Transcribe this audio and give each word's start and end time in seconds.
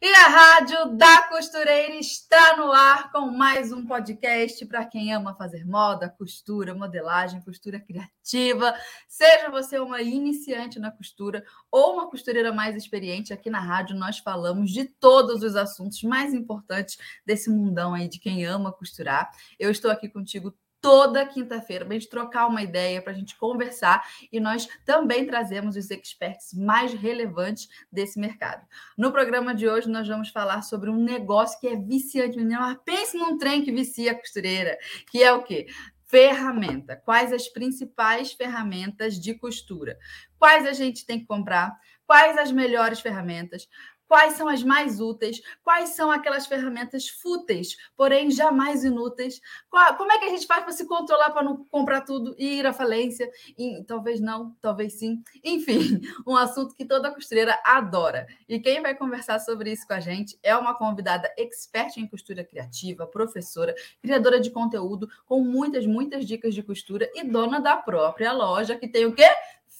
E 0.00 0.06
a 0.14 0.28
Rádio 0.28 0.96
da 0.96 1.22
Costureira 1.22 1.96
está 1.96 2.56
no 2.56 2.70
ar 2.70 3.10
com 3.10 3.32
mais 3.32 3.72
um 3.72 3.84
podcast 3.84 4.64
para 4.64 4.86
quem 4.86 5.12
ama 5.12 5.34
fazer 5.34 5.66
moda, 5.66 6.08
costura, 6.08 6.72
modelagem, 6.72 7.42
costura 7.42 7.80
criativa. 7.80 8.72
Seja 9.08 9.50
você 9.50 9.80
uma 9.80 10.00
iniciante 10.00 10.78
na 10.78 10.92
costura 10.92 11.44
ou 11.68 11.94
uma 11.94 12.08
costureira 12.08 12.52
mais 12.52 12.76
experiente, 12.76 13.32
aqui 13.32 13.50
na 13.50 13.58
rádio 13.58 13.96
nós 13.96 14.18
falamos 14.18 14.70
de 14.70 14.84
todos 14.84 15.42
os 15.42 15.56
assuntos 15.56 16.00
mais 16.04 16.32
importantes 16.32 16.96
desse 17.26 17.50
mundão 17.50 17.92
aí 17.92 18.06
de 18.06 18.20
quem 18.20 18.46
ama 18.46 18.70
costurar. 18.70 19.28
Eu 19.58 19.68
estou 19.68 19.90
aqui 19.90 20.08
contigo 20.08 20.54
toda 20.80 21.26
quinta-feira 21.26 21.84
para 21.84 21.94
a 21.94 21.98
gente 21.98 22.08
trocar 22.08 22.46
uma 22.46 22.62
ideia, 22.62 23.02
para 23.02 23.12
a 23.12 23.16
gente 23.16 23.36
conversar 23.36 24.06
e 24.32 24.38
nós 24.38 24.68
também 24.84 25.26
trazemos 25.26 25.76
os 25.76 25.90
experts 25.90 26.52
mais 26.54 26.92
relevantes 26.92 27.68
desse 27.90 28.18
mercado. 28.18 28.66
No 28.96 29.12
programa 29.12 29.54
de 29.54 29.68
hoje, 29.68 29.88
nós 29.88 30.06
vamos 30.06 30.30
falar 30.30 30.62
sobre 30.62 30.90
um 30.90 31.02
negócio 31.02 31.58
que 31.60 31.68
é 31.68 31.76
viciante. 31.76 32.36
Menina, 32.36 32.80
pense 32.84 33.16
num 33.16 33.38
trem 33.38 33.62
que 33.62 33.72
vicia 33.72 34.12
a 34.12 34.18
costureira, 34.18 34.78
que 35.10 35.22
é 35.22 35.32
o 35.32 35.42
quê? 35.42 35.66
Ferramenta. 36.06 36.96
Quais 36.96 37.32
as 37.32 37.48
principais 37.48 38.32
ferramentas 38.32 39.20
de 39.20 39.34
costura? 39.34 39.98
Quais 40.38 40.66
a 40.66 40.72
gente 40.72 41.04
tem 41.04 41.18
que 41.20 41.26
comprar? 41.26 41.76
Quais 42.06 42.38
as 42.38 42.50
melhores 42.50 43.00
ferramentas? 43.00 43.68
Quais 44.08 44.32
são 44.32 44.48
as 44.48 44.62
mais 44.62 45.00
úteis, 45.00 45.40
quais 45.62 45.90
são 45.90 46.10
aquelas 46.10 46.46
ferramentas 46.46 47.08
fúteis, 47.08 47.76
porém 47.94 48.30
jamais 48.30 48.82
inúteis. 48.82 49.40
Qual, 49.70 49.94
como 49.96 50.10
é 50.10 50.18
que 50.18 50.24
a 50.24 50.30
gente 50.30 50.46
faz 50.46 50.64
para 50.64 50.72
se 50.72 50.86
controlar 50.86 51.30
para 51.30 51.42
não 51.42 51.64
comprar 51.66 52.00
tudo 52.00 52.34
e 52.38 52.58
ir 52.58 52.66
à 52.66 52.72
falência? 52.72 53.30
E, 53.56 53.84
talvez 53.84 54.18
não, 54.18 54.56
talvez 54.60 54.94
sim. 54.94 55.22
Enfim, 55.44 56.00
um 56.26 56.34
assunto 56.34 56.74
que 56.74 56.86
toda 56.86 57.14
costureira 57.14 57.60
adora. 57.64 58.26
E 58.48 58.58
quem 58.58 58.80
vai 58.80 58.94
conversar 58.94 59.38
sobre 59.38 59.70
isso 59.72 59.86
com 59.86 59.92
a 59.92 60.00
gente 60.00 60.38
é 60.42 60.56
uma 60.56 60.74
convidada 60.74 61.32
expert 61.36 61.98
em 61.98 62.06
costura 62.06 62.42
criativa, 62.42 63.06
professora, 63.06 63.74
criadora 64.00 64.40
de 64.40 64.50
conteúdo, 64.50 65.08
com 65.26 65.42
muitas, 65.42 65.86
muitas 65.86 66.24
dicas 66.24 66.54
de 66.54 66.62
costura 66.62 67.10
e 67.14 67.22
dona 67.24 67.60
da 67.60 67.76
própria 67.76 68.32
loja 68.32 68.76
que 68.76 68.88
tem 68.88 69.04
o 69.04 69.14
quê? 69.14 69.28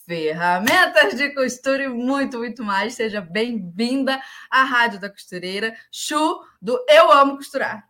Ferramentas 0.08 1.14
de 1.14 1.34
costura 1.34 1.84
e 1.84 1.88
muito, 1.88 2.38
muito 2.38 2.64
mais. 2.64 2.94
Seja 2.94 3.20
bem-vinda 3.20 4.18
à 4.50 4.64
Rádio 4.64 4.98
da 4.98 5.10
Costureira, 5.10 5.76
Chu, 5.92 6.40
do 6.62 6.82
Eu 6.88 7.12
Amo 7.12 7.36
Costurar. 7.36 7.86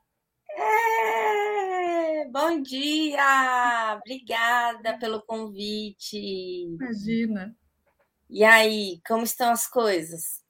É, 0.50 2.28
bom 2.28 2.60
dia! 2.60 4.00
Obrigada 4.00 4.98
pelo 4.98 5.22
convite. 5.22 6.18
Imagina. 6.66 7.54
E 8.30 8.44
aí, 8.44 9.00
como 9.06 9.24
estão 9.24 9.50
as 9.50 9.66
coisas? 9.66 10.42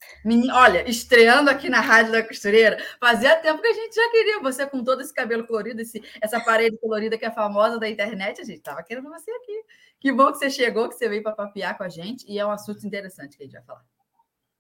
Olha, 0.53 0.89
estreando 0.89 1.49
aqui 1.49 1.69
na 1.69 1.81
Rádio 1.81 2.13
da 2.13 2.27
Costureira, 2.27 2.77
fazia 3.01 3.37
tempo 3.37 3.63
que 3.63 3.69
a 3.69 3.73
gente 3.73 3.95
já 3.95 4.11
queria 4.11 4.41
você 4.41 4.67
com 4.67 4.83
todo 4.83 5.01
esse 5.01 5.15
cabelo 5.15 5.47
colorido, 5.47 5.81
esse, 5.81 6.03
essa 6.21 6.41
parede 6.41 6.77
colorida 6.79 7.17
que 7.17 7.25
é 7.25 7.31
famosa 7.31 7.79
da 7.79 7.89
internet. 7.89 8.41
A 8.41 8.45
gente 8.45 8.59
estava 8.59 8.83
querendo 8.83 9.09
você 9.09 9.31
aqui. 9.31 9.65
Que 10.01 10.13
bom 10.13 10.33
que 10.33 10.39
você 10.39 10.51
chegou, 10.51 10.89
que 10.89 10.97
você 10.97 11.09
veio 11.09 11.23
para 11.23 11.33
papiar 11.33 11.77
com 11.77 11.85
a 11.85 11.89
gente, 11.89 12.25
e 12.29 12.39
é 12.39 12.47
um 12.47 12.51
assunto 12.51 12.87
interessante 12.87 13.37
que 13.37 13.43
a 13.43 13.47
gente 13.47 13.55
vai 13.55 13.65
falar. 13.65 13.85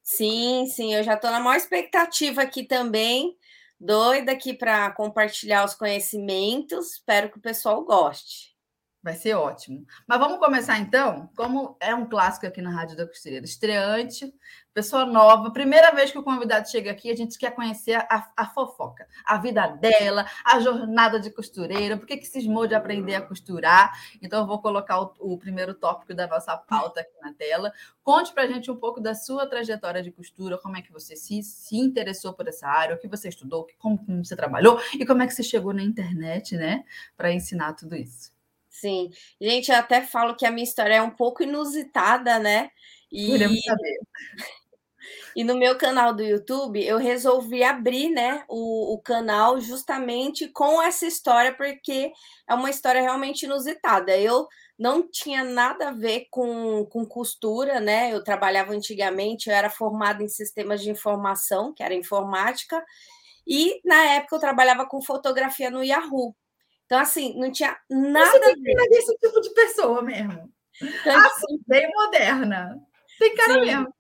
Sim, 0.02 0.66
sim, 0.66 0.94
eu 0.94 1.02
já 1.02 1.14
estou 1.14 1.30
na 1.30 1.40
maior 1.40 1.56
expectativa 1.56 2.42
aqui 2.42 2.64
também, 2.64 3.36
doida 3.78 4.32
aqui 4.32 4.54
para 4.54 4.90
compartilhar 4.92 5.64
os 5.64 5.74
conhecimentos. 5.74 6.94
Espero 6.94 7.30
que 7.30 7.38
o 7.38 7.42
pessoal 7.42 7.84
goste. 7.84 8.57
Vai 9.00 9.14
ser 9.14 9.34
ótimo. 9.34 9.86
Mas 10.08 10.18
vamos 10.18 10.38
começar 10.38 10.76
então, 10.78 11.30
como 11.36 11.76
é 11.78 11.94
um 11.94 12.04
clássico 12.04 12.46
aqui 12.46 12.60
na 12.60 12.70
Rádio 12.70 12.96
da 12.96 13.06
Costureira. 13.06 13.44
Estreante, 13.44 14.34
pessoa 14.74 15.06
nova, 15.06 15.52
primeira 15.52 15.92
vez 15.92 16.10
que 16.10 16.18
o 16.18 16.22
convidado 16.22 16.68
chega 16.68 16.90
aqui, 16.90 17.08
a 17.08 17.16
gente 17.16 17.38
quer 17.38 17.52
conhecer 17.52 17.94
a, 17.94 18.28
a 18.36 18.46
fofoca, 18.46 19.06
a 19.24 19.38
vida 19.38 19.68
dela, 19.68 20.26
a 20.44 20.58
jornada 20.58 21.20
de 21.20 21.30
costureira, 21.30 21.96
por 21.96 22.06
que, 22.06 22.16
que 22.16 22.26
cismou 22.26 22.66
de 22.66 22.74
aprender 22.74 23.14
a 23.14 23.22
costurar. 23.22 23.96
Então, 24.20 24.40
eu 24.40 24.46
vou 24.48 24.60
colocar 24.60 25.00
o, 25.00 25.14
o 25.20 25.38
primeiro 25.38 25.74
tópico 25.74 26.12
da 26.12 26.26
nossa 26.26 26.56
pauta 26.56 27.00
aqui 27.00 27.14
na 27.22 27.32
tela. 27.32 27.72
Conte 28.02 28.32
para 28.32 28.42
a 28.42 28.46
gente 28.48 28.68
um 28.68 28.76
pouco 28.76 29.00
da 29.00 29.14
sua 29.14 29.46
trajetória 29.46 30.02
de 30.02 30.10
costura, 30.10 30.58
como 30.58 30.76
é 30.76 30.82
que 30.82 30.92
você 30.92 31.14
se, 31.14 31.40
se 31.44 31.76
interessou 31.76 32.32
por 32.32 32.48
essa 32.48 32.66
área, 32.66 32.96
o 32.96 32.98
que 32.98 33.06
você 33.06 33.28
estudou, 33.28 33.64
como, 33.78 33.96
como 33.96 34.24
você 34.24 34.34
trabalhou 34.34 34.80
e 34.94 35.06
como 35.06 35.22
é 35.22 35.26
que 35.28 35.34
você 35.34 35.44
chegou 35.44 35.72
na 35.72 35.84
internet, 35.84 36.56
né, 36.56 36.84
para 37.16 37.32
ensinar 37.32 37.74
tudo 37.74 37.94
isso. 37.94 38.36
Sim. 38.80 39.10
Gente, 39.40 39.70
eu 39.70 39.76
até 39.76 40.02
falo 40.02 40.36
que 40.36 40.46
a 40.46 40.50
minha 40.50 40.64
história 40.64 40.94
é 40.94 41.02
um 41.02 41.10
pouco 41.10 41.42
inusitada, 41.42 42.38
né? 42.38 42.70
E... 43.10 43.26
Queremos 43.26 43.62
saber. 43.62 43.98
E 45.34 45.44
no 45.44 45.56
meu 45.56 45.78
canal 45.78 46.12
do 46.12 46.22
YouTube, 46.22 46.84
eu 46.84 46.98
resolvi 46.98 47.62
abrir 47.62 48.10
né, 48.10 48.44
o, 48.48 48.94
o, 48.94 48.98
canal 49.00 49.60
justamente 49.60 50.48
com 50.48 50.82
essa 50.82 51.06
história, 51.06 51.54
porque 51.54 52.12
é 52.48 52.54
uma 52.54 52.68
história 52.68 53.00
realmente 53.00 53.44
inusitada. 53.44 54.16
Eu 54.18 54.48
não 54.78 55.08
tinha 55.08 55.44
nada 55.44 55.88
a 55.88 55.92
ver 55.92 56.26
com, 56.30 56.84
com 56.86 57.06
costura, 57.06 57.80
né? 57.80 58.12
Eu 58.12 58.22
trabalhava 58.22 58.72
antigamente, 58.72 59.48
eu 59.48 59.54
era 59.54 59.70
formada 59.70 60.22
em 60.22 60.28
sistemas 60.28 60.82
de 60.82 60.90
informação, 60.90 61.72
que 61.72 61.82
era 61.82 61.94
informática, 61.94 62.84
e 63.46 63.80
na 63.84 64.04
época 64.14 64.36
eu 64.36 64.40
trabalhava 64.40 64.86
com 64.86 65.00
fotografia 65.00 65.70
no 65.70 65.82
Yahoo. 65.82 66.34
Então, 66.88 67.00
assim, 67.00 67.38
não 67.38 67.52
tinha 67.52 67.76
nada 67.90 68.30
Você 68.30 68.50
a 68.50 68.54
ver. 68.54 68.88
desse 68.88 69.14
tipo 69.18 69.40
de 69.42 69.52
pessoa 69.52 70.00
mesmo. 70.00 70.50
Então, 70.80 71.18
assim, 71.18 71.60
bem 71.66 71.86
moderna. 71.92 72.80
Tem 73.18 73.34
cara 73.34 73.52
sim. 73.52 73.60
mesmo. 73.60 73.94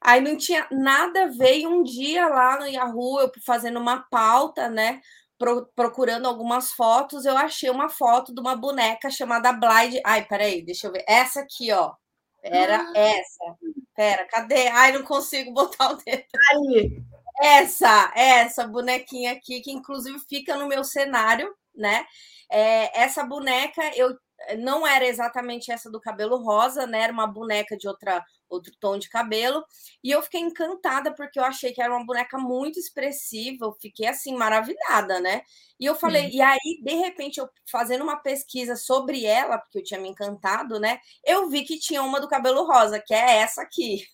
Aí 0.00 0.20
não 0.20 0.36
tinha 0.36 0.68
nada 0.70 1.24
a 1.24 1.26
ver. 1.26 1.58
E 1.58 1.66
um 1.66 1.82
dia 1.82 2.28
lá 2.28 2.60
no 2.60 2.66
Yahoo, 2.68 3.22
eu 3.22 3.32
fazendo 3.44 3.80
uma 3.80 4.06
pauta, 4.08 4.68
né? 4.68 5.00
Pro, 5.36 5.66
procurando 5.74 6.28
algumas 6.28 6.70
fotos, 6.70 7.24
eu 7.24 7.36
achei 7.36 7.68
uma 7.70 7.88
foto 7.88 8.32
de 8.32 8.40
uma 8.40 8.54
boneca 8.54 9.10
chamada 9.10 9.52
Blind. 9.52 10.00
Ai, 10.04 10.24
peraí, 10.24 10.62
deixa 10.64 10.86
eu 10.86 10.92
ver. 10.92 11.04
Essa 11.08 11.40
aqui, 11.40 11.72
ó. 11.72 11.92
Era 12.40 12.82
ah. 12.82 12.92
essa. 12.94 13.56
Pera, 13.96 14.24
cadê? 14.28 14.68
Ai, 14.68 14.92
não 14.92 15.02
consigo 15.02 15.52
botar 15.52 15.90
o 15.90 15.96
dedo. 15.96 16.24
Aí. 16.52 17.02
Essa, 17.40 18.12
essa 18.14 18.64
bonequinha 18.64 19.32
aqui, 19.32 19.60
que 19.60 19.72
inclusive 19.72 20.18
fica 20.20 20.56
no 20.56 20.68
meu 20.68 20.84
cenário, 20.84 21.52
né? 21.76 22.06
É, 22.50 23.00
essa 23.00 23.24
boneca 23.24 23.82
eu 23.96 24.16
não 24.58 24.86
era 24.86 25.06
exatamente 25.06 25.72
essa 25.72 25.90
do 25.90 26.00
cabelo 26.00 26.36
rosa, 26.36 26.86
né? 26.86 27.02
Era 27.02 27.12
uma 27.12 27.26
boneca 27.26 27.76
de 27.76 27.88
outra 27.88 28.24
outro 28.48 28.72
tom 28.78 28.98
de 28.98 29.08
cabelo. 29.08 29.64
E 30.04 30.10
eu 30.10 30.22
fiquei 30.22 30.40
encantada 30.40 31.12
porque 31.12 31.38
eu 31.38 31.44
achei 31.44 31.72
que 31.72 31.82
era 31.82 31.92
uma 31.92 32.04
boneca 32.04 32.38
muito 32.38 32.78
expressiva. 32.78 33.66
Eu 33.66 33.72
fiquei 33.80 34.06
assim 34.06 34.36
maravilhada, 34.36 35.20
né? 35.20 35.42
E 35.80 35.84
eu 35.86 35.94
falei, 35.94 36.30
e 36.30 36.40
aí 36.40 36.80
de 36.82 36.94
repente 36.94 37.38
eu 37.38 37.48
fazendo 37.70 38.02
uma 38.02 38.16
pesquisa 38.16 38.76
sobre 38.76 39.24
ela, 39.24 39.58
porque 39.58 39.78
eu 39.78 39.84
tinha 39.84 40.00
me 40.00 40.08
encantado, 40.08 40.78
né? 40.78 41.00
Eu 41.24 41.48
vi 41.48 41.64
que 41.64 41.78
tinha 41.78 42.02
uma 42.02 42.20
do 42.20 42.28
cabelo 42.28 42.64
rosa, 42.64 43.00
que 43.00 43.14
é 43.14 43.38
essa 43.38 43.62
aqui. 43.62 44.06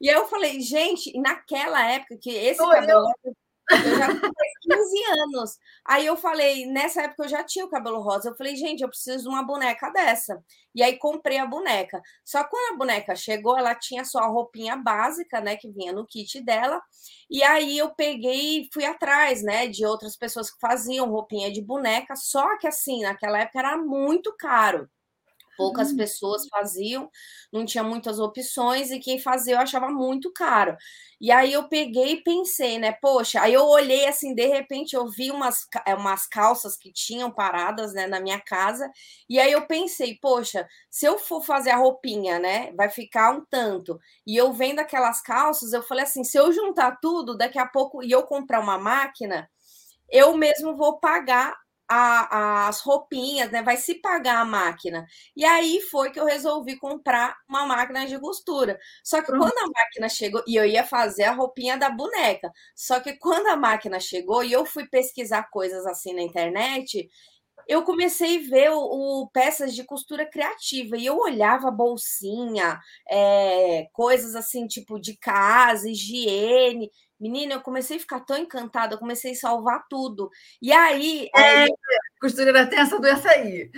E 0.00 0.08
aí 0.08 0.16
eu 0.16 0.26
falei, 0.28 0.60
gente, 0.60 1.12
naquela 1.18 1.84
época 1.84 2.16
que 2.16 2.30
esse 2.30 2.58
Sou 2.58 2.70
cabelo 2.70 3.06
eu. 3.24 3.34
Eu 3.70 3.96
já 3.96 4.08
tinha 4.08 4.30
15 4.62 5.02
anos. 5.20 5.58
Aí 5.84 6.06
eu 6.06 6.16
falei, 6.16 6.66
nessa 6.66 7.02
época 7.02 7.24
eu 7.24 7.28
já 7.28 7.44
tinha 7.44 7.64
o 7.64 7.68
cabelo 7.70 8.00
rosa. 8.00 8.30
Eu 8.30 8.36
falei, 8.36 8.56
gente, 8.56 8.82
eu 8.82 8.88
preciso 8.88 9.22
de 9.24 9.28
uma 9.28 9.42
boneca 9.42 9.90
dessa. 9.90 10.42
E 10.74 10.82
aí 10.82 10.96
comprei 10.98 11.38
a 11.38 11.46
boneca. 11.46 12.00
Só 12.24 12.42
que 12.44 12.50
quando 12.50 12.74
a 12.74 12.78
boneca 12.78 13.14
chegou, 13.14 13.56
ela 13.56 13.74
tinha 13.74 14.04
só 14.04 14.20
a 14.20 14.26
roupinha 14.28 14.76
básica, 14.76 15.40
né, 15.40 15.56
que 15.56 15.70
vinha 15.70 15.92
no 15.92 16.06
kit 16.06 16.40
dela. 16.42 16.80
E 17.30 17.42
aí 17.42 17.78
eu 17.78 17.90
peguei 17.94 18.62
e 18.62 18.68
fui 18.72 18.84
atrás, 18.84 19.42
né, 19.42 19.66
de 19.68 19.84
outras 19.86 20.16
pessoas 20.16 20.50
que 20.50 20.58
faziam 20.60 21.10
roupinha 21.10 21.50
de 21.50 21.62
boneca. 21.62 22.14
Só 22.16 22.58
que 22.58 22.66
assim, 22.66 23.02
naquela 23.02 23.38
época 23.40 23.58
era 23.58 23.76
muito 23.76 24.34
caro 24.38 24.88
poucas 25.60 25.90
uhum. 25.90 25.96
pessoas 25.98 26.48
faziam, 26.48 27.10
não 27.52 27.66
tinha 27.66 27.84
muitas 27.84 28.18
opções, 28.18 28.90
e 28.90 28.98
quem 28.98 29.18
fazia 29.18 29.54
eu 29.54 29.58
achava 29.58 29.90
muito 29.90 30.32
caro. 30.32 30.74
E 31.20 31.30
aí 31.30 31.52
eu 31.52 31.68
peguei 31.68 32.12
e 32.12 32.22
pensei, 32.22 32.78
né? 32.78 32.92
Poxa, 32.92 33.42
aí 33.42 33.52
eu 33.52 33.66
olhei 33.66 34.06
assim, 34.06 34.34
de 34.34 34.46
repente 34.46 34.96
eu 34.96 35.06
vi 35.06 35.30
umas, 35.30 35.66
eh, 35.86 35.94
umas 35.94 36.26
calças 36.26 36.78
que 36.78 36.90
tinham 36.90 37.30
paradas 37.30 37.92
né, 37.92 38.06
na 38.06 38.20
minha 38.20 38.40
casa, 38.40 38.90
e 39.28 39.38
aí 39.38 39.52
eu 39.52 39.66
pensei, 39.66 40.18
poxa, 40.20 40.66
se 40.90 41.04
eu 41.04 41.18
for 41.18 41.42
fazer 41.44 41.70
a 41.70 41.76
roupinha, 41.76 42.38
né? 42.38 42.72
Vai 42.72 42.88
ficar 42.88 43.32
um 43.36 43.44
tanto. 43.50 44.00
E 44.26 44.34
eu 44.34 44.50
vendo 44.52 44.78
aquelas 44.80 45.20
calças, 45.20 45.74
eu 45.74 45.82
falei 45.82 46.04
assim: 46.04 46.24
se 46.24 46.38
eu 46.38 46.50
juntar 46.52 46.98
tudo, 47.02 47.36
daqui 47.36 47.58
a 47.58 47.66
pouco 47.66 48.02
e 48.02 48.10
eu 48.10 48.22
comprar 48.22 48.60
uma 48.60 48.78
máquina, 48.78 49.48
eu 50.10 50.36
mesmo 50.36 50.76
vou 50.76 50.98
pagar 50.98 51.54
a, 51.90 52.68
as 52.68 52.80
roupinhas, 52.80 53.50
né? 53.50 53.62
Vai 53.62 53.76
se 53.76 53.96
pagar 53.96 54.38
a 54.40 54.44
máquina. 54.44 55.04
E 55.36 55.44
aí 55.44 55.80
foi 55.82 56.10
que 56.10 56.20
eu 56.20 56.24
resolvi 56.24 56.78
comprar 56.78 57.36
uma 57.48 57.66
máquina 57.66 58.06
de 58.06 58.18
costura. 58.18 58.78
Só 59.04 59.20
que 59.22 59.26
quando 59.28 59.58
a 59.58 59.66
máquina 59.66 60.08
chegou, 60.08 60.42
e 60.46 60.54
eu 60.56 60.64
ia 60.64 60.84
fazer 60.84 61.24
a 61.24 61.32
roupinha 61.32 61.76
da 61.76 61.90
boneca. 61.90 62.50
Só 62.76 63.00
que 63.00 63.14
quando 63.14 63.48
a 63.48 63.56
máquina 63.56 63.98
chegou 63.98 64.44
e 64.44 64.52
eu 64.52 64.64
fui 64.64 64.86
pesquisar 64.86 65.50
coisas 65.50 65.84
assim 65.86 66.14
na 66.14 66.22
internet, 66.22 67.08
eu 67.68 67.82
comecei 67.84 68.38
a 68.38 68.48
ver 68.48 68.70
o, 68.70 69.22
o, 69.22 69.30
peças 69.30 69.74
de 69.74 69.84
costura 69.84 70.26
criativa 70.28 70.96
e 70.96 71.06
eu 71.06 71.16
olhava 71.18 71.70
bolsinha, 71.70 72.78
é, 73.08 73.86
coisas 73.92 74.34
assim, 74.34 74.66
tipo 74.66 74.98
de 75.00 75.16
casa, 75.16 75.88
higiene. 75.88 76.90
Menina, 77.20 77.54
eu 77.54 77.60
comecei 77.60 77.98
a 77.98 78.00
ficar 78.00 78.20
tão 78.20 78.38
encantada, 78.38 78.94
eu 78.94 78.98
comecei 78.98 79.32
a 79.32 79.36
salvar 79.36 79.84
tudo. 79.88 80.30
E 80.62 80.72
aí. 80.72 81.28
É, 81.36 81.64
é... 81.64 81.68
Costureira 82.20 82.66
tem 82.66 82.78
essa 82.78 82.98
doença 82.98 83.28
aí. 83.30 83.70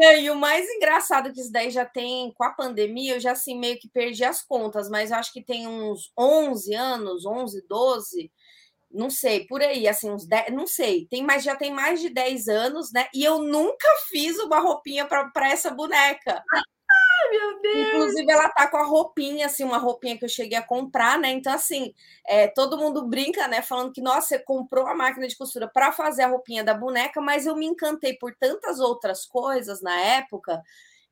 É. 0.00 0.20
e 0.22 0.30
o 0.30 0.36
mais 0.36 0.68
engraçado 0.68 1.32
que 1.32 1.40
isso 1.40 1.52
daí 1.52 1.70
já 1.70 1.84
tem 1.84 2.32
com 2.32 2.44
a 2.44 2.52
pandemia, 2.52 3.14
eu 3.14 3.20
já 3.20 3.32
assim 3.32 3.58
meio 3.58 3.78
que 3.78 3.88
perdi 3.88 4.24
as 4.24 4.42
contas, 4.42 4.88
mas 4.88 5.10
eu 5.10 5.16
acho 5.16 5.32
que 5.32 5.44
tem 5.44 5.66
uns 5.66 6.12
11 6.16 6.74
anos, 6.74 7.26
11, 7.26 7.66
12, 7.68 8.30
não 8.90 9.10
sei, 9.10 9.46
por 9.46 9.60
aí, 9.60 9.86
assim, 9.86 10.10
uns 10.10 10.26
10, 10.26 10.52
não 10.54 10.66
sei, 10.66 11.06
tem 11.10 11.22
mais, 11.22 11.42
já 11.44 11.56
tem 11.56 11.72
mais 11.72 12.00
de 12.00 12.08
10 12.08 12.48
anos, 12.48 12.92
né? 12.92 13.08
E 13.14 13.22
eu 13.22 13.42
nunca 13.42 13.88
fiz 14.08 14.38
uma 14.38 14.60
roupinha 14.60 15.06
para 15.06 15.50
essa 15.50 15.70
boneca. 15.70 16.42
Ai, 17.28 17.38
meu 17.38 17.60
Deus! 17.62 17.88
Inclusive, 17.88 18.32
ela 18.32 18.48
tá 18.48 18.66
com 18.66 18.76
a 18.76 18.84
roupinha, 18.84 19.46
assim, 19.46 19.64
uma 19.64 19.78
roupinha 19.78 20.18
que 20.18 20.24
eu 20.24 20.28
cheguei 20.28 20.56
a 20.56 20.62
comprar, 20.62 21.18
né? 21.18 21.30
Então, 21.30 21.52
assim, 21.52 21.94
é, 22.26 22.48
todo 22.48 22.78
mundo 22.78 23.06
brinca, 23.06 23.46
né? 23.48 23.62
Falando 23.62 23.92
que, 23.92 24.00
nossa, 24.00 24.28
você 24.28 24.38
comprou 24.38 24.86
a 24.86 24.94
máquina 24.94 25.26
de 25.26 25.36
costura 25.36 25.68
para 25.68 25.92
fazer 25.92 26.22
a 26.22 26.28
roupinha 26.28 26.64
da 26.64 26.74
boneca, 26.74 27.20
mas 27.20 27.46
eu 27.46 27.56
me 27.56 27.66
encantei 27.66 28.14
por 28.14 28.34
tantas 28.34 28.80
outras 28.80 29.26
coisas 29.26 29.82
na 29.82 29.98
época 30.00 30.62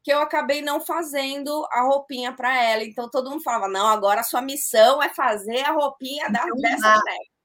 que 0.02 0.12
eu 0.12 0.20
acabei 0.20 0.62
não 0.62 0.80
fazendo 0.80 1.66
a 1.72 1.82
roupinha 1.82 2.32
para 2.32 2.62
ela. 2.62 2.84
Então 2.84 3.10
todo 3.10 3.28
mundo 3.28 3.42
falava: 3.42 3.66
não, 3.66 3.88
agora 3.88 4.20
a 4.20 4.24
sua 4.24 4.40
missão 4.40 5.02
é 5.02 5.08
fazer 5.08 5.64
a 5.64 5.72
roupinha 5.72 6.30
da, 6.30 6.44
então, 6.44 6.56
dessa 6.58 6.98
boneca. 6.98 7.36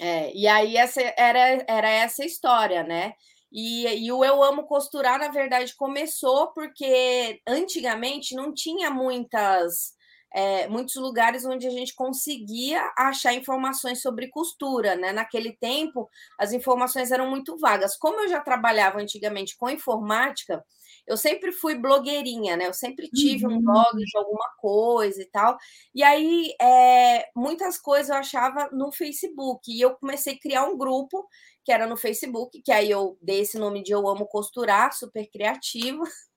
É, 0.00 0.34
e 0.34 0.46
aí 0.46 0.76
essa 0.76 1.00
era, 1.16 1.64
era 1.68 1.88
essa 1.90 2.24
história, 2.24 2.82
né? 2.82 3.14
E, 3.52 3.86
e, 4.06 4.12
o 4.12 4.24
Eu 4.24 4.42
Amo 4.42 4.64
Costurar, 4.64 5.18
na 5.18 5.28
verdade, 5.28 5.74
começou 5.76 6.52
porque 6.52 7.40
antigamente 7.46 8.34
não 8.34 8.52
tinha 8.52 8.90
muitas, 8.90 9.94
é, 10.34 10.68
muitos 10.68 10.96
lugares 10.96 11.44
onde 11.44 11.66
a 11.66 11.70
gente 11.70 11.94
conseguia 11.94 12.92
achar 12.98 13.32
informações 13.32 14.02
sobre 14.02 14.28
costura, 14.28 14.96
né? 14.96 15.12
Naquele 15.12 15.52
tempo, 15.56 16.08
as 16.38 16.52
informações 16.52 17.10
eram 17.10 17.30
muito 17.30 17.56
vagas. 17.58 17.96
Como 17.96 18.20
eu 18.20 18.28
já 18.28 18.40
trabalhava 18.40 19.00
antigamente 19.00 19.56
com 19.56 19.70
informática, 19.70 20.64
eu 21.06 21.16
sempre 21.16 21.52
fui 21.52 21.74
blogueirinha, 21.76 22.56
né? 22.56 22.66
Eu 22.66 22.74
sempre 22.74 23.08
tive 23.08 23.46
uhum. 23.46 23.54
um 23.54 23.62
blog 23.62 23.96
de 23.96 24.18
alguma 24.18 24.48
coisa 24.58 25.22
e 25.22 25.26
tal. 25.26 25.56
E 25.94 26.02
aí, 26.02 26.54
é, 26.60 27.28
muitas 27.34 27.78
coisas 27.78 28.08
eu 28.08 28.16
achava 28.16 28.68
no 28.72 28.90
Facebook. 28.90 29.70
E 29.70 29.80
eu 29.80 29.94
comecei 29.96 30.34
a 30.34 30.38
criar 30.38 30.64
um 30.64 30.76
grupo 30.76 31.26
que 31.64 31.72
era 31.72 31.86
no 31.86 31.96
Facebook, 31.96 32.62
que 32.62 32.72
aí 32.72 32.90
eu 32.90 33.18
dei 33.20 33.40
esse 33.40 33.58
nome 33.58 33.82
de 33.82 33.92
Eu 33.92 34.06
Amo 34.08 34.26
Costurar, 34.26 34.92
super 34.92 35.28
criativa. 35.30 36.02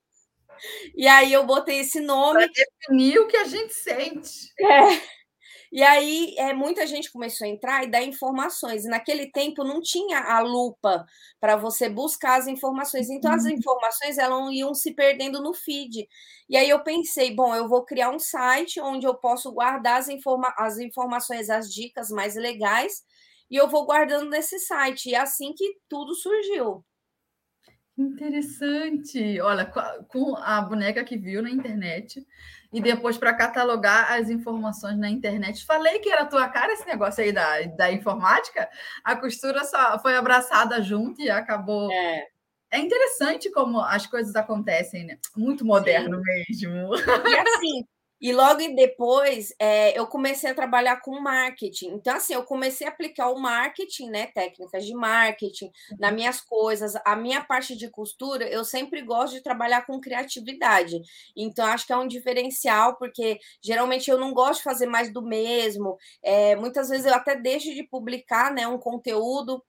E 0.94 1.08
aí 1.08 1.32
eu 1.32 1.46
botei 1.46 1.80
esse 1.80 2.00
nome. 2.00 2.40
Para 2.40 2.52
definir 2.52 3.18
o 3.18 3.26
que 3.26 3.36
a 3.38 3.44
gente 3.44 3.72
sente. 3.72 4.52
É. 4.60 5.19
E 5.72 5.82
aí 5.84 6.34
é, 6.36 6.52
muita 6.52 6.84
gente 6.84 7.12
começou 7.12 7.46
a 7.46 7.50
entrar 7.50 7.84
e 7.84 7.90
dar 7.90 8.02
informações. 8.02 8.84
E 8.84 8.88
naquele 8.88 9.30
tempo 9.30 9.62
não 9.62 9.80
tinha 9.80 10.18
a 10.18 10.40
lupa 10.40 11.06
para 11.38 11.56
você 11.56 11.88
buscar 11.88 12.38
as 12.38 12.48
informações. 12.48 13.08
Então 13.08 13.32
as 13.32 13.44
uhum. 13.44 13.50
informações 13.50 14.18
elas 14.18 14.52
iam 14.52 14.74
se 14.74 14.92
perdendo 14.92 15.40
no 15.40 15.54
feed. 15.54 16.08
E 16.48 16.56
aí 16.56 16.68
eu 16.68 16.82
pensei, 16.82 17.34
bom, 17.34 17.54
eu 17.54 17.68
vou 17.68 17.84
criar 17.84 18.10
um 18.10 18.18
site 18.18 18.80
onde 18.80 19.06
eu 19.06 19.14
posso 19.14 19.52
guardar 19.52 20.00
as, 20.00 20.08
informa 20.08 20.52
as 20.58 20.78
informações, 20.78 21.48
as 21.48 21.72
dicas 21.72 22.10
mais 22.10 22.34
legais, 22.34 23.04
e 23.48 23.56
eu 23.56 23.68
vou 23.68 23.86
guardando 23.86 24.28
nesse 24.28 24.58
site. 24.58 25.10
E 25.10 25.14
é 25.14 25.18
assim 25.20 25.52
que 25.54 25.76
tudo 25.88 26.14
surgiu. 26.14 26.84
Interessante. 27.96 29.40
Olha, 29.40 29.66
com 30.08 30.34
a 30.36 30.62
boneca 30.62 31.04
que 31.04 31.18
viu 31.18 31.42
na 31.42 31.50
internet, 31.50 32.26
e 32.72 32.80
depois 32.80 33.18
para 33.18 33.34
catalogar 33.34 34.12
as 34.12 34.30
informações 34.30 34.98
na 34.98 35.10
internet. 35.10 35.64
Falei 35.64 35.98
que 35.98 36.10
era 36.10 36.24
tua 36.24 36.48
cara 36.48 36.72
esse 36.72 36.86
negócio 36.86 37.22
aí 37.22 37.32
da, 37.32 37.62
da 37.62 37.92
informática, 37.92 38.68
a 39.04 39.16
costura 39.16 39.64
só 39.64 39.98
foi 39.98 40.16
abraçada 40.16 40.80
junto 40.82 41.20
e 41.20 41.30
acabou. 41.30 41.90
É. 41.90 42.26
É 42.72 42.78
interessante 42.78 43.50
como 43.50 43.80
as 43.80 44.06
coisas 44.06 44.36
acontecem, 44.36 45.04
né? 45.04 45.18
Muito 45.36 45.64
moderno 45.64 46.18
Sim. 46.18 46.68
mesmo. 46.68 46.94
E 46.94 47.38
assim, 47.38 47.84
e 48.20 48.32
logo 48.32 48.60
depois 48.74 49.54
é, 49.58 49.98
eu 49.98 50.06
comecei 50.06 50.50
a 50.50 50.54
trabalhar 50.54 51.00
com 51.00 51.20
marketing. 51.20 51.88
Então, 51.94 52.16
assim, 52.16 52.34
eu 52.34 52.42
comecei 52.44 52.86
a 52.86 52.90
aplicar 52.90 53.30
o 53.30 53.40
marketing, 53.40 54.10
né? 54.10 54.26
Técnicas 54.26 54.84
de 54.84 54.94
marketing 54.94 55.70
nas 55.98 56.10
uhum. 56.10 56.16
minhas 56.16 56.40
coisas. 56.40 56.94
A 57.04 57.16
minha 57.16 57.42
parte 57.42 57.74
de 57.74 57.88
costura, 57.88 58.46
eu 58.48 58.64
sempre 58.64 59.00
gosto 59.02 59.34
de 59.34 59.42
trabalhar 59.42 59.86
com 59.86 60.00
criatividade. 60.00 61.00
Então, 61.34 61.66
acho 61.66 61.86
que 61.86 61.92
é 61.92 61.96
um 61.96 62.06
diferencial, 62.06 62.96
porque 62.96 63.38
geralmente 63.62 64.10
eu 64.10 64.18
não 64.18 64.32
gosto 64.34 64.58
de 64.58 64.64
fazer 64.64 64.86
mais 64.86 65.12
do 65.12 65.22
mesmo. 65.22 65.96
É, 66.22 66.54
muitas 66.56 66.88
vezes 66.88 67.06
eu 67.06 67.14
até 67.14 67.34
deixo 67.34 67.74
de 67.74 67.82
publicar 67.84 68.52
né, 68.52 68.66
um 68.66 68.78
conteúdo 68.78 69.62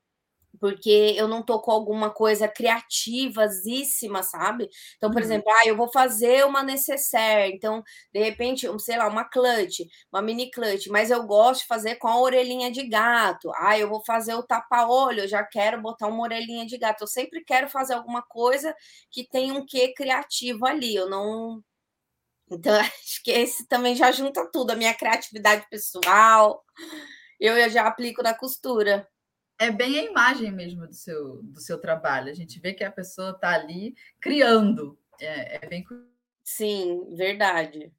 porque 0.61 1.15
eu 1.17 1.27
não 1.27 1.41
tô 1.41 1.59
com 1.59 1.71
alguma 1.71 2.11
coisa 2.11 2.47
criativazíssima, 2.47 4.21
sabe? 4.21 4.69
Então, 4.95 5.09
por 5.09 5.17
uhum. 5.17 5.23
exemplo, 5.23 5.51
ah, 5.51 5.67
eu 5.67 5.75
vou 5.75 5.91
fazer 5.91 6.45
uma 6.45 6.61
necessaire, 6.61 7.51
então, 7.51 7.83
de 8.13 8.19
repente, 8.19 8.67
sei 8.79 8.95
lá, 8.95 9.07
uma 9.07 9.25
clutch, 9.25 9.79
uma 10.13 10.21
mini 10.21 10.51
clutch, 10.51 10.87
mas 10.87 11.09
eu 11.09 11.23
gosto 11.23 11.61
de 11.61 11.67
fazer 11.67 11.95
com 11.95 12.07
a 12.07 12.21
orelhinha 12.21 12.71
de 12.71 12.83
gato. 12.87 13.51
Ah, 13.55 13.77
eu 13.77 13.89
vou 13.89 14.03
fazer 14.05 14.35
o 14.35 14.43
tapa-olho, 14.43 15.21
eu 15.21 15.27
já 15.27 15.43
quero 15.43 15.81
botar 15.81 16.07
uma 16.07 16.21
orelhinha 16.21 16.65
de 16.65 16.77
gato. 16.77 17.01
Eu 17.01 17.07
sempre 17.07 17.43
quero 17.43 17.67
fazer 17.67 17.95
alguma 17.95 18.21
coisa 18.21 18.75
que 19.09 19.27
tenha 19.27 19.53
um 19.55 19.65
quê 19.65 19.93
criativo 19.95 20.67
ali. 20.67 20.95
Eu 20.95 21.09
não 21.09 21.63
então, 22.51 22.73
acho 22.79 23.23
que 23.23 23.31
esse 23.31 23.65
também 23.67 23.95
já 23.95 24.11
junta 24.11 24.45
tudo, 24.51 24.71
a 24.71 24.75
minha 24.75 24.93
criatividade 24.93 25.65
pessoal. 25.69 26.63
Eu, 27.39 27.57
eu 27.57 27.69
já 27.69 27.87
aplico 27.87 28.21
na 28.21 28.33
costura 28.33 29.07
é 29.61 29.69
bem 29.69 29.99
a 29.99 30.03
imagem 30.03 30.51
mesmo 30.51 30.87
do 30.87 30.93
seu, 30.95 31.43
do 31.43 31.61
seu 31.61 31.79
trabalho. 31.79 32.31
A 32.31 32.33
gente 32.33 32.59
vê 32.59 32.73
que 32.73 32.83
a 32.83 32.91
pessoa 32.91 33.29
está 33.29 33.53
ali 33.53 33.95
criando. 34.19 34.97
É, 35.19 35.57
é 35.63 35.69
bem. 35.69 35.85
Sim, 36.43 37.13
verdade. 37.15 37.93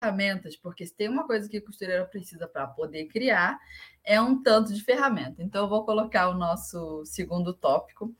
Ferramentas, 0.00 0.56
porque 0.56 0.86
se 0.86 0.94
tem 0.94 1.08
uma 1.08 1.26
coisa 1.26 1.48
que 1.48 1.56
a 1.56 1.64
costureira 1.64 2.06
precisa 2.06 2.46
para 2.46 2.68
poder 2.68 3.06
criar, 3.06 3.58
é 4.04 4.20
um 4.20 4.40
tanto 4.40 4.72
de 4.72 4.84
ferramenta. 4.84 5.42
Então, 5.42 5.64
eu 5.64 5.68
vou 5.68 5.84
colocar 5.84 6.28
o 6.28 6.34
nosso 6.34 7.04
segundo 7.04 7.52
tópico 7.52 8.14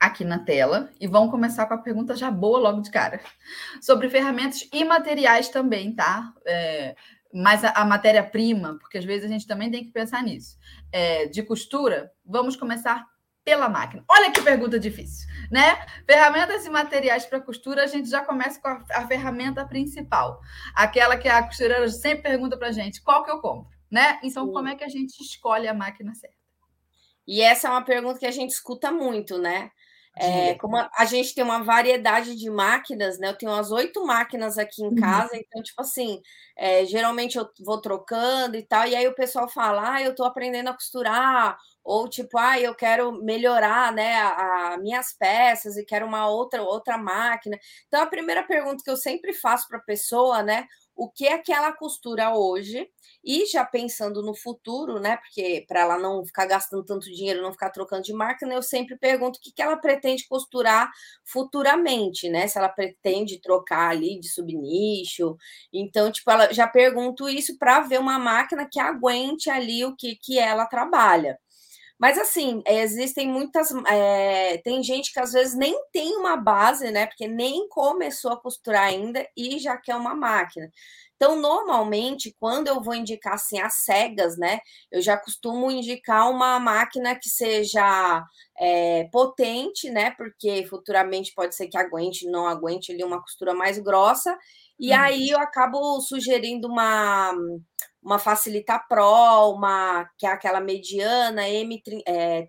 aqui 0.00 0.24
na 0.24 0.38
tela 0.38 0.90
e 0.98 1.06
vamos 1.06 1.30
começar 1.30 1.66
com 1.66 1.74
a 1.74 1.78
pergunta 1.78 2.16
já 2.16 2.30
boa 2.30 2.58
logo 2.58 2.80
de 2.80 2.90
cara 2.90 3.20
sobre 3.82 4.08
ferramentas 4.08 4.66
e 4.72 4.82
materiais 4.82 5.50
também, 5.50 5.94
tá? 5.94 6.32
É, 6.46 6.96
mas 7.34 7.64
a, 7.64 7.70
a 7.70 7.84
matéria-prima, 7.84 8.78
porque 8.78 8.98
às 8.98 9.04
vezes 9.04 9.24
a 9.24 9.28
gente 9.28 9.46
também 9.46 9.68
tem 9.68 9.84
que 9.84 9.90
pensar 9.90 10.22
nisso, 10.22 10.56
é, 10.92 11.26
de 11.26 11.42
costura, 11.42 12.12
vamos 12.24 12.54
começar 12.54 13.04
pela 13.44 13.68
máquina. 13.68 14.04
Olha 14.08 14.30
que 14.30 14.40
pergunta 14.40 14.78
difícil, 14.78 15.28
né? 15.50 15.84
Ferramentas 16.08 16.64
e 16.64 16.70
materiais 16.70 17.26
para 17.26 17.40
costura, 17.40 17.82
a 17.82 17.86
gente 17.86 18.08
já 18.08 18.24
começa 18.24 18.60
com 18.60 18.68
a, 18.68 18.84
a, 18.94 19.06
ferramenta 19.06 19.66
principal, 19.66 20.40
aquela 20.74 21.16
que 21.16 21.28
a 21.28 21.42
costureira 21.42 21.88
sempre 21.90 22.22
pergunta 22.22 22.56
para 22.56 22.68
a 22.68 22.72
gente, 22.72 23.02
qual 23.02 23.24
que 23.24 23.30
eu 23.30 23.40
compro, 23.40 23.68
né? 23.90 24.20
Então, 24.22 24.50
como 24.52 24.68
é 24.68 24.76
que 24.76 24.84
a 24.84 24.88
gente 24.88 25.20
escolhe 25.20 25.66
a 25.66 25.74
máquina 25.74 26.14
certa? 26.14 26.36
E 27.26 27.40
essa 27.40 27.68
é 27.68 27.70
uma 27.70 27.84
pergunta 27.84 28.18
que 28.18 28.26
a 28.26 28.30
gente 28.30 28.50
escuta 28.50 28.92
muito, 28.92 29.38
né? 29.38 29.70
É, 30.16 30.54
como 30.54 30.76
a, 30.76 30.88
a, 30.96 31.04
gente 31.04 31.34
tem 31.34 31.42
uma 31.42 31.64
variedade 31.64 32.36
de 32.36 32.48
máquinas, 32.48 33.18
né? 33.18 33.28
Eu 33.28 33.36
tenho 33.36 33.50
umas 33.50 33.72
oito 33.72 34.06
máquinas 34.06 34.58
aqui 34.58 34.82
em 34.82 34.88
uhum. 34.88 34.94
casa, 34.94 35.36
então, 35.36 35.60
tipo 35.60 35.80
assim, 35.82 36.22
é, 36.56 36.84
geralmente 36.86 37.36
eu 37.36 37.48
vou 37.64 37.80
trocando 37.80 38.56
e 38.56 38.62
tal, 38.62 38.86
e 38.86 38.94
aí 38.94 39.08
o 39.08 39.14
pessoal 39.14 39.48
fala, 39.48 39.94
ah, 39.94 40.02
eu 40.02 40.14
tô 40.14 40.22
aprendendo 40.24 40.68
a 40.68 40.74
costurar, 40.74 41.58
ou 41.82 42.08
tipo, 42.08 42.38
ah, 42.38 42.58
eu 42.60 42.74
quero 42.76 43.12
melhorar, 43.24 43.92
né, 43.92 44.14
as 44.16 44.80
minhas 44.80 45.12
peças 45.18 45.76
e 45.76 45.84
quero 45.84 46.06
uma 46.06 46.28
outra 46.28 46.62
outra 46.62 46.96
máquina. 46.96 47.58
Então, 47.88 48.00
a 48.02 48.06
primeira 48.06 48.44
pergunta 48.44 48.84
que 48.84 48.90
eu 48.90 48.96
sempre 48.96 49.32
faço 49.32 49.66
para 49.68 49.78
a 49.78 49.82
pessoa, 49.82 50.42
né, 50.42 50.66
o 50.96 51.10
que 51.10 51.26
é 51.26 51.38
que 51.38 51.52
ela 51.52 51.72
costura 51.72 52.34
hoje 52.34 52.88
e 53.24 53.46
já 53.46 53.64
pensando 53.64 54.22
no 54.22 54.34
futuro, 54.34 55.00
né? 55.00 55.16
Porque 55.16 55.64
para 55.66 55.80
ela 55.80 55.98
não 55.98 56.24
ficar 56.24 56.46
gastando 56.46 56.84
tanto 56.84 57.06
dinheiro, 57.10 57.42
não 57.42 57.52
ficar 57.52 57.70
trocando 57.70 58.02
de 58.02 58.12
marca, 58.12 58.46
né, 58.46 58.56
eu 58.56 58.62
sempre 58.62 58.96
pergunto 58.96 59.38
o 59.38 59.42
que, 59.42 59.52
que 59.52 59.62
ela 59.62 59.76
pretende 59.76 60.26
costurar 60.28 60.90
futuramente, 61.24 62.28
né? 62.28 62.46
Se 62.46 62.58
ela 62.58 62.68
pretende 62.68 63.40
trocar 63.40 63.90
ali 63.90 64.18
de 64.20 64.28
subnicho. 64.28 65.36
Então, 65.72 66.10
tipo, 66.12 66.30
ela 66.30 66.52
já 66.52 66.66
pergunto 66.66 67.28
isso 67.28 67.58
para 67.58 67.80
ver 67.80 67.98
uma 68.00 68.18
máquina 68.18 68.68
que 68.70 68.78
aguente 68.80 69.50
ali 69.50 69.84
o 69.84 69.96
que, 69.96 70.16
que 70.16 70.38
ela 70.38 70.66
trabalha. 70.66 71.38
Mas 71.98 72.18
assim, 72.18 72.62
existem 72.66 73.28
muitas. 73.28 73.70
É, 73.86 74.58
tem 74.58 74.82
gente 74.82 75.12
que 75.12 75.20
às 75.20 75.32
vezes 75.32 75.56
nem 75.56 75.74
tem 75.92 76.16
uma 76.16 76.36
base, 76.36 76.90
né? 76.90 77.06
Porque 77.06 77.28
nem 77.28 77.68
começou 77.68 78.32
a 78.32 78.40
costurar 78.40 78.84
ainda 78.84 79.26
e 79.36 79.58
já 79.58 79.76
quer 79.76 79.94
uma 79.94 80.14
máquina. 80.14 80.70
Então, 81.16 81.40
normalmente, 81.40 82.34
quando 82.38 82.68
eu 82.68 82.82
vou 82.82 82.94
indicar 82.94 83.34
assim 83.34 83.60
as 83.60 83.76
cegas, 83.84 84.36
né? 84.36 84.58
Eu 84.90 85.00
já 85.00 85.16
costumo 85.16 85.70
indicar 85.70 86.28
uma 86.30 86.58
máquina 86.58 87.14
que 87.14 87.28
seja 87.30 88.24
é, 88.58 89.04
potente, 89.12 89.88
né? 89.90 90.10
Porque 90.12 90.66
futuramente 90.66 91.32
pode 91.34 91.54
ser 91.54 91.68
que 91.68 91.78
aguente, 91.78 92.28
não 92.28 92.46
aguente 92.46 92.92
ali 92.92 93.04
uma 93.04 93.20
costura 93.20 93.54
mais 93.54 93.78
grossa. 93.78 94.36
E 94.78 94.92
hum. 94.92 94.98
aí 94.98 95.30
eu 95.30 95.38
acabo 95.38 96.00
sugerindo 96.00 96.66
uma 96.66 97.32
uma 98.04 98.18
Facilita 98.18 98.78
Pro, 98.78 99.54
uma 99.54 100.08
que 100.18 100.26
é 100.26 100.30
aquela 100.30 100.60
mediana 100.60 101.42
M3325. 101.42 102.02
É, 102.06 102.46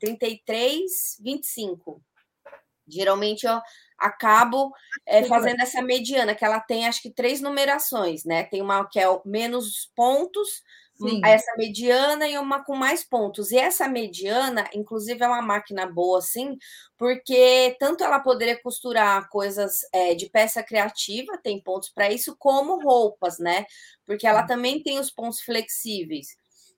Geralmente 2.88 3.48
eu 3.48 3.60
acabo 3.98 4.72
é, 5.08 5.24
fazendo 5.24 5.62
essa 5.62 5.82
mediana, 5.82 6.36
que 6.36 6.46
ela 6.46 6.60
tem 6.60 6.86
acho 6.86 7.02
que 7.02 7.10
três 7.10 7.42
numerações, 7.42 8.24
né? 8.26 8.44
Tem 8.44 8.62
uma 8.62 8.88
que 8.88 9.00
é 9.00 9.06
menos 9.26 9.90
pontos, 9.96 10.62
Sim. 10.98 11.20
essa 11.26 11.54
mediana 11.58 12.28
e 12.28 12.38
uma 12.38 12.64
com 12.64 12.76
mais 12.76 13.04
pontos. 13.04 13.52
E 13.52 13.58
essa 13.58 13.88
mediana, 13.88 14.68
inclusive, 14.74 15.22
é 15.22 15.28
uma 15.28 15.42
máquina 15.42 15.86
boa, 15.86 16.20
assim, 16.20 16.58
porque 16.98 17.76
tanto 17.80 18.04
ela 18.04 18.20
poderia 18.20 18.62
costurar 18.62 19.28
coisas 19.30 19.80
é, 19.94 20.16
de 20.16 20.30
peça 20.30 20.64
criativa, 20.64 21.38
tem 21.44 21.62
pontos 21.62 21.90
para 21.90 22.12
isso, 22.12 22.36
como 22.40 22.82
roupas, 22.82 23.38
né? 23.40 23.66
Porque 24.06 24.26
ela 24.26 24.44
também 24.44 24.82
tem 24.82 25.00
os 25.00 25.12
pontos 25.12 25.42
flexíveis. 25.42 26.28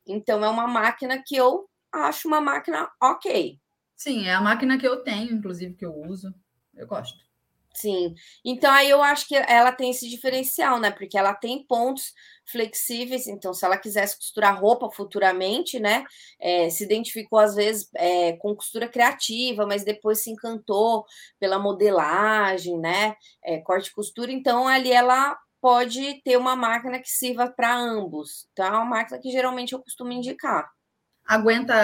Então, 0.05 0.43
é 0.43 0.49
uma 0.49 0.67
máquina 0.67 1.21
que 1.23 1.35
eu 1.35 1.69
acho 1.91 2.27
uma 2.27 2.41
máquina 2.41 2.89
ok. 3.01 3.59
Sim, 3.95 4.27
é 4.27 4.33
a 4.33 4.41
máquina 4.41 4.77
que 4.77 4.87
eu 4.87 5.03
tenho, 5.03 5.33
inclusive, 5.33 5.75
que 5.75 5.85
eu 5.85 5.93
uso. 5.93 6.33
Eu 6.73 6.87
gosto. 6.87 7.26
Sim. 7.77 8.15
Então 8.43 8.71
aí 8.71 8.89
eu 8.89 9.03
acho 9.03 9.27
que 9.27 9.35
ela 9.35 9.71
tem 9.71 9.91
esse 9.91 10.09
diferencial, 10.09 10.79
né? 10.79 10.89
Porque 10.89 11.15
ela 11.15 11.33
tem 11.35 11.63
pontos 11.63 12.11
flexíveis. 12.51 13.27
Então, 13.27 13.53
se 13.53 13.63
ela 13.65 13.77
quisesse 13.77 14.15
costurar 14.17 14.59
roupa 14.59 14.89
futuramente, 14.89 15.79
né? 15.79 16.03
É, 16.39 16.69
se 16.71 16.83
identificou 16.83 17.37
às 17.37 17.53
vezes 17.55 17.87
é, 17.95 18.33
com 18.37 18.55
costura 18.55 18.87
criativa, 18.89 19.67
mas 19.67 19.83
depois 19.83 20.23
se 20.23 20.31
encantou 20.31 21.05
pela 21.39 21.59
modelagem, 21.59 22.79
né? 22.79 23.15
É, 23.43 23.59
corte 23.59 23.89
e 23.89 23.93
costura. 23.93 24.31
Então, 24.31 24.67
ali 24.67 24.91
ela 24.91 25.37
pode 25.61 26.19
ter 26.23 26.35
uma 26.37 26.55
máquina 26.55 26.99
que 26.99 27.09
sirva 27.09 27.47
para 27.51 27.75
ambos. 27.77 28.47
Então, 28.53 28.65
é 28.65 28.69
uma 28.71 28.85
máquina 28.85 29.19
que 29.19 29.29
geralmente 29.31 29.73
eu 29.73 29.81
costumo 29.83 30.11
indicar 30.11 30.67
aguenta 31.27 31.75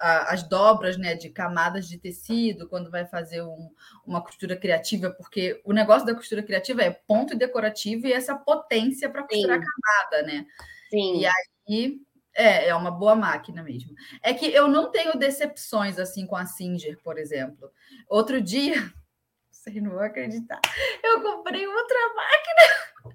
a, 0.00 0.32
as 0.32 0.42
dobras 0.42 0.96
né, 0.96 1.14
de 1.14 1.30
camadas 1.30 1.88
de 1.88 1.96
tecido 1.96 2.68
quando 2.68 2.90
vai 2.90 3.06
fazer 3.06 3.42
um, 3.42 3.70
uma 4.04 4.20
costura 4.20 4.56
criativa, 4.56 5.10
porque 5.10 5.62
o 5.64 5.72
negócio 5.72 6.04
da 6.04 6.14
costura 6.14 6.42
criativa 6.42 6.82
é 6.82 6.90
ponto 6.90 7.36
decorativo 7.36 8.08
e 8.08 8.12
essa 8.12 8.34
potência 8.34 9.08
para 9.08 9.22
costurar 9.22 9.58
Sim. 9.58 9.64
a 9.64 10.10
camada, 10.10 10.26
né? 10.26 10.46
Sim. 10.90 11.20
E 11.20 11.26
aí 11.26 12.00
é, 12.34 12.68
é 12.68 12.74
uma 12.74 12.90
boa 12.90 13.14
máquina 13.14 13.62
mesmo. 13.62 13.94
É 14.20 14.34
que 14.34 14.46
eu 14.46 14.66
não 14.66 14.90
tenho 14.90 15.16
decepções 15.16 15.98
assim 15.98 16.26
com 16.26 16.34
a 16.34 16.44
Singer, 16.44 16.98
por 17.02 17.18
exemplo. 17.18 17.70
Outro 18.08 18.40
dia, 18.40 18.74
vocês 19.48 19.80
não 19.80 19.92
vão 19.92 20.00
acreditar, 20.00 20.60
eu 21.04 21.22
comprei 21.22 21.68
outra 21.68 21.98
máquina. 22.16 23.14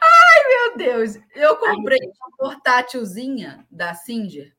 Ai, 0.00 0.48
meu 0.48 0.76
Deus! 0.76 1.18
Eu 1.34 1.56
comprei 1.56 1.98
uma 1.98 2.36
portátilzinha 2.36 3.66
da 3.68 3.94
Singer 3.94 4.54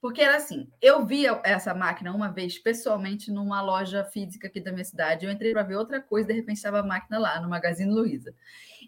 porque 0.00 0.22
era 0.22 0.36
assim, 0.36 0.66
eu 0.80 1.04
vi 1.04 1.24
essa 1.44 1.74
máquina 1.74 2.14
uma 2.14 2.32
vez 2.32 2.58
pessoalmente 2.58 3.30
numa 3.30 3.60
loja 3.60 4.02
física 4.02 4.48
aqui 4.48 4.58
da 4.58 4.72
minha 4.72 4.84
cidade. 4.84 5.26
Eu 5.26 5.32
entrei 5.32 5.52
para 5.52 5.62
ver 5.62 5.76
outra 5.76 6.00
coisa, 6.00 6.28
de 6.28 6.34
repente 6.34 6.56
estava 6.56 6.80
a 6.80 6.82
máquina 6.82 7.18
lá 7.18 7.38
no 7.40 7.50
Magazine 7.50 7.92
Luiza. 7.92 8.34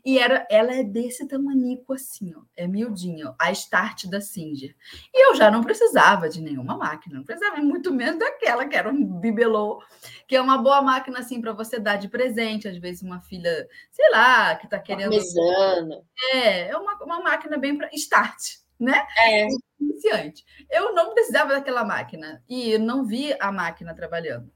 E 0.04 0.18
era, 0.18 0.46
ela 0.50 0.74
é 0.74 0.82
desse 0.82 1.28
tamanico 1.28 1.92
assim, 1.92 2.34
ó, 2.34 2.40
é 2.56 2.66
miudinha, 2.66 3.34
a 3.38 3.52
Start 3.52 4.06
da 4.06 4.20
Singer. 4.20 4.74
E 5.14 5.28
eu 5.28 5.34
já 5.36 5.50
não 5.50 5.62
precisava 5.62 6.30
de 6.30 6.40
nenhuma 6.40 6.76
máquina, 6.78 7.18
não 7.18 7.24
precisava 7.24 7.58
muito 7.58 7.92
menos 7.92 8.18
daquela 8.18 8.66
que 8.66 8.74
era 8.74 8.88
um 8.88 9.04
bibelô, 9.04 9.82
que 10.26 10.34
é 10.34 10.40
uma 10.40 10.58
boa 10.58 10.80
máquina 10.80 11.18
assim 11.18 11.40
para 11.40 11.52
você 11.52 11.78
dar 11.78 11.96
de 11.96 12.08
presente, 12.08 12.66
às 12.66 12.76
vezes 12.78 13.02
uma 13.02 13.20
filha, 13.20 13.68
sei 13.90 14.10
lá, 14.10 14.56
que 14.56 14.64
está 14.64 14.78
querendo. 14.78 15.10
Parmesano. 15.10 16.04
É, 16.32 16.68
é 16.68 16.76
uma, 16.76 16.94
uma 17.04 17.20
máquina 17.20 17.58
bem 17.58 17.76
para 17.76 17.90
start, 17.92 18.56
né? 18.80 19.06
É. 19.18 19.46
Iniciante. 19.82 20.44
Eu 20.70 20.94
não 20.94 21.12
precisava 21.12 21.54
daquela 21.54 21.84
máquina 21.84 22.42
e 22.48 22.78
não 22.78 23.04
vi 23.04 23.34
a 23.40 23.50
máquina 23.50 23.94
trabalhando. 23.94 24.50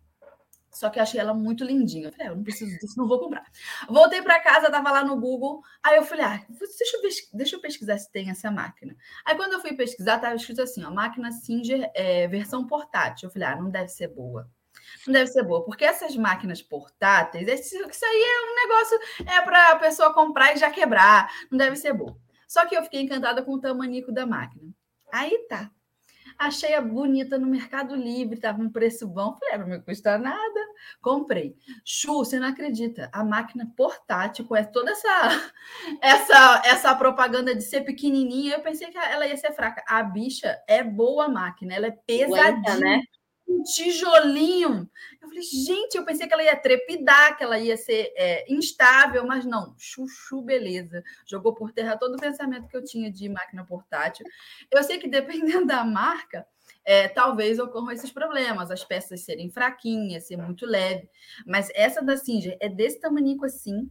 Só 0.76 0.90
que 0.90 1.00
achei 1.00 1.18
ela 1.18 1.32
muito 1.32 1.64
lindinha. 1.64 2.08
Eu 2.08 2.12
falei, 2.12 2.26
ah, 2.26 2.30
eu 2.30 2.36
não 2.36 2.44
preciso 2.44 2.78
disso, 2.78 2.98
não 2.98 3.08
vou 3.08 3.18
comprar. 3.18 3.44
Voltei 3.88 4.20
para 4.20 4.38
casa, 4.40 4.70
tava 4.70 4.90
lá 4.90 5.02
no 5.02 5.18
Google. 5.18 5.62
Aí 5.82 5.96
eu 5.96 6.04
falei, 6.04 6.26
ah, 6.26 6.44
deixa 6.50 6.96
eu, 6.98 7.02
deixa 7.32 7.56
eu 7.56 7.60
pesquisar 7.60 7.96
se 7.96 8.12
tem 8.12 8.28
essa 8.28 8.50
máquina. 8.50 8.94
Aí 9.24 9.34
quando 9.36 9.54
eu 9.54 9.60
fui 9.60 9.72
pesquisar, 9.72 10.18
tava 10.18 10.36
escrito 10.36 10.60
assim, 10.60 10.84
ó, 10.84 10.90
máquina 10.90 11.32
Singer 11.32 11.90
é, 11.94 12.28
versão 12.28 12.66
portátil. 12.66 13.28
Eu 13.28 13.32
falei, 13.32 13.48
ah, 13.48 13.56
não 13.56 13.70
deve 13.70 13.88
ser 13.88 14.08
boa. 14.08 14.50
Não 15.06 15.14
deve 15.14 15.28
ser 15.28 15.42
boa, 15.42 15.64
porque 15.64 15.84
essas 15.84 16.14
máquinas 16.14 16.60
portáteis, 16.60 17.48
isso 17.48 17.76
aí 18.04 18.22
é 18.22 18.50
um 18.50 18.54
negócio 18.68 18.98
é 19.26 19.42
para 19.42 19.72
a 19.72 19.76
pessoa 19.76 20.12
comprar 20.12 20.54
e 20.54 20.58
já 20.58 20.70
quebrar. 20.70 21.32
Não 21.50 21.56
deve 21.56 21.76
ser 21.76 21.94
boa. 21.94 22.18
Só 22.46 22.66
que 22.66 22.76
eu 22.76 22.82
fiquei 22.82 23.00
encantada 23.00 23.42
com 23.42 23.54
o 23.54 23.60
tamanico 23.60 24.12
da 24.12 24.26
máquina. 24.26 24.75
Aí 25.12 25.46
tá. 25.48 25.70
Achei 26.38 26.74
a 26.74 26.82
bonita 26.82 27.38
no 27.38 27.46
Mercado 27.46 27.94
Livre, 27.94 28.38
tava 28.38 28.62
um 28.62 28.70
preço 28.70 29.08
bom. 29.08 29.34
Falei, 29.38 29.54
ah, 29.54 29.58
não 29.58 29.68
me 29.68 29.80
custa 29.80 30.18
nada. 30.18 30.60
Comprei. 31.00 31.56
Chu, 31.82 32.18
você 32.18 32.38
não 32.38 32.48
acredita? 32.48 33.08
A 33.12 33.24
máquina 33.24 33.72
portátil 33.74 34.44
com 34.44 34.62
toda 34.64 34.90
essa, 34.90 35.52
essa, 36.02 36.62
essa 36.66 36.94
propaganda 36.94 37.54
de 37.54 37.62
ser 37.62 37.82
pequenininha, 37.82 38.54
eu 38.54 38.60
pensei 38.60 38.90
que 38.90 38.98
ela 38.98 39.26
ia 39.26 39.36
ser 39.36 39.52
fraca. 39.52 39.82
A 39.88 40.02
bicha 40.02 40.58
é 40.68 40.82
boa 40.82 41.26
máquina, 41.28 41.74
ela 41.74 41.86
é 41.86 41.90
pesadinha. 41.90 42.42
Aguenta, 42.42 42.76
né? 42.76 43.00
Um 43.48 43.62
tijolinho. 43.62 44.88
Eu 45.20 45.28
falei, 45.28 45.42
gente, 45.42 45.96
eu 45.96 46.04
pensei 46.04 46.26
que 46.26 46.34
ela 46.34 46.42
ia 46.42 46.56
trepidar, 46.56 47.36
que 47.36 47.44
ela 47.44 47.58
ia 47.58 47.76
ser 47.76 48.12
é, 48.16 48.52
instável, 48.52 49.26
mas 49.26 49.44
não, 49.44 49.74
chuchu, 49.78 50.42
beleza. 50.42 51.02
Jogou 51.26 51.54
por 51.54 51.72
terra 51.72 51.96
todo 51.96 52.14
o 52.14 52.20
pensamento 52.20 52.68
que 52.68 52.76
eu 52.76 52.84
tinha 52.84 53.10
de 53.10 53.28
máquina 53.28 53.64
portátil. 53.64 54.26
Eu 54.70 54.82
sei 54.82 54.98
que 54.98 55.08
dependendo 55.08 55.66
da 55.66 55.84
marca, 55.84 56.46
é, 56.84 57.08
talvez 57.08 57.58
ocorram 57.58 57.90
esses 57.90 58.10
problemas, 58.10 58.70
as 58.70 58.84
peças 58.84 59.20
serem 59.20 59.50
fraquinhas, 59.50 60.26
ser 60.26 60.36
muito 60.36 60.66
leve. 60.66 61.08
Mas 61.46 61.68
essa 61.74 62.02
da 62.02 62.16
Singer 62.16 62.56
é 62.60 62.68
desse 62.68 63.00
tamanho 63.00 63.42
assim. 63.44 63.90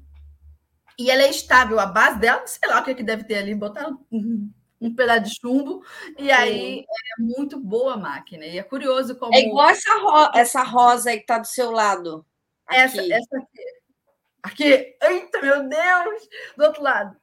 E 0.98 1.12
ela 1.12 1.24
é 1.24 1.30
estável, 1.30 1.80
a 1.80 1.86
base 1.86 2.20
dela, 2.20 2.48
sei 2.48 2.70
lá 2.70 2.80
o 2.80 2.84
que, 2.84 2.92
é 2.92 2.94
que 2.94 3.04
deve 3.04 3.26
ter 3.26 3.36
ali, 3.36 3.54
botaram 3.54 4.00
um 4.80 4.94
pedaço 4.94 5.24
de 5.24 5.40
chumbo, 5.40 5.84
e 6.18 6.32
aí 6.32 6.82
é 6.82 7.22
muito 7.22 7.60
boa 7.60 7.94
a 7.94 7.98
máquina. 7.98 8.46
E 8.46 8.58
é 8.58 8.64
curioso 8.64 9.16
como. 9.16 9.34
É 9.34 9.40
igual 9.40 9.70
essa, 9.70 9.98
ro 10.00 10.32
essa 10.36 10.64
rosa 10.64 11.10
aí 11.10 11.18
que 11.18 11.24
está 11.24 11.38
do 11.38 11.48
seu 11.48 11.72
lado. 11.72 12.26
Aqui. 12.68 12.80
Essa, 12.80 13.02
essa 13.02 13.38
aqui. 13.38 13.76
Aqui, 14.44 14.96
eita, 15.02 15.42
meu 15.42 15.68
Deus! 15.68 16.30
Do 16.56 16.66
outro 16.66 16.84
lado. 16.84 17.18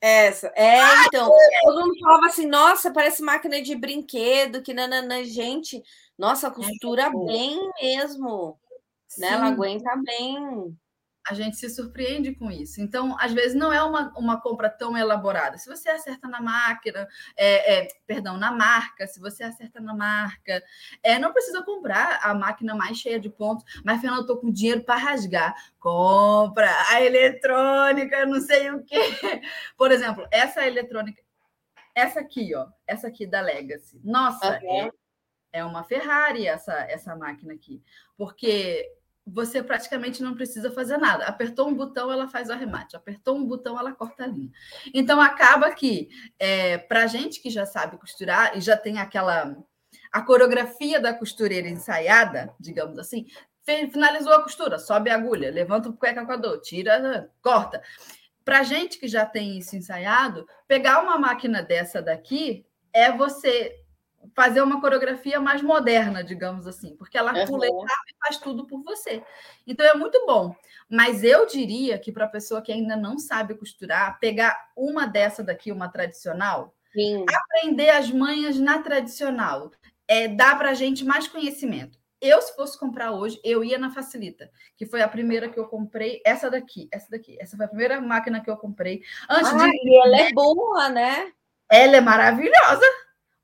Essa, 0.00 0.52
é, 0.54 0.78
Ai, 0.78 1.06
então, 1.06 1.28
todo 1.62 1.80
mundo 1.80 1.98
falava 1.98 2.26
assim, 2.26 2.46
nossa, 2.46 2.92
parece 2.92 3.22
máquina 3.22 3.60
de 3.62 3.74
brinquedo, 3.74 4.62
que 4.62 4.74
nananã, 4.74 5.24
gente, 5.24 5.82
nossa, 6.18 6.50
costura 6.50 7.04
é 7.04 7.10
bem 7.10 7.58
mesmo, 7.82 8.56
Sim. 9.08 9.22
né, 9.22 9.28
ela 9.28 9.46
aguenta 9.46 9.90
bem 10.04 10.78
a 11.28 11.34
gente 11.34 11.56
se 11.56 11.68
surpreende 11.68 12.34
com 12.34 12.50
isso. 12.50 12.80
Então, 12.80 13.16
às 13.18 13.32
vezes, 13.32 13.54
não 13.54 13.72
é 13.72 13.82
uma, 13.82 14.12
uma 14.16 14.40
compra 14.40 14.70
tão 14.70 14.96
elaborada. 14.96 15.58
Se 15.58 15.68
você 15.68 15.88
acerta 15.88 16.28
na 16.28 16.40
máquina, 16.40 17.08
é, 17.36 17.74
é, 17.74 17.88
perdão, 18.06 18.36
na 18.36 18.52
marca, 18.52 19.06
se 19.06 19.18
você 19.18 19.42
acerta 19.42 19.80
na 19.80 19.94
marca, 19.94 20.62
é, 21.02 21.18
não 21.18 21.32
precisa 21.32 21.62
comprar 21.64 22.20
a 22.22 22.32
máquina 22.32 22.74
mais 22.74 22.96
cheia 22.96 23.18
de 23.18 23.28
pontos, 23.28 23.64
mas, 23.84 24.00
Fernando, 24.00 24.18
eu 24.18 24.22
estou 24.22 24.38
com 24.38 24.52
dinheiro 24.52 24.84
para 24.84 24.96
rasgar. 24.96 25.54
Compra 25.80 26.70
a 26.90 27.02
eletrônica, 27.02 28.24
não 28.26 28.40
sei 28.40 28.70
o 28.70 28.84
quê. 28.84 28.96
Por 29.76 29.90
exemplo, 29.90 30.26
essa 30.30 30.66
eletrônica, 30.66 31.20
essa 31.94 32.20
aqui, 32.20 32.54
ó, 32.54 32.68
essa 32.86 33.08
aqui 33.08 33.26
da 33.26 33.40
Legacy. 33.40 34.00
Nossa, 34.04 34.60
uhum. 34.62 34.70
é, 34.82 34.90
é 35.54 35.64
uma 35.64 35.82
Ferrari 35.82 36.46
essa, 36.46 36.72
essa 36.88 37.16
máquina 37.16 37.54
aqui. 37.54 37.82
Porque 38.16 38.88
você 39.26 39.60
praticamente 39.60 40.22
não 40.22 40.34
precisa 40.34 40.70
fazer 40.70 40.98
nada. 40.98 41.24
Apertou 41.24 41.68
um 41.68 41.74
botão, 41.74 42.12
ela 42.12 42.28
faz 42.28 42.48
o 42.48 42.52
arremate. 42.52 42.94
Apertou 42.94 43.36
um 43.36 43.44
botão, 43.44 43.78
ela 43.78 43.92
corta 43.92 44.22
a 44.22 44.26
linha. 44.26 44.52
Então, 44.94 45.20
acaba 45.20 45.72
que, 45.72 46.08
é, 46.38 46.78
para 46.78 47.08
gente 47.08 47.40
que 47.40 47.50
já 47.50 47.66
sabe 47.66 47.98
costurar 47.98 48.56
e 48.56 48.60
já 48.60 48.76
tem 48.76 48.98
aquela. 48.98 49.56
A 50.12 50.22
coreografia 50.22 51.00
da 51.00 51.12
costureira 51.12 51.68
ensaiada, 51.68 52.54
digamos 52.60 52.98
assim, 52.98 53.26
finalizou 53.90 54.32
a 54.32 54.42
costura, 54.42 54.78
sobe 54.78 55.10
a 55.10 55.16
agulha, 55.16 55.50
levanta 55.50 55.88
o 55.88 55.92
cueca 55.92 56.24
com 56.24 56.32
a 56.32 56.36
dor, 56.36 56.60
tira, 56.60 57.28
corta. 57.42 57.82
Para 58.44 58.62
gente 58.62 58.98
que 58.98 59.08
já 59.08 59.26
tem 59.26 59.58
isso 59.58 59.74
ensaiado, 59.74 60.46
pegar 60.68 61.02
uma 61.02 61.18
máquina 61.18 61.62
dessa 61.62 62.00
daqui 62.00 62.64
é 62.92 63.10
você 63.10 63.76
fazer 64.34 64.62
uma 64.62 64.80
coreografia 64.80 65.40
mais 65.40 65.62
moderna, 65.62 66.22
digamos 66.22 66.66
assim, 66.66 66.96
porque 66.96 67.16
ela 67.18 67.32
uhum. 67.32 67.46
pula 67.46 67.66
e 67.66 67.70
faz 68.24 68.38
tudo 68.38 68.66
por 68.66 68.82
você. 68.82 69.22
Então 69.66 69.84
é 69.84 69.94
muito 69.94 70.24
bom. 70.26 70.54
Mas 70.88 71.22
eu 71.24 71.46
diria 71.46 71.98
que 71.98 72.12
para 72.12 72.24
a 72.26 72.28
pessoa 72.28 72.62
que 72.62 72.72
ainda 72.72 72.96
não 72.96 73.18
sabe 73.18 73.54
costurar, 73.54 74.18
pegar 74.18 74.56
uma 74.76 75.06
dessa 75.06 75.42
daqui, 75.42 75.72
uma 75.72 75.88
tradicional, 75.88 76.74
Sim. 76.92 77.24
aprender 77.28 77.90
as 77.90 78.10
manhas 78.10 78.58
na 78.58 78.80
tradicional, 78.80 79.70
é, 80.08 80.28
dá 80.28 80.54
para 80.54 80.70
a 80.70 80.74
gente 80.74 81.04
mais 81.04 81.26
conhecimento. 81.26 81.98
Eu, 82.20 82.40
se 82.40 82.54
fosse 82.56 82.78
comprar 82.78 83.12
hoje, 83.12 83.38
eu 83.44 83.62
ia 83.62 83.78
na 83.78 83.90
Facilita, 83.90 84.50
que 84.74 84.86
foi 84.86 85.02
a 85.02 85.08
primeira 85.08 85.48
que 85.48 85.58
eu 85.58 85.66
comprei. 85.66 86.22
Essa 86.24 86.50
daqui, 86.50 86.88
essa 86.90 87.10
daqui. 87.10 87.36
Essa 87.38 87.56
foi 87.56 87.66
a 87.66 87.68
primeira 87.68 88.00
máquina 88.00 88.40
que 88.40 88.50
eu 88.50 88.56
comprei. 88.56 89.02
Antes 89.28 89.52
ah, 89.52 89.58
de... 89.58 89.70
e 89.70 90.00
ela 90.00 90.16
é 90.22 90.32
boa, 90.32 90.88
né? 90.88 91.32
Ela 91.70 91.96
é 91.96 92.00
maravilhosa 92.00 92.86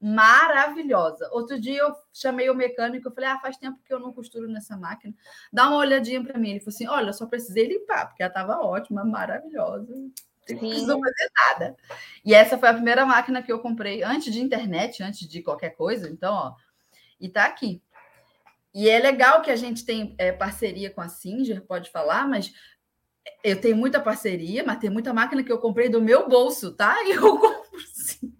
maravilhosa. 0.03 1.29
Outro 1.33 1.61
dia 1.61 1.81
eu 1.81 1.95
chamei 2.13 2.51
o 2.51 2.55
mecânico, 2.55 3.09
eu 3.09 3.13
falei: 3.15 3.31
"Ah, 3.31 3.39
faz 3.39 3.57
tempo 3.57 3.79
que 3.85 3.95
eu 3.95 4.01
não 4.01 4.13
costuro 4.13 4.49
nessa 4.49 4.77
máquina. 4.77 5.15
Dá 5.53 5.69
uma 5.69 5.77
olhadinha 5.79 6.23
para 6.23 6.39
mim". 6.39 6.51
Ele 6.51 6.61
falou 6.61 6.75
assim: 6.75 6.89
"Olha, 6.89 7.11
eu 7.11 7.13
só 7.15 7.27
precisei 7.27 7.69
limpar, 7.69 8.09
porque 8.09 8.23
ela 8.23 8.31
estava 8.31 8.59
ótima, 8.61 9.05
maravilhosa. 9.05 9.95
Não 10.51 10.59
precisou 10.59 10.99
fazer 11.01 11.31
nada". 11.37 11.77
E 12.25 12.35
essa 12.35 12.59
foi 12.59 12.69
a 12.69 12.75
primeira 12.75 13.07
máquina 13.07 13.43
que 13.43 13.53
eu 13.53 13.61
comprei 13.61 14.03
antes 14.03 14.33
de 14.33 14.41
internet, 14.41 15.03
antes 15.03 15.29
de 15.29 15.43
qualquer 15.43 15.71
coisa, 15.71 16.11
então, 16.11 16.35
ó. 16.35 16.55
E 17.21 17.29
tá 17.29 17.45
aqui. 17.45 17.81
E 18.75 18.89
é 18.89 18.99
legal 18.99 19.43
que 19.43 19.51
a 19.51 19.57
gente 19.57 19.85
tem 19.85 20.15
é, 20.19 20.33
parceria 20.33 20.91
com 20.91 21.01
a 21.01 21.09
Singer, 21.09 21.63
pode 21.63 21.91
falar, 21.91 22.27
mas 22.29 22.53
eu 23.45 23.61
tenho 23.61 23.77
muita 23.77 24.01
parceria, 24.01 24.65
mas 24.65 24.79
tem 24.79 24.91
muita 24.91 25.13
máquina 25.13 25.43
que 25.45 25.53
eu 25.53 25.59
comprei 25.59 25.89
do 25.89 26.01
meu 26.01 26.29
bolso, 26.29 26.73
tá? 26.73 26.97
E 27.07 27.13
eu 27.13 27.39
compro 27.39 27.81
sim. 27.93 28.32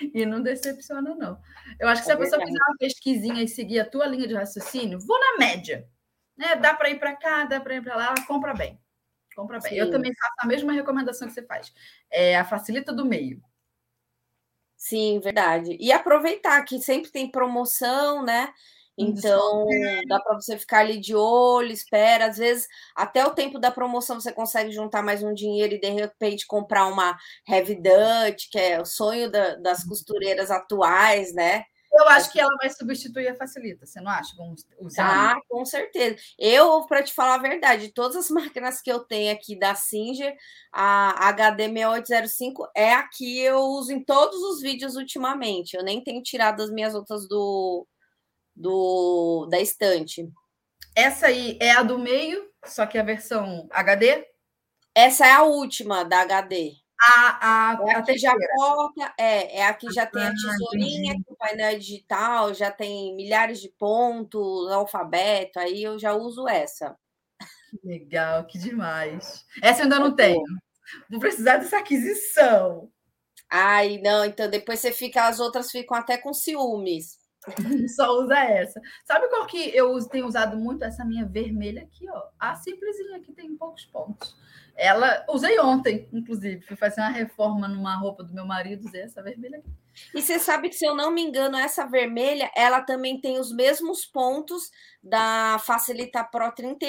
e 0.14 0.24
não 0.26 0.42
decepciona, 0.42 1.14
não. 1.14 1.40
Eu 1.78 1.88
acho 1.88 2.02
que 2.02 2.06
se 2.06 2.12
a 2.12 2.16
pessoa 2.16 2.44
fizer 2.44 2.58
uma 2.68 2.76
pesquisinha 2.78 3.42
e 3.42 3.48
seguir 3.48 3.80
a 3.80 3.84
tua 3.84 4.06
linha 4.06 4.26
de 4.26 4.34
raciocínio, 4.34 4.98
vou 5.00 5.18
na 5.18 5.38
média. 5.38 5.88
Né? 6.36 6.56
Dá 6.56 6.74
para 6.74 6.90
ir 6.90 6.98
para 6.98 7.16
cá, 7.16 7.44
dá 7.44 7.60
para 7.60 7.74
ir 7.74 7.82
para 7.82 7.96
lá, 7.96 8.06
ela 8.06 8.26
compra 8.26 8.54
bem. 8.54 8.80
Compra 9.34 9.58
bem. 9.60 9.72
Sim. 9.72 9.78
Eu 9.78 9.90
também 9.90 10.12
faço 10.14 10.34
a 10.38 10.46
mesma 10.46 10.72
recomendação 10.72 11.28
que 11.28 11.34
você 11.34 11.42
faz. 11.42 11.72
É 12.10 12.36
a 12.36 12.44
facilita 12.44 12.92
do 12.92 13.04
meio. 13.04 13.42
Sim, 14.76 15.20
verdade. 15.20 15.76
E 15.78 15.92
aproveitar 15.92 16.64
que 16.64 16.80
sempre 16.80 17.10
tem 17.10 17.30
promoção, 17.30 18.24
né? 18.24 18.52
Então, 18.98 19.66
dá 20.06 20.20
para 20.20 20.34
você 20.34 20.58
ficar 20.58 20.80
ali 20.80 20.98
de 20.98 21.14
olho, 21.14 21.72
espera. 21.72 22.26
Às 22.26 22.36
vezes, 22.36 22.68
até 22.94 23.24
o 23.26 23.34
tempo 23.34 23.58
da 23.58 23.70
promoção, 23.70 24.20
você 24.20 24.32
consegue 24.32 24.72
juntar 24.72 25.02
mais 25.02 25.22
um 25.22 25.32
dinheiro 25.32 25.74
e, 25.74 25.80
de 25.80 25.90
repente, 25.90 26.46
comprar 26.46 26.86
uma 26.86 27.16
Heavy 27.48 27.76
Dutch, 27.76 28.50
que 28.50 28.58
é 28.58 28.80
o 28.80 28.84
sonho 28.84 29.30
da, 29.30 29.54
das 29.56 29.82
uhum. 29.82 29.88
costureiras 29.88 30.50
atuais, 30.50 31.32
né? 31.32 31.64
Eu 31.92 32.08
acho 32.08 32.30
que 32.30 32.38
ela 32.38 32.54
vai 32.56 32.70
substituir 32.70 33.26
a 33.28 33.34
Facilita, 33.34 33.84
você 33.84 34.00
não 34.00 34.10
acha? 34.10 34.32
Vamos 34.36 34.64
usar. 34.78 35.32
Ah, 35.36 35.40
com 35.48 35.64
certeza. 35.64 36.16
Eu, 36.38 36.86
para 36.86 37.02
te 37.02 37.12
falar 37.12 37.34
a 37.34 37.42
verdade, 37.42 37.92
todas 37.92 38.16
as 38.16 38.30
máquinas 38.30 38.80
que 38.80 38.90
eu 38.90 39.00
tenho 39.00 39.32
aqui 39.32 39.58
da 39.58 39.74
Singer, 39.74 40.36
a 40.72 41.28
HD 41.28 41.64
6805 41.64 42.70
é 42.76 42.94
a 42.94 43.08
que 43.08 43.40
eu 43.40 43.58
uso 43.58 43.92
em 43.92 44.04
todos 44.04 44.40
os 44.40 44.60
vídeos 44.60 44.94
ultimamente. 44.94 45.76
Eu 45.76 45.82
nem 45.82 46.02
tenho 46.02 46.22
tirado 46.22 46.62
as 46.62 46.70
minhas 46.70 46.94
outras 46.94 47.26
do, 47.26 47.86
do 48.60 49.46
da 49.50 49.60
estante. 49.60 50.30
Essa 50.94 51.28
aí 51.28 51.56
é 51.60 51.72
a 51.72 51.82
do 51.82 51.98
meio, 51.98 52.48
só 52.64 52.86
que 52.86 52.98
a 52.98 53.02
versão 53.02 53.68
HD? 53.70 54.26
Essa 54.94 55.26
é 55.26 55.32
a 55.32 55.42
última 55.42 56.04
da 56.04 56.20
HD. 56.22 56.74
A, 57.02 57.70
a, 57.72 57.88
é 57.88 57.94
a, 57.94 58.02
que 58.02 58.18
já 58.18 58.34
corta, 58.56 59.14
é, 59.16 59.60
é 59.60 59.66
a 59.66 59.72
que 59.72 59.90
já 59.90 60.04
tem 60.04 60.22
a 60.22 60.28
ah, 60.28 60.34
tesourinha, 60.34 61.14
o 61.26 61.34
painel 61.34 61.78
digital, 61.78 62.52
já 62.52 62.70
tem 62.70 63.16
milhares 63.16 63.58
de 63.58 63.70
pontos, 63.70 64.70
alfabeto, 64.70 65.58
aí 65.58 65.82
eu 65.82 65.98
já 65.98 66.12
uso 66.12 66.46
essa. 66.46 66.94
Que 67.70 67.86
legal, 67.86 68.44
que 68.44 68.58
demais. 68.58 69.46
Essa 69.62 69.80
eu 69.80 69.84
ainda 69.84 69.98
não 69.98 70.14
tenho. 70.14 70.42
Vou 71.08 71.20
precisar 71.20 71.56
dessa 71.56 71.78
aquisição. 71.78 72.90
Ai, 73.48 73.98
não, 73.98 74.24
então 74.26 74.50
depois 74.50 74.80
você 74.80 74.92
fica, 74.92 75.26
as 75.26 75.40
outras 75.40 75.70
ficam 75.70 75.96
até 75.96 76.18
com 76.18 76.34
ciúmes. 76.34 77.19
Só 77.94 78.18
usa 78.18 78.38
essa. 78.38 78.80
Sabe 79.04 79.28
qual 79.28 79.46
que 79.46 79.74
eu 79.74 79.98
tenho 80.08 80.26
usado 80.26 80.56
muito? 80.56 80.84
Essa 80.84 81.04
minha 81.04 81.24
vermelha 81.24 81.82
aqui, 81.82 82.08
ó. 82.08 82.22
A 82.38 82.54
simplesinha 82.56 83.20
que 83.20 83.32
tem 83.32 83.56
poucos 83.56 83.84
pontos. 83.86 84.36
Ela 84.76 85.24
usei 85.28 85.58
ontem, 85.60 86.08
inclusive. 86.12 86.62
Fui 86.62 86.76
fazer 86.76 87.00
uma 87.00 87.10
reforma 87.10 87.68
numa 87.68 87.96
roupa 87.96 88.22
do 88.22 88.32
meu 88.32 88.46
marido, 88.46 88.86
usei 88.86 89.02
essa 89.02 89.22
vermelha 89.22 89.58
aqui. 89.58 89.70
E 90.14 90.22
você 90.22 90.38
sabe 90.38 90.68
que, 90.68 90.76
se 90.76 90.86
eu 90.86 90.94
não 90.94 91.10
me 91.10 91.22
engano, 91.22 91.56
essa 91.56 91.86
vermelha, 91.86 92.50
ela 92.56 92.80
também 92.80 93.20
tem 93.20 93.38
os 93.38 93.52
mesmos 93.52 94.06
pontos 94.06 94.70
da 95.02 95.58
Facilita 95.66 96.24
Pro 96.24 96.52
30, 96.52 96.86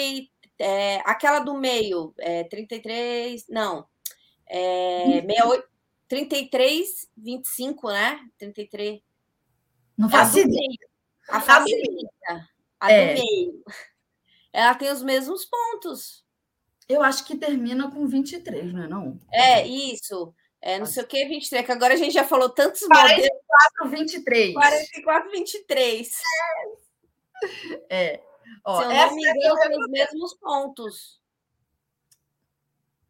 é, 0.60 1.02
aquela 1.06 1.40
do 1.40 1.58
meio, 1.58 2.14
é, 2.20 2.44
33, 2.46 3.46
não, 3.50 3.86
é, 4.48 5.22
68, 5.28 5.68
33, 6.08 7.10
25, 7.18 7.88
né? 7.90 8.20
33, 8.38 9.02
não 10.02 10.10
faço 10.10 10.40
ideia. 10.40 10.78
A 11.30 11.40
facilita. 11.40 12.50
A 12.80 12.92
é. 12.92 13.14
do 13.14 13.22
meio. 13.22 13.64
Ela 14.52 14.74
tem 14.74 14.92
os 14.92 15.04
mesmos 15.04 15.46
pontos. 15.46 16.26
Eu 16.90 17.04
acho 17.04 17.24
que 17.26 17.38
termina 17.38 17.90
com 17.90 18.08
23, 18.08 18.74
não 18.74 18.84
é 18.84 18.88
não? 18.88 19.20
É, 19.32 19.66
isso. 19.66 20.34
É, 20.60 20.80
não 20.80 20.86
sei 20.88 21.04
o 21.04 21.08
que, 21.08 21.26
23, 21.26 21.66
que 21.66 21.72
agora 21.72 21.94
a 21.94 21.98
gente 21.98 22.14
já 22.14 22.24
falou 22.24 22.50
tantos 22.50 22.82
44, 22.82 23.86
modelos. 23.86 24.00
23. 24.00 24.54
44, 24.54 25.32
23. 25.32 26.12
É. 27.90 28.22
Ó, 28.66 28.78
Se 28.78 28.84
eu 28.84 28.90
não 28.90 29.16
me 29.16 29.28
engano, 29.28 29.60
tem 29.60 29.80
os 29.80 29.90
mesmos 29.90 30.34
pontos. 30.36 31.22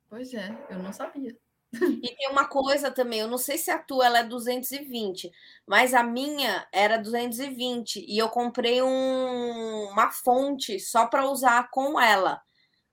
Pois 0.09 0.33
é, 0.33 0.57
eu 0.69 0.79
não 0.79 0.91
sabia. 0.91 1.37
E 1.73 2.15
tem 2.15 2.29
uma 2.29 2.45
coisa 2.45 2.91
também, 2.91 3.19
eu 3.21 3.27
não 3.27 3.37
sei 3.37 3.57
se 3.57 3.71
a 3.71 3.79
tua 3.79 4.05
ela 4.05 4.19
é 4.19 4.23
220, 4.23 5.31
mas 5.65 5.93
a 5.93 6.03
minha 6.03 6.67
era 6.71 6.97
220 6.97 8.05
e 8.07 8.17
eu 8.17 8.27
comprei 8.29 8.81
um, 8.81 9.89
uma 9.89 10.11
fonte 10.11 10.79
só 10.79 11.07
para 11.07 11.29
usar 11.29 11.69
com 11.71 11.99
ela, 11.99 12.41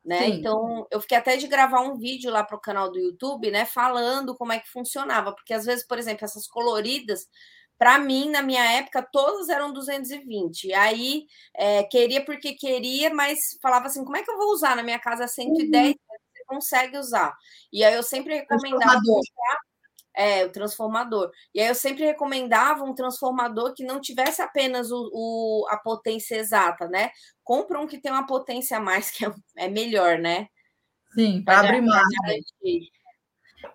né? 0.05 0.27
Sim. 0.27 0.33
Então 0.35 0.87
eu 0.91 1.01
fiquei 1.01 1.19
até 1.19 1.37
de 1.37 1.49
gravar 1.49 1.81
um 1.83 1.97
vídeo 1.97 2.31
lá 2.31 2.45
para 2.45 2.57
o 2.57 2.61
canal 2.61 2.91
do 2.91 2.99
YouTube, 2.99 3.51
né, 3.51 3.65
falando 3.67 4.37
como 4.37 4.53
é 4.53 4.61
que 4.61 4.71
funcionava, 4.71 5.35
porque 5.35 5.55
às 5.55 5.65
vezes, 5.65 5.87
por 5.87 5.99
exemplo, 5.99 6.25
essas 6.25 6.47
coloridas 6.47 7.27
para 7.79 7.99
mim, 7.99 8.29
na 8.31 8.43
minha 8.43 8.65
época, 8.73 9.07
todas 9.13 9.49
eram 9.49 9.73
220. 9.73 10.65
E 10.67 10.75
aí, 10.75 11.27
é, 11.57 11.85
queria 11.85 12.25
porque 12.25 12.55
queria, 12.55 13.15
mas 13.15 13.57
falava 13.63 13.87
assim: 13.87 14.05
como 14.05 14.17
é 14.17 14.23
que 14.23 14.31
eu 14.31 14.37
vou 14.37 14.53
usar 14.53 14.75
na 14.75 14.83
minha 14.83 14.99
casa 14.99 15.29
110? 15.29 15.91
Uhum 15.91 16.08
consegue 16.49 16.97
usar. 16.97 17.37
E 17.73 17.85
aí 17.85 17.95
eu 17.95 18.03
sempre 18.03 18.35
recomendava 18.35 19.01
usar 19.05 19.59
é, 20.19 20.45
o 20.45 20.51
transformador. 20.51 21.31
E 21.55 21.61
aí 21.61 21.69
eu 21.69 21.75
sempre 21.77 22.05
recomendava 22.05 22.83
um 22.83 22.93
transformador 22.93 23.73
que 23.73 23.85
não 23.85 24.01
tivesse 24.01 24.43
apenas 24.43 24.91
o, 24.91 25.11
o 25.13 25.67
a 25.71 25.77
potência 25.77 26.35
exata, 26.35 26.89
né? 26.89 27.11
Compra 27.45 27.79
um 27.81 27.87
que 27.87 28.01
tem 28.01 28.11
uma 28.11 28.27
potência 28.27 28.79
a 28.79 28.81
mais, 28.81 29.11
que 29.13 29.25
é, 29.25 29.33
é 29.57 29.69
melhor, 29.69 30.19
né? 30.19 30.49
Sim, 31.15 31.43
para 31.45 31.61
abrir 31.61 31.83
mais. 31.83 32.05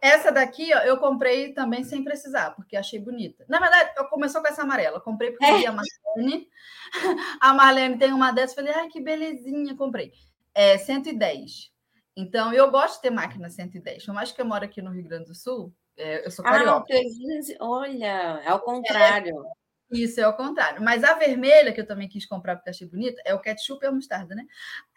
Essa 0.02 0.32
daqui, 0.32 0.74
ó, 0.74 0.80
eu 0.80 0.98
comprei 0.98 1.54
também 1.54 1.84
sem 1.84 2.04
precisar, 2.04 2.52
porque 2.52 2.76
achei 2.76 3.00
bonita. 3.00 3.46
Na 3.48 3.60
verdade, 3.60 3.92
eu 3.98 4.06
começou 4.06 4.42
com 4.42 4.48
essa 4.48 4.62
amarela. 4.64 5.00
comprei 5.00 5.32
porque 5.32 5.46
é. 5.46 5.68
a 5.68 5.72
Marlene. 5.72 6.48
A 7.42 7.54
Marlene 7.54 7.98
tem 7.98 8.14
uma 8.14 8.32
dessas. 8.32 8.56
Falei, 8.56 8.74
ai, 8.74 8.88
que 8.88 9.02
belezinha, 9.02 9.76
comprei. 9.76 10.12
É 10.54 10.78
110. 10.78 11.73
Então, 12.16 12.54
eu 12.54 12.70
gosto 12.70 12.96
de 12.96 13.02
ter 13.02 13.10
máquina 13.10 13.50
110. 13.50 14.06
Por 14.06 14.14
mais 14.14 14.32
que 14.32 14.42
eu 14.42 14.46
moro 14.46 14.64
aqui 14.64 14.82
no 14.82 14.92
Rio 14.92 15.04
Grande 15.04 15.26
do 15.26 15.36
Sul, 15.36 15.74
é, 15.98 16.26
eu 16.26 16.32
sou 16.32 16.46
ah, 16.46 16.52
carioca. 16.52 16.94
Ah, 16.94 17.66
olha, 17.66 18.42
é 18.46 18.54
o 18.54 18.60
contrário. 18.60 19.46
É, 19.92 19.98
isso 19.98 20.20
é 20.20 20.28
o 20.28 20.36
contrário. 20.36 20.82
Mas 20.82 21.04
a 21.04 21.14
vermelha, 21.14 21.72
que 21.72 21.82
eu 21.82 21.88
também 21.88 22.08
quis 22.08 22.26
comprar 22.26 22.56
porque 22.56 22.70
achei 22.70 22.88
bonita, 22.88 23.22
é 23.26 23.34
o 23.34 23.40
ketchup 23.40 23.84
e 23.84 23.88
a 23.88 23.92
mostarda, 23.92 24.36
né? 24.36 24.46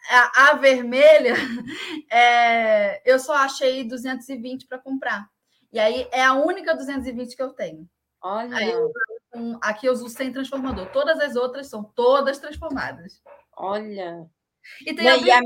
A, 0.09 0.49
a 0.49 0.53
vermelha, 0.55 1.33
é, 2.11 3.01
eu 3.09 3.19
só 3.19 3.35
achei 3.35 3.83
220 3.83 4.67
para 4.67 4.79
comprar. 4.79 5.27
E 5.71 5.79
aí 5.79 6.07
é 6.11 6.23
a 6.23 6.33
única 6.33 6.75
220 6.75 7.35
que 7.35 7.41
eu 7.41 7.49
tenho. 7.49 7.87
Olha. 8.21 8.63
Eu, 8.63 8.91
aqui 9.61 9.85
eu 9.85 9.93
uso 9.93 10.09
sem 10.09 10.31
transformador. 10.31 10.87
Todas 10.91 11.19
as 11.19 11.35
outras 11.35 11.67
são 11.67 11.83
todas 11.83 12.39
transformadas. 12.39 13.21
Olha. 13.55 14.25
E 14.85 14.93
tem 14.93 15.07
a, 15.07 15.15
a, 15.15 15.41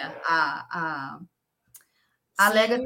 né? 0.00 0.20
a, 0.24 0.66
a, 0.70 1.20
a 2.38 2.48
Legacy 2.50 2.84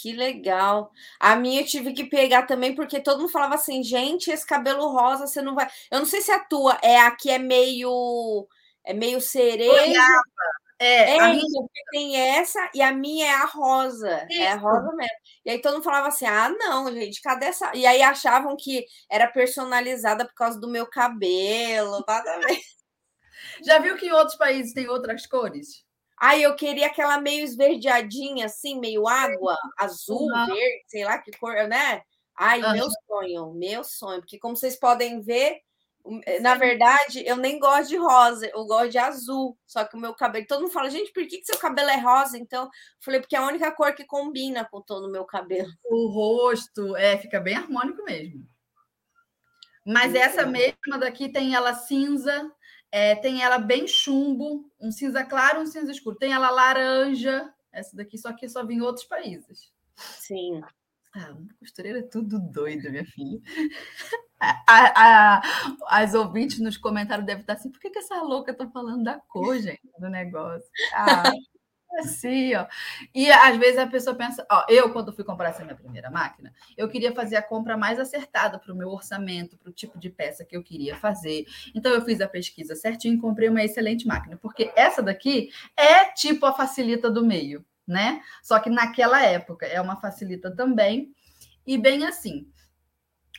que 0.00 0.12
legal. 0.12 0.90
A 1.18 1.36
minha 1.36 1.60
eu 1.60 1.66
tive 1.66 1.92
que 1.92 2.04
pegar 2.04 2.46
também, 2.46 2.74
porque 2.74 3.00
todo 3.00 3.20
mundo 3.20 3.30
falava 3.30 3.54
assim, 3.54 3.82
gente, 3.82 4.30
esse 4.30 4.46
cabelo 4.46 4.88
rosa, 4.88 5.26
você 5.26 5.42
não 5.42 5.54
vai. 5.54 5.68
Eu 5.90 5.98
não 5.98 6.06
sei 6.06 6.22
se 6.22 6.32
a 6.32 6.38
tua 6.38 6.78
é 6.82 6.98
a 6.98 7.10
que 7.10 7.30
é 7.30 7.38
meio. 7.38 8.46
É 8.84 8.94
meio 8.94 9.20
cereja. 9.20 10.00
É, 10.78 11.16
é 11.16 11.20
a 11.20 11.28
minha... 11.28 11.68
tem 11.90 12.16
essa 12.16 12.70
e 12.74 12.80
a 12.80 12.90
minha 12.90 13.26
é 13.26 13.34
a 13.34 13.44
rosa. 13.44 14.26
Isso. 14.30 14.42
É 14.42 14.48
a 14.48 14.56
rosa 14.56 14.90
mesmo. 14.94 15.12
E 15.44 15.50
aí 15.50 15.60
todo 15.60 15.74
mundo 15.74 15.84
falava 15.84 16.08
assim: 16.08 16.24
ah, 16.24 16.48
não, 16.48 16.90
gente, 16.92 17.20
cadê 17.20 17.46
essa? 17.46 17.70
E 17.74 17.84
aí 17.86 18.00
achavam 18.00 18.56
que 18.56 18.86
era 19.10 19.26
personalizada 19.26 20.24
por 20.24 20.34
causa 20.34 20.58
do 20.58 20.68
meu 20.68 20.86
cabelo. 20.86 22.02
Já 23.62 23.78
viu 23.78 23.96
que 23.96 24.06
em 24.06 24.12
outros 24.12 24.36
países 24.36 24.72
tem 24.72 24.88
outras 24.88 25.26
cores? 25.26 25.84
Ai, 26.20 26.42
eu 26.44 26.54
queria 26.54 26.86
aquela 26.86 27.18
meio 27.20 27.44
esverdeadinha, 27.44 28.46
assim, 28.46 28.78
meio 28.78 29.08
água, 29.08 29.56
azul, 29.78 30.28
uhum. 30.30 30.46
verde, 30.46 30.84
sei 30.86 31.04
lá 31.04 31.18
que 31.18 31.30
cor, 31.38 31.54
né? 31.66 32.02
Ai, 32.36 32.62
uhum. 32.62 32.72
meu 32.72 32.88
sonho, 33.06 33.54
meu 33.54 33.84
sonho. 33.84 34.20
Porque 34.20 34.38
como 34.38 34.54
vocês 34.54 34.78
podem 34.78 35.22
ver, 35.22 35.60
eh, 36.26 36.40
na 36.40 36.54
verdade, 36.56 37.26
eu 37.26 37.36
nem 37.36 37.58
gosto 37.58 37.88
de 37.88 37.96
rosa, 37.96 38.46
eu 38.46 38.64
gosto 38.66 38.90
de 38.90 38.98
azul. 38.98 39.58
Só 39.66 39.84
que 39.84 39.96
o 39.96 40.00
meu 40.00 40.14
cabelo. 40.14 40.46
Todo 40.46 40.60
mundo 40.60 40.72
fala, 40.72 40.90
gente, 40.90 41.12
por 41.12 41.26
que, 41.26 41.38
que 41.38 41.46
seu 41.46 41.58
cabelo 41.58 41.88
é 41.88 41.98
rosa? 41.98 42.36
Então, 42.36 42.64
eu 42.64 42.70
falei, 43.00 43.20
porque 43.20 43.36
é 43.36 43.38
a 43.38 43.46
única 43.46 43.72
cor 43.72 43.94
que 43.94 44.04
combina 44.04 44.66
com 44.70 44.78
o 44.78 44.82
tom 44.82 45.00
do 45.00 45.10
meu 45.10 45.24
cabelo. 45.24 45.70
O 45.84 46.08
rosto, 46.08 46.94
é, 46.96 47.16
fica 47.16 47.40
bem 47.40 47.56
harmônico 47.56 48.04
mesmo. 48.04 48.46
Mas 49.86 50.14
essa 50.14 50.46
mesma 50.46 50.98
daqui 50.98 51.30
tem 51.30 51.54
ela 51.54 51.74
cinza, 51.74 52.50
é, 52.92 53.14
tem 53.14 53.42
ela 53.42 53.58
bem 53.58 53.86
chumbo, 53.86 54.70
um 54.80 54.90
cinza 54.90 55.24
claro, 55.24 55.60
um 55.60 55.66
cinza 55.66 55.92
escuro. 55.92 56.16
Tem 56.16 56.32
ela 56.32 56.50
laranja, 56.50 57.52
essa 57.72 57.96
daqui 57.96 58.18
só 58.18 58.32
que 58.32 58.48
só 58.48 58.64
vem 58.64 58.78
em 58.78 58.82
outros 58.82 59.04
países. 59.04 59.72
Sim. 59.96 60.60
Ah, 61.14 61.34
costureira 61.58 61.98
é 61.98 62.02
tudo 62.02 62.38
doido, 62.38 62.90
minha 62.90 63.04
filha. 63.04 63.40
A, 64.42 64.62
a, 65.36 65.42
as 66.00 66.14
ouvintes 66.14 66.60
nos 66.60 66.78
comentários 66.78 67.26
devem 67.26 67.42
estar 67.42 67.52
assim: 67.52 67.70
por 67.70 67.78
que, 67.78 67.90
que 67.90 67.98
essa 67.98 68.22
louca 68.22 68.52
está 68.52 68.66
falando 68.70 69.04
da 69.04 69.20
cor, 69.28 69.58
gente, 69.58 69.82
do 69.98 70.08
negócio? 70.08 70.66
Ah, 70.94 71.30
Assim, 71.98 72.54
ó. 72.54 72.66
E 73.14 73.30
às 73.30 73.56
vezes 73.56 73.78
a 73.78 73.86
pessoa 73.86 74.14
pensa, 74.14 74.46
ó, 74.50 74.64
eu 74.68 74.92
quando 74.92 75.12
fui 75.12 75.24
comprar 75.24 75.48
essa 75.50 75.64
minha 75.64 75.74
primeira 75.74 76.10
máquina, 76.10 76.52
eu 76.76 76.88
queria 76.88 77.12
fazer 77.12 77.36
a 77.36 77.42
compra 77.42 77.76
mais 77.76 77.98
acertada 77.98 78.58
para 78.58 78.72
o 78.72 78.76
meu 78.76 78.88
orçamento, 78.88 79.56
para 79.58 79.70
o 79.70 79.72
tipo 79.72 79.98
de 79.98 80.08
peça 80.08 80.44
que 80.44 80.56
eu 80.56 80.62
queria 80.62 80.96
fazer. 80.96 81.44
Então 81.74 81.92
eu 81.92 82.02
fiz 82.02 82.20
a 82.20 82.28
pesquisa 82.28 82.76
certinho 82.76 83.14
e 83.14 83.20
comprei 83.20 83.48
uma 83.48 83.62
excelente 83.62 84.06
máquina, 84.06 84.36
porque 84.36 84.72
essa 84.76 85.02
daqui 85.02 85.50
é 85.76 86.04
tipo 86.12 86.46
a 86.46 86.52
facilita 86.52 87.10
do 87.10 87.24
meio, 87.24 87.64
né? 87.86 88.22
Só 88.42 88.58
que 88.60 88.70
naquela 88.70 89.22
época 89.22 89.66
é 89.66 89.80
uma 89.80 89.96
facilita 89.96 90.54
também. 90.54 91.12
E 91.66 91.76
bem 91.76 92.06
assim, 92.06 92.48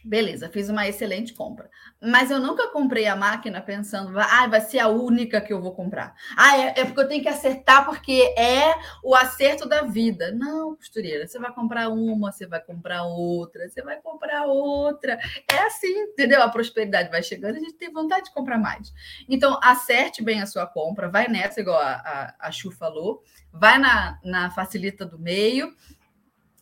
Beleza, 0.04 0.50
fiz 0.50 0.68
uma 0.68 0.88
excelente 0.88 1.34
compra. 1.34 1.70
Mas 2.02 2.32
eu 2.32 2.40
nunca 2.40 2.70
comprei 2.70 3.06
a 3.08 3.16
máquina 3.16 3.62
pensando, 3.62 4.18
ah, 4.20 4.48
vai 4.48 4.60
ser 4.60 4.80
a 4.80 4.88
única 4.88 5.40
que 5.40 5.54
eu 5.54 5.62
vou 5.62 5.76
comprar. 5.76 6.16
Ah, 6.36 6.58
é, 6.58 6.80
é, 6.80 6.86
porque 6.86 7.02
eu 7.02 7.08
tenho 7.08 7.22
que 7.22 7.30
acertar 7.30 7.86
porque 7.86 8.34
é 8.36 8.74
o 9.04 9.14
acerto 9.14 9.70
da 9.70 9.84
vida. 9.84 10.32
Não, 10.32 10.76
costureira, 10.76 11.28
você 11.28 11.38
vai 11.38 11.54
comprar 11.54 11.90
uma, 11.90 12.32
você 12.32 12.48
vai 12.48 12.60
comprar 12.60 13.04
outra, 13.04 13.70
você 13.70 13.84
vai 13.84 14.02
comprar 14.02 14.46
outra. 14.48 15.20
É 15.52 15.60
assim, 15.68 15.94
entendeu? 16.04 16.42
A 16.42 16.50
prosperidade 16.50 17.12
vai 17.12 17.22
chegando, 17.22 17.58
a 17.58 17.60
gente 17.60 17.74
tem 17.74 17.92
vontade 17.92 18.26
de 18.26 18.34
comprar 18.34 18.58
mais. 18.58 18.92
Então, 19.30 19.60
acerte 19.62 20.24
bem 20.24 20.42
a 20.42 20.48
sua 20.48 20.66
compra, 20.66 21.10
vai 21.10 21.28
nessa, 21.28 21.62
igual 21.62 21.80
a, 21.80 21.92
a, 21.94 22.48
a 22.48 22.52
Chu 22.52 22.72
falou, 22.72 23.24
vai 23.54 23.78
na, 23.78 24.20
na 24.24 24.50
facilita 24.50 25.06
do 25.06 25.20
meio, 25.20 25.72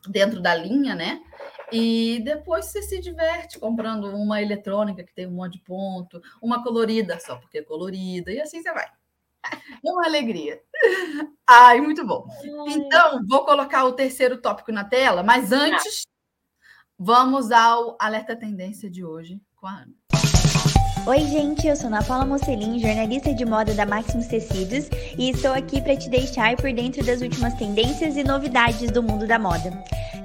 dentro 0.07 0.41
da 0.41 0.53
linha, 0.55 0.95
né? 0.95 1.21
E 1.71 2.21
depois 2.23 2.65
você 2.65 2.81
se 2.81 2.99
diverte 2.99 3.59
comprando 3.59 4.09
uma 4.15 4.41
eletrônica 4.41 5.03
que 5.03 5.13
tem 5.13 5.27
um 5.27 5.31
monte 5.31 5.53
de 5.53 5.63
ponto, 5.63 6.21
uma 6.41 6.63
colorida 6.63 7.19
só 7.19 7.35
porque 7.35 7.59
é 7.59 7.63
colorida, 7.63 8.31
e 8.31 8.39
assim 8.39 8.61
você 8.61 8.71
vai. 8.71 8.87
É 9.85 9.91
uma 9.91 10.05
alegria. 10.05 10.61
Ai, 11.47 11.79
muito 11.79 12.05
bom. 12.05 12.27
Então, 12.67 13.25
vou 13.25 13.45
colocar 13.45 13.85
o 13.85 13.93
terceiro 13.93 14.41
tópico 14.41 14.71
na 14.71 14.83
tela, 14.83 15.23
mas 15.23 15.53
antes, 15.53 16.03
vamos 16.97 17.49
ao 17.49 17.95
alerta 17.99 18.35
tendência 18.35 18.89
de 18.89 19.05
hoje 19.05 19.41
com 19.55 19.65
a 19.65 19.71
Ana. 19.71 19.98
Oi, 21.05 21.19
gente, 21.25 21.65
eu 21.65 21.75
sou 21.75 21.87
Ana 21.87 22.03
Paula 22.03 22.25
Mocelin, 22.25 22.77
jornalista 22.77 23.33
de 23.33 23.45
moda 23.45 23.73
da 23.73 23.85
Maximus 23.85 24.27
Tecidos, 24.27 24.89
e 25.17 25.31
estou 25.31 25.51
aqui 25.51 25.81
para 25.81 25.95
te 25.95 26.09
deixar 26.09 26.55
por 26.57 26.71
dentro 26.71 27.03
das 27.03 27.21
últimas 27.21 27.53
tendências 27.55 28.15
e 28.17 28.23
novidades 28.23 28.91
do 28.91 29.01
mundo 29.01 29.25
da 29.25 29.39
moda. 29.39 29.71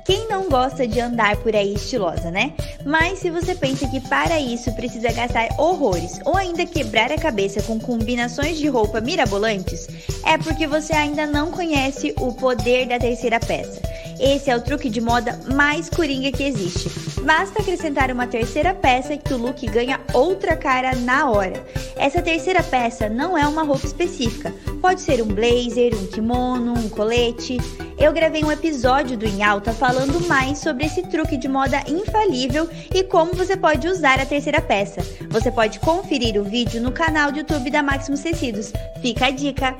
Quem 0.04 0.28
não 0.28 0.50
gosta 0.50 0.86
de 0.86 1.00
andar 1.00 1.36
por 1.36 1.56
aí 1.56 1.74
estilosa, 1.74 2.30
né? 2.30 2.52
Mas 2.84 3.20
se 3.20 3.30
você 3.30 3.54
pensa 3.54 3.88
que 3.88 4.00
para 4.00 4.38
isso 4.38 4.70
precisa 4.74 5.10
gastar 5.12 5.48
horrores 5.58 6.20
ou 6.26 6.36
ainda 6.36 6.66
quebrar 6.66 7.10
a 7.10 7.16
cabeça 7.16 7.62
com 7.62 7.80
combinações 7.80 8.58
de 8.58 8.68
roupa 8.68 9.00
mirabolantes, 9.00 9.88
é 10.26 10.36
porque 10.36 10.66
você 10.66 10.92
ainda 10.92 11.26
não 11.26 11.50
conhece 11.50 12.14
o 12.18 12.32
poder 12.34 12.86
da 12.86 12.98
terceira 12.98 13.40
peça. 13.40 13.80
Esse 14.18 14.50
é 14.50 14.56
o 14.56 14.60
truque 14.60 14.88
de 14.88 15.00
moda 15.00 15.38
mais 15.54 15.88
coringa 15.88 16.30
que 16.30 16.44
existe. 16.44 16.88
Basta 17.22 17.60
acrescentar 17.60 18.10
uma 18.10 18.26
terceira 18.26 18.74
peça 18.74 19.16
que 19.16 19.32
o 19.32 19.38
look 19.38 19.66
ganha 19.66 20.00
outra 20.12 20.56
cara 20.56 20.94
na 20.94 21.30
hora. 21.30 21.64
Essa 21.96 22.20
terceira 22.20 22.62
peça 22.62 23.08
não 23.08 23.36
é 23.36 23.46
uma 23.46 23.62
roupa 23.62 23.86
específica. 23.86 24.52
Pode 24.80 25.00
ser 25.00 25.22
um 25.22 25.26
blazer, 25.26 25.94
um 25.94 26.06
kimono, 26.06 26.74
um 26.74 26.88
colete. 26.88 27.58
Eu 27.98 28.12
gravei 28.12 28.44
um 28.44 28.52
episódio 28.52 29.16
do 29.16 29.24
Em 29.24 29.42
Alta 29.42 29.72
falando 29.72 30.20
mais 30.26 30.58
sobre 30.58 30.84
esse 30.84 31.02
truque 31.04 31.36
de 31.36 31.48
moda 31.48 31.82
infalível 31.88 32.68
e 32.94 33.02
como 33.04 33.32
você 33.32 33.56
pode 33.56 33.88
usar 33.88 34.20
a 34.20 34.26
terceira 34.26 34.60
peça. 34.60 35.00
Você 35.30 35.50
pode 35.50 35.80
conferir 35.80 36.38
o 36.38 36.44
vídeo 36.44 36.82
no 36.82 36.92
canal 36.92 37.32
do 37.32 37.38
YouTube 37.38 37.70
da 37.70 37.82
Maximus 37.82 38.20
Tecidos. 38.20 38.72
Fica 39.00 39.26
a 39.26 39.30
dica. 39.30 39.76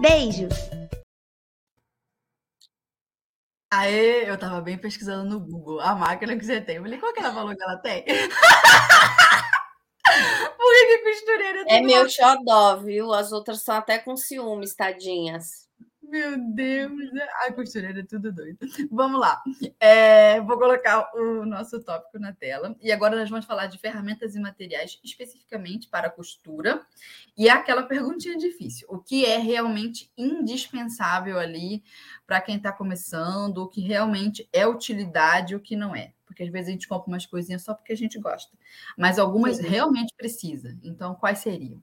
Beijo! 0.00 0.48
Aê, 3.74 4.28
eu 4.28 4.36
tava 4.36 4.60
bem 4.60 4.76
pesquisando 4.76 5.24
no 5.24 5.40
Google 5.40 5.80
a 5.80 5.94
máquina 5.94 6.36
que 6.36 6.44
você 6.44 6.60
tem. 6.60 6.76
Eu 6.76 6.82
falei, 6.82 6.98
qual 6.98 7.10
que 7.10 7.20
era 7.20 7.30
o 7.30 7.34
valor 7.34 7.56
que 7.56 7.62
ela 7.62 7.78
tem? 7.78 8.04
Por 10.58 10.72
que, 10.72 10.86
que 10.86 10.98
costureira 10.98 11.64
É 11.66 11.80
meu 11.80 12.06
xodó, 12.06 12.76
viu? 12.76 13.14
As 13.14 13.32
outras 13.32 13.60
estão 13.60 13.76
até 13.76 13.98
com 13.98 14.14
ciúmes, 14.14 14.74
tadinhas. 14.74 15.66
Meu 16.12 16.36
Deus, 16.36 16.92
a 17.40 17.52
costureira 17.54 18.00
é 18.00 18.04
tudo 18.04 18.30
doido. 18.30 18.58
Vamos 18.90 19.18
lá. 19.18 19.42
É, 19.80 20.38
vou 20.42 20.58
colocar 20.58 21.10
o 21.14 21.46
nosso 21.46 21.82
tópico 21.82 22.18
na 22.18 22.34
tela. 22.34 22.76
E 22.82 22.92
agora 22.92 23.16
nós 23.16 23.30
vamos 23.30 23.46
falar 23.46 23.68
de 23.68 23.78
ferramentas 23.78 24.34
e 24.34 24.38
materiais 24.38 25.00
especificamente 25.02 25.88
para 25.88 26.10
costura. 26.10 26.84
E 27.34 27.48
é 27.48 27.50
aquela 27.50 27.84
perguntinha 27.84 28.36
difícil: 28.36 28.86
o 28.90 28.98
que 28.98 29.24
é 29.24 29.38
realmente 29.38 30.12
indispensável 30.18 31.38
ali 31.38 31.82
para 32.32 32.40
quem 32.40 32.56
está 32.56 32.72
começando, 32.72 33.58
o 33.58 33.68
que 33.68 33.82
realmente 33.82 34.48
é 34.54 34.66
utilidade 34.66 35.52
e 35.52 35.56
o 35.56 35.60
que 35.60 35.76
não 35.76 35.94
é? 35.94 36.14
Porque 36.24 36.42
às 36.42 36.48
vezes 36.48 36.68
a 36.68 36.72
gente 36.72 36.88
compra 36.88 37.08
umas 37.08 37.26
coisinhas 37.26 37.60
só 37.60 37.74
porque 37.74 37.92
a 37.92 37.96
gente 37.96 38.18
gosta, 38.18 38.56
mas 38.96 39.18
algumas 39.18 39.58
Sim. 39.58 39.68
realmente 39.68 40.14
precisa. 40.16 40.74
Então, 40.82 41.14
quais 41.14 41.40
seriam? 41.40 41.78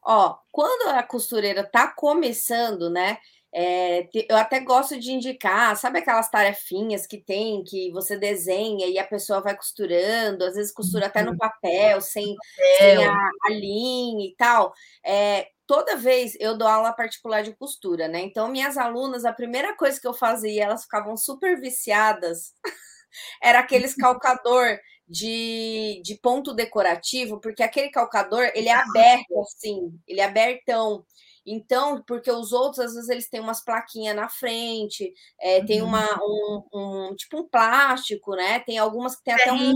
Ó, 0.00 0.38
quando 0.52 0.90
a 0.90 1.02
costureira 1.02 1.64
tá 1.64 1.88
começando, 1.88 2.88
né? 2.88 3.18
É, 3.52 4.08
eu 4.28 4.36
até 4.36 4.60
gosto 4.60 4.96
de 4.96 5.10
indicar, 5.10 5.76
sabe 5.76 5.98
aquelas 5.98 6.30
tarefinhas 6.30 7.04
que 7.04 7.18
tem, 7.18 7.64
que 7.64 7.90
você 7.90 8.16
desenha 8.16 8.86
e 8.86 8.96
a 8.96 9.04
pessoa 9.04 9.40
vai 9.40 9.56
costurando, 9.56 10.44
às 10.44 10.54
vezes 10.54 10.70
costura 10.70 11.06
até 11.06 11.24
no 11.24 11.32
uhum. 11.32 11.36
papel, 11.36 12.00
sem, 12.00 12.36
sem 12.78 13.04
a, 13.04 13.12
a, 13.46 13.50
linha 13.50 14.24
e 14.24 14.36
tal. 14.36 14.72
É, 15.04 15.48
toda 15.68 15.96
vez 15.96 16.34
eu 16.40 16.56
dou 16.56 16.66
aula 16.66 16.92
particular 16.94 17.42
de 17.42 17.54
costura, 17.54 18.08
né? 18.08 18.20
Então, 18.22 18.48
minhas 18.48 18.78
alunas, 18.78 19.26
a 19.26 19.32
primeira 19.32 19.76
coisa 19.76 20.00
que 20.00 20.06
eu 20.08 20.14
fazia, 20.14 20.64
elas 20.64 20.84
ficavam 20.84 21.16
super 21.16 21.60
viciadas, 21.60 22.54
era 23.42 23.60
aqueles 23.60 23.94
calcador 23.94 24.78
de, 25.06 26.00
de 26.02 26.16
ponto 26.16 26.54
decorativo, 26.54 27.40
porque 27.40 27.62
aquele 27.62 27.90
calcador, 27.90 28.50
ele 28.54 28.68
é 28.68 28.74
aberto 28.74 29.40
assim, 29.40 29.92
ele 30.08 30.20
é 30.20 30.24
abertão. 30.24 31.04
Então, 31.46 32.02
porque 32.06 32.30
os 32.30 32.52
outros, 32.52 32.78
às 32.80 32.94
vezes, 32.94 33.08
eles 33.08 33.28
têm 33.28 33.40
umas 33.40 33.62
plaquinhas 33.62 34.16
na 34.16 34.28
frente, 34.28 35.12
é, 35.40 35.64
tem 35.64 35.82
uma, 35.82 36.04
uhum. 36.22 36.68
um, 36.72 37.08
um, 37.10 37.16
tipo 37.16 37.38
um 37.40 37.48
plástico, 37.48 38.34
né? 38.34 38.60
Tem 38.60 38.78
algumas 38.78 39.16
que 39.16 39.24
tem 39.24 39.34
até 39.34 39.52
um. 39.52 39.72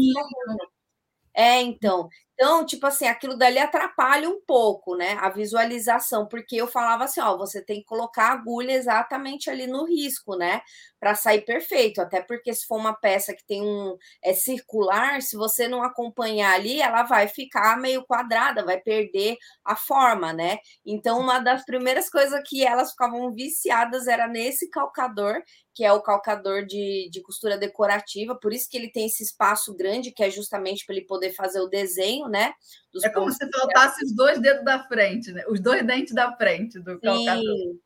É, 1.35 1.61
então. 1.63 2.09
Então, 2.35 2.65
tipo 2.67 2.87
assim, 2.87 3.07
aquilo 3.07 3.37
dali 3.37 3.59
atrapalha 3.59 4.29
um 4.29 4.41
pouco, 4.45 4.97
né? 4.97 5.13
A 5.21 5.29
visualização, 5.29 6.27
porque 6.27 6.57
eu 6.57 6.67
falava 6.67 7.05
assim, 7.05 7.21
ó, 7.21 7.37
você 7.37 7.63
tem 7.65 7.81
que 7.81 7.87
colocar 7.87 8.29
a 8.31 8.33
agulha 8.33 8.73
exatamente 8.73 9.49
ali 9.51 9.67
no 9.67 9.85
risco, 9.85 10.35
né? 10.37 10.61
Para 10.99 11.15
sair 11.15 11.43
perfeito. 11.45 12.01
Até 12.01 12.21
porque 12.21 12.53
se 12.55 12.67
for 12.67 12.77
uma 12.79 12.95
peça 12.95 13.35
que 13.35 13.45
tem 13.47 13.63
um 13.63 13.97
é 14.25 14.33
circular, 14.35 15.23
se 15.23 15.37
você 15.37 15.69
não 15.69 15.83
acompanhar 15.85 16.53
ali, 16.55 16.81
ela 16.81 17.05
vai 17.05 17.29
ficar 17.29 17.79
meio 17.79 18.05
quadrada, 18.05 18.65
vai 18.65 18.81
perder 18.81 19.37
a 19.65 19.77
forma, 19.77 20.33
né? 20.33 20.59
Então, 20.85 21.21
uma 21.21 21.39
das 21.39 21.65
primeiras 21.65 22.09
coisas 22.11 22.41
que 22.49 22.65
elas 22.65 22.91
ficavam 22.91 23.33
viciadas 23.33 24.07
era 24.09 24.27
nesse 24.27 24.69
calcador, 24.71 25.43
que 25.75 25.85
é 25.85 25.93
o 25.93 26.03
calcador 26.03 26.65
de, 26.67 27.09
de 27.11 27.23
costura 27.23 27.57
decorativa, 27.57 28.35
por 28.39 28.53
isso 28.53 28.69
que 28.69 28.77
ele 28.77 28.91
tem 28.91 29.07
esse 29.07 29.23
espaço 29.23 29.75
grande, 29.75 30.13
que 30.13 30.23
é 30.23 30.31
justamente 30.31 30.85
para 30.85 30.95
ele 30.97 31.07
poder 31.07 31.33
fazer 31.33 31.61
o 31.61 31.69
desenho, 31.69 32.22
né? 32.29 32.55
é 33.03 33.09
como 33.09 33.31
se 33.33 33.49
faltasse 33.51 34.05
os 34.05 34.15
dois 34.15 34.39
dedos 34.39 34.65
da 34.65 34.87
frente, 34.87 35.33
né? 35.33 35.45
Os 35.49 35.61
dois 35.61 35.85
dentes 35.87 36.15
da 36.15 36.37
frente 36.37 36.79
do 36.79 37.01
calcador. 37.01 37.77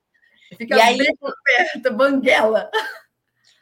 Fica 0.57 0.77
e 0.77 0.81
aí, 0.81 0.99
bem 0.99 1.17
perto, 1.45 1.93
banguela. 1.95 2.71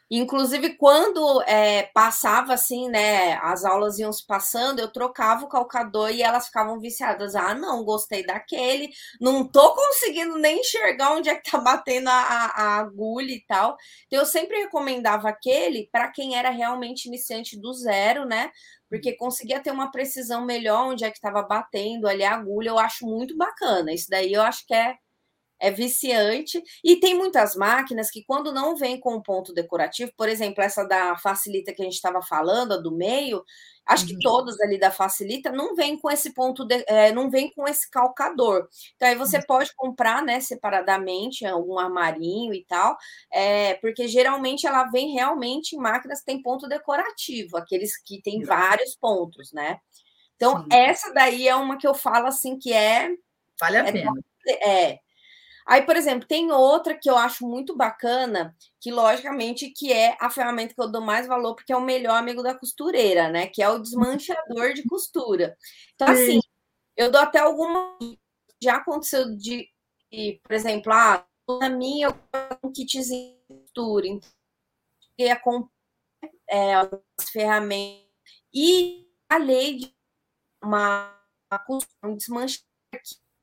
Inclusive, 0.09 0.75
quando 0.75 1.41
é, 1.47 1.89
passava 1.93 2.53
assim, 2.53 2.87
né? 2.89 3.33
As 3.41 3.65
aulas 3.65 3.97
iam 3.97 4.13
se 4.13 4.25
passando, 4.25 4.79
eu 4.79 4.87
trocava 4.87 5.43
o 5.43 5.49
calcador 5.49 6.11
e 6.11 6.21
elas 6.21 6.45
ficavam 6.45 6.79
viciadas. 6.79 7.35
Ah, 7.35 7.55
não, 7.55 7.83
gostei 7.83 8.23
daquele, 8.23 8.89
não 9.19 9.47
tô 9.47 9.73
conseguindo 9.73 10.37
nem 10.37 10.59
enxergar 10.59 11.13
onde 11.13 11.29
é 11.29 11.35
que 11.35 11.49
tá 11.49 11.57
batendo 11.57 12.07
a, 12.07 12.13
a 12.13 12.77
agulha 12.77 13.31
e 13.31 13.43
tal. 13.47 13.75
Então, 14.05 14.19
eu 14.19 14.25
sempre 14.27 14.57
recomendava 14.57 15.27
aquele 15.27 15.89
para 15.91 16.11
quem 16.11 16.37
era 16.37 16.51
realmente 16.51 17.07
iniciante 17.07 17.59
do 17.59 17.73
zero, 17.73 18.25
né? 18.25 18.51
Porque 18.95 19.17
conseguia 19.17 19.59
ter 19.61 19.71
uma 19.71 19.91
precisão 19.91 20.45
melhor 20.45 20.87
onde 20.87 21.03
é 21.03 21.09
que 21.11 21.17
estava 21.17 21.41
batendo 21.43 22.07
ali 22.07 22.23
a 22.23 22.33
agulha. 22.33 22.69
Eu 22.69 22.79
acho 22.79 23.05
muito 23.05 23.35
bacana. 23.35 23.93
Isso 23.93 24.09
daí 24.09 24.31
eu 24.31 24.41
acho 24.41 24.65
que 24.65 24.73
é 24.73 24.95
é 25.59 25.71
viciante. 25.71 26.61
E 26.83 26.97
tem 26.97 27.15
muitas 27.15 27.55
máquinas 27.55 28.09
que, 28.09 28.23
quando 28.23 28.53
não 28.53 28.75
vem 28.75 28.99
com 28.99 29.15
um 29.15 29.21
ponto 29.21 29.53
decorativo, 29.53 30.11
por 30.17 30.29
exemplo, 30.29 30.63
essa 30.63 30.83
da 30.83 31.17
Facilita 31.17 31.73
que 31.73 31.81
a 31.81 31.85
gente 31.85 31.95
estava 31.95 32.21
falando, 32.21 32.73
a 32.73 32.77
do 32.77 32.91
meio, 32.91 33.43
acho 33.85 34.03
uhum. 34.03 34.09
que 34.09 34.19
todas 34.19 34.59
ali 34.59 34.79
da 34.79 34.91
Facilita 34.91 35.51
não 35.51 35.75
vem 35.75 35.97
com 35.97 36.09
esse 36.09 36.33
ponto, 36.33 36.65
de, 36.65 36.83
é, 36.87 37.11
não 37.11 37.29
vem 37.29 37.51
com 37.53 37.67
esse 37.67 37.89
calcador. 37.89 38.67
Então, 38.95 39.07
aí 39.07 39.15
você 39.15 39.37
uhum. 39.37 39.43
pode 39.47 39.75
comprar, 39.75 40.23
né, 40.23 40.39
separadamente, 40.39 41.45
algum 41.45 41.77
armarinho 41.77 42.53
e 42.53 42.65
tal, 42.65 42.97
é, 43.31 43.75
porque 43.75 44.07
geralmente 44.07 44.67
ela 44.67 44.85
vem 44.85 45.13
realmente 45.13 45.75
em 45.75 45.79
máquinas 45.79 46.19
que 46.19 46.25
tem 46.25 46.41
ponto 46.41 46.67
decorativo, 46.67 47.57
aqueles 47.57 47.97
que 48.01 48.21
tem 48.21 48.39
uhum. 48.39 48.45
vários 48.45 48.95
pontos, 48.95 49.51
né? 49.53 49.79
Então, 50.35 50.63
Sim. 50.63 50.67
essa 50.71 51.13
daí 51.13 51.47
é 51.47 51.55
uma 51.55 51.77
que 51.77 51.87
eu 51.87 51.93
falo 51.93 52.27
assim 52.27 52.57
que 52.57 52.73
é. 52.73 53.09
Vale 53.59 53.77
a 53.77 53.87
é, 53.87 53.91
pena. 53.91 54.11
É, 54.47 54.99
Aí, 55.67 55.81
por 55.83 55.95
exemplo, 55.95 56.27
tem 56.27 56.51
outra 56.51 56.95
que 56.95 57.09
eu 57.09 57.17
acho 57.17 57.47
muito 57.47 57.75
bacana, 57.75 58.55
que 58.79 58.91
logicamente 58.91 59.71
que 59.71 59.91
é 59.91 60.15
a 60.19 60.29
ferramenta 60.29 60.75
que 60.75 60.81
eu 60.81 60.91
dou 60.91 61.01
mais 61.01 61.25
valor, 61.25 61.55
porque 61.55 61.73
é 61.73 61.77
o 61.77 61.81
melhor 61.81 62.15
amigo 62.17 62.43
da 62.43 62.53
costureira, 62.53 63.29
né? 63.29 63.47
Que 63.47 63.63
é 63.63 63.69
o 63.69 63.79
desmanchador 63.79 64.73
de 64.73 64.83
costura. 64.87 65.57
Então, 65.95 66.07
assim, 66.07 66.39
eu 66.95 67.11
dou 67.11 67.19
até 67.19 67.39
alguma. 67.39 67.97
Já 68.61 68.77
aconteceu 68.77 69.35
de, 69.35 69.67
por 70.43 70.53
exemplo, 70.53 70.93
ah, 70.93 71.25
na 71.59 71.69
minha 71.69 72.07
eu 72.07 72.13
um 72.63 72.71
kitzinho 72.71 73.35
de 73.49 73.55
costura, 73.61 74.07
então, 74.07 74.29
eu 75.17 75.39
com 75.41 75.69
é, 76.49 76.75
as 76.75 77.29
ferramentas 77.31 78.05
e 78.53 79.07
a 79.29 79.37
lei 79.37 79.77
de 79.77 79.95
uma, 80.63 81.13
uma 81.51 81.65
um 82.03 82.15
desmanchador 82.15 82.65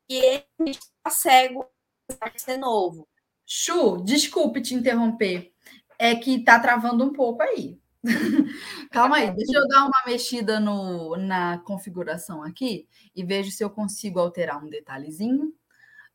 que 0.09 0.15
ele 0.17 0.71
está 0.71 1.11
cego 1.11 1.69
apesar 2.09 2.33
de 2.33 2.43
ser 2.43 2.57
novo. 2.57 3.09
Chu, 3.47 4.03
desculpe 4.03 4.61
te 4.61 4.75
interromper. 4.75 5.53
É 5.99 6.15
que 6.15 6.43
tá 6.43 6.59
travando 6.59 7.05
um 7.05 7.13
pouco 7.13 7.43
aí. 7.43 7.79
Calma 8.91 9.17
aí, 9.17 9.31
deixa 9.31 9.57
eu 9.57 9.69
dar 9.69 9.85
uma 9.85 10.03
mexida 10.05 10.59
no, 10.59 11.17
na 11.17 11.59
configuração 11.59 12.43
aqui 12.43 12.89
e 13.15 13.25
vejo 13.25 13.51
se 13.53 13.63
eu 13.63 13.71
consigo 13.71 14.19
alterar 14.19 14.63
um 14.63 14.69
detalhezinho 14.69 15.55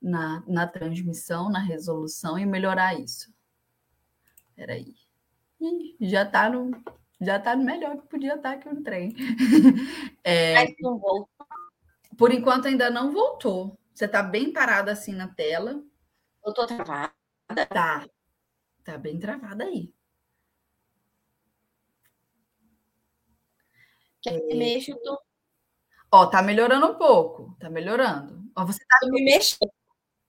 na, 0.02 0.44
na 0.46 0.68
transmissão, 0.68 1.50
na 1.50 1.60
resolução 1.60 2.38
e 2.38 2.46
melhorar 2.46 3.00
isso. 3.00 3.32
Espera 4.50 4.74
aí. 4.74 4.96
já 6.02 6.24
está 6.24 6.50
no 6.50 6.72
já 7.20 7.40
tá 7.40 7.56
no 7.56 7.64
melhor 7.64 7.98
que 7.98 8.08
podia 8.08 8.36
estar 8.36 8.54
tá 8.54 8.58
que 8.58 8.68
eu 8.68 8.74
entrei. 8.74 9.16
É, 10.24 10.56
Mas 10.56 10.76
não 10.82 11.00
voltou. 11.00 11.30
Por 12.18 12.34
enquanto 12.34 12.68
ainda 12.68 12.90
não 12.90 13.12
voltou. 13.12 13.77
Você 13.98 14.06
está 14.06 14.22
bem 14.22 14.54
parada 14.54 14.92
assim 14.92 15.12
na 15.12 15.28
tela. 15.28 15.84
Eu 16.46 16.52
estou 16.52 16.68
travada. 16.68 17.12
Tá. 17.68 18.08
Tá 18.84 18.96
bem 18.96 19.18
travada 19.18 19.64
aí. 19.64 19.92
É... 24.28 24.56
Mexo, 24.56 24.96
tô... 25.04 25.20
Ó, 26.12 26.28
tá 26.28 26.44
melhorando 26.44 26.86
um 26.86 26.94
pouco. 26.94 27.58
Tá 27.60 27.72
melhorando. 27.72 28.48
Ó, 28.56 28.64
você 28.64 28.86
tá 28.86 29.00
me 29.10 29.24
mexendo. 29.24 29.72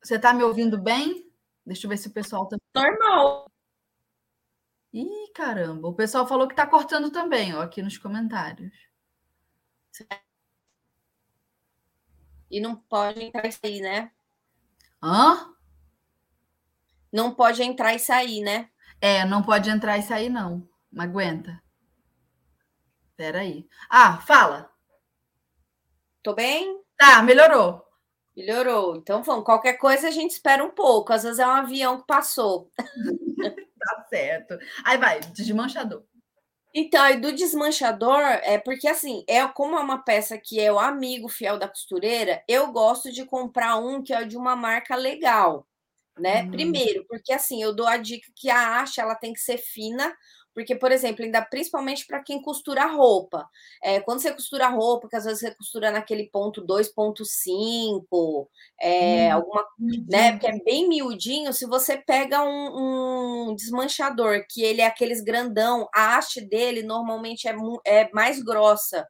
Você 0.02 0.18
tá 0.18 0.32
me 0.32 0.42
ouvindo 0.42 0.80
bem? 0.80 1.30
Deixa 1.66 1.84
eu 1.84 1.90
ver 1.90 1.98
se 1.98 2.08
o 2.08 2.12
pessoal 2.12 2.48
tá. 2.48 2.56
Normal. 2.74 3.50
Ih, 4.94 5.30
caramba. 5.34 5.88
O 5.88 5.94
pessoal 5.94 6.26
falou 6.26 6.48
que 6.48 6.56
tá 6.56 6.66
cortando 6.66 7.10
também, 7.10 7.54
ó, 7.54 7.60
aqui 7.60 7.82
nos 7.82 7.98
comentários. 7.98 8.72
E 12.50 12.60
não 12.60 12.76
pode 12.76 13.22
entrar 13.22 13.46
e 13.46 13.52
sair, 13.52 13.80
né? 13.80 14.10
Hã? 15.02 15.54
Não 17.12 17.34
pode 17.34 17.62
entrar 17.62 17.94
e 17.94 17.98
sair, 17.98 18.40
né? 18.40 18.68
É, 19.00 19.24
não 19.24 19.42
pode 19.42 19.70
entrar 19.70 19.98
e 19.98 20.02
sair, 20.02 20.28
não. 20.28 20.68
Não 20.90 21.04
aguenta. 21.04 21.62
Espera 23.10 23.40
aí. 23.40 23.66
Ah, 23.90 24.18
fala. 24.18 24.70
Tô 26.22 26.34
bem? 26.34 26.82
Tá, 26.96 27.22
melhorou. 27.22 27.84
Melhorou. 28.36 28.96
Então 28.96 29.22
vamos. 29.22 29.44
Qualquer 29.44 29.74
coisa 29.74 30.08
a 30.08 30.10
gente 30.10 30.32
espera 30.32 30.64
um 30.64 30.70
pouco. 30.70 31.12
Às 31.12 31.22
vezes 31.24 31.38
é 31.38 31.46
um 31.46 31.50
avião 31.50 31.98
que 31.98 32.06
passou. 32.06 32.70
tá 33.78 34.06
certo. 34.08 34.58
Aí 34.84 34.96
vai, 34.98 35.20
desmanchador. 35.20 36.04
Então, 36.74 37.08
e 37.08 37.16
do 37.16 37.32
desmanchador, 37.32 38.20
é 38.42 38.58
porque 38.58 38.86
assim, 38.88 39.24
é 39.26 39.46
como 39.48 39.76
é 39.76 39.80
uma 39.80 39.98
peça 40.04 40.36
que 40.38 40.60
é 40.60 40.70
o 40.72 40.78
amigo 40.78 41.28
fiel 41.28 41.58
da 41.58 41.66
costureira, 41.68 42.42
eu 42.46 42.70
gosto 42.72 43.10
de 43.10 43.24
comprar 43.24 43.76
um 43.76 44.02
que 44.02 44.12
é 44.12 44.24
de 44.24 44.36
uma 44.36 44.54
marca 44.54 44.94
legal, 44.94 45.66
né? 46.18 46.42
Hum. 46.44 46.50
Primeiro, 46.50 47.04
porque 47.08 47.32
assim, 47.32 47.62
eu 47.62 47.74
dou 47.74 47.86
a 47.86 47.96
dica 47.96 48.30
que 48.36 48.50
a 48.50 48.80
haste 48.80 49.00
ela 49.00 49.14
tem 49.14 49.32
que 49.32 49.40
ser 49.40 49.58
fina, 49.58 50.14
porque, 50.58 50.74
por 50.74 50.90
exemplo, 50.90 51.24
ainda 51.24 51.40
principalmente 51.40 52.04
para 52.04 52.20
quem 52.20 52.42
costura 52.42 52.84
roupa. 52.84 53.48
É, 53.80 54.00
quando 54.00 54.18
você 54.18 54.32
costura 54.32 54.66
roupa, 54.66 55.08
que 55.08 55.14
às 55.14 55.24
vezes 55.24 55.38
você 55.38 55.54
costura 55.54 55.92
naquele 55.92 56.28
ponto 56.28 56.66
2.5, 56.66 58.48
é, 58.80 59.28
hum, 59.28 59.36
alguma, 59.36 59.64
né? 60.08 60.32
Porque 60.32 60.48
é 60.48 60.58
bem 60.58 60.88
miudinho. 60.88 61.52
Se 61.52 61.64
você 61.64 61.96
pega 61.96 62.42
um, 62.42 63.50
um, 63.50 63.54
desmanchador, 63.54 64.44
que 64.50 64.60
ele 64.60 64.80
é 64.80 64.86
aqueles 64.86 65.20
grandão, 65.20 65.88
a 65.94 66.16
haste 66.16 66.40
dele 66.40 66.82
normalmente 66.82 67.46
é, 67.46 67.54
é 67.84 68.10
mais 68.12 68.42
grossa. 68.42 69.06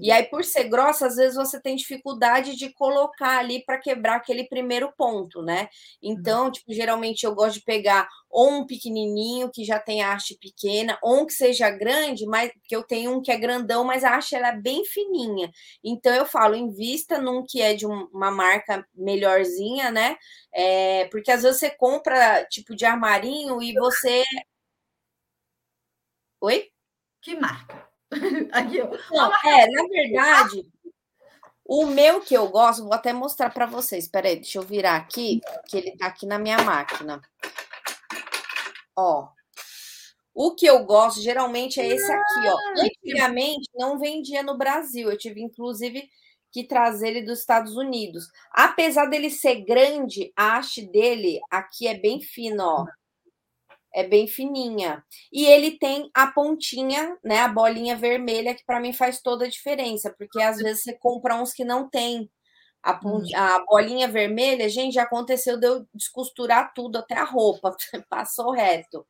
E 0.00 0.10
aí, 0.12 0.24
por 0.24 0.44
ser 0.44 0.64
grossa, 0.64 1.06
às 1.06 1.16
vezes 1.16 1.36
você 1.36 1.60
tem 1.60 1.74
dificuldade 1.76 2.54
de 2.56 2.70
colocar 2.72 3.38
ali 3.38 3.64
para 3.64 3.78
quebrar 3.78 4.16
aquele 4.16 4.44
primeiro 4.44 4.92
ponto, 4.96 5.42
né? 5.42 5.68
Então, 6.02 6.50
tipo, 6.50 6.72
geralmente 6.74 7.24
eu 7.24 7.34
gosto 7.34 7.54
de 7.54 7.62
pegar 7.64 8.08
ou 8.30 8.50
um 8.50 8.66
pequenininho 8.66 9.50
que 9.50 9.64
já 9.64 9.78
tem 9.78 10.02
a 10.02 10.12
haste 10.12 10.36
pequena, 10.38 10.98
ou 11.02 11.22
um 11.22 11.26
que 11.26 11.32
seja 11.32 11.70
grande, 11.70 12.26
mas 12.26 12.50
que 12.64 12.76
eu 12.76 12.82
tenho 12.82 13.12
um 13.16 13.22
que 13.22 13.32
é 13.32 13.36
grandão, 13.38 13.84
mas 13.84 14.04
a 14.04 14.16
haste 14.16 14.34
ela 14.34 14.48
é 14.48 14.56
bem 14.60 14.84
fininha. 14.84 15.50
Então 15.82 16.14
eu 16.14 16.26
falo, 16.26 16.54
invista 16.54 17.18
num 17.18 17.44
que 17.48 17.62
é 17.62 17.74
de 17.74 17.86
uma 17.86 18.30
marca 18.30 18.86
melhorzinha, 18.94 19.90
né? 19.90 20.16
É, 20.52 21.06
porque 21.06 21.30
às 21.30 21.42
vezes 21.42 21.58
você 21.60 21.70
compra 21.70 22.44
tipo 22.46 22.74
de 22.76 22.84
armarinho 22.84 23.62
e 23.62 23.72
você 23.74 24.22
Oi? 26.40 26.70
Que 27.22 27.34
marca? 27.38 27.85
Aqui, 28.52 28.80
ó. 28.80 28.88
Não, 29.10 29.32
é, 29.44 29.66
na 29.70 29.88
verdade, 29.88 30.66
o 31.64 31.86
meu 31.86 32.20
que 32.20 32.34
eu 32.34 32.48
gosto, 32.48 32.84
vou 32.84 32.94
até 32.94 33.12
mostrar 33.12 33.50
para 33.50 33.66
vocês. 33.66 34.04
Espera 34.04 34.28
aí, 34.28 34.36
deixa 34.36 34.58
eu 34.58 34.62
virar 34.62 34.96
aqui, 34.96 35.40
que 35.68 35.76
ele 35.76 35.96
tá 35.96 36.06
aqui 36.06 36.24
na 36.24 36.38
minha 36.38 36.58
máquina. 36.58 37.20
Ó. 38.96 39.28
O 40.32 40.54
que 40.54 40.66
eu 40.66 40.84
gosto 40.84 41.20
geralmente 41.20 41.80
é 41.80 41.86
esse 41.86 42.12
aqui, 42.12 42.48
ó. 42.48 42.56
Ah, 42.56 42.74
Antigamente 42.82 43.70
não 43.74 43.98
vendia 43.98 44.42
no 44.42 44.56
Brasil. 44.56 45.10
Eu 45.10 45.18
tive 45.18 45.40
inclusive 45.42 46.08
que 46.52 46.64
trazer 46.64 47.08
ele 47.08 47.22
dos 47.22 47.40
Estados 47.40 47.76
Unidos. 47.76 48.28
Apesar 48.52 49.06
dele 49.06 49.30
ser 49.30 49.62
grande, 49.64 50.32
a 50.36 50.56
haste 50.56 50.82
dele 50.82 51.40
aqui 51.50 51.88
é 51.88 51.94
bem 51.94 52.20
fina, 52.20 52.64
ó. 52.64 52.86
É 53.96 54.06
bem 54.06 54.28
fininha. 54.28 55.02
E 55.32 55.46
ele 55.46 55.78
tem 55.78 56.10
a 56.14 56.26
pontinha, 56.26 57.16
né, 57.24 57.38
a 57.40 57.48
bolinha 57.48 57.96
vermelha, 57.96 58.54
que 58.54 58.62
para 58.66 58.78
mim 58.78 58.92
faz 58.92 59.22
toda 59.22 59.46
a 59.46 59.48
diferença, 59.48 60.14
porque 60.18 60.40
às 60.42 60.58
vezes 60.58 60.82
você 60.82 60.92
compra 60.92 61.34
uns 61.34 61.54
que 61.54 61.64
não 61.64 61.88
tem 61.88 62.30
a, 62.82 62.92
pontinha, 62.92 63.40
a 63.40 63.64
bolinha 63.64 64.06
vermelha, 64.06 64.68
gente, 64.68 64.94
já 64.94 65.04
aconteceu 65.04 65.58
de 65.58 65.66
eu 65.66 65.86
descosturar 65.94 66.74
tudo, 66.74 66.98
até 66.98 67.14
a 67.14 67.24
roupa, 67.24 67.74
passou 68.10 68.52
reto. 68.52 69.06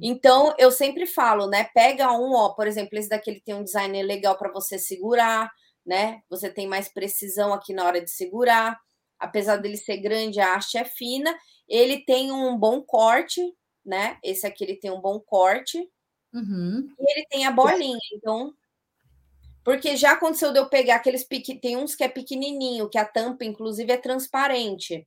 Então, 0.00 0.54
eu 0.56 0.70
sempre 0.70 1.04
falo, 1.04 1.48
né, 1.48 1.68
pega 1.74 2.12
um, 2.12 2.32
ó, 2.34 2.50
por 2.50 2.68
exemplo, 2.68 2.96
esse 2.96 3.08
daqui 3.08 3.30
ele 3.30 3.42
tem 3.44 3.56
um 3.56 3.64
design 3.64 4.00
legal 4.04 4.38
para 4.38 4.52
você 4.52 4.78
segurar, 4.78 5.50
né? 5.84 6.20
Você 6.30 6.48
tem 6.48 6.68
mais 6.68 6.88
precisão 6.88 7.52
aqui 7.52 7.72
na 7.72 7.84
hora 7.84 8.00
de 8.00 8.10
segurar. 8.10 8.78
Apesar 9.18 9.56
dele 9.56 9.76
ser 9.76 9.96
grande, 9.96 10.38
a 10.38 10.54
haste 10.54 10.78
é 10.78 10.84
fina. 10.84 11.36
Ele 11.68 12.04
tem 12.04 12.30
um 12.30 12.56
bom 12.56 12.82
corte, 12.82 13.40
né? 13.84 14.18
Esse 14.22 14.46
aqui 14.46 14.64
ele 14.64 14.76
tem 14.76 14.90
um 14.90 15.00
bom 15.00 15.18
corte. 15.20 15.88
Uhum. 16.32 16.88
E 16.98 17.12
ele 17.12 17.26
tem 17.30 17.46
a 17.46 17.50
bolinha, 17.50 17.98
então. 18.12 18.52
Porque 19.64 19.96
já 19.96 20.12
aconteceu 20.12 20.52
de 20.52 20.58
eu 20.58 20.68
pegar 20.68 20.96
aqueles 20.96 21.24
pequ... 21.24 21.58
tem 21.60 21.76
uns 21.76 21.94
que 21.94 22.04
é 22.04 22.08
pequenininho, 22.08 22.88
que 22.88 22.98
a 22.98 23.04
tampa 23.04 23.44
inclusive 23.44 23.92
é 23.92 23.96
transparente. 23.96 25.06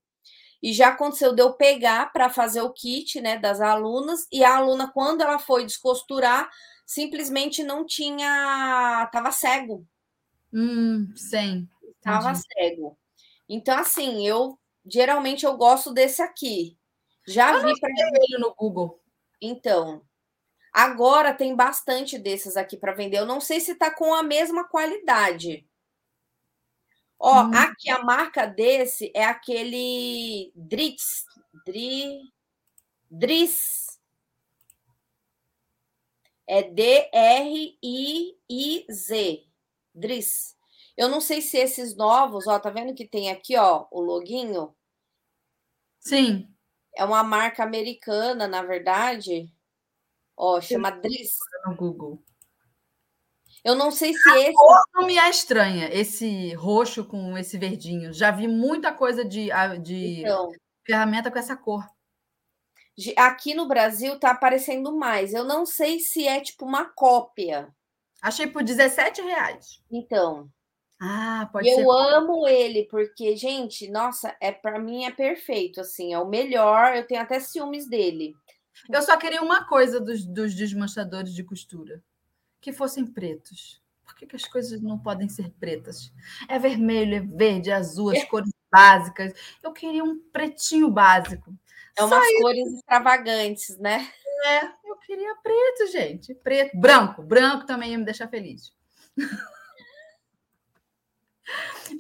E 0.62 0.72
já 0.72 0.90
aconteceu 0.90 1.34
de 1.34 1.42
eu 1.42 1.54
pegar 1.54 2.14
para 2.14 2.30
fazer 2.30 2.62
o 2.62 2.72
kit, 2.72 3.20
né, 3.20 3.40
das 3.40 3.60
alunas, 3.60 4.28
e 4.32 4.44
a 4.44 4.58
aluna 4.58 4.92
quando 4.92 5.22
ela 5.22 5.40
foi 5.40 5.66
descosturar, 5.66 6.48
simplesmente 6.86 7.64
não 7.64 7.86
tinha, 7.86 9.10
tava 9.12 9.32
cego. 9.32 9.84
Hum, 10.54 11.12
sim. 11.16 11.68
Tava 12.02 12.36
cego. 12.36 12.96
Então 13.50 13.76
assim, 13.78 14.28
eu 14.28 14.60
geralmente 14.86 15.46
eu 15.46 15.58
gosto 15.58 15.92
desse 15.92 16.22
aqui. 16.22 16.78
Já 17.28 17.54
eu 17.54 17.64
vi 17.64 17.80
para 17.80 17.90
ele 17.90 18.38
no 18.40 18.54
Google. 18.56 19.02
Então, 19.42 20.04
agora 20.74 21.34
tem 21.34 21.56
bastante 21.56 22.18
desses 22.18 22.58
aqui 22.58 22.78
para 22.78 22.94
vender. 22.94 23.18
Eu 23.18 23.26
não 23.26 23.40
sei 23.40 23.60
se 23.60 23.76
tá 23.76 23.92
com 23.92 24.14
a 24.14 24.24
mesma 24.24 24.64
qualidade. 24.68 25.68
Ó, 27.20 27.44
hum. 27.44 27.52
aqui 27.54 27.90
a 27.90 28.04
marca 28.04 28.48
desse 28.48 29.12
é 29.14 29.24
aquele 29.24 30.52
Dritz, 30.56 31.26
Dri, 31.66 32.20
Driz. 33.10 34.00
É 36.48 36.64
D-R-I-I-Z. 36.64 37.86
Driz. 39.94 40.58
Eu 40.98 41.08
não 41.10 41.22
sei 41.22 41.42
se 41.42 41.58
esses 41.58 41.96
novos, 41.96 42.48
ó, 42.48 42.60
tá 42.60 42.70
vendo 42.70 42.94
que 42.94 43.08
tem 43.08 43.30
aqui, 43.30 43.56
ó, 43.58 43.86
o 43.92 44.02
loginho? 44.02 44.76
Sim. 46.00 46.51
É 46.96 47.04
uma 47.04 47.24
marca 47.24 47.64
americana, 47.64 48.48
na 48.48 48.62
verdade. 48.62 49.52
Ó, 50.36 50.60
chama 50.60 50.92
Driz. 50.92 51.38
No 51.66 51.76
Google. 51.76 52.24
Eu 53.64 53.76
não 53.76 53.92
sei 53.92 54.14
se 54.14 54.30
a 54.30 54.40
esse. 54.40 54.54
Cor 54.54 54.82
não 54.94 55.06
me 55.06 55.18
é 55.18 55.30
estranha, 55.30 55.90
esse 55.92 56.54
roxo 56.56 57.06
com 57.06 57.38
esse 57.38 57.58
verdinho. 57.58 58.12
Já 58.12 58.32
vi 58.32 58.48
muita 58.48 58.92
coisa 58.92 59.24
de, 59.24 59.50
de 59.82 60.22
então, 60.22 60.52
ferramenta 60.84 61.30
com 61.30 61.38
essa 61.38 61.56
cor. 61.56 61.86
Aqui 63.18 63.54
no 63.54 63.68
Brasil 63.68 64.20
tá 64.20 64.32
aparecendo 64.32 64.92
mais. 64.96 65.34
Eu 65.34 65.44
não 65.44 65.66
sei 65.66 66.00
se 66.00 66.28
é 66.28 66.42
tipo 66.42 66.66
uma 66.66 66.86
cópia. 66.86 67.74
Achei 68.22 68.48
por 68.48 68.64
17 68.64 69.22
reais. 69.22 69.82
Então. 69.92 70.50
Ah, 71.04 71.50
pode 71.52 71.68
eu 71.68 71.76
ser. 71.78 71.82
Eu 71.82 71.92
amo 71.92 72.48
ele, 72.48 72.84
porque, 72.84 73.36
gente, 73.36 73.90
nossa, 73.90 74.36
é 74.40 74.52
para 74.52 74.78
mim 74.78 75.06
é 75.06 75.12
perfeito, 75.12 75.82
assim, 75.82 76.14
é 76.14 76.20
o 76.20 76.28
melhor. 76.28 76.96
Eu 76.96 77.08
tenho 77.08 77.20
até 77.20 77.40
ciúmes 77.40 77.90
dele. 77.90 78.36
Eu 78.88 79.02
só 79.02 79.18
queria 79.18 79.42
uma 79.42 79.66
coisa 79.66 80.00
dos, 80.00 80.24
dos 80.24 80.54
desmanchadores 80.54 81.34
de 81.34 81.44
costura: 81.44 82.04
que 82.62 82.72
fossem 82.72 83.04
pretos. 83.04 83.82
Por 84.04 84.16
que, 84.16 84.28
que 84.28 84.36
as 84.36 84.46
coisas 84.46 84.80
não 84.80 85.00
podem 85.00 85.28
ser 85.28 85.50
pretas? 85.60 86.14
É 86.48 86.60
vermelho, 86.60 87.16
é 87.16 87.20
verde, 87.20 87.72
é 87.72 87.74
azul, 87.74 88.12
as 88.12 88.20
é. 88.20 88.26
cores 88.28 88.52
básicas. 88.72 89.34
Eu 89.64 89.74
queria 89.74 90.04
um 90.04 90.20
pretinho 90.32 90.92
básico. 90.92 91.52
É 91.98 92.04
umas 92.04 92.24
Só 92.24 92.42
cores 92.42 92.68
isso. 92.68 92.76
extravagantes, 92.76 93.78
né? 93.80 94.08
É, 94.46 94.66
eu 94.86 94.98
queria 94.98 95.36
preto, 95.38 95.92
gente. 95.92 96.36
Preto. 96.36 96.78
Branco. 96.78 97.24
Branco 97.24 97.66
também 97.66 97.92
ia 97.92 97.98
me 97.98 98.06
deixar 98.06 98.28
feliz. 98.28 98.72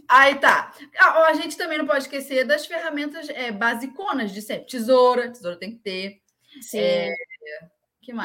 Aí 0.07 0.35
tá. 0.39 0.73
A, 0.97 1.27
a, 1.27 1.33
gente 1.33 1.57
também 1.57 1.77
não 1.77 1.85
pode 1.85 2.03
esquecer 2.03 2.45
das 2.45 2.65
ferramentas 2.65 3.29
é, 3.29 3.51
basiconas 3.51 4.31
de 4.31 4.41
sempre. 4.41 4.67
Tesoura, 4.67 5.31
tesoura 5.31 5.57
tem 5.57 5.71
que 5.71 5.79
ter. 5.79 6.21
Sim. 6.61 6.79
É, 6.79 7.13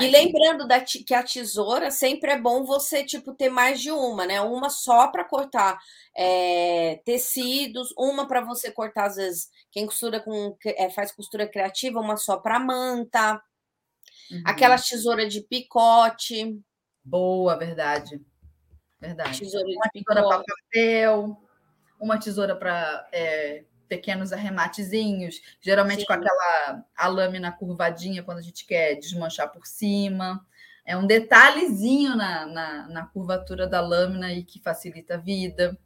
e 0.01 0.11
lembrando 0.11 0.67
da, 0.67 0.81
que 0.81 1.13
a 1.13 1.23
tesoura 1.23 1.91
sempre 1.91 2.33
é 2.33 2.41
bom 2.41 2.65
você 2.65 3.05
tipo 3.05 3.35
ter 3.35 3.51
mais 3.51 3.79
de 3.79 3.91
uma, 3.91 4.25
né? 4.25 4.41
Uma 4.41 4.71
só 4.71 5.09
para 5.09 5.23
cortar 5.23 5.79
é, 6.17 7.03
tecidos, 7.05 7.93
uma 7.97 8.27
para 8.27 8.41
você 8.41 8.73
cortar 8.73 9.05
às 9.05 9.17
vezes 9.17 9.51
quem 9.71 9.85
costura 9.85 10.19
com 10.19 10.57
é, 10.65 10.89
faz 10.89 11.13
costura 11.13 11.47
criativa, 11.47 12.01
uma 12.01 12.17
só 12.17 12.39
para 12.39 12.59
manta. 12.59 13.35
Uhum. 14.31 14.43
Aquela 14.47 14.79
tesoura 14.79 15.29
de 15.29 15.43
picote. 15.43 16.59
Boa, 17.05 17.57
verdade. 17.59 18.19
Verdade. 19.01 19.39
Tesoura 19.39 19.67
uma 19.69 19.89
tesoura 19.91 20.23
para 20.23 20.43
papel, 20.45 21.43
uma 22.01 22.19
tesoura 22.19 22.57
para 22.57 23.09
é, 23.13 23.65
pequenos 23.89 24.33
arrematezinhos, 24.33 25.41
geralmente 25.61 26.01
Sim. 26.01 26.07
com 26.07 26.13
aquela 26.13 26.85
a 26.97 27.09
lâmina 27.09 27.53
curvadinha 27.53 28.23
quando 28.23 28.39
a 28.39 28.43
gente 28.43 28.67
quer 28.67 28.95
desmanchar 28.97 29.51
por 29.51 29.67
cima. 29.67 30.45
É 30.85 30.97
um 30.97 31.07
detalhezinho 31.07 32.15
na, 32.15 32.47
na, 32.47 32.89
na 32.89 33.07
curvatura 33.07 33.67
da 33.67 33.81
lâmina 33.81 34.33
e 34.33 34.45
que 34.45 34.61
facilita 34.61 35.15
a 35.15 35.19
vida. 35.19 35.77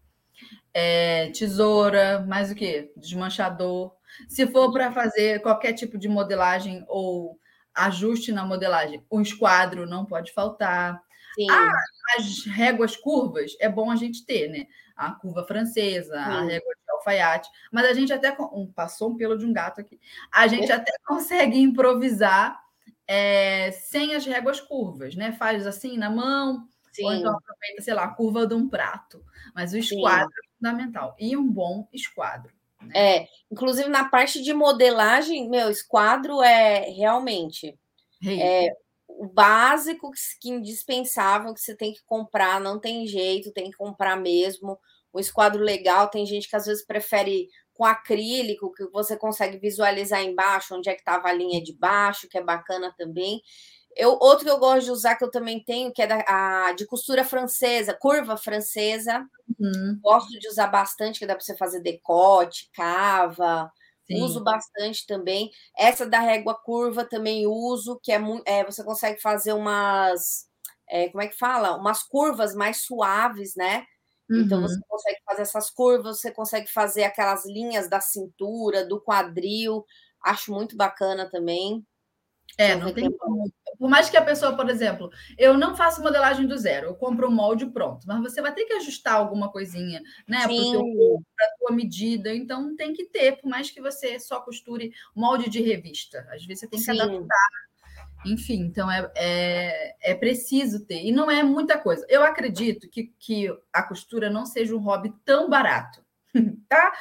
É, 0.73 1.31
tesoura, 1.31 2.21
mais 2.21 2.51
o 2.51 2.55
que? 2.55 2.93
Desmanchador. 2.97 3.95
Se 4.29 4.47
for 4.47 4.73
para 4.73 4.93
fazer 4.93 5.41
qualquer 5.41 5.73
tipo 5.73 5.99
de 5.99 6.09
modelagem 6.09 6.85
ou 6.87 7.39
ajuste 7.75 8.33
na 8.33 8.45
modelagem. 8.45 9.05
O 9.09 9.21
esquadro 9.21 9.87
não 9.87 10.05
pode 10.05 10.33
faltar. 10.33 11.01
Ah, 11.49 11.73
as 12.19 12.45
réguas 12.45 12.97
curvas 12.97 13.57
é 13.61 13.69
bom 13.69 13.91
a 13.91 13.97
gente 13.97 14.25
ter, 14.25 14.49
né? 14.49 14.67
A 14.97 15.13
curva 15.13 15.45
francesa, 15.45 16.13
Sim. 16.13 16.19
a 16.19 16.41
régua 16.43 16.75
de 16.75 16.93
alfaiate, 16.93 17.49
mas 17.73 17.87
a 17.87 17.95
gente 17.95 18.13
até 18.13 18.37
um, 18.53 18.71
passou 18.71 19.11
um 19.11 19.17
pelo 19.17 19.39
de 19.39 19.47
um 19.47 19.53
gato 19.53 19.81
aqui. 19.81 20.01
A 20.33 20.47
gente 20.47 20.71
até 20.71 20.93
consegue 21.07 21.59
improvisar 21.59 22.61
é, 23.07 23.71
sem 23.73 24.15
as 24.15 24.27
réguas 24.27 24.61
curvas, 24.61 25.15
né? 25.15 25.33
Faz 25.33 25.67
assim 25.67 25.97
na 25.97 26.11
mão, 26.11 26.69
Sim. 26.93 27.05
ou 27.05 27.13
então 27.13 27.37
aproveita, 27.37 27.83
sei 27.83 27.95
lá, 27.95 28.05
a 28.05 28.15
curva 28.15 28.47
de 28.47 28.55
um 28.55 28.69
prato. 28.69 29.25
Mas 29.55 29.73
o 29.73 29.79
esquadro 29.79 30.29
Sim. 30.29 30.41
é 30.45 30.57
fundamental. 30.57 31.17
E 31.19 31.37
um 31.37 31.47
bom 31.51 31.89
esquadro. 31.93 32.53
Né? 32.83 32.93
É, 32.95 33.29
inclusive 33.51 33.89
na 33.89 34.09
parte 34.09 34.43
de 34.43 34.53
modelagem, 34.53 35.49
meu, 35.49 35.71
esquadro 35.71 36.43
é 36.43 36.91
realmente 36.91 37.79
é, 38.27 38.75
o 39.21 39.29
básico 39.29 40.11
que, 40.41 40.49
indispensável 40.49 41.53
que 41.53 41.61
você 41.61 41.77
tem 41.77 41.93
que 41.93 42.03
comprar, 42.07 42.59
não 42.59 42.81
tem 42.81 43.07
jeito, 43.07 43.53
tem 43.53 43.71
que 43.71 43.77
comprar 43.77 44.17
mesmo. 44.17 44.79
O 45.13 45.21
esquadro 45.21 45.63
legal, 45.63 46.09
tem 46.09 46.25
gente 46.25 46.49
que 46.49 46.57
às 46.57 46.65
vezes 46.65 46.87
prefere 46.87 47.47
com 47.75 47.85
acrílico, 47.85 48.73
que 48.73 48.87
você 48.87 49.19
consegue 49.19 49.59
visualizar 49.59 50.23
embaixo 50.23 50.75
onde 50.75 50.89
é 50.89 50.95
que 50.95 51.03
estava 51.03 51.29
a 51.29 51.35
linha 51.35 51.63
de 51.63 51.77
baixo, 51.77 52.31
que 52.31 52.39
é 52.39 52.43
bacana 52.43 52.95
também. 52.97 53.43
Eu, 53.95 54.17
outro 54.23 54.47
que 54.47 54.51
eu 54.51 54.59
gosto 54.59 54.87
de 54.87 54.91
usar, 54.91 55.17
que 55.17 55.25
eu 55.25 55.31
também 55.31 55.63
tenho, 55.63 55.93
que 55.93 56.01
é 56.01 56.07
da, 56.07 56.25
a, 56.27 56.73
de 56.73 56.87
costura 56.87 57.23
francesa, 57.23 57.93
curva 57.93 58.39
francesa. 58.39 59.23
Uhum. 59.59 59.99
Gosto 60.01 60.31
de 60.39 60.49
usar 60.49 60.69
bastante, 60.69 61.19
que 61.19 61.27
dá 61.27 61.35
para 61.35 61.45
você 61.45 61.55
fazer 61.59 61.83
decote, 61.83 62.71
cava. 62.73 63.71
Sim. 64.11 64.23
Uso 64.23 64.43
bastante 64.43 65.07
também. 65.07 65.51
Essa 65.77 66.05
da 66.05 66.19
régua 66.19 66.55
curva 66.55 67.05
também 67.05 67.47
uso, 67.47 68.01
que 68.03 68.11
é 68.11 68.19
muito. 68.19 68.43
É, 68.47 68.65
você 68.65 68.83
consegue 68.83 69.21
fazer 69.21 69.53
umas. 69.53 70.47
É, 70.89 71.09
como 71.09 71.23
é 71.23 71.29
que 71.29 71.39
fala? 71.39 71.77
Umas 71.77 72.03
curvas 72.03 72.55
mais 72.55 72.83
suaves, 72.83 73.55
né? 73.57 73.85
Uhum. 74.29 74.41
Então 74.41 74.61
você 74.61 74.75
uhum. 74.75 74.83
consegue 74.89 75.19
fazer 75.25 75.43
essas 75.43 75.71
curvas, 75.71 76.21
você 76.21 76.33
consegue 76.33 76.67
fazer 76.71 77.05
aquelas 77.05 77.47
linhas 77.47 77.89
da 77.89 78.01
cintura, 78.01 78.85
do 78.85 79.01
quadril. 79.01 79.85
Acho 80.25 80.53
muito 80.53 80.77
bacana 80.77 81.31
também. 81.31 81.85
É, 82.61 82.77
não 82.77 82.93
tem 82.93 83.11
como. 83.11 83.51
Por 83.79 83.89
mais 83.89 84.11
que 84.11 84.17
a 84.19 84.23
pessoa, 84.23 84.55
por 84.55 84.69
exemplo, 84.69 85.11
eu 85.39 85.57
não 85.57 85.75
faço 85.75 86.03
modelagem 86.03 86.47
do 86.47 86.59
zero, 86.59 86.89
eu 86.89 86.95
compro 86.95 87.27
um 87.27 87.31
molde 87.31 87.65
pronto, 87.65 88.07
mas 88.07 88.21
você 88.21 88.43
vai 88.43 88.53
ter 88.53 88.67
que 88.67 88.75
ajustar 88.75 89.15
alguma 89.15 89.51
coisinha, 89.51 90.03
né? 90.29 90.41
Para 90.43 91.47
a 91.47 91.57
tua 91.59 91.73
medida. 91.73 92.35
Então 92.35 92.77
tem 92.77 92.93
que 92.93 93.07
ter, 93.07 93.41
por 93.41 93.49
mais 93.49 93.71
que 93.71 93.81
você 93.81 94.21
só 94.21 94.41
costure 94.41 94.93
molde 95.17 95.49
de 95.49 95.63
revista. 95.63 96.29
Às 96.31 96.45
vezes 96.45 96.61
você 96.61 96.69
tem 96.69 96.79
que 96.79 96.85
Sim. 96.85 97.01
adaptar. 97.01 97.49
Enfim, 98.27 98.61
então 98.61 98.91
é, 98.91 99.11
é, 99.17 99.97
é 100.11 100.15
preciso 100.15 100.85
ter. 100.85 101.03
E 101.03 101.11
não 101.11 101.31
é 101.31 101.43
muita 101.43 101.79
coisa. 101.79 102.05
Eu 102.11 102.23
acredito 102.23 102.91
que, 102.91 103.15
que 103.19 103.49
a 103.73 103.83
costura 103.83 104.29
não 104.29 104.45
seja 104.45 104.77
um 104.77 104.81
hobby 104.81 105.15
tão 105.25 105.49
barato. 105.49 106.05
Tá? 106.69 106.93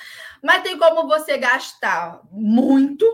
Mas 0.41 0.63
tem 0.63 0.79
como 0.79 1.07
você 1.07 1.37
gastar 1.37 2.21
muito 2.31 3.05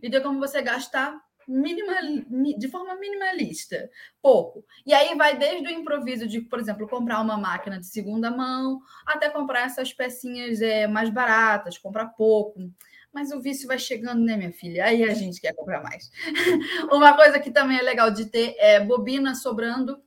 e 0.00 0.08
tem 0.08 0.22
como 0.22 0.38
você 0.38 0.62
gastar 0.62 1.18
minimal, 1.46 1.96
de 2.58 2.68
forma 2.68 2.94
minimalista, 2.96 3.90
pouco. 4.22 4.64
E 4.86 4.92
aí 4.92 5.14
vai 5.14 5.36
desde 5.36 5.68
o 5.68 5.70
improviso 5.70 6.26
de, 6.26 6.40
por 6.40 6.58
exemplo, 6.58 6.88
comprar 6.88 7.20
uma 7.20 7.36
máquina 7.36 7.78
de 7.78 7.86
segunda 7.86 8.30
mão, 8.30 8.80
até 9.06 9.30
comprar 9.30 9.66
essas 9.66 9.92
pecinhas 9.92 10.60
é, 10.60 10.86
mais 10.86 11.10
baratas, 11.10 11.78
comprar 11.78 12.06
pouco. 12.08 12.60
Mas 13.12 13.30
o 13.30 13.40
vício 13.40 13.68
vai 13.68 13.78
chegando, 13.78 14.24
né, 14.24 14.36
minha 14.36 14.52
filha? 14.52 14.86
Aí 14.86 15.04
a 15.04 15.14
gente 15.14 15.40
quer 15.40 15.54
comprar 15.54 15.82
mais. 15.82 16.10
uma 16.90 17.14
coisa 17.14 17.38
que 17.38 17.50
também 17.50 17.78
é 17.78 17.82
legal 17.82 18.10
de 18.10 18.26
ter 18.26 18.56
é 18.58 18.80
bobina 18.80 19.34
sobrando 19.34 20.02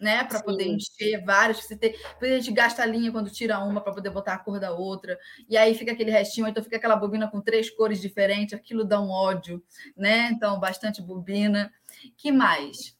né? 0.00 0.24
Para 0.24 0.42
poder 0.42 0.66
encher 0.66 1.22
vários. 1.24 1.62
Você 1.62 1.76
ter, 1.76 1.94
a 2.20 2.26
gente 2.26 2.50
gasta 2.52 2.82
a 2.82 2.86
linha 2.86 3.12
quando 3.12 3.30
tira 3.30 3.58
uma 3.58 3.80
para 3.80 3.92
poder 3.92 4.10
botar 4.10 4.34
a 4.34 4.38
cor 4.38 4.58
da 4.58 4.72
outra. 4.72 5.18
E 5.48 5.56
aí 5.56 5.74
fica 5.74 5.92
aquele 5.92 6.10
restinho, 6.10 6.48
então 6.48 6.64
fica 6.64 6.76
aquela 6.76 6.96
bobina 6.96 7.30
com 7.30 7.40
três 7.40 7.68
cores 7.68 8.00
diferentes, 8.00 8.54
aquilo 8.54 8.84
dá 8.84 9.00
um 9.00 9.10
ódio, 9.10 9.62
né? 9.96 10.30
Então, 10.32 10.58
bastante 10.58 11.02
bobina. 11.02 11.70
que 12.16 12.32
mais? 12.32 12.96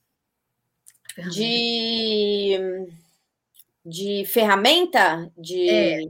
De 1.33 2.59
de 3.85 4.25
ferramenta? 4.27 5.33
De. 5.37 5.69
É. 5.69 6.01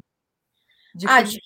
De 0.92 1.06
ah, 1.08 1.22
de, 1.22 1.40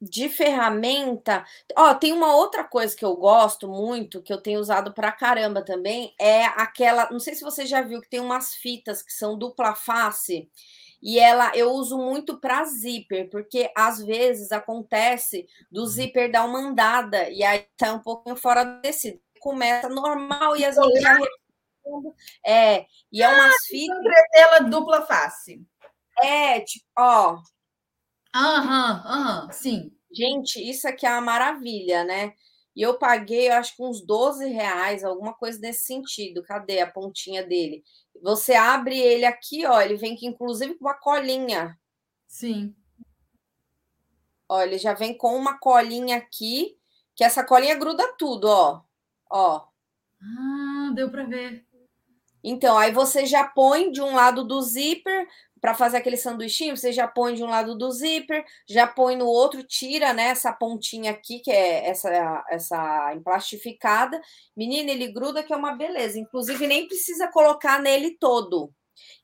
de 0.00 0.28
ferramenta. 0.28 1.44
Ó, 1.76 1.94
tem 1.94 2.12
uma 2.12 2.34
outra 2.34 2.64
coisa 2.64 2.96
que 2.96 3.04
eu 3.04 3.14
gosto 3.16 3.68
muito, 3.68 4.22
que 4.22 4.32
eu 4.32 4.40
tenho 4.40 4.60
usado 4.60 4.92
pra 4.92 5.12
caramba 5.12 5.62
também, 5.62 6.14
é 6.18 6.44
aquela. 6.44 7.10
Não 7.10 7.20
sei 7.20 7.34
se 7.34 7.44
você 7.44 7.66
já 7.66 7.82
viu 7.82 8.00
que 8.00 8.08
tem 8.08 8.20
umas 8.20 8.54
fitas 8.54 9.02
que 9.02 9.12
são 9.12 9.38
dupla 9.38 9.74
face. 9.74 10.48
E 11.02 11.18
ela 11.18 11.52
eu 11.56 11.70
uso 11.72 11.96
muito 11.96 12.38
para 12.38 12.64
zíper, 12.64 13.30
porque 13.30 13.70
às 13.74 14.02
vezes 14.02 14.52
acontece 14.52 15.46
do 15.70 15.86
zíper 15.86 16.30
dar 16.30 16.44
uma 16.44 16.58
andada 16.58 17.30
e 17.30 17.42
aí 17.42 17.66
sai 17.78 17.92
um 17.92 18.00
pouquinho 18.00 18.36
fora 18.36 18.64
do 18.64 18.80
tecido. 18.82 19.18
Começa 19.40 19.88
normal 19.88 20.56
e 20.56 20.64
às 20.64 20.76
vezes 20.76 21.00
já 21.00 21.18
é, 22.44 22.86
e 23.10 23.22
é 23.22 23.28
umas 23.28 23.54
ah, 23.54 23.58
fitas. 23.66 23.98
Entretela 23.98 24.60
dupla 24.60 25.06
face. 25.06 25.62
É, 26.22 26.60
tipo, 26.60 26.84
ó, 26.98 27.38
Aham, 28.34 29.02
aham, 29.06 29.50
sim. 29.52 29.92
Gente, 30.12 30.60
isso 30.60 30.86
aqui 30.88 31.06
é 31.06 31.10
uma 31.10 31.20
maravilha, 31.20 32.04
né? 32.04 32.32
E 32.76 32.82
eu 32.82 32.98
paguei, 32.98 33.48
eu 33.48 33.54
acho 33.54 33.74
que 33.76 33.82
uns 33.82 34.00
12 34.04 34.48
reais, 34.48 35.02
alguma 35.04 35.34
coisa 35.34 35.58
nesse 35.60 35.84
sentido. 35.84 36.42
Cadê 36.44 36.80
a 36.80 36.86
pontinha 36.90 37.42
dele? 37.44 37.82
Você 38.22 38.54
abre 38.54 38.96
ele 38.98 39.24
aqui, 39.24 39.66
ó, 39.66 39.80
ele 39.80 39.96
vem 39.96 40.14
que 40.16 40.26
inclusive 40.26 40.74
com 40.76 40.84
uma 40.84 40.94
colinha. 40.94 41.76
Sim. 42.28 42.74
Ó, 44.48 44.60
ele 44.62 44.78
já 44.78 44.94
vem 44.94 45.16
com 45.16 45.36
uma 45.36 45.58
colinha 45.58 46.16
aqui, 46.16 46.76
que 47.14 47.24
essa 47.24 47.44
colinha 47.44 47.76
gruda 47.76 48.14
tudo, 48.18 48.46
ó. 48.48 48.80
Ó. 49.30 49.62
Ah, 50.22 50.92
deu 50.94 51.10
para 51.10 51.24
ver. 51.24 51.64
Então, 52.42 52.78
aí 52.78 52.92
você 52.92 53.26
já 53.26 53.44
põe 53.46 53.92
de 53.92 54.00
um 54.00 54.14
lado 54.14 54.44
do 54.44 54.62
zíper, 54.62 55.26
para 55.60 55.74
fazer 55.74 55.98
aquele 55.98 56.16
sanduichinho, 56.16 56.76
você 56.76 56.92
já 56.92 57.06
põe 57.06 57.34
de 57.34 57.42
um 57.42 57.48
lado 57.48 57.76
do 57.76 57.90
zíper, 57.90 58.44
já 58.66 58.86
põe 58.86 59.16
no 59.16 59.26
outro, 59.26 59.62
tira 59.62 60.12
né, 60.12 60.28
essa 60.28 60.52
pontinha 60.52 61.10
aqui, 61.10 61.40
que 61.40 61.50
é 61.50 61.88
essa, 61.88 62.44
essa 62.50 63.14
emplastificada. 63.14 64.20
Menina, 64.56 64.90
ele 64.90 65.12
gruda 65.12 65.42
que 65.42 65.52
é 65.52 65.56
uma 65.56 65.74
beleza. 65.74 66.18
Inclusive, 66.18 66.66
nem 66.66 66.86
precisa 66.86 67.28
colocar 67.28 67.80
nele 67.80 68.16
todo. 68.18 68.72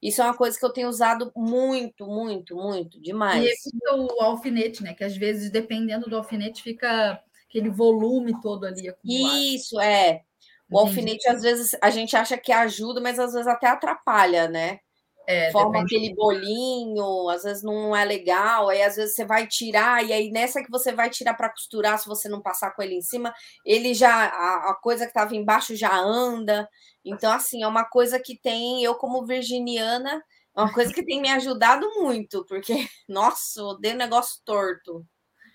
Isso 0.02 0.20
é 0.20 0.24
uma 0.24 0.36
coisa 0.36 0.58
que 0.58 0.64
eu 0.64 0.72
tenho 0.72 0.88
usado 0.88 1.30
muito, 1.34 2.06
muito, 2.06 2.54
muito, 2.54 3.00
demais. 3.00 3.42
E 3.42 3.46
evita 3.46 3.94
o 3.94 4.22
alfinete, 4.22 4.82
né? 4.82 4.94
Que 4.94 5.04
às 5.04 5.16
vezes, 5.16 5.50
dependendo 5.50 6.08
do 6.08 6.16
alfinete, 6.16 6.62
fica 6.62 7.20
aquele 7.48 7.70
volume 7.70 8.38
todo 8.40 8.64
ali 8.64 8.88
acumulado. 8.88 9.36
Isso, 9.36 9.80
é. 9.80 10.22
O 10.70 10.80
Entendi. 10.80 10.88
alfinete, 10.88 11.28
às 11.28 11.42
vezes, 11.42 11.76
a 11.82 11.90
gente 11.90 12.16
acha 12.16 12.36
que 12.36 12.52
ajuda, 12.52 13.00
mas 13.00 13.18
às 13.18 13.32
vezes 13.32 13.46
até 13.46 13.68
atrapalha, 13.68 14.48
né? 14.48 14.80
É, 15.26 15.50
forma 15.50 15.82
depende. 15.82 15.96
aquele 15.96 16.14
bolinho, 16.14 17.28
às 17.28 17.42
vezes 17.42 17.62
não 17.64 17.96
é 17.96 18.04
legal, 18.04 18.68
aí 18.68 18.80
às 18.80 18.94
vezes 18.94 19.16
você 19.16 19.24
vai 19.24 19.44
tirar, 19.44 20.04
e 20.04 20.12
aí 20.12 20.30
nessa 20.30 20.62
que 20.62 20.70
você 20.70 20.92
vai 20.92 21.10
tirar 21.10 21.34
para 21.34 21.50
costurar, 21.50 21.98
se 21.98 22.06
você 22.06 22.28
não 22.28 22.40
passar 22.40 22.70
com 22.70 22.80
ele 22.80 22.94
em 22.94 23.02
cima, 23.02 23.34
ele 23.64 23.92
já, 23.92 24.12
a, 24.26 24.70
a 24.70 24.74
coisa 24.74 25.04
que 25.04 25.10
estava 25.10 25.34
embaixo 25.34 25.74
já 25.74 25.96
anda. 25.98 26.68
Então, 27.04 27.32
assim, 27.32 27.64
é 27.64 27.66
uma 27.66 27.84
coisa 27.84 28.20
que 28.20 28.38
tem, 28.38 28.84
eu 28.84 28.94
como 28.94 29.26
virginiana, 29.26 30.22
é 30.56 30.60
uma 30.60 30.72
coisa 30.72 30.94
que 30.94 31.04
tem 31.04 31.20
me 31.20 31.30
ajudado 31.30 31.88
muito, 31.96 32.44
porque, 32.44 32.72
nossa, 33.08 33.64
odeio 33.64 33.96
negócio 33.96 34.40
torto. 34.44 35.04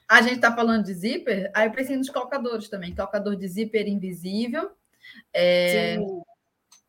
A 0.09 0.21
gente 0.21 0.35
está 0.35 0.53
falando 0.53 0.83
de 0.83 0.93
zíper, 0.93 1.49
aí 1.55 1.67
eu 1.67 1.71
preciso 1.71 1.99
dos 1.99 2.09
calcadores 2.09 2.67
também, 2.67 2.93
calcador 2.93 3.37
de 3.37 3.47
zíper 3.47 3.87
invisível. 3.87 4.71
É, 5.33 5.95
Sim 5.97 6.21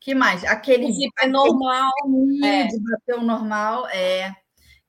que 0.03 0.15
mais? 0.15 0.45
Aquele. 0.45 0.87
O 0.87 0.93
zíper 0.93 1.31
normal. 1.31 1.91
É. 2.45 2.67
De 2.67 2.79
bater 2.81 3.15
o 3.17 3.23
normal, 3.23 3.87
é 3.89 4.35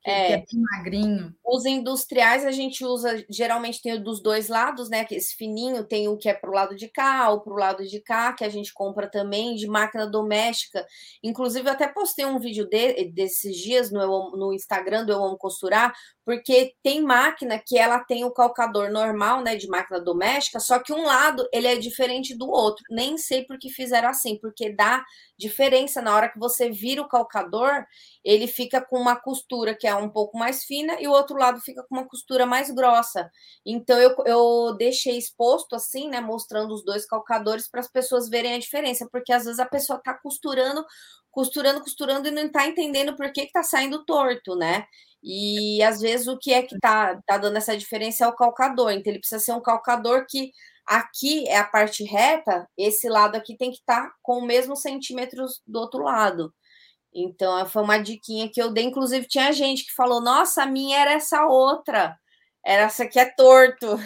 que 0.04 0.12
é, 0.12 0.28
que 0.28 0.34
é 0.34 0.38
bem 0.38 0.64
magrinho. 0.72 1.36
Os 1.46 1.66
industriais 1.66 2.46
a 2.46 2.52
gente 2.52 2.84
usa, 2.84 3.26
geralmente 3.30 3.82
tem 3.82 3.94
o 3.94 4.04
dos 4.04 4.22
dois 4.22 4.50
lados, 4.50 4.90
né? 4.90 5.06
Que 5.06 5.16
esse 5.16 5.36
fininho 5.36 5.84
tem 5.86 6.08
o 6.10 6.18
que 6.18 6.28
é 6.28 6.34
para 6.34 6.50
o 6.50 6.54
lado 6.54 6.76
de 6.76 6.90
cá, 6.90 7.30
ou 7.30 7.40
para 7.40 7.54
o 7.54 7.58
lado 7.58 7.86
de 7.86 8.02
cá, 8.02 8.34
que 8.34 8.44
a 8.44 8.50
gente 8.50 8.74
compra 8.74 9.10
também 9.10 9.56
de 9.56 9.66
máquina 9.66 10.06
doméstica. 10.06 10.86
Inclusive, 11.24 11.68
eu 11.68 11.74
até 11.74 11.88
postei 11.88 12.26
um 12.26 12.38
vídeo 12.38 12.68
de, 12.68 13.12
desses 13.12 13.56
dias 13.58 13.92
no, 13.92 14.36
no 14.36 14.54
Instagram 14.54 15.06
do 15.06 15.14
Eu 15.14 15.24
Amo 15.24 15.38
Costurar, 15.38 15.94
porque 16.26 16.74
tem 16.82 17.02
máquina 17.02 17.60
que 17.60 17.78
ela 17.78 18.00
tem 18.00 18.24
o 18.24 18.32
calcador 18.32 18.90
normal, 18.90 19.42
né, 19.42 19.56
de 19.56 19.68
máquina 19.68 20.00
doméstica, 20.00 20.60
só 20.60 20.80
que 20.80 20.94
um 20.94 21.04
lado 21.04 21.48
ele 21.52 21.68
é 21.68 21.76
diferente 21.76 22.36
do 22.36 22.50
outro. 22.50 22.84
Nem 22.90 23.18
sei 23.18 23.44
por 23.44 23.58
que 23.58 23.70
fizeram 23.70 24.10
assim, 24.10 24.38
porque 24.40 24.74
dá 24.74 25.04
diferença 25.38 26.02
na 26.02 26.16
hora 26.16 26.30
que 26.30 26.40
você 26.40 26.70
vira 26.70 27.02
o 27.02 27.08
calcador, 27.08 27.86
ele 28.24 28.48
fica 28.48 28.80
com 28.80 28.98
uma 28.98 29.16
costura 29.16 29.76
que 29.76 29.86
é 29.86 29.96
um 29.96 30.10
pouco 30.10 30.38
mais 30.38 30.64
fina 30.64 30.96
e 31.02 31.08
o 31.08 31.12
outro 31.12 31.38
lado 31.38 31.60
fica 31.60 31.84
com 31.84 31.96
uma 31.96 32.08
costura 32.08 32.46
mais 32.46 32.72
grossa. 32.72 33.30
Então 33.66 34.00
eu, 34.00 34.16
eu 34.26 34.76
deixei 34.78 35.18
exposto 35.18 35.76
assim, 35.76 36.08
né, 36.10 36.22
mostrando 36.22 36.74
os 36.74 36.86
dois 36.86 37.06
calcadores 37.06 37.70
para 37.70 37.82
as 37.82 37.92
pessoas 37.92 38.30
verem 38.30 38.54
a 38.54 38.60
diferença, 38.60 39.08
porque 39.12 39.34
às 39.34 39.44
vezes 39.44 39.60
a 39.60 39.66
pessoa 39.66 39.98
está 39.98 40.14
costurando, 40.14 40.86
costurando, 41.32 41.82
costurando 41.82 42.28
e 42.28 42.32
não 42.32 42.44
está 42.46 42.68
entendendo 42.68 43.16
por 43.16 43.32
que 43.34 43.42
está 43.42 43.64
saindo 43.64 44.06
torto, 44.06 44.56
né? 44.56 44.86
E 45.24 45.82
às 45.82 46.02
vezes 46.02 46.28
o 46.28 46.38
que 46.38 46.52
é 46.54 46.62
que 46.62 46.78
tá, 46.80 47.20
tá 47.26 47.38
dando 47.38 47.58
essa 47.58 47.78
diferença 47.78 48.26
é 48.26 48.28
o 48.28 48.36
calcador. 48.36 48.92
Então 48.92 49.12
ele 49.12 49.20
precisa 49.20 49.40
ser 49.40 49.54
um 49.54 49.62
calcador 49.62 50.26
que 50.30 50.52
aqui 50.86 51.48
é 51.48 51.58
a 51.58 51.64
parte 51.64 52.04
reta, 52.04 52.68
esse 52.78 53.08
lado 53.08 53.36
aqui 53.36 53.56
tem 53.56 53.72
que 53.72 53.78
estar 53.78 54.08
tá 54.10 54.16
com 54.22 54.40
o 54.40 54.46
mesmo 54.46 54.76
centímetros 54.76 55.62
do 55.66 55.80
outro 55.80 56.04
lado. 56.04 56.54
Então 57.14 57.66
foi 57.68 57.84
uma 57.84 57.98
diquinha 57.98 58.50
que 58.50 58.62
eu 58.62 58.72
dei. 58.72 58.86
Inclusive 58.86 59.28
tinha 59.28 59.52
gente 59.54 59.86
que 59.86 59.94
falou: 59.94 60.20
Nossa, 60.22 60.64
a 60.64 60.66
minha 60.66 61.00
era 61.00 61.14
essa 61.14 61.46
outra, 61.46 62.18
era 62.66 62.84
essa 62.84 63.08
que 63.08 63.20
é 63.20 63.26
torto. 63.26 63.98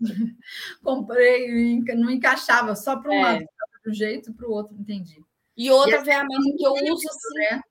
Comprei, 0.82 1.80
não 1.94 2.10
encaixava 2.10 2.74
só 2.74 2.96
para 2.96 3.10
um 3.10 3.14
é. 3.14 3.22
lado, 3.22 3.46
para 3.82 3.90
um 3.90 3.94
jeito, 3.94 4.34
para 4.34 4.46
o 4.46 4.52
outro, 4.52 4.76
entendi. 4.78 5.24
E 5.56 5.70
outra 5.70 6.02
e 6.02 6.04
ferramenta 6.04 6.56
que 6.56 6.66
eu 6.66 6.72
uso 6.92 7.08
assim, 7.08 7.34
né? 7.34 7.62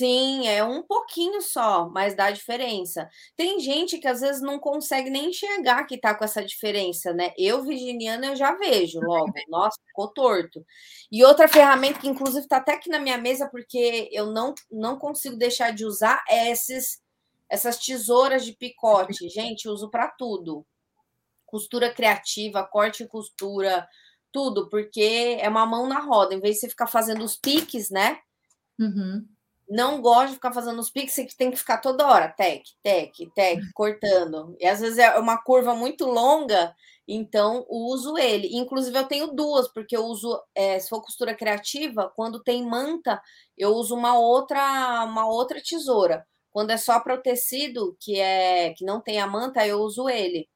Sim, 0.00 0.48
é 0.48 0.64
um 0.64 0.82
pouquinho 0.82 1.42
só, 1.42 1.86
mas 1.90 2.14
dá 2.14 2.30
diferença. 2.30 3.06
Tem 3.36 3.60
gente 3.60 3.98
que 3.98 4.08
às 4.08 4.22
vezes 4.22 4.40
não 4.40 4.58
consegue 4.58 5.10
nem 5.10 5.28
enxergar 5.28 5.84
que 5.84 5.98
tá 6.00 6.14
com 6.14 6.24
essa 6.24 6.42
diferença, 6.42 7.12
né? 7.12 7.34
Eu, 7.36 7.62
virginiana, 7.62 8.28
eu 8.28 8.34
já 8.34 8.54
vejo 8.54 8.98
logo. 8.98 9.30
Nossa, 9.50 9.78
ficou 9.86 10.08
torto. 10.08 10.64
E 11.12 11.22
outra 11.22 11.46
ferramenta 11.48 12.00
que, 12.00 12.08
inclusive, 12.08 12.48
tá 12.48 12.56
até 12.56 12.72
aqui 12.72 12.88
na 12.88 12.98
minha 12.98 13.18
mesa, 13.18 13.46
porque 13.50 14.08
eu 14.10 14.32
não, 14.32 14.54
não 14.70 14.98
consigo 14.98 15.36
deixar 15.36 15.70
de 15.74 15.84
usar, 15.84 16.24
é 16.26 16.50
esses, 16.50 17.02
essas 17.46 17.76
tesouras 17.76 18.42
de 18.42 18.54
picote. 18.54 19.28
Gente, 19.28 19.68
uso 19.68 19.90
para 19.90 20.08
tudo. 20.08 20.66
Costura 21.44 21.92
criativa, 21.92 22.66
corte 22.66 23.02
e 23.02 23.06
costura, 23.06 23.86
tudo, 24.32 24.66
porque 24.70 25.36
é 25.38 25.46
uma 25.50 25.66
mão 25.66 25.86
na 25.86 26.00
roda. 26.00 26.34
Em 26.34 26.40
vez 26.40 26.54
de 26.54 26.60
você 26.62 26.68
ficar 26.70 26.86
fazendo 26.86 27.22
os 27.22 27.36
piques, 27.36 27.90
né? 27.90 28.18
Uhum 28.78 29.28
não 29.70 30.02
gosto 30.02 30.30
de 30.30 30.34
ficar 30.34 30.52
fazendo 30.52 30.80
os 30.80 30.90
piques 30.90 31.14
que 31.14 31.36
tem 31.36 31.50
que 31.50 31.56
ficar 31.56 31.78
toda 31.78 32.06
hora, 32.06 32.28
tec, 32.28 32.64
tec, 32.82 33.14
tec, 33.34 33.60
cortando. 33.72 34.56
E 34.58 34.66
às 34.66 34.80
vezes 34.80 34.98
é 34.98 35.16
uma 35.16 35.40
curva 35.40 35.76
muito 35.76 36.06
longa, 36.06 36.74
então 37.06 37.64
uso 37.70 38.18
ele. 38.18 38.48
Inclusive, 38.52 38.98
eu 38.98 39.06
tenho 39.06 39.28
duas, 39.28 39.68
porque 39.68 39.96
eu 39.96 40.04
uso, 40.04 40.42
é, 40.56 40.78
se 40.80 40.88
for 40.88 41.00
costura 41.00 41.36
criativa, 41.36 42.12
quando 42.16 42.42
tem 42.42 42.66
manta, 42.66 43.22
eu 43.56 43.70
uso 43.70 43.94
uma 43.94 44.18
outra, 44.18 45.04
uma 45.04 45.28
outra 45.28 45.60
tesoura. 45.62 46.26
Quando 46.50 46.70
é 46.70 46.76
só 46.76 46.98
para 46.98 47.14
o 47.14 47.22
tecido, 47.22 47.96
que 48.00 48.18
é 48.18 48.74
que 48.74 48.84
não 48.84 49.00
tem 49.00 49.20
a 49.20 49.26
manta, 49.26 49.64
eu 49.64 49.78
uso 49.78 50.08
ele. 50.08 50.48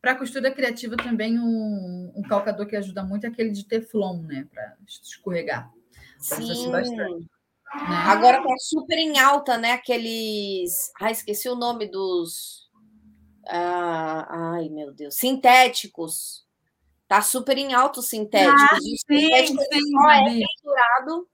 Para 0.00 0.16
costura 0.16 0.50
criativa 0.50 0.96
também 0.96 1.38
um, 1.38 2.12
um 2.16 2.22
calcador 2.22 2.66
que 2.66 2.76
ajuda 2.76 3.04
muito 3.04 3.24
é 3.24 3.28
aquele 3.28 3.50
de 3.50 3.66
teflon, 3.66 4.22
né? 4.22 4.48
Para 4.50 4.74
escorregar. 4.88 5.70
Sim. 6.18 6.70
Bastante. 6.70 7.41
Né? 7.74 7.96
Agora 8.06 8.42
tá 8.42 8.54
super 8.58 8.98
em 8.98 9.18
alta, 9.18 9.56
né? 9.56 9.72
Aqueles. 9.72 10.90
Ai, 11.00 11.12
esqueci 11.12 11.48
o 11.48 11.54
nome 11.54 11.86
dos. 11.86 12.70
Ah, 13.46 14.26
ai, 14.54 14.68
meu 14.68 14.92
Deus. 14.92 15.16
Sintéticos. 15.16 16.46
Tá 17.08 17.20
super 17.20 17.58
em 17.58 17.74
alto 17.74 18.00
sintético. 18.00 18.56
Ah, 18.58 18.78
sim, 18.80 18.96
sintético 18.96 19.62
sim, 19.62 19.90
só 19.90 20.10
é 20.10 20.40
costurado, 20.40 21.28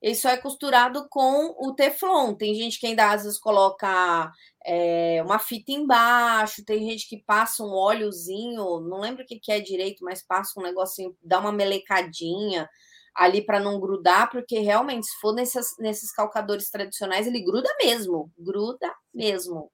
ele 0.00 0.14
só 0.14 0.28
é 0.28 0.36
costurado 0.36 1.08
com 1.08 1.54
o 1.58 1.74
Teflon. 1.74 2.34
Tem 2.34 2.54
gente 2.54 2.78
que 2.78 2.86
ainda 2.86 3.10
às 3.10 3.24
vezes 3.24 3.38
coloca 3.38 4.30
é, 4.64 5.20
uma 5.24 5.38
fita 5.40 5.72
embaixo, 5.72 6.64
tem 6.64 6.88
gente 6.88 7.08
que 7.08 7.24
passa 7.24 7.64
um 7.64 7.72
óleozinho, 7.72 8.80
não 8.80 9.00
lembro 9.00 9.24
o 9.24 9.26
que, 9.26 9.40
que 9.40 9.50
é 9.50 9.58
direito, 9.58 10.04
mas 10.04 10.22
passa 10.22 10.60
um 10.60 10.62
negocinho, 10.62 11.16
dá 11.20 11.40
uma 11.40 11.50
melecadinha 11.50 12.68
ali 13.14 13.44
para 13.44 13.60
não 13.60 13.78
grudar, 13.78 14.30
porque 14.30 14.58
realmente, 14.58 15.06
se 15.06 15.16
for 15.20 15.32
nesses, 15.32 15.76
nesses 15.78 16.12
calcadores 16.12 16.68
tradicionais, 16.68 17.26
ele 17.26 17.44
gruda 17.44 17.68
mesmo, 17.82 18.32
gruda 18.36 18.92
mesmo. 19.12 19.70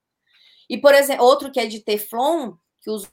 E, 0.68 0.78
por 0.78 0.94
exemplo, 0.94 1.24
outro 1.24 1.50
que 1.50 1.58
é 1.58 1.66
de 1.66 1.82
Teflon, 1.82 2.54
que 2.82 2.90
usa 2.90 3.10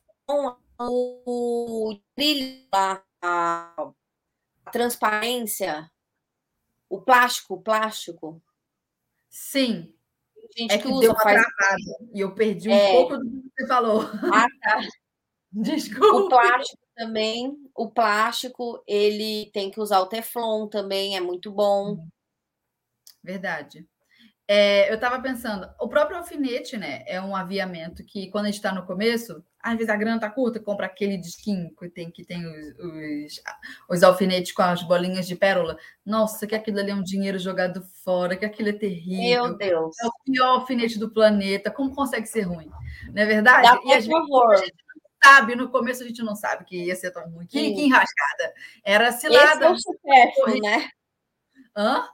o 0.80 1.98
brilho, 2.16 2.68
a, 2.74 3.02
a 3.22 3.92
transparência, 4.72 5.90
o 6.90 7.02
plástico, 7.02 7.56
o 7.56 7.62
plástico. 7.62 8.42
Sim. 9.30 9.94
Gente 10.58 10.74
é 10.74 10.78
que, 10.78 10.84
que 10.84 10.90
usa, 10.90 11.02
deu 11.02 11.12
uma 11.12 11.24
faz... 11.24 11.42
travada 11.42 12.12
e 12.14 12.20
eu 12.20 12.34
perdi 12.34 12.70
um 12.70 12.74
é... 12.74 12.92
pouco 12.92 13.18
do 13.18 13.26
que 13.26 13.50
você 13.58 13.68
falou. 13.68 14.02
Ah, 14.34 14.48
tá. 14.62 14.80
Desculpa. 15.52 16.16
O 16.16 16.30
plástico 16.30 16.87
também, 16.98 17.56
o 17.76 17.92
plástico, 17.92 18.84
ele 18.88 19.52
tem 19.54 19.70
que 19.70 19.80
usar 19.80 20.00
o 20.00 20.08
Teflon 20.08 20.68
também, 20.68 21.16
é 21.16 21.22
muito 21.22 21.52
bom. 21.52 22.08
Verdade. 23.24 23.88
É, 24.50 24.90
eu 24.90 24.96
estava 24.96 25.22
pensando, 25.22 25.70
o 25.80 25.90
próprio 25.90 26.18
alfinete, 26.18 26.78
né, 26.78 27.04
é 27.06 27.22
um 27.22 27.36
aviamento 27.36 28.04
que 28.06 28.32
quando 28.32 28.46
a 28.46 28.48
gente 28.48 28.56
está 28.56 28.74
no 28.74 28.86
começo, 28.86 29.44
às 29.62 29.74
vezes 29.74 29.90
a 29.90 29.98
grana 29.98 30.16
está 30.16 30.30
curta, 30.30 30.58
compra 30.58 30.86
aquele 30.86 31.18
disquinho 31.18 31.70
que 31.76 31.90
tem, 31.90 32.10
que 32.10 32.24
tem 32.24 32.46
os, 32.46 32.80
os, 32.80 33.42
os, 33.90 34.04
alfinetes 34.04 34.54
com 34.54 34.62
as 34.62 34.82
bolinhas 34.84 35.28
de 35.28 35.36
pérola. 35.36 35.78
Nossa, 36.06 36.48
que 36.48 36.56
aquilo 36.56 36.80
ali 36.80 36.92
é 36.92 36.96
um 36.96 37.04
dinheiro 37.04 37.38
jogado 37.38 37.84
fora, 38.06 38.38
que 38.38 38.46
aquilo 38.46 38.70
é 38.70 38.74
terrível. 38.74 39.44
Meu 39.44 39.58
Deus. 39.58 39.96
É 40.02 40.08
o 40.08 40.12
pior 40.24 40.60
alfinete 40.60 40.98
do 40.98 41.10
planeta. 41.12 41.70
Como 41.70 41.94
consegue 41.94 42.28
ser 42.28 42.44
ruim? 42.44 42.70
Não 43.14 43.22
é 43.22 43.26
verdade? 43.26 43.68
Dá, 43.68 43.98
e 43.98 44.04
por 44.06 44.22
favor. 44.22 44.54
a 44.54 44.58
gente 44.58 44.87
sabe, 45.28 45.56
no 45.56 45.70
começo 45.70 46.04
a 46.04 46.08
gente 46.08 46.24
não 46.24 46.36
sabe 46.36 46.66
que 46.66 46.86
ia 46.86 46.96
ser 46.96 47.12
tão 47.12 47.30
ruim. 47.30 47.46
Que, 47.46 47.74
que 47.74 47.82
enrascada. 47.82 48.54
Era 48.84 49.12
cilada. 49.12 49.56
Esse 49.56 49.64
é 49.64 49.70
o 49.70 49.78
supérfluo, 49.78 50.62
né? 50.62 50.90
Hã? 51.76 52.10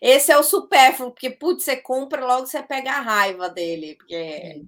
Esse 0.00 0.32
é 0.32 0.38
o 0.38 0.42
supérfluo, 0.42 1.10
porque, 1.10 1.30
putz, 1.30 1.64
você 1.64 1.76
compra 1.76 2.24
logo 2.24 2.46
você 2.46 2.62
pega 2.62 2.92
a 2.92 3.00
raiva 3.00 3.48
dele. 3.48 3.96
Porque 3.96 4.64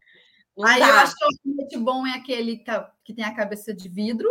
Aí 0.63 0.81
dá. 0.81 0.89
eu 0.89 0.95
acho 0.95 1.17
que 1.17 1.25
o 1.25 1.27
alfinete 1.27 1.79
bom 1.79 2.07
é 2.07 2.15
aquele 2.15 2.63
que 3.05 3.13
tem 3.13 3.25
a 3.25 3.35
cabeça 3.35 3.75
de 3.75 3.89
vidro, 3.89 4.29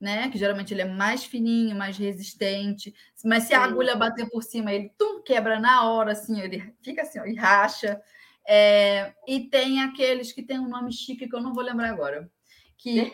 né? 0.00 0.30
Que 0.30 0.38
geralmente 0.38 0.72
ele 0.72 0.82
é 0.82 0.86
mais 0.86 1.24
fininho, 1.24 1.76
mais 1.76 1.96
resistente. 1.98 2.94
Mas 3.24 3.44
se 3.44 3.54
a 3.54 3.64
agulha 3.64 3.96
bater 3.96 4.28
por 4.30 4.42
cima, 4.42 4.72
ele 4.72 4.92
tum, 4.96 5.22
quebra 5.22 5.60
na 5.60 5.90
hora, 5.90 6.12
assim, 6.12 6.40
ele 6.40 6.74
fica 6.82 7.02
assim, 7.02 7.18
ó, 7.18 7.26
e 7.26 7.34
racha. 7.34 8.00
É, 8.48 9.12
e 9.26 9.40
tem 9.48 9.82
aqueles 9.82 10.32
que 10.32 10.42
tem 10.42 10.58
um 10.58 10.68
nome 10.68 10.92
chique 10.92 11.28
que 11.28 11.34
eu 11.34 11.42
não 11.42 11.52
vou 11.52 11.64
lembrar 11.64 11.90
agora, 11.90 12.30
que 12.78 13.12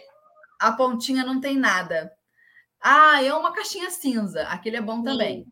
a 0.61 0.73
pontinha 0.73 1.25
não 1.25 1.41
tem 1.41 1.57
nada. 1.57 2.13
Ah, 2.81 3.23
é 3.23 3.33
uma 3.33 3.53
caixinha 3.53 3.91
cinza. 3.91 4.43
Aquele 4.45 4.77
é 4.77 4.81
bom 4.81 5.03
também. 5.03 5.47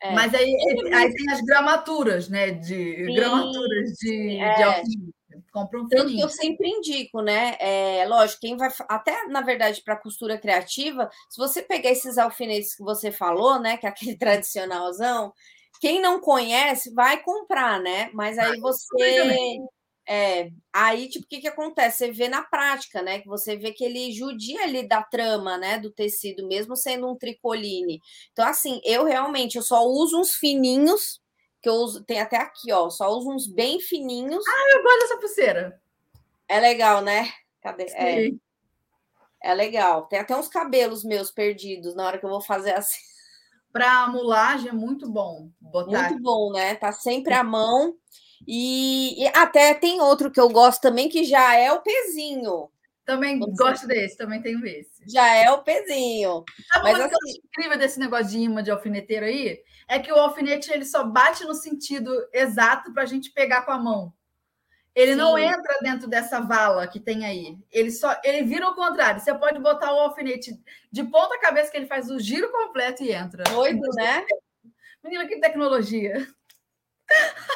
É. 0.00 0.12
Mas 0.14 0.34
aí, 0.34 0.54
aí 0.92 1.12
tem 1.12 1.32
as 1.32 1.40
gramaturas, 1.40 2.28
né? 2.28 2.50
De 2.52 3.06
Sim. 3.06 3.14
gramaturas 3.14 3.90
de, 3.98 4.38
é. 4.38 4.54
de 4.54 4.62
alquimia. 4.62 5.16
Compra 5.52 5.80
um 5.80 5.88
Tanto 5.88 6.08
que 6.08 6.20
eu 6.20 6.28
sempre 6.28 6.68
indico, 6.68 7.20
né? 7.20 7.56
É, 7.58 8.06
lógico, 8.06 8.40
quem 8.40 8.56
vai. 8.56 8.70
Até, 8.88 9.26
na 9.26 9.40
verdade, 9.40 9.82
para 9.82 9.96
costura 9.96 10.38
criativa, 10.38 11.10
se 11.28 11.38
você 11.38 11.62
pegar 11.62 11.90
esses 11.90 12.18
alfinetes 12.18 12.74
que 12.74 12.82
você 12.82 13.10
falou, 13.10 13.58
né? 13.58 13.76
Que 13.76 13.86
é 13.86 13.88
aquele 13.88 14.16
tradicionalzão, 14.18 15.32
quem 15.80 16.00
não 16.00 16.20
conhece 16.20 16.92
vai 16.94 17.22
comprar, 17.22 17.80
né? 17.80 18.10
Mas 18.12 18.38
aí 18.38 18.58
você. 18.60 19.58
É, 20.08 20.50
aí, 20.72 21.08
tipo, 21.08 21.24
o 21.24 21.28
que, 21.28 21.40
que 21.40 21.48
acontece? 21.48 21.98
Você 21.98 22.12
vê 22.12 22.28
na 22.28 22.42
prática, 22.42 23.02
né? 23.02 23.18
Que 23.18 23.26
você 23.26 23.56
vê 23.56 23.72
que 23.72 23.84
ele 23.84 24.12
judia 24.12 24.62
ali 24.62 24.86
da 24.86 25.02
trama, 25.02 25.58
né? 25.58 25.78
Do 25.78 25.90
tecido, 25.90 26.46
mesmo 26.46 26.76
sendo 26.76 27.10
um 27.10 27.16
tricoline. 27.16 28.00
Então, 28.32 28.46
assim, 28.46 28.80
eu 28.84 29.04
realmente 29.04 29.56
eu 29.56 29.62
só 29.62 29.84
uso 29.84 30.20
uns 30.20 30.34
fininhos, 30.36 31.20
que 31.60 31.68
eu 31.68 31.74
uso, 31.74 32.04
tem 32.04 32.20
até 32.20 32.36
aqui, 32.36 32.70
ó, 32.72 32.88
só 32.88 33.10
uso 33.10 33.30
uns 33.30 33.48
bem 33.48 33.80
fininhos. 33.80 34.44
Ah, 34.46 34.76
eu 34.76 34.82
gosto 34.84 35.00
dessa 35.00 35.18
pulseira. 35.18 35.82
É 36.48 36.60
legal, 36.60 37.02
né? 37.02 37.32
Cadê? 37.60 37.84
É, 37.90 38.30
é 39.42 39.54
legal. 39.54 40.06
Tem 40.06 40.20
até 40.20 40.36
uns 40.36 40.46
cabelos 40.46 41.02
meus 41.02 41.32
perdidos 41.32 41.96
na 41.96 42.06
hora 42.06 42.18
que 42.18 42.24
eu 42.24 42.30
vou 42.30 42.40
fazer 42.40 42.74
assim. 42.74 43.00
Para 43.72 44.08
mulagem 44.08 44.70
é 44.70 44.72
muito 44.72 45.10
bom 45.10 45.50
botar. 45.60 46.08
Muito 46.08 46.22
bom, 46.22 46.52
né? 46.52 46.76
Tá 46.76 46.92
sempre 46.92 47.34
à 47.34 47.42
mão. 47.42 47.94
E, 48.46 49.24
e, 49.24 49.28
até 49.34 49.74
tem 49.74 50.00
outro 50.00 50.30
que 50.30 50.40
eu 50.40 50.48
gosto 50.48 50.80
também, 50.80 51.08
que 51.08 51.24
já 51.24 51.54
é 51.56 51.72
o 51.72 51.80
pezinho. 51.80 52.70
Também 53.04 53.38
gosto 53.38 53.86
desse, 53.86 54.16
também 54.16 54.42
tenho 54.42 54.64
esse. 54.66 55.02
Já 55.08 55.32
é 55.34 55.50
o 55.50 55.62
pezinho. 55.62 56.44
Sabe 56.72 56.84
Mas, 56.84 57.00
assim... 57.00 57.14
que 57.24 57.40
incrível 57.46 57.78
desse 57.78 58.00
negócio 58.00 58.28
de 58.28 58.38
imã 58.38 58.62
de 58.62 58.70
alfineteiro 58.70 59.26
aí? 59.26 59.60
É 59.88 59.98
que 60.00 60.12
o 60.12 60.16
alfinete 60.16 60.72
ele 60.72 60.84
só 60.84 61.04
bate 61.04 61.44
no 61.44 61.54
sentido 61.54 62.10
exato 62.32 62.92
para 62.92 63.04
a 63.04 63.06
gente 63.06 63.30
pegar 63.30 63.62
com 63.62 63.70
a 63.70 63.78
mão. 63.78 64.12
Ele 64.92 65.12
Sim. 65.12 65.18
não 65.18 65.38
entra 65.38 65.78
dentro 65.82 66.08
dessa 66.08 66.40
vala 66.40 66.88
que 66.88 66.98
tem 66.98 67.24
aí. 67.24 67.56
Ele 67.70 67.90
só 67.90 68.18
ele 68.24 68.42
vira 68.42 68.66
ao 68.66 68.74
contrário. 68.74 69.20
Você 69.20 69.32
pode 69.34 69.60
botar 69.60 69.92
o 69.92 70.00
alfinete 70.00 70.58
de 70.90 71.04
ponta 71.04 71.38
cabeça 71.38 71.70
que 71.70 71.76
ele 71.76 71.86
faz 71.86 72.10
o 72.10 72.18
giro 72.18 72.50
completo 72.50 73.04
e 73.04 73.12
entra. 73.12 73.44
Doido, 73.44 73.86
né? 73.94 74.24
Menina, 75.04 75.28
que 75.28 75.38
tecnologia. 75.38 76.26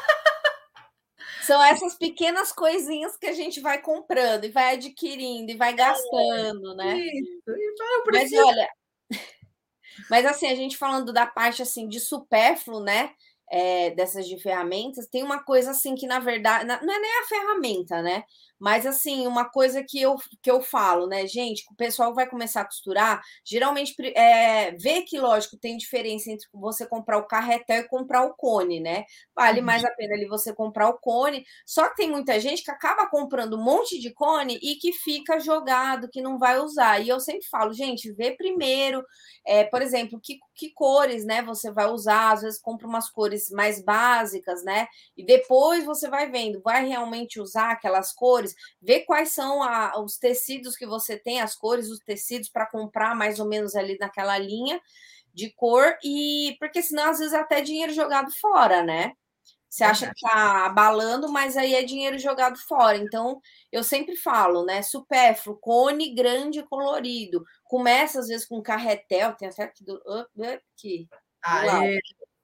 São 1.42 1.62
essas 1.62 1.96
pequenas 1.96 2.52
coisinhas 2.52 3.16
que 3.16 3.26
a 3.26 3.32
gente 3.32 3.60
vai 3.60 3.80
comprando 3.80 4.44
e 4.44 4.50
vai 4.50 4.74
adquirindo 4.74 5.50
e 5.50 5.56
vai 5.56 5.72
gastando, 5.74 6.74
né? 6.74 6.98
Isso. 6.98 7.42
Mas 8.12 8.32
olha, 8.32 8.68
mas 10.10 10.26
assim, 10.26 10.48
a 10.48 10.54
gente 10.54 10.76
falando 10.76 11.12
da 11.12 11.26
parte 11.26 11.62
assim 11.62 11.88
de 11.88 12.00
supérfluo, 12.00 12.80
né? 12.80 13.12
É, 13.52 13.90
dessas 13.90 14.28
de 14.28 14.38
ferramentas, 14.40 15.08
tem 15.08 15.24
uma 15.24 15.42
coisa 15.42 15.72
assim 15.72 15.96
que, 15.96 16.06
na 16.06 16.20
verdade, 16.20 16.64
não 16.64 16.74
é 16.76 16.98
nem 17.00 17.20
a 17.20 17.26
ferramenta, 17.26 18.00
né? 18.00 18.22
Mas, 18.60 18.84
assim, 18.86 19.26
uma 19.26 19.48
coisa 19.48 19.82
que 19.82 20.00
eu, 20.00 20.16
que 20.42 20.50
eu 20.50 20.60
falo, 20.60 21.06
né, 21.06 21.26
gente, 21.26 21.64
o 21.72 21.74
pessoal 21.76 22.14
vai 22.14 22.28
começar 22.28 22.60
a 22.60 22.64
costurar, 22.66 23.22
geralmente 23.44 23.94
é, 24.14 24.72
vê 24.72 25.02
que, 25.02 25.18
lógico, 25.18 25.56
tem 25.56 25.76
diferença 25.78 26.30
entre 26.30 26.46
você 26.52 26.86
comprar 26.86 27.18
o 27.18 27.26
carretel 27.26 27.80
e 27.80 27.88
comprar 27.88 28.22
o 28.24 28.34
cone, 28.34 28.78
né? 28.80 29.04
Vale 29.34 29.62
mais 29.62 29.84
a 29.84 29.90
pena 29.92 30.14
ali 30.14 30.26
você 30.26 30.54
comprar 30.54 30.88
o 30.88 30.98
cone. 30.98 31.44
Só 31.66 31.88
que 31.88 31.96
tem 31.96 32.10
muita 32.10 32.38
gente 32.38 32.62
que 32.62 32.70
acaba 32.70 33.08
comprando 33.08 33.56
um 33.56 33.64
monte 33.64 33.98
de 33.98 34.12
cone 34.12 34.58
e 34.62 34.74
que 34.76 34.92
fica 34.92 35.40
jogado, 35.40 36.08
que 36.10 36.20
não 36.20 36.38
vai 36.38 36.58
usar. 36.60 37.00
E 37.00 37.08
eu 37.08 37.18
sempre 37.20 37.46
falo, 37.50 37.72
gente, 37.72 38.12
vê 38.12 38.32
primeiro, 38.32 39.02
é, 39.46 39.64
por 39.64 39.80
exemplo, 39.82 40.20
que, 40.22 40.38
que 40.54 40.70
cores, 40.72 41.24
né, 41.24 41.42
você 41.42 41.70
vai 41.70 41.86
usar. 41.86 42.32
Às 42.32 42.42
vezes 42.42 42.60
compra 42.60 42.86
umas 42.86 43.08
cores 43.10 43.48
mais 43.50 43.82
básicas, 43.82 44.62
né? 44.64 44.86
E 45.16 45.24
depois 45.24 45.84
você 45.84 46.08
vai 46.08 46.30
vendo, 46.30 46.60
vai 46.62 46.86
realmente 46.86 47.40
usar 47.40 47.70
aquelas 47.72 48.12
cores 48.12 48.49
cores, 48.50 48.54
ver 48.80 49.00
quais 49.00 49.30
são 49.30 49.62
a, 49.62 50.00
os 50.00 50.16
tecidos 50.16 50.76
que 50.76 50.86
você 50.86 51.18
tem, 51.18 51.40
as 51.40 51.54
cores 51.54 51.88
dos 51.88 51.98
tecidos 52.00 52.48
para 52.48 52.66
comprar 52.66 53.14
mais 53.14 53.38
ou 53.38 53.46
menos 53.46 53.74
ali 53.74 53.96
naquela 53.98 54.38
linha 54.38 54.80
de 55.32 55.50
cor 55.50 55.96
e 56.02 56.56
porque 56.58 56.82
senão 56.82 57.10
às 57.10 57.18
vezes 57.18 57.32
é 57.32 57.38
até 57.38 57.60
dinheiro 57.60 57.92
jogado 57.92 58.30
fora, 58.40 58.82
né? 58.82 59.12
Você 59.68 59.84
acha 59.84 60.12
que 60.12 60.20
tá 60.20 60.66
abalando, 60.66 61.30
mas 61.30 61.56
aí 61.56 61.76
é 61.76 61.84
dinheiro 61.84 62.18
jogado 62.18 62.58
fora. 62.58 62.96
Então, 62.96 63.40
eu 63.70 63.84
sempre 63.84 64.16
falo, 64.16 64.64
né? 64.64 64.82
Supérfluo, 64.82 65.58
cone 65.60 66.12
grande 66.12 66.60
colorido. 66.64 67.44
Começa 67.62 68.18
às 68.18 68.26
vezes 68.26 68.48
com 68.48 68.60
carretel, 68.60 69.32
tem 69.36 69.46
até 69.46 69.62
aqui 69.62 69.84
do 69.84 70.02
aqui. 70.42 71.08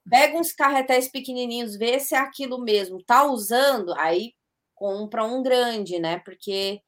Pega 0.09 0.37
uns 0.37 0.53
carretéis 0.53 1.09
pequenininhos, 1.09 1.75
vê 1.75 1.99
se 1.99 2.15
é 2.15 2.17
aquilo 2.17 2.59
mesmo. 2.59 3.03
Tá 3.03 3.25
usando, 3.25 3.93
aí 3.95 4.31
compra 4.77 5.25
um 5.25 5.43
grande, 5.43 5.99
né? 5.99 6.19
Porque 6.19 6.81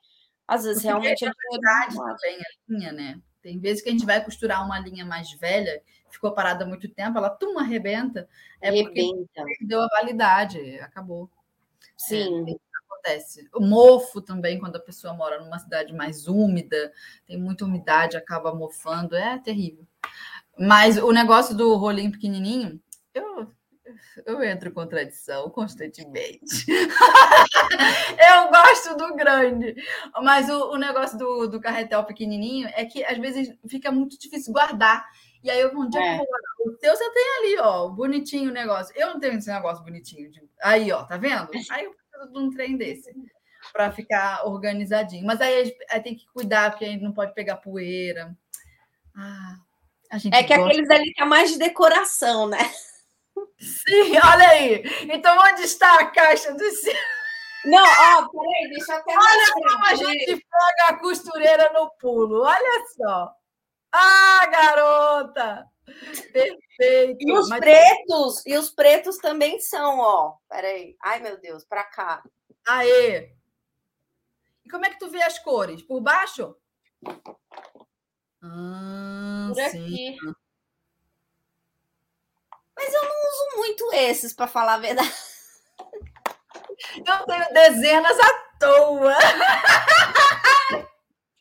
às 0.47 0.63
vezes 0.63 0.81
Porque 0.81 0.87
realmente 0.87 1.25
é 1.25 1.31
verdade 1.51 1.95
também 1.95 2.37
a 2.37 2.45
linha, 2.67 2.91
né? 2.91 3.21
Tem 3.41 3.59
vezes 3.59 3.81
que 3.81 3.89
a 3.89 3.91
gente 3.91 4.05
vai 4.05 4.23
costurar 4.23 4.63
uma 4.65 4.79
linha 4.79 5.05
mais 5.05 5.31
velha, 5.33 5.81
ficou 6.09 6.33
parada 6.33 6.63
há 6.63 6.67
muito 6.67 6.87
tempo, 6.89 7.17
ela 7.17 7.29
tum, 7.29 7.57
arrebenta. 7.57 8.27
É 8.61 8.69
arrebenta. 8.69 9.27
porque 9.35 9.65
deu 9.65 9.81
a 9.81 9.87
validade, 9.87 10.79
acabou. 10.79 11.29
Sim. 11.97 12.45
É, 12.49 12.55
acontece. 12.85 13.47
O 13.53 13.61
mofo 13.61 14.21
também, 14.21 14.59
quando 14.59 14.75
a 14.75 14.81
pessoa 14.81 15.13
mora 15.13 15.41
numa 15.41 15.57
cidade 15.57 15.93
mais 15.93 16.27
úmida, 16.27 16.91
tem 17.25 17.37
muita 17.37 17.65
umidade, 17.65 18.17
acaba 18.17 18.53
mofando, 18.53 19.15
é 19.15 19.37
terrível. 19.39 19.87
Mas 20.57 20.97
o 20.97 21.11
negócio 21.11 21.55
do 21.55 21.75
rolinho 21.75 22.11
pequenininho, 22.11 22.79
eu 23.13 23.51
eu 24.25 24.43
entro 24.43 24.69
em 24.69 24.73
contradição 24.73 25.49
constantemente. 25.49 26.65
eu 28.17 28.49
gosto 28.49 28.97
do 28.97 29.15
grande, 29.15 29.75
mas 30.21 30.49
o, 30.49 30.71
o 30.71 30.77
negócio 30.77 31.17
do, 31.17 31.47
do 31.47 31.59
carretel 31.59 32.03
pequenininho 32.03 32.69
é 32.73 32.85
que 32.85 33.03
às 33.03 33.17
vezes 33.17 33.53
fica 33.67 33.91
muito 33.91 34.19
difícil 34.19 34.53
guardar. 34.53 35.05
E 35.43 35.49
aí, 35.49 35.65
um 35.67 35.89
dia 35.89 36.01
é. 36.01 36.21
o 36.65 36.71
teu 36.73 36.95
você 36.95 37.09
tem 37.11 37.23
ali, 37.37 37.59
ó, 37.59 37.87
bonitinho 37.87 38.49
o 38.49 38.53
negócio. 38.53 38.93
Eu 38.97 39.07
não 39.07 39.19
tenho 39.19 39.37
esse 39.37 39.49
negócio 39.49 39.83
bonitinho. 39.83 40.29
De... 40.29 40.41
Aí, 40.61 40.91
ó, 40.91 41.03
tá 41.05 41.17
vendo? 41.17 41.49
Aí 41.71 41.85
eu 41.85 41.93
preciso 41.93 42.33
de 42.33 42.39
um 42.39 42.49
trem 42.51 42.75
desse 42.75 43.13
para 43.71 43.91
ficar 43.91 44.45
organizadinho. 44.45 45.25
Mas 45.25 45.39
aí, 45.39 45.75
aí, 45.89 46.01
tem 46.01 46.15
que 46.15 46.25
cuidar, 46.33 46.71
porque 46.71 46.85
aí 46.85 46.99
não 46.99 47.13
pode 47.13 47.33
pegar 47.33 47.57
poeira. 47.57 48.35
Ah, 49.15 49.57
é 50.11 50.43
que 50.43 50.55
gosta. 50.55 50.65
aqueles 50.65 50.89
ali 50.89 51.13
tá 51.13 51.25
mais 51.25 51.51
de 51.51 51.59
decoração, 51.59 52.47
né? 52.47 52.57
Sim, 53.59 54.17
olha 54.17 54.49
aí. 54.49 54.83
Então, 55.11 55.37
onde 55.37 55.63
está 55.63 55.95
a 55.95 56.11
caixa 56.11 56.53
do 56.53 56.63
Não, 57.65 57.83
ó, 57.83 58.29
peraí, 58.29 58.69
deixa 58.69 58.93
eu 58.93 58.97
até 58.97 59.17
Olha 59.17 59.53
como 59.53 59.85
a 59.85 59.95
gente 59.95 60.25
pega 60.25 60.85
a 60.87 60.99
costureira 60.99 61.71
no 61.73 61.89
pulo. 61.99 62.43
Olha 62.43 62.85
só. 62.95 63.33
Ah, 63.91 64.45
garota! 64.49 65.67
Perfeito. 66.31 67.17
E 67.19 67.33
os 67.33 67.49
Mas... 67.49 67.59
pretos, 67.59 68.45
e 68.45 68.57
os 68.57 68.69
pretos 68.69 69.17
também 69.17 69.59
são, 69.59 69.99
ó. 69.99 70.35
Peraí. 70.47 70.95
Ai, 71.01 71.19
meu 71.19 71.37
Deus, 71.39 71.65
para 71.65 71.83
cá. 71.83 72.23
Aê! 72.67 73.33
E 74.63 74.69
como 74.69 74.85
é 74.85 74.89
que 74.89 74.99
tu 74.99 75.09
vê 75.09 75.21
as 75.23 75.39
cores? 75.39 75.81
Por 75.81 75.99
baixo? 75.99 76.55
Ah, 78.41 79.49
Por 79.53 79.61
aqui. 79.61 80.15
Mas 82.81 82.93
eu 82.93 83.03
não 83.03 83.09
uso 83.09 83.57
muito 83.57 83.93
esses, 83.93 84.31
para 84.31 84.47
falar 84.47 84.75
a 84.75 84.77
verdade. 84.77 85.13
Eu 87.05 87.25
tenho 87.25 87.53
dezenas 87.53 88.17
à 88.17 88.33
toa. 88.57 89.17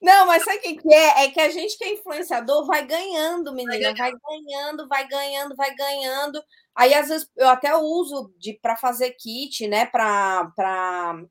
Não, 0.01 0.26
mas 0.26 0.44
sabe 0.44 0.59
o 0.59 0.61
que, 0.61 0.76
que 0.76 0.94
é? 0.94 1.24
É 1.24 1.30
que 1.30 1.40
a 1.40 1.51
gente 1.51 1.76
que 1.76 1.82
é 1.84 1.92
influenciador 1.94 2.64
vai 2.66 2.86
ganhando, 2.86 3.53
menina, 3.53 3.92
vai 3.96 4.12
ganhando, 4.12 4.86
vai 4.88 5.09
ganhando, 5.09 5.57
vai 5.57 5.74
ganhando. 5.74 6.40
Aí, 6.76 6.94
às 6.94 7.09
vezes, 7.09 7.28
eu 7.36 7.49
até 7.49 7.74
uso 7.76 8.32
para 8.62 8.76
fazer 8.76 9.11
kit, 9.18 9.66
né, 9.66 9.86
para 9.86 10.53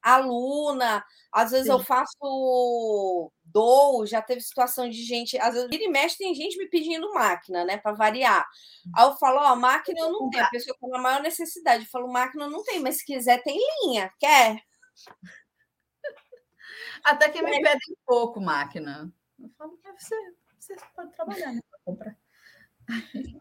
aluna. 0.04 1.02
Às 1.32 1.52
vezes 1.52 1.68
Sim. 1.68 1.72
eu 1.72 1.80
faço 1.80 3.32
dou, 3.46 4.06
já 4.06 4.22
teve 4.22 4.42
situação 4.42 4.90
de 4.90 5.02
gente, 5.04 5.38
às 5.40 5.54
vezes, 5.54 5.70
e 5.72 5.88
mexe, 5.90 6.18
tem 6.18 6.36
gente 6.36 6.58
me 6.58 6.70
pedindo 6.70 7.14
máquina, 7.14 7.64
né, 7.64 7.78
para 7.78 7.94
variar. 7.94 8.46
Aí 8.94 9.06
eu 9.06 9.16
falo, 9.18 9.40
ó, 9.40 9.56
máquina 9.56 10.02
eu 10.02 10.12
não 10.12 10.30
tenho, 10.30 10.44
a 10.44 10.50
pessoa 10.50 10.76
com 10.80 10.94
a 10.94 11.00
maior 11.00 11.22
necessidade. 11.22 11.86
Eu 11.86 11.90
falo, 11.90 12.12
máquina 12.12 12.44
eu 12.46 12.50
não 12.52 12.64
tenho, 12.64 12.84
mas 12.84 12.98
se 12.98 13.06
quiser, 13.06 13.42
tem 13.44 13.58
linha, 13.86 14.12
quer? 14.20 14.58
Até 17.04 17.30
que 17.30 17.42
me 17.42 17.56
é. 17.56 17.62
pedem 17.62 17.98
pouco 18.06 18.42
máquina. 18.42 19.12
Eu 19.40 19.50
falo, 19.58 19.80
você, 19.98 20.16
você 20.60 20.76
pode 20.96 21.12
trabalhar, 21.12 21.54
né, 21.54 21.62
para 21.70 21.80
comprar. 21.86 22.18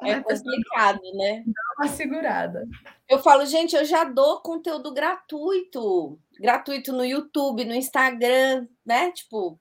É 0.03 0.21
complicado, 0.21 1.01
né? 1.15 1.45
Dá 1.47 1.63
uma 1.79 1.89
segurada. 1.89 2.67
Eu 3.09 3.21
falo, 3.21 3.47
gente, 3.47 3.77
eu 3.77 3.85
já 3.85 4.03
dou 4.05 4.41
conteúdo 4.41 4.93
gratuito. 4.93 6.19
Gratuito 6.41 6.93
no 6.93 7.05
YouTube, 7.05 7.65
no 7.65 7.75
Instagram, 7.75 8.67
né? 8.85 9.13
Tipo. 9.13 9.61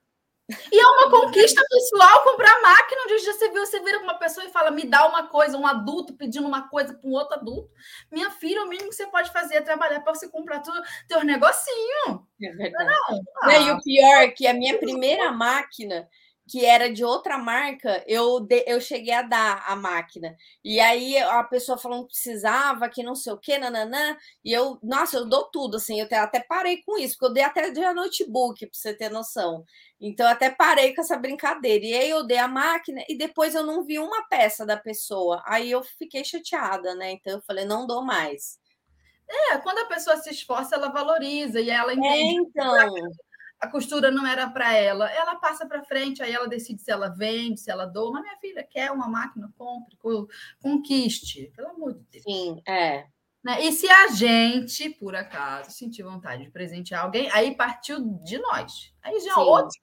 E 0.71 0.79
é 0.79 0.87
uma 0.87 1.09
conquista 1.09 1.63
pessoal 1.67 2.23
comprar 2.23 2.61
máquina. 2.61 3.01
Um 3.03 3.07
dia 3.07 3.33
você 3.33 3.49
viu, 3.49 3.65
você 3.65 3.79
vira 3.79 3.99
uma 3.99 4.13
pessoa 4.13 4.45
e 4.45 4.51
fala: 4.51 4.69
me 4.69 4.85
dá 4.85 5.07
uma 5.07 5.27
coisa, 5.27 5.57
um 5.57 5.65
adulto 5.65 6.13
pedindo 6.13 6.47
uma 6.47 6.69
coisa 6.69 6.93
para 6.93 7.09
um 7.09 7.13
outro 7.13 7.35
adulto. 7.39 7.69
Minha 8.11 8.29
filha, 8.29 8.63
o 8.63 8.67
mínimo 8.67 8.89
que 8.89 8.95
você 8.95 9.07
pode 9.07 9.31
fazer 9.31 9.55
é 9.55 9.61
trabalhar 9.61 10.01
para 10.01 10.13
você 10.13 10.29
comprar 10.29 10.59
tudo, 10.59 10.79
teu 11.07 11.23
negocinho. 11.23 12.27
É 12.41 12.51
verdade. 12.51 12.85
Não, 12.85 13.17
não. 13.17 13.23
Ah. 13.43 13.57
E 13.57 13.71
o 13.71 13.81
pior 13.81 14.21
é 14.21 14.27
que 14.27 14.45
a 14.45 14.53
minha 14.53 14.77
primeira 14.77 15.31
máquina 15.31 16.07
que 16.47 16.63
era 16.63 16.91
de 16.91 17.03
outra 17.03 17.37
marca, 17.37 18.03
eu, 18.07 18.39
de, 18.39 18.63
eu 18.67 18.79
cheguei 18.79 19.13
a 19.13 19.23
dar 19.23 19.63
a 19.67 19.75
máquina. 19.75 20.35
E 20.63 20.79
aí 20.79 21.17
a 21.17 21.43
pessoa 21.43 21.77
falou 21.77 22.03
que 22.03 22.13
precisava, 22.13 22.87
que 22.87 23.01
não 23.01 23.15
sei 23.15 23.33
o 23.33 23.37
que, 23.37 23.57
nananã. 23.57 24.15
E 24.43 24.53
eu, 24.53 24.77
nossa, 24.83 25.17
eu 25.17 25.25
dou 25.25 25.45
tudo, 25.45 25.77
assim. 25.77 25.99
Eu 25.99 26.07
até 26.17 26.39
parei 26.39 26.83
com 26.83 26.97
isso, 26.97 27.15
porque 27.15 27.25
eu 27.25 27.33
dei 27.33 27.43
até 27.43 27.71
de 27.71 27.93
notebook, 27.93 28.65
para 28.67 28.77
você 28.77 28.93
ter 28.93 29.09
noção. 29.09 29.63
Então, 29.99 30.25
eu 30.25 30.31
até 30.31 30.51
parei 30.51 30.93
com 30.93 31.01
essa 31.01 31.17
brincadeira. 31.17 31.85
E 31.85 31.93
aí 31.93 32.09
eu 32.09 32.25
dei 32.25 32.37
a 32.37 32.47
máquina 32.47 33.03
e 33.09 33.17
depois 33.17 33.55
eu 33.55 33.63
não 33.63 33.83
vi 33.83 33.97
uma 33.97 34.27
peça 34.27 34.65
da 34.65 34.77
pessoa. 34.77 35.41
Aí 35.45 35.71
eu 35.71 35.83
fiquei 35.83 36.23
chateada, 36.23 36.93
né? 36.95 37.11
Então 37.11 37.33
eu 37.33 37.41
falei, 37.41 37.65
não 37.65 37.87
dou 37.87 38.03
mais. 38.03 38.59
É, 39.27 39.57
quando 39.57 39.79
a 39.79 39.85
pessoa 39.85 40.17
se 40.17 40.29
esforça, 40.29 40.75
ela 40.75 40.89
valoriza 40.89 41.59
e 41.59 41.71
ela 41.71 41.93
entende. 41.93 42.37
É, 42.37 42.41
então 42.41 42.75
a 43.59 43.67
costura 43.67 44.11
não 44.11 44.25
era 44.25 44.49
para 44.49 44.73
ela. 44.73 45.09
Ela 45.11 45.35
passa 45.35 45.65
para 45.65 45.83
frente, 45.83 46.21
aí 46.21 46.33
ela 46.33 46.47
decide 46.47 46.81
se 46.81 46.91
ela 46.91 47.09
vende, 47.09 47.59
se 47.59 47.71
ela 47.71 47.85
doa. 47.85 48.11
Mas 48.11 48.23
minha 48.23 48.37
filha 48.37 48.63
quer 48.63 48.91
uma 48.91 49.07
máquina, 49.07 49.51
compre, 49.57 49.97
conquiste, 50.61 51.51
pelo 51.55 51.69
amor 51.69 51.93
de 51.93 52.03
Deus. 52.11 52.23
Sim, 52.23 52.61
é. 52.67 53.05
Né? 53.43 53.61
E 53.61 53.71
se 53.71 53.87
a 53.87 54.07
gente, 54.07 54.89
por 54.89 55.15
acaso, 55.15 55.71
sentir 55.71 56.01
vontade 56.01 56.45
de 56.45 56.51
presentear 56.51 57.03
alguém, 57.03 57.29
aí 57.31 57.55
partiu 57.55 57.99
de 58.23 58.39
nós. 58.39 58.91
Aí 59.03 59.19
já 59.19 59.33
é 59.33 59.37
outro 59.37 59.79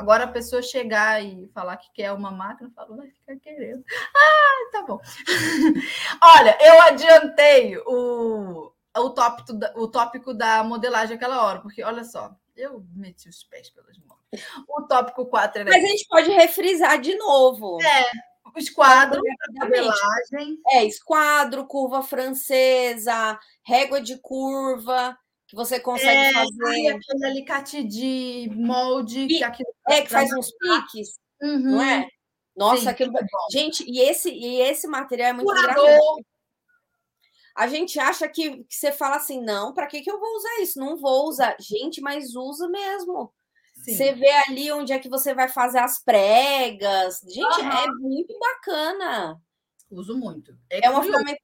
Agora 0.00 0.24
a 0.24 0.28
pessoa 0.28 0.62
chegar 0.62 1.22
e 1.22 1.48
falar 1.48 1.76
que 1.76 1.92
quer 1.92 2.12
uma 2.12 2.30
máquina, 2.30 2.70
falou, 2.74 2.96
vai 2.96 3.08
ficar 3.10 3.36
querendo. 3.36 3.84
Ah, 4.16 4.70
tá 4.72 4.82
bom. 4.82 4.98
Olha, 6.22 6.56
eu 6.60 6.80
adiantei 6.82 7.76
o, 7.78 8.72
o, 8.96 9.10
tópico, 9.10 9.52
o 9.74 9.88
tópico 9.88 10.32
da 10.32 10.64
modelagem 10.64 11.16
aquela 11.16 11.44
hora, 11.44 11.60
porque 11.60 11.82
olha 11.82 12.04
só, 12.04 12.34
eu 12.60 12.84
meti 12.94 13.28
os 13.28 13.42
pés 13.44 13.70
pelas 13.70 13.96
mãos. 13.98 14.20
O 14.68 14.82
tópico 14.82 15.26
4 15.26 15.62
era. 15.62 15.70
Mas 15.70 15.84
a 15.84 15.86
gente 15.86 16.06
pode 16.08 16.30
refrisar 16.30 17.00
de 17.00 17.14
novo. 17.16 17.78
É, 17.82 18.04
esquadro, 18.56 19.20
modelagem. 19.52 20.60
É, 20.68 20.84
esquadro, 20.84 21.66
curva 21.66 22.02
francesa, 22.02 23.38
régua 23.64 24.00
de 24.00 24.18
curva, 24.18 25.16
que 25.46 25.56
você 25.56 25.80
consegue 25.80 26.10
é, 26.10 26.32
fazer. 26.32 26.88
aquele 26.88 27.26
alicate 27.26 27.82
de 27.82 28.50
molde. 28.54 29.26
que, 29.26 29.42
aquilo 29.42 29.74
é, 29.88 30.02
que 30.02 30.08
faz 30.08 30.30
uns 30.32 30.50
piques, 30.52 31.18
uhum. 31.42 31.58
não 31.58 31.82
é? 31.82 32.06
Nossa, 32.56 32.82
Sim, 32.82 32.88
aquilo. 32.88 33.12
Gente, 33.50 33.84
e 33.88 34.00
esse, 34.00 34.30
e 34.30 34.60
esse 34.60 34.86
material 34.86 35.30
é 35.30 35.32
muito 35.32 35.50
engraçado. 35.50 36.24
A 37.60 37.66
gente 37.66 37.98
acha 37.98 38.26
que, 38.28 38.64
que 38.64 38.74
você 38.74 38.90
fala 38.90 39.16
assim, 39.16 39.40
não, 39.42 39.74
para 39.74 39.86
que, 39.86 40.00
que 40.00 40.10
eu 40.10 40.18
vou 40.18 40.36
usar 40.36 40.62
isso? 40.62 40.78
Não 40.78 40.96
vou 40.96 41.28
usar. 41.28 41.56
Gente, 41.60 42.00
mas 42.00 42.34
usa 42.34 42.68
mesmo. 42.68 43.32
Sim. 43.74 43.94
Você 43.94 44.12
vê 44.14 44.30
ali 44.48 44.72
onde 44.72 44.92
é 44.92 44.98
que 44.98 45.08
você 45.08 45.34
vai 45.34 45.48
fazer 45.48 45.78
as 45.78 46.02
pregas. 46.02 47.20
Gente, 47.20 47.60
uhum. 47.60 47.70
é 47.70 47.86
muito 47.98 48.38
bacana. 48.38 49.40
Uso 49.90 50.16
muito. 50.16 50.56
É, 50.70 50.86
é 50.86 50.90
uma 50.90 51.02
ferramenta 51.02 51.40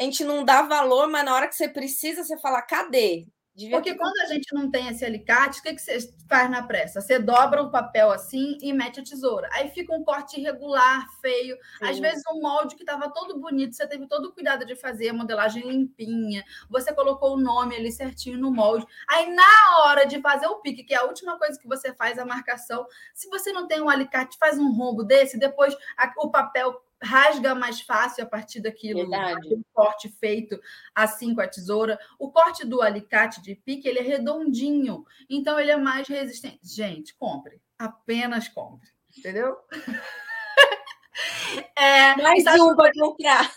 a 0.00 0.04
gente 0.04 0.24
não 0.24 0.44
dá 0.44 0.62
valor, 0.62 1.08
mas 1.08 1.24
na 1.24 1.34
hora 1.34 1.48
que 1.48 1.54
você 1.54 1.68
precisa, 1.68 2.24
você 2.24 2.36
fala, 2.38 2.60
cadê? 2.60 3.26
Devia 3.54 3.76
Porque 3.76 3.92
ter... 3.92 3.98
quando 3.98 4.16
a 4.22 4.26
gente 4.26 4.54
não 4.54 4.70
tem 4.70 4.88
esse 4.88 5.04
alicate, 5.04 5.60
o 5.60 5.62
que, 5.62 5.74
que 5.74 5.80
você 5.82 5.98
faz 6.26 6.50
na 6.50 6.62
pressa? 6.62 7.02
Você 7.02 7.18
dobra 7.18 7.62
o 7.62 7.70
papel 7.70 8.10
assim 8.10 8.56
e 8.62 8.72
mete 8.72 9.00
a 9.00 9.04
tesoura. 9.04 9.48
Aí 9.52 9.68
fica 9.68 9.94
um 9.94 10.02
corte 10.02 10.40
irregular, 10.40 11.06
feio. 11.20 11.56
Sim. 11.78 11.86
Às 11.86 11.98
vezes 11.98 12.22
um 12.32 12.40
molde 12.40 12.74
que 12.74 12.82
estava 12.82 13.10
todo 13.10 13.38
bonito, 13.38 13.76
você 13.76 13.86
teve 13.86 14.06
todo 14.06 14.26
o 14.26 14.32
cuidado 14.32 14.64
de 14.64 14.74
fazer 14.74 15.10
a 15.10 15.14
modelagem 15.14 15.68
limpinha, 15.68 16.42
você 16.70 16.94
colocou 16.94 17.34
o 17.34 17.40
nome 17.40 17.76
ali 17.76 17.92
certinho 17.92 18.38
no 18.38 18.50
molde. 18.50 18.86
Aí 19.08 19.34
na 19.34 19.80
hora 19.84 20.06
de 20.06 20.18
fazer 20.20 20.46
o 20.46 20.60
pique, 20.60 20.84
que 20.84 20.94
é 20.94 20.98
a 20.98 21.04
última 21.04 21.38
coisa 21.38 21.58
que 21.58 21.68
você 21.68 21.92
faz, 21.92 22.18
a 22.18 22.24
marcação, 22.24 22.86
se 23.12 23.28
você 23.28 23.52
não 23.52 23.66
tem 23.66 23.82
um 23.82 23.90
alicate, 23.90 24.38
faz 24.38 24.58
um 24.58 24.72
rombo 24.72 25.04
desse, 25.04 25.38
depois 25.38 25.76
a, 25.98 26.10
o 26.18 26.30
papel 26.30 26.82
rasga 27.02 27.54
mais 27.54 27.80
fácil 27.80 28.24
a 28.24 28.26
partir 28.26 28.60
daquilo, 28.60 29.08
daquele 29.10 29.64
corte 29.72 30.08
feito 30.08 30.58
assim 30.94 31.34
com 31.34 31.40
a 31.40 31.48
tesoura. 31.48 31.98
O 32.18 32.30
corte 32.30 32.66
do 32.66 32.80
alicate 32.80 33.42
de 33.42 33.54
pique, 33.54 33.88
ele 33.88 33.98
é 33.98 34.02
redondinho, 34.02 35.04
então 35.28 35.58
ele 35.58 35.70
é 35.70 35.76
mais 35.76 36.08
resistente. 36.08 36.60
Gente, 36.62 37.14
compre, 37.16 37.60
apenas 37.78 38.48
compre, 38.48 38.88
entendeu? 39.16 39.56
é, 41.76 42.14
mais 42.16 42.44
um 42.60 42.76
para 42.76 42.92
comprar. 42.92 43.52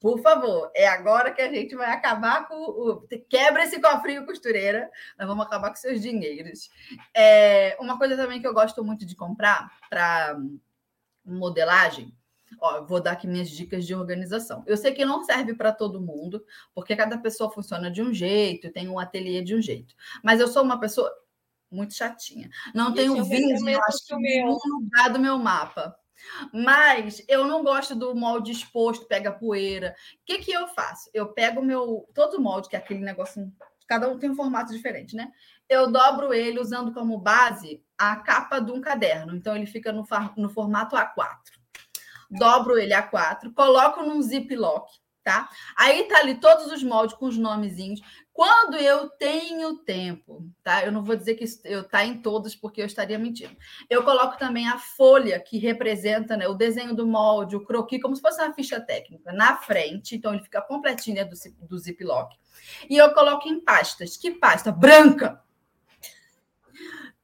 Por 0.00 0.20
favor, 0.20 0.70
é 0.74 0.86
agora 0.86 1.32
que 1.32 1.40
a 1.40 1.52
gente 1.52 1.74
vai 1.74 1.90
acabar 1.90 2.46
com 2.46 2.54
o. 2.54 3.06
Quebra 3.28 3.64
esse 3.64 3.80
cofrinho 3.80 4.26
costureira, 4.26 4.90
nós 5.18 5.26
vamos 5.26 5.46
acabar 5.46 5.70
com 5.70 5.76
seus 5.76 6.00
dinheiros. 6.00 6.70
É, 7.14 7.76
uma 7.80 7.98
coisa 7.98 8.16
também 8.16 8.40
que 8.40 8.46
eu 8.46 8.54
gosto 8.54 8.84
muito 8.84 9.06
de 9.06 9.16
comprar 9.16 9.72
para 9.88 10.36
modelagem 11.24 12.14
Ó, 12.60 12.84
vou 12.84 13.00
dar 13.00 13.12
aqui 13.12 13.26
minhas 13.26 13.50
dicas 13.50 13.86
de 13.86 13.94
organização. 13.94 14.62
Eu 14.66 14.76
sei 14.76 14.92
que 14.92 15.04
não 15.04 15.24
serve 15.24 15.54
para 15.54 15.72
todo 15.72 16.00
mundo, 16.00 16.44
porque 16.74 16.96
cada 16.96 17.18
pessoa 17.18 17.50
funciona 17.50 17.90
de 17.90 18.02
um 18.02 18.12
jeito, 18.12 18.72
tem 18.72 18.88
um 18.88 18.98
ateliê 18.98 19.42
de 19.42 19.54
um 19.54 19.62
jeito. 19.62 19.94
Mas 20.22 20.40
eu 20.40 20.48
sou 20.48 20.62
uma 20.62 20.78
pessoa 20.78 21.12
muito 21.70 21.94
chatinha. 21.94 22.50
Não 22.74 22.92
tenho 22.92 23.24
vídeo, 23.24 23.80
acho 23.86 24.06
que 24.06 24.42
lugar 24.68 25.10
do 25.10 25.18
meu 25.18 25.38
mapa. 25.38 25.96
Mas 26.52 27.24
eu 27.28 27.46
não 27.46 27.64
gosto 27.64 27.94
do 27.94 28.14
molde 28.14 28.52
exposto, 28.52 29.06
pega 29.06 29.32
poeira. 29.32 29.94
O 30.22 30.24
que, 30.24 30.38
que 30.38 30.52
eu 30.52 30.68
faço? 30.68 31.10
Eu 31.12 31.32
pego 31.32 31.60
o 31.60 31.64
meu. 31.64 32.08
Todo 32.14 32.40
molde, 32.40 32.68
que 32.68 32.76
é 32.76 32.78
aquele 32.78 33.00
negócio. 33.00 33.52
Cada 33.88 34.08
um 34.08 34.18
tem 34.18 34.30
um 34.30 34.36
formato 34.36 34.72
diferente, 34.72 35.16
né? 35.16 35.30
Eu 35.68 35.90
dobro 35.90 36.32
ele 36.32 36.60
usando 36.60 36.92
como 36.92 37.18
base 37.18 37.82
a 37.98 38.16
capa 38.16 38.60
de 38.60 38.70
um 38.70 38.80
caderno. 38.80 39.34
Então, 39.34 39.56
ele 39.56 39.66
fica 39.66 39.92
no, 39.92 40.06
no 40.36 40.48
formato 40.48 40.96
A4. 40.96 41.61
Dobro 42.38 42.78
ele 42.78 42.94
A4, 42.94 43.52
coloco 43.54 44.02
num 44.02 44.22
ziplock, 44.22 44.90
tá? 45.22 45.48
Aí 45.76 46.04
tá 46.04 46.18
ali 46.18 46.34
todos 46.36 46.70
os 46.72 46.82
moldes 46.82 47.16
com 47.16 47.26
os 47.26 47.38
nomezinhos. 47.38 48.00
Quando 48.32 48.76
eu 48.76 49.10
tenho 49.10 49.76
tempo, 49.78 50.48
tá? 50.64 50.84
Eu 50.84 50.90
não 50.90 51.04
vou 51.04 51.14
dizer 51.14 51.34
que 51.34 51.44
eu 51.64 51.86
tá 51.86 52.02
em 52.04 52.22
todos 52.22 52.56
porque 52.56 52.80
eu 52.80 52.86
estaria 52.86 53.18
mentindo. 53.18 53.54
Eu 53.90 54.02
coloco 54.02 54.38
também 54.38 54.66
a 54.66 54.78
folha 54.78 55.38
que 55.38 55.58
representa 55.58 56.34
né, 56.36 56.48
o 56.48 56.54
desenho 56.54 56.94
do 56.94 57.06
molde, 57.06 57.56
o 57.56 57.64
croquis, 57.64 58.00
como 58.00 58.16
se 58.16 58.22
fosse 58.22 58.42
uma 58.42 58.54
ficha 58.54 58.80
técnica, 58.80 59.32
na 59.32 59.58
frente. 59.58 60.16
Então 60.16 60.32
ele 60.32 60.42
fica 60.42 60.62
completinho 60.62 61.16
né, 61.16 61.24
do, 61.24 61.36
do 61.68 61.78
ziplock. 61.78 62.34
E 62.88 62.96
eu 62.96 63.12
coloco 63.12 63.46
em 63.46 63.60
pastas. 63.60 64.16
Que 64.16 64.30
pasta? 64.30 64.72
Branca. 64.72 65.42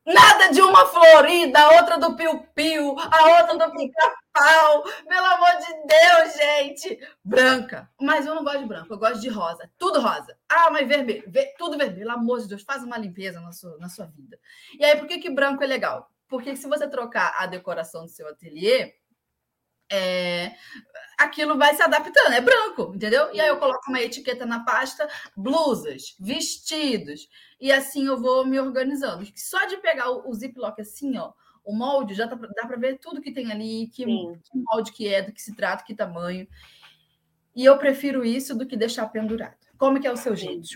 Nada 0.08 0.50
de 0.50 0.62
uma 0.62 0.86
florida, 0.86 1.60
a 1.60 1.76
outra 1.76 1.98
do 1.98 2.16
piu-piu, 2.16 2.96
a 2.98 3.40
outra 3.40 3.58
do 3.58 3.72
pica-pau. 3.76 4.82
Pelo 5.06 5.26
amor 5.26 5.50
de 5.58 5.86
Deus, 5.86 6.34
gente. 6.34 6.98
Branca. 7.22 7.90
Mas 8.00 8.24
eu 8.24 8.34
não 8.34 8.42
gosto 8.42 8.60
de 8.60 8.66
branco, 8.66 8.94
eu 8.94 8.98
gosto 8.98 9.20
de 9.20 9.28
rosa. 9.28 9.70
Tudo 9.76 10.00
rosa. 10.00 10.34
Ah, 10.48 10.70
mas 10.70 10.88
vermelho. 10.88 11.30
Tudo 11.58 11.76
vermelho. 11.76 11.98
Pelo 11.98 12.12
amor 12.12 12.40
de 12.40 12.48
Deus, 12.48 12.62
faz 12.62 12.82
uma 12.82 12.96
limpeza 12.96 13.38
na 13.42 13.52
sua, 13.52 13.76
na 13.76 13.90
sua 13.90 14.06
vida. 14.06 14.38
E 14.78 14.84
aí, 14.84 14.96
por 14.96 15.06
que, 15.06 15.18
que 15.18 15.28
branco 15.28 15.62
é 15.62 15.66
legal? 15.66 16.10
Porque 16.26 16.56
se 16.56 16.66
você 16.66 16.88
trocar 16.88 17.34
a 17.36 17.46
decoração 17.46 18.04
do 18.04 18.10
seu 18.10 18.26
ateliê, 18.28 18.94
é, 19.90 20.54
aquilo 21.18 21.58
vai 21.58 21.74
se 21.74 21.82
adaptando, 21.82 22.32
é 22.32 22.40
branco, 22.40 22.92
entendeu? 22.94 23.32
E 23.34 23.40
aí 23.40 23.48
eu 23.48 23.58
coloco 23.58 23.88
uma 23.88 24.00
etiqueta 24.00 24.46
na 24.46 24.64
pasta, 24.64 25.08
blusas, 25.36 26.14
vestidos, 26.18 27.28
e 27.60 27.72
assim 27.72 28.06
eu 28.06 28.16
vou 28.16 28.46
me 28.46 28.58
organizando. 28.60 29.26
Só 29.34 29.66
de 29.66 29.76
pegar 29.78 30.10
o, 30.10 30.28
o 30.28 30.34
ziplock 30.34 30.80
assim, 30.80 31.16
ó, 31.18 31.32
o 31.64 31.74
molde, 31.74 32.14
já 32.14 32.26
tá, 32.26 32.34
dá 32.34 32.66
para 32.66 32.78
ver 32.78 32.98
tudo 32.98 33.20
que 33.20 33.32
tem 33.32 33.50
ali, 33.52 33.88
que, 33.88 34.04
que, 34.04 34.58
molde 34.72 34.92
que 34.92 35.06
é, 35.06 35.20
do 35.20 35.32
que 35.32 35.42
se 35.42 35.54
trata, 35.54 35.84
que 35.84 35.94
tamanho. 35.94 36.46
E 37.54 37.64
eu 37.64 37.76
prefiro 37.76 38.24
isso 38.24 38.56
do 38.56 38.66
que 38.66 38.76
deixar 38.76 39.08
pendurado. 39.08 39.56
Como 39.76 40.00
que 40.00 40.06
é 40.06 40.12
o 40.12 40.16
seu 40.16 40.34
jeito? 40.36 40.66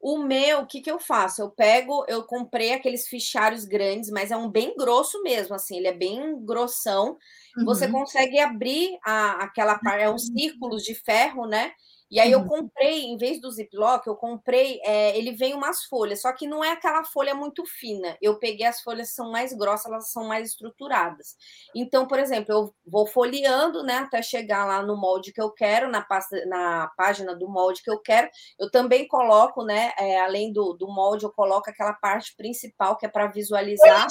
O 0.00 0.18
meu, 0.18 0.60
o 0.60 0.66
que, 0.66 0.80
que 0.80 0.90
eu 0.90 0.98
faço? 0.98 1.42
Eu 1.42 1.50
pego, 1.50 2.06
eu 2.08 2.24
comprei 2.24 2.72
aqueles 2.72 3.06
fichários 3.06 3.66
grandes, 3.66 4.10
mas 4.10 4.30
é 4.30 4.36
um 4.36 4.50
bem 4.50 4.74
grosso 4.74 5.22
mesmo, 5.22 5.54
assim, 5.54 5.76
ele 5.76 5.88
é 5.88 5.92
bem 5.92 6.42
grossão. 6.42 7.18
Uhum. 7.56 7.64
Você 7.66 7.86
consegue 7.86 8.38
abrir 8.38 8.98
a, 9.04 9.44
aquela 9.44 9.78
parte, 9.78 10.02
é 10.02 10.10
um 10.10 10.18
círculos 10.18 10.82
de 10.84 10.94
ferro, 10.94 11.46
né? 11.46 11.72
E 12.10 12.18
aí 12.18 12.32
eu 12.32 12.40
uhum. 12.40 12.48
comprei, 12.48 13.04
em 13.04 13.16
vez 13.16 13.40
do 13.40 13.50
Ziploc, 13.50 14.04
eu 14.04 14.16
comprei, 14.16 14.80
é, 14.84 15.16
ele 15.16 15.30
vem 15.30 15.54
umas 15.54 15.84
folhas, 15.84 16.20
só 16.22 16.32
que 16.32 16.46
não 16.46 16.64
é 16.64 16.72
aquela 16.72 17.04
folha 17.04 17.34
muito 17.34 17.64
fina. 17.64 18.18
Eu 18.20 18.38
peguei 18.38 18.66
as 18.66 18.80
folhas 18.80 19.10
que 19.10 19.14
são 19.14 19.30
mais 19.30 19.52
grossas, 19.52 19.86
elas 19.86 20.10
são 20.10 20.24
mais 20.24 20.48
estruturadas. 20.48 21.36
Então, 21.74 22.08
por 22.08 22.18
exemplo, 22.18 22.52
eu 22.52 22.74
vou 22.84 23.06
folheando, 23.06 23.84
né, 23.84 23.98
até 23.98 24.22
chegar 24.22 24.64
lá 24.66 24.82
no 24.82 24.96
molde 24.96 25.32
que 25.32 25.40
eu 25.40 25.52
quero, 25.52 25.88
na, 25.88 26.02
pasta, 26.02 26.44
na 26.46 26.90
página 26.96 27.34
do 27.36 27.48
molde 27.48 27.82
que 27.82 27.90
eu 27.90 28.00
quero. 28.00 28.28
Eu 28.58 28.68
também 28.70 29.06
coloco, 29.06 29.64
né, 29.64 29.92
é, 29.96 30.20
além 30.20 30.52
do, 30.52 30.72
do 30.72 30.88
molde, 30.88 31.24
eu 31.24 31.32
coloco 31.32 31.70
aquela 31.70 31.92
parte 31.92 32.34
principal 32.36 32.96
que 32.96 33.06
é 33.06 33.08
para 33.08 33.28
visualizar. 33.28 34.08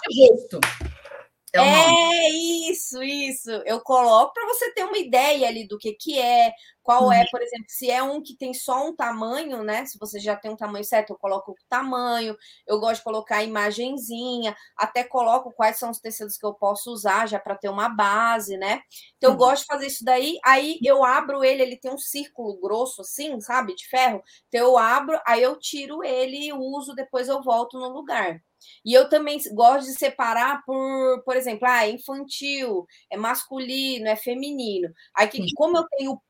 É, 1.54 1.60
é, 1.62 2.30
isso, 2.70 3.02
isso. 3.02 3.50
Eu 3.66 3.82
coloco 3.82 4.34
para 4.34 4.46
você 4.48 4.72
ter 4.74 4.84
uma 4.84 4.98
ideia 4.98 5.48
ali 5.48 5.68
do 5.68 5.78
que, 5.78 5.94
que 5.94 6.20
é, 6.20 6.54
qual 6.90 7.04
uhum. 7.04 7.14
é, 7.14 7.24
por 7.30 7.40
exemplo, 7.40 7.66
se 7.68 7.92
é 7.92 8.02
um 8.02 8.20
que 8.20 8.36
tem 8.36 8.52
só 8.52 8.88
um 8.88 8.96
tamanho, 8.96 9.62
né? 9.62 9.86
Se 9.86 9.96
você 10.00 10.20
já 10.20 10.36
tem 10.36 10.50
um 10.50 10.56
tamanho 10.56 10.84
certo, 10.84 11.12
eu 11.12 11.20
coloco 11.20 11.52
o 11.52 11.56
tamanho. 11.70 12.36
Eu 12.66 12.80
gosto 12.80 12.96
de 12.96 13.04
colocar 13.04 13.38
a 13.38 13.44
imagenzinha, 13.44 14.58
até 14.76 15.04
coloco 15.04 15.54
quais 15.54 15.78
são 15.78 15.92
os 15.92 16.00
tecidos 16.00 16.36
que 16.36 16.44
eu 16.44 16.52
posso 16.56 16.92
usar 16.92 17.28
já 17.28 17.38
para 17.38 17.56
ter 17.56 17.70
uma 17.70 17.90
base, 17.90 18.58
né? 18.58 18.82
Então, 19.18 19.30
uhum. 19.30 19.36
eu 19.36 19.38
gosto 19.38 19.62
de 19.62 19.68
fazer 19.68 19.86
isso 19.86 20.04
daí. 20.04 20.40
Aí 20.44 20.80
eu 20.84 21.04
abro 21.06 21.44
ele, 21.44 21.62
ele 21.62 21.78
tem 21.78 21.94
um 21.94 21.98
círculo 22.00 22.60
grosso 22.60 23.02
assim, 23.02 23.40
sabe, 23.40 23.76
de 23.76 23.88
ferro. 23.88 24.24
Então, 24.48 24.62
eu 24.62 24.76
abro, 24.76 25.22
aí 25.28 25.44
eu 25.44 25.60
tiro 25.60 26.04
ele 26.04 26.48
e 26.48 26.54
uso, 26.54 26.96
depois 26.96 27.30
eu 27.30 27.44
volto 27.44 27.78
no 27.78 27.90
lugar. 27.90 28.42
E 28.84 28.94
eu 28.94 29.10
também 29.10 29.40
gosto 29.54 29.88
de 29.88 29.98
separar 29.98 30.64
por, 30.66 31.24
por 31.24 31.36
exemplo, 31.36 31.68
ah, 31.68 31.86
é 31.86 31.92
infantil, 31.92 32.86
é 33.10 33.18
masculino, 33.18 34.08
é 34.08 34.16
feminino. 34.16 34.92
Aí, 35.16 35.28
que, 35.28 35.54
como 35.54 35.78
eu 35.78 35.88
tenho 35.98 36.22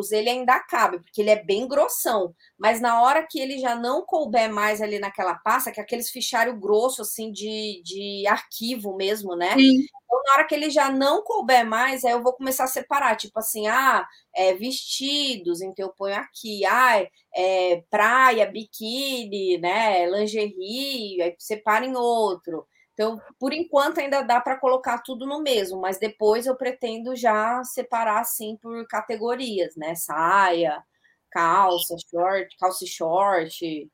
poucos, 0.00 0.12
ele 0.12 0.30
ainda 0.30 0.58
cabe, 0.60 0.98
porque 1.00 1.20
ele 1.20 1.30
é 1.30 1.42
bem 1.42 1.68
grossão. 1.68 2.34
Mas 2.58 2.80
na 2.80 3.02
hora 3.02 3.26
que 3.28 3.38
ele 3.38 3.58
já 3.58 3.74
não 3.74 4.02
couber 4.02 4.52
mais 4.52 4.80
ali 4.80 4.98
naquela 4.98 5.34
pasta, 5.34 5.70
que 5.70 5.80
é 5.80 5.82
aqueles 5.82 6.10
fichário 6.10 6.58
grosso, 6.58 7.02
assim, 7.02 7.30
de, 7.30 7.82
de 7.84 8.26
arquivo 8.26 8.96
mesmo, 8.96 9.36
né? 9.36 9.54
Sim. 9.54 9.84
Então, 10.04 10.22
na 10.26 10.32
hora 10.34 10.44
que 10.46 10.54
ele 10.54 10.70
já 10.70 10.90
não 10.90 11.22
couber 11.22 11.64
mais, 11.64 12.04
aí 12.04 12.12
eu 12.12 12.22
vou 12.22 12.32
começar 12.32 12.64
a 12.64 12.68
separar, 12.68 13.16
tipo 13.16 13.38
assim, 13.38 13.68
ah, 13.68 14.06
é, 14.34 14.54
vestidos, 14.54 15.60
então 15.60 15.86
eu 15.86 15.92
ponho 15.92 16.16
aqui, 16.16 16.64
ah, 16.64 17.06
é, 17.34 17.82
praia, 17.90 18.46
biquíni, 18.46 19.58
né, 19.58 20.06
lingerie, 20.06 21.22
aí 21.22 21.34
separa 21.38 21.84
em 21.84 21.94
outro. 21.96 22.66
Então, 23.00 23.18
por 23.38 23.54
enquanto, 23.54 23.98
ainda 23.98 24.20
dá 24.20 24.38
para 24.42 24.58
colocar 24.58 24.98
tudo 24.98 25.24
no 25.24 25.40
mesmo, 25.40 25.80
mas 25.80 25.98
depois 25.98 26.44
eu 26.44 26.54
pretendo 26.54 27.16
já 27.16 27.64
separar 27.64 28.20
assim 28.20 28.58
por 28.60 28.86
categorias, 28.86 29.74
né? 29.74 29.94
Saia, 29.94 30.84
calça, 31.30 31.96
short, 32.10 32.54
calça 32.58 32.84
e 32.84 32.86
short. 32.86 33.90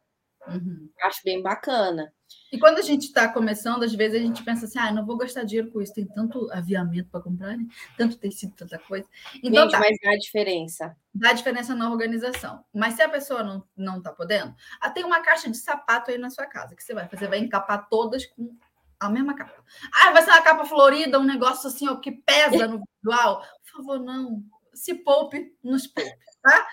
Uhum. 0.48 0.90
Acho 1.04 1.20
bem 1.24 1.40
bacana. 1.40 2.12
E 2.52 2.58
quando 2.58 2.78
a 2.78 2.82
gente 2.82 3.06
está 3.06 3.28
começando, 3.28 3.84
às 3.84 3.94
vezes 3.94 4.20
a 4.20 4.24
gente 4.24 4.42
pensa 4.42 4.64
assim: 4.66 4.78
ah, 4.80 4.90
não 4.90 5.06
vou 5.06 5.16
gastar 5.16 5.44
dinheiro 5.44 5.70
com 5.70 5.80
isso, 5.80 5.94
tem 5.94 6.06
tanto 6.08 6.50
aviamento 6.50 7.08
para 7.08 7.22
comprar, 7.22 7.56
né? 7.56 7.64
tanto 7.96 8.18
tecido, 8.18 8.56
tanta 8.56 8.76
coisa. 8.76 9.06
Então, 9.40 9.62
gente, 9.62 9.72
tá. 9.72 9.78
mas 9.78 9.96
dá 10.02 10.16
diferença. 10.16 10.96
Dá 11.14 11.32
diferença 11.32 11.76
na 11.76 11.88
organização. 11.88 12.64
Mas 12.74 12.94
se 12.94 13.02
a 13.02 13.08
pessoa 13.08 13.44
não, 13.44 13.64
não 13.76 14.02
tá 14.02 14.12
podendo, 14.12 14.52
ah, 14.80 14.90
tem 14.90 15.04
uma 15.04 15.20
caixa 15.20 15.48
de 15.48 15.56
sapato 15.56 16.10
aí 16.10 16.18
na 16.18 16.30
sua 16.30 16.46
casa 16.46 16.74
que 16.74 16.82
você 16.82 16.92
vai 16.92 17.08
fazer, 17.08 17.28
vai 17.28 17.38
encapar 17.38 17.88
todas 17.88 18.26
com 18.26 18.56
a 18.98 19.08
mesma 19.08 19.34
capa. 19.34 19.64
Ah, 19.92 20.10
vai 20.10 20.22
ser 20.22 20.30
uma 20.30 20.42
capa 20.42 20.64
florida, 20.64 21.18
um 21.18 21.24
negócio 21.24 21.68
assim, 21.68 21.88
ó, 21.88 21.96
que 21.96 22.12
pesa 22.12 22.66
no 22.66 22.82
visual. 23.02 23.42
Por 23.62 23.76
favor, 23.78 24.00
não. 24.00 24.42
Se 24.74 24.94
poupe, 24.94 25.54
nos 25.62 25.86
poupe, 25.86 26.10
tá? 26.42 26.66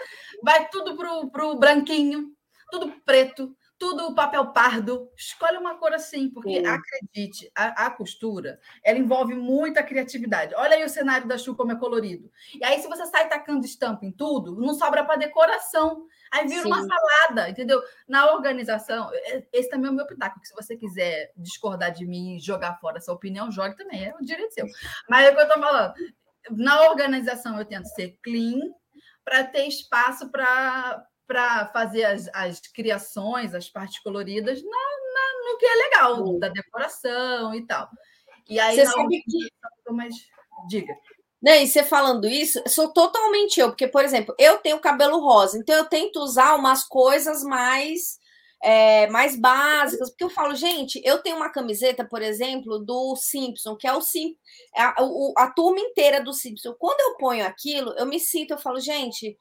Vai 0.44 0.68
tudo 0.70 0.96
pro, 0.96 1.30
pro 1.32 1.56
branquinho, 1.56 2.32
tudo 2.70 2.92
preto, 3.06 3.56
tudo 3.84 4.16
papel 4.16 4.48
pardo. 4.54 5.12
Escolhe 5.14 5.58
uma 5.58 5.76
cor 5.76 5.92
assim, 5.92 6.30
porque 6.30 6.62
Sim. 6.62 6.66
acredite, 6.66 7.52
a, 7.54 7.88
a, 7.88 7.90
costura 7.90 8.58
ela 8.82 8.98
envolve 8.98 9.36
muita 9.36 9.84
criatividade. 9.84 10.56
Olha 10.56 10.78
aí 10.78 10.86
o 10.86 10.90
cenário 10.90 11.28
da 11.28 11.38
Chu 11.38 11.54
como 11.54 11.74
é 11.74 11.76
colorido. 11.76 12.32
E 12.58 12.64
aí, 12.64 12.80
se 12.80 12.88
você 12.88 13.06
sai 13.08 13.28
tacando 13.28 13.66
estampa 13.66 14.06
em 14.06 14.12
tudo, 14.14 14.56
não 14.56 14.74
sobra 14.74 15.04
para 15.04 15.18
decoração. 15.18 16.08
Aí 16.32 16.48
vira 16.48 16.62
Sim. 16.62 16.68
uma 16.70 16.82
salada, 16.82 17.50
entendeu? 17.50 17.82
Na 18.08 18.32
organização, 18.32 19.12
esse 19.52 19.70
também 19.70 19.90
é 19.90 19.92
o 19.92 19.96
meu 19.96 20.08
pitaco. 20.08 20.40
Que 20.40 20.48
se 20.48 20.56
você 20.56 20.78
quiser 20.78 21.34
discordar 21.36 21.92
de 21.92 22.06
mim 22.06 22.38
e 22.38 22.40
jogar 22.40 22.80
fora 22.80 23.00
essa 23.00 23.12
opinião, 23.12 23.52
jogue 23.52 23.76
também, 23.76 24.06
é 24.06 24.16
o 24.16 24.24
direito 24.24 24.54
seu. 24.54 24.66
Mas 25.10 25.26
é 25.26 25.32
o 25.32 25.36
que 25.36 25.42
eu 25.42 25.46
estou 25.46 25.62
falando. 25.62 25.94
Na 26.52 26.84
organização, 26.84 27.60
eu 27.60 27.66
tento 27.66 27.88
ser 27.88 28.18
clean 28.24 28.62
para 29.26 29.44
ter 29.44 29.68
espaço 29.68 30.30
para 30.30 31.06
para 31.34 31.66
fazer 31.70 32.04
as, 32.04 32.30
as 32.32 32.60
criações, 32.60 33.56
as 33.56 33.68
partes 33.68 34.00
coloridas, 34.04 34.62
na, 34.62 34.70
na, 34.70 35.52
no 35.52 35.58
que 35.58 35.66
é 35.66 35.76
legal, 35.76 36.40
da 36.40 36.48
decoração 36.50 37.56
e 37.56 37.66
tal. 37.66 37.90
E 38.48 38.60
aí, 38.60 38.76
você 38.76 38.86
sabe 38.86 39.20
que... 39.24 39.92
mais... 39.92 40.14
Diga. 40.70 40.94
Né, 41.42 41.64
e 41.64 41.68
você 41.68 41.84
falando 41.84 42.28
isso, 42.28 42.62
sou 42.68 42.94
totalmente 42.94 43.60
eu, 43.60 43.70
porque, 43.70 43.88
por 43.88 44.06
exemplo, 44.06 44.34
eu 44.38 44.60
tenho 44.60 44.80
cabelo 44.80 45.20
rosa, 45.20 45.58
então 45.58 45.76
eu 45.76 45.86
tento 45.86 46.18
usar 46.18 46.56
umas 46.56 46.86
coisas 46.86 47.44
mais 47.44 48.20
é, 48.64 49.08
mais 49.08 49.36
básicas, 49.36 50.10
porque 50.10 50.24
eu 50.24 50.30
falo, 50.30 50.56
gente, 50.56 51.02
eu 51.04 51.22
tenho 51.22 51.36
uma 51.36 51.50
camiseta, 51.50 52.06
por 52.06 52.22
exemplo, 52.22 52.80
do 52.80 53.14
Simpson, 53.18 53.76
que 53.76 53.86
é 53.86 53.92
o 53.92 54.00
Sim, 54.00 54.38
a, 54.74 55.02
a, 55.02 55.44
a 55.46 55.52
turma 55.52 55.80
inteira 55.82 56.24
do 56.24 56.32
Simpson. 56.32 56.74
Quando 56.80 57.02
eu 57.02 57.18
ponho 57.18 57.46
aquilo, 57.46 57.94
eu 57.98 58.06
me 58.06 58.22
sinto, 58.22 58.52
eu 58.52 58.58
falo, 58.58 58.80
gente, 58.80 59.36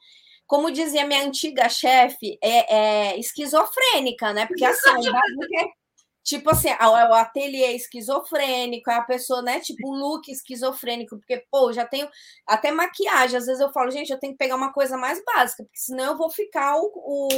como 0.52 0.70
dizia 0.70 1.06
minha 1.06 1.24
antiga 1.24 1.66
chefe, 1.66 2.38
é, 2.42 2.74
é, 3.14 3.18
esquizofrênica, 3.18 4.34
né? 4.34 4.44
Porque 4.44 4.66
assim, 4.66 4.90
é, 5.08 5.64
tipo 6.22 6.50
assim, 6.50 6.68
o 6.68 7.14
ateliê 7.14 7.64
é 7.64 7.72
esquizofrênico, 7.72 8.90
a 8.90 9.00
pessoa, 9.00 9.40
né? 9.40 9.60
Tipo, 9.60 9.88
o 9.88 9.94
look 9.94 10.30
esquizofrênico, 10.30 11.16
porque, 11.16 11.42
pô, 11.50 11.72
já 11.72 11.86
tenho 11.86 12.06
até 12.46 12.70
maquiagem. 12.70 13.38
Às 13.38 13.46
vezes 13.46 13.62
eu 13.62 13.72
falo, 13.72 13.90
gente, 13.90 14.12
eu 14.12 14.20
tenho 14.20 14.34
que 14.34 14.38
pegar 14.38 14.56
uma 14.56 14.74
coisa 14.74 14.98
mais 14.98 15.22
básica, 15.24 15.64
porque 15.64 15.78
senão 15.78 16.04
eu 16.04 16.18
vou 16.18 16.28
ficar 16.28 16.76
o, 16.76 16.90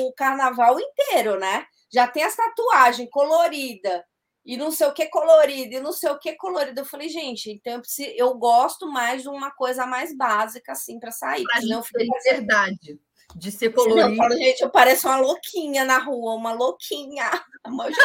o 0.09 0.13
carnaval 0.15 0.77
inteiro, 0.81 1.39
né? 1.39 1.65
Já 1.93 2.09
tem 2.09 2.25
as 2.25 2.35
tatuagens 2.35 3.09
colorida. 3.13 4.05
e 4.45 4.57
não 4.57 4.73
sei 4.73 4.89
o 4.89 4.93
que 4.93 5.07
colorido, 5.07 5.75
e 5.77 5.81
não 5.81 5.93
sei 5.93 6.11
o 6.11 6.19
que 6.19 6.35
colorido. 6.35 6.81
Eu 6.81 6.85
falei, 6.85 7.09
gente, 7.09 7.49
então 7.49 7.75
eu, 7.75 7.81
preciso, 7.81 8.11
eu 8.17 8.35
gosto 8.35 8.91
mais 8.91 9.23
de 9.23 9.29
uma 9.29 9.53
coisa 9.53 9.87
mais 9.87 10.13
básica, 10.17 10.73
assim, 10.73 10.99
para 10.99 11.13
sair. 11.13 11.45
Pra 11.45 11.61
não 11.63 11.81
ficar 11.81 12.05
verdade. 12.25 12.99
De 13.35 13.51
ser 13.51 13.73
colorido. 13.73 14.11
Eu 14.11 14.17
falo, 14.17 14.35
gente, 14.37 14.61
eu 14.61 14.71
pareço 14.71 15.09
uma 15.09 15.17
louquinha 15.17 15.85
na 15.85 15.99
rua, 15.99 16.35
uma 16.35 16.53
louquinha. 16.53 17.31
Uma 17.67 17.89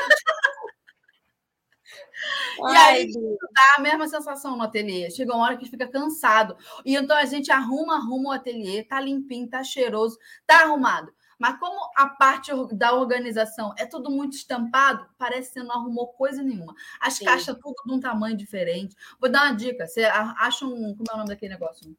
e 2.71 2.77
aí 2.77 3.11
dá 3.11 3.75
a 3.77 3.81
mesma 3.81 4.07
sensação 4.07 4.55
no 4.55 4.63
ateliê. 4.63 5.09
Chega 5.11 5.33
uma 5.33 5.43
hora 5.43 5.57
que 5.57 5.69
fica 5.69 5.85
cansado. 5.87 6.55
E 6.85 6.95
então 6.95 7.17
a 7.17 7.25
gente 7.25 7.51
arruma, 7.51 7.95
arruma 7.95 8.29
o 8.29 8.31
ateliê, 8.31 8.83
tá 8.83 9.01
limpinho, 9.01 9.49
tá 9.49 9.63
cheiroso, 9.63 10.17
tá 10.45 10.63
arrumado. 10.63 11.11
Mas 11.39 11.57
como 11.57 11.79
a 11.95 12.07
parte 12.07 12.51
da 12.73 12.93
organização 12.93 13.73
é 13.77 13.85
tudo 13.85 14.11
muito 14.11 14.35
estampado, 14.35 15.07
parece 15.17 15.47
que 15.47 15.53
você 15.53 15.63
não 15.63 15.75
arrumou 15.75 16.09
coisa 16.09 16.43
nenhuma. 16.43 16.75
As 16.99 17.13
Sim. 17.13 17.25
caixas 17.25 17.57
tudo 17.57 17.75
de 17.85 17.93
um 17.93 17.99
tamanho 17.99 18.35
diferente. 18.35 18.93
Vou 19.19 19.31
dar 19.31 19.45
uma 19.45 19.55
dica. 19.55 19.87
Você 19.87 20.03
acha 20.03 20.65
um. 20.65 20.93
Como 20.95 21.05
é 21.09 21.13
o 21.13 21.17
nome 21.17 21.29
daquele 21.29 21.53
negócio? 21.53 21.95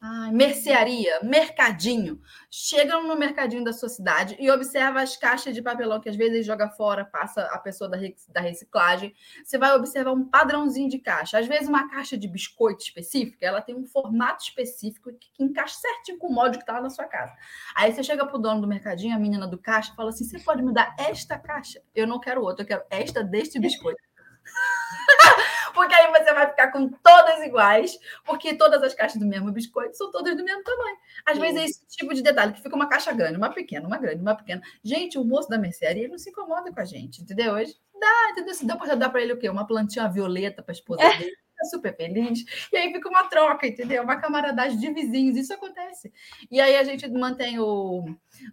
Ai, 0.00 0.30
mercearia, 0.30 1.18
mercadinho. 1.24 2.20
Chega 2.48 3.00
no 3.00 3.16
mercadinho 3.16 3.64
da 3.64 3.72
sua 3.72 3.88
cidade 3.88 4.36
e 4.38 4.48
observa 4.48 5.02
as 5.02 5.16
caixas 5.16 5.52
de 5.56 5.60
papelão 5.60 6.00
que 6.00 6.08
às 6.08 6.14
vezes 6.14 6.46
joga 6.46 6.68
fora, 6.68 7.04
passa 7.04 7.42
a 7.46 7.58
pessoa 7.58 7.90
da, 7.90 8.40
reciclagem. 8.40 9.12
Você 9.42 9.58
vai 9.58 9.74
observar 9.74 10.12
um 10.12 10.24
padrãozinho 10.24 10.88
de 10.88 11.00
caixa. 11.00 11.40
Às 11.40 11.48
vezes, 11.48 11.68
uma 11.68 11.90
caixa 11.90 12.16
de 12.16 12.28
biscoito 12.28 12.84
específica, 12.84 13.44
ela 13.44 13.60
tem 13.60 13.74
um 13.74 13.84
formato 13.84 14.44
específico 14.44 15.10
que, 15.14 15.32
que 15.32 15.42
encaixa 15.42 15.74
certinho 15.80 16.18
com 16.18 16.28
o 16.28 16.32
molde 16.32 16.58
que 16.58 16.62
está 16.62 16.74
lá 16.74 16.80
na 16.80 16.90
sua 16.90 17.06
casa. 17.06 17.34
Aí 17.74 17.92
você 17.92 18.04
chega 18.04 18.24
para 18.24 18.36
o 18.36 18.40
dono 18.40 18.60
do 18.60 18.68
mercadinho, 18.68 19.16
a 19.16 19.18
menina 19.18 19.48
do 19.48 19.58
caixa, 19.58 19.94
fala 19.96 20.10
assim: 20.10 20.22
você 20.22 20.38
pode 20.38 20.62
me 20.62 20.72
dar 20.72 20.94
esta 20.96 21.36
caixa? 21.36 21.82
Eu 21.92 22.06
não 22.06 22.20
quero 22.20 22.40
outra, 22.42 22.62
eu 22.62 22.68
quero 22.68 22.84
esta 22.88 23.24
deste 23.24 23.58
biscoito. 23.58 24.00
porque 25.78 25.94
aí 25.94 26.10
você 26.10 26.34
vai 26.34 26.48
ficar 26.48 26.72
com 26.72 26.88
todas 26.88 27.40
iguais, 27.44 27.96
porque 28.24 28.52
todas 28.52 28.82
as 28.82 28.94
caixas 28.94 29.16
do 29.16 29.24
mesmo 29.24 29.52
biscoito 29.52 29.96
são 29.96 30.10
todas 30.10 30.36
do 30.36 30.42
mesmo 30.42 30.64
tamanho. 30.64 30.96
Às 31.24 31.36
Sim. 31.36 31.40
vezes 31.40 31.60
é 31.60 31.64
esse 31.66 31.86
tipo 31.86 32.12
de 32.12 32.20
detalhe, 32.20 32.52
que 32.52 32.60
fica 32.60 32.74
uma 32.74 32.88
caixa 32.88 33.12
grande, 33.12 33.36
uma 33.36 33.48
pequena, 33.48 33.86
uma 33.86 33.96
grande, 33.96 34.20
uma 34.20 34.34
pequena. 34.34 34.60
Gente, 34.82 35.16
o 35.16 35.24
moço 35.24 35.48
da 35.48 35.56
mercearia 35.56 36.02
ele 36.02 36.10
não 36.10 36.18
se 36.18 36.30
incomoda 36.30 36.72
com 36.72 36.80
a 36.80 36.84
gente, 36.84 37.22
entendeu? 37.22 37.54
Hoje 37.54 37.76
dá, 37.94 38.30
entendeu? 38.32 38.54
Se 38.54 38.66
dá 38.66 38.74
para 38.74 38.96
dar 38.96 39.08
para 39.08 39.22
ele 39.22 39.34
o 39.34 39.38
quê? 39.38 39.48
Uma 39.48 39.68
plantinha 39.68 40.08
violeta 40.08 40.64
para 40.64 40.72
a 40.72 40.74
esposa 40.74 41.00
é. 41.00 41.30
Dele 41.58 41.70
super 41.70 41.96
feliz. 41.96 42.44
E 42.72 42.76
aí 42.76 42.92
fica 42.92 43.08
uma 43.08 43.24
troca, 43.24 43.66
entendeu? 43.66 44.02
Uma 44.02 44.16
camaradagem 44.16 44.78
de 44.78 44.92
vizinhos, 44.92 45.36
isso 45.36 45.52
acontece. 45.52 46.12
E 46.50 46.60
aí 46.60 46.76
a 46.76 46.84
gente 46.84 47.08
mantém 47.08 47.58
o, 47.58 48.04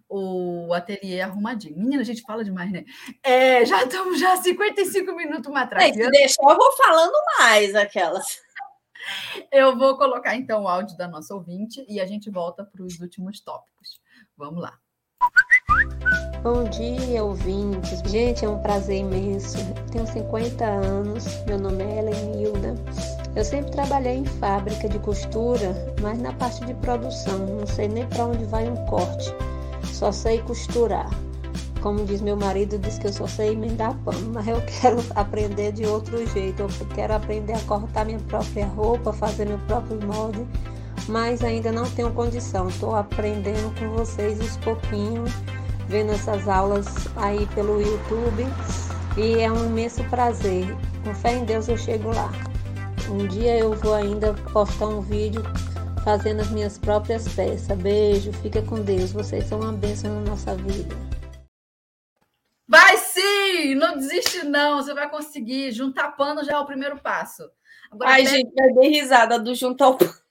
o 0.08 0.72
ateliê 0.72 1.20
arrumadinho. 1.20 1.78
Menina, 1.78 2.02
a 2.02 2.04
gente 2.04 2.22
fala 2.22 2.44
demais, 2.44 2.70
né? 2.72 2.84
É, 3.22 3.64
já 3.64 3.84
estamos 3.84 4.18
já 4.18 4.36
55 4.36 5.14
minutos 5.14 5.50
mais 5.50 5.66
atrás. 5.66 5.94
Se 5.94 6.10
deixar, 6.10 6.42
eu 6.42 6.56
vou 6.56 6.72
falando 6.76 7.14
mais 7.38 7.74
aquelas. 7.74 8.44
Eu 9.52 9.78
vou 9.78 9.96
colocar 9.96 10.34
então 10.34 10.64
o 10.64 10.68
áudio 10.68 10.96
da 10.96 11.06
nossa 11.06 11.32
ouvinte 11.32 11.84
e 11.88 12.00
a 12.00 12.06
gente 12.06 12.28
volta 12.28 12.64
para 12.64 12.82
os 12.82 12.98
últimos 12.98 13.40
tópicos. 13.40 14.00
Vamos 14.36 14.60
lá. 14.60 14.76
Bom 16.42 16.64
dia, 16.64 17.24
ouvintes. 17.24 18.00
Gente, 18.10 18.44
é 18.44 18.48
um 18.48 18.60
prazer 18.60 18.98
imenso. 18.98 19.58
Tenho 19.90 20.06
50 20.06 20.64
anos, 20.64 21.24
meu 21.46 21.58
nome 21.58 21.82
é 21.82 21.98
Helenilda. 21.98 22.25
Eu 23.36 23.44
sempre 23.44 23.70
trabalhei 23.70 24.14
em 24.14 24.24
fábrica 24.24 24.88
de 24.88 24.98
costura, 24.98 25.94
mas 26.00 26.18
na 26.18 26.32
parte 26.32 26.64
de 26.64 26.72
produção. 26.72 27.38
Não 27.38 27.66
sei 27.66 27.86
nem 27.86 28.06
para 28.06 28.24
onde 28.24 28.44
vai 28.46 28.66
um 28.66 28.76
corte, 28.86 29.30
só 29.84 30.10
sei 30.10 30.40
costurar. 30.40 31.10
Como 31.82 32.02
diz 32.06 32.22
meu 32.22 32.34
marido, 32.34 32.78
diz 32.78 32.98
que 32.98 33.06
eu 33.06 33.12
só 33.12 33.26
sei 33.26 33.52
emendar 33.52 33.94
pano, 34.06 34.30
mas 34.32 34.48
eu 34.48 34.62
quero 34.62 35.04
aprender 35.14 35.72
de 35.72 35.84
outro 35.84 36.26
jeito. 36.28 36.62
Eu 36.62 36.68
quero 36.94 37.12
aprender 37.12 37.52
a 37.52 37.60
cortar 37.60 38.06
minha 38.06 38.18
própria 38.20 38.66
roupa, 38.68 39.12
fazer 39.12 39.46
meu 39.46 39.58
próprio 39.66 40.00
molde, 40.06 40.46
mas 41.06 41.44
ainda 41.44 41.70
não 41.70 41.84
tenho 41.90 42.10
condição. 42.12 42.68
Estou 42.68 42.96
aprendendo 42.96 43.78
com 43.78 43.90
vocês 43.90 44.40
uns 44.40 44.56
pouquinhos 44.56 45.30
vendo 45.88 46.10
essas 46.10 46.48
aulas 46.48 46.86
aí 47.16 47.46
pelo 47.54 47.82
YouTube 47.82 48.46
e 49.18 49.40
é 49.40 49.52
um 49.52 49.66
imenso 49.66 50.02
prazer. 50.04 50.74
Com 51.04 51.14
fé 51.14 51.36
em 51.36 51.44
Deus 51.44 51.68
eu 51.68 51.76
chego 51.76 52.08
lá. 52.08 52.32
Um 53.10 53.26
dia 53.28 53.56
eu 53.56 53.72
vou 53.72 53.94
ainda 53.94 54.34
postar 54.52 54.88
um 54.88 55.00
vídeo 55.00 55.42
fazendo 56.02 56.40
as 56.40 56.50
minhas 56.50 56.76
próprias 56.76 57.28
peças. 57.28 57.76
Beijo, 57.78 58.32
fica 58.32 58.60
com 58.62 58.82
Deus. 58.82 59.12
Vocês 59.12 59.44
são 59.44 59.60
uma 59.60 59.72
bênção 59.72 60.12
na 60.12 60.30
nossa 60.30 60.54
vida. 60.56 60.94
Vai 62.68 62.96
sim! 62.96 63.76
Não 63.76 63.96
desiste, 63.96 64.44
não. 64.44 64.82
Você 64.82 64.92
vai 64.92 65.08
conseguir. 65.08 65.70
Juntar 65.70 66.16
pano 66.16 66.44
já 66.44 66.54
é 66.54 66.58
o 66.58 66.66
primeiro 66.66 66.98
passo. 66.98 67.48
Agora, 67.90 68.10
Ai, 68.10 68.26
gente, 68.26 68.52
vai 68.52 68.74
dar 68.74 68.88
risada 68.88 69.38
do 69.38 69.54
juntar 69.54 69.88
o 69.88 69.96
pano. 69.96 70.25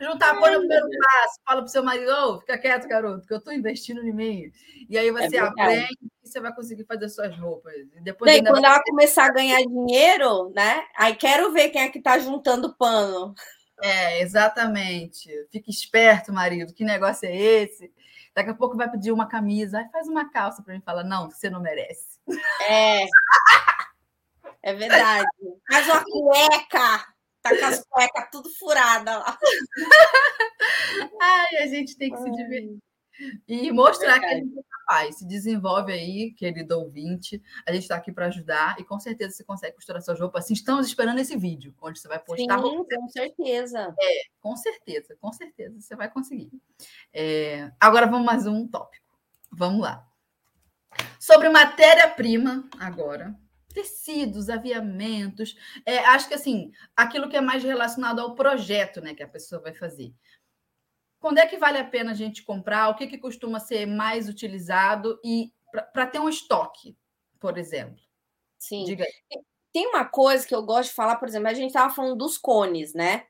Juntar 0.00 0.34
pano 0.40 0.54
é 0.54 0.56
o 0.56 0.60
primeiro 0.60 0.88
passo. 0.88 1.40
Fala 1.44 1.62
pro 1.62 1.70
seu 1.70 1.82
marido, 1.82 2.10
oh, 2.10 2.40
fica 2.40 2.58
quieto, 2.58 2.88
garoto, 2.88 3.26
que 3.26 3.32
eu 3.32 3.38
estou 3.38 3.52
investindo 3.52 4.02
em 4.02 4.12
mim. 4.12 4.52
E 4.88 4.96
aí 4.96 5.10
você 5.10 5.36
é 5.36 5.40
aprende 5.40 5.98
e 6.02 6.28
você 6.28 6.40
vai 6.40 6.54
conseguir 6.54 6.84
fazer 6.84 7.08
suas 7.08 7.36
roupas. 7.38 7.74
E 7.94 8.00
depois 8.00 8.30
Bem, 8.30 8.44
quando 8.44 8.64
ela 8.64 8.82
começar 8.82 9.26
a 9.26 9.32
ganhar 9.32 9.58
dinheiro, 9.58 10.52
né? 10.54 10.84
Aí 10.96 11.14
quero 11.14 11.52
ver 11.52 11.70
quem 11.70 11.82
é 11.82 11.88
que 11.88 11.98
está 11.98 12.18
juntando 12.18 12.74
pano. 12.76 13.34
É, 13.82 14.22
exatamente. 14.22 15.28
Fique 15.50 15.70
esperto, 15.70 16.32
marido. 16.32 16.72
Que 16.72 16.84
negócio 16.84 17.28
é 17.28 17.36
esse? 17.36 17.92
Daqui 18.34 18.50
a 18.50 18.54
pouco 18.54 18.76
vai 18.76 18.90
pedir 18.90 19.12
uma 19.12 19.26
camisa. 19.26 19.78
Aí 19.78 19.88
faz 19.90 20.08
uma 20.08 20.30
calça 20.30 20.62
para 20.62 20.74
mim. 20.74 20.82
Fala, 20.84 21.04
não, 21.04 21.30
você 21.30 21.50
não 21.50 21.60
merece. 21.60 22.18
É. 22.68 23.06
É 24.62 24.74
verdade. 24.74 25.28
Faz 25.70 25.86
uma 25.86 26.02
cueca. 26.10 27.15
Tá 27.48 27.58
com 27.58 27.64
as 27.66 27.84
cuecas 27.84 28.28
tudo 28.32 28.50
furada 28.50 29.18
lá. 29.18 29.38
Ai, 31.20 31.56
a 31.62 31.66
gente 31.66 31.96
tem 31.96 32.10
que 32.10 32.16
Ai. 32.16 32.22
se 32.22 32.30
divertir. 32.32 32.78
E 33.48 33.70
mostrar 33.72 34.16
é 34.16 34.20
que 34.20 34.26
a 34.26 34.34
gente 34.34 34.58
é 34.58 34.62
capaz. 34.62 35.18
Se 35.18 35.26
desenvolve 35.26 35.92
aí, 35.92 36.32
querido 36.32 36.78
ouvinte. 36.78 37.42
A 37.66 37.72
gente 37.72 37.82
está 37.82 37.96
aqui 37.96 38.12
para 38.12 38.26
ajudar 38.26 38.78
e 38.78 38.84
com 38.84 38.98
certeza 39.00 39.34
você 39.34 39.44
consegue 39.44 39.74
costurar 39.74 40.02
suas 40.02 40.20
roupas. 40.20 40.44
Assim, 40.44 40.54
estamos 40.54 40.86
esperando 40.86 41.18
esse 41.18 41.36
vídeo, 41.36 41.74
onde 41.80 41.98
você 41.98 42.08
vai 42.08 42.18
postar 42.18 42.58
Sim, 42.58 42.62
roupa. 42.62 42.94
com 42.94 43.08
certeza. 43.08 43.94
É, 43.98 44.22
com 44.40 44.56
certeza, 44.56 45.16
com 45.18 45.32
certeza 45.32 45.80
você 45.80 45.96
vai 45.96 46.10
conseguir. 46.10 46.50
É... 47.12 47.70
Agora 47.80 48.06
vamos 48.06 48.26
mais 48.26 48.46
um 48.46 48.66
tópico. 48.68 49.06
Vamos 49.50 49.80
lá. 49.80 50.06
Sobre 51.18 51.48
matéria-prima, 51.48 52.68
agora 52.78 53.34
tecidos, 53.76 54.48
aviamentos. 54.48 55.54
É, 55.84 55.98
acho 55.98 56.28
que 56.28 56.34
assim, 56.34 56.72
aquilo 56.96 57.28
que 57.28 57.36
é 57.36 57.42
mais 57.42 57.62
relacionado 57.62 58.20
ao 58.20 58.34
projeto 58.34 59.02
né, 59.02 59.14
que 59.14 59.22
a 59.22 59.28
pessoa 59.28 59.60
vai 59.60 59.74
fazer. 59.74 60.14
Quando 61.20 61.38
é 61.38 61.46
que 61.46 61.58
vale 61.58 61.76
a 61.76 61.84
pena 61.84 62.12
a 62.12 62.14
gente 62.14 62.42
comprar? 62.42 62.88
O 62.88 62.94
que, 62.94 63.06
que 63.06 63.18
costuma 63.18 63.60
ser 63.60 63.84
mais 63.84 64.30
utilizado 64.30 65.20
e 65.22 65.52
para 65.92 66.06
ter 66.06 66.18
um 66.18 66.28
estoque, 66.28 66.96
por 67.38 67.58
exemplo? 67.58 68.02
Sim. 68.58 68.84
Diga 68.84 69.04
aí. 69.04 69.42
Tem 69.72 69.86
uma 69.88 70.06
coisa 70.06 70.46
que 70.46 70.54
eu 70.54 70.62
gosto 70.62 70.88
de 70.88 70.94
falar, 70.94 71.16
por 71.16 71.28
exemplo, 71.28 71.48
a 71.48 71.54
gente 71.54 71.66
estava 71.66 71.92
falando 71.92 72.16
dos 72.16 72.38
cones, 72.38 72.94
né? 72.94 73.26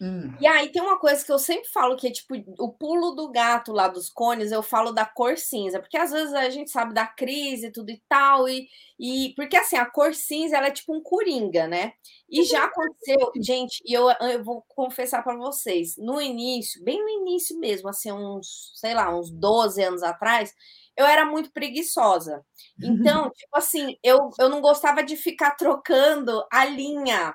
Hum. 0.00 0.34
E 0.40 0.46
aí 0.46 0.70
tem 0.70 0.82
uma 0.82 0.98
coisa 0.98 1.24
que 1.24 1.30
eu 1.30 1.38
sempre 1.38 1.68
falo 1.68 1.96
que 1.96 2.08
é 2.08 2.10
tipo 2.10 2.34
o 2.58 2.72
pulo 2.72 3.12
do 3.12 3.30
gato 3.30 3.72
lá 3.72 3.86
dos 3.86 4.10
cones, 4.10 4.50
eu 4.50 4.62
falo 4.62 4.92
da 4.92 5.04
cor 5.06 5.38
cinza, 5.38 5.78
porque 5.80 5.96
às 5.96 6.10
vezes 6.10 6.34
a 6.34 6.50
gente 6.50 6.70
sabe 6.70 6.92
da 6.92 7.06
crise 7.06 7.66
e 7.66 7.72
tudo 7.72 7.90
e 7.90 8.02
tal, 8.08 8.48
e, 8.48 8.66
e 8.98 9.32
porque 9.36 9.56
assim, 9.56 9.76
a 9.76 9.86
cor 9.86 10.12
cinza 10.12 10.56
ela 10.56 10.66
é 10.66 10.72
tipo 10.72 10.94
um 10.94 11.00
coringa, 11.02 11.68
né? 11.68 11.92
E 12.28 12.42
já 12.44 12.64
aconteceu, 12.64 13.32
gente, 13.40 13.82
e 13.86 13.92
eu, 13.92 14.10
eu 14.10 14.42
vou 14.42 14.64
confessar 14.68 15.22
para 15.22 15.36
vocês, 15.36 15.94
no 15.96 16.20
início, 16.20 16.82
bem 16.82 17.00
no 17.00 17.08
início 17.08 17.58
mesmo, 17.60 17.88
assim, 17.88 18.10
uns, 18.10 18.72
sei 18.74 18.94
lá, 18.94 19.16
uns 19.16 19.30
12 19.30 19.80
anos 19.82 20.02
atrás, 20.02 20.52
eu 20.96 21.06
era 21.06 21.24
muito 21.24 21.52
preguiçosa. 21.52 22.44
Então, 23.16 23.30
tipo 23.30 23.56
assim, 23.56 23.96
eu, 24.02 24.30
eu 24.38 24.48
não 24.48 24.60
gostava 24.60 25.02
de 25.04 25.16
ficar 25.16 25.52
trocando 25.52 26.44
a 26.50 26.64
linha 26.64 27.34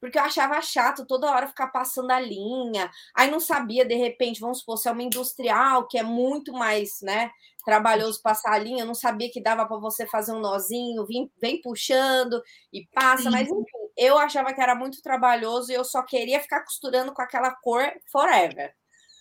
porque 0.00 0.18
eu 0.18 0.22
achava 0.22 0.60
chato 0.62 1.06
toda 1.06 1.30
hora 1.30 1.48
ficar 1.48 1.68
passando 1.68 2.10
a 2.10 2.20
linha, 2.20 2.90
aí 3.14 3.30
não 3.30 3.40
sabia, 3.40 3.84
de 3.84 3.94
repente, 3.94 4.40
vamos 4.40 4.60
supor, 4.60 4.78
se 4.78 4.88
é 4.88 4.92
uma 4.92 5.02
industrial, 5.02 5.86
que 5.86 5.98
é 5.98 6.02
muito 6.02 6.52
mais, 6.52 7.00
né, 7.02 7.30
trabalhoso 7.64 8.22
passar 8.22 8.52
a 8.52 8.58
linha, 8.58 8.82
eu 8.82 8.86
não 8.86 8.94
sabia 8.94 9.30
que 9.30 9.42
dava 9.42 9.66
para 9.66 9.76
você 9.76 10.06
fazer 10.06 10.32
um 10.32 10.40
nozinho, 10.40 11.06
vem, 11.06 11.30
vem 11.40 11.60
puxando 11.60 12.42
e 12.72 12.86
passa, 12.92 13.24
Sim. 13.24 13.30
mas 13.30 13.48
enfim, 13.48 13.62
eu 13.96 14.18
achava 14.18 14.52
que 14.54 14.60
era 14.60 14.74
muito 14.74 15.02
trabalhoso 15.02 15.70
e 15.70 15.74
eu 15.74 15.84
só 15.84 16.02
queria 16.02 16.40
ficar 16.40 16.64
costurando 16.64 17.12
com 17.12 17.22
aquela 17.22 17.50
cor 17.50 17.92
forever. 18.10 18.74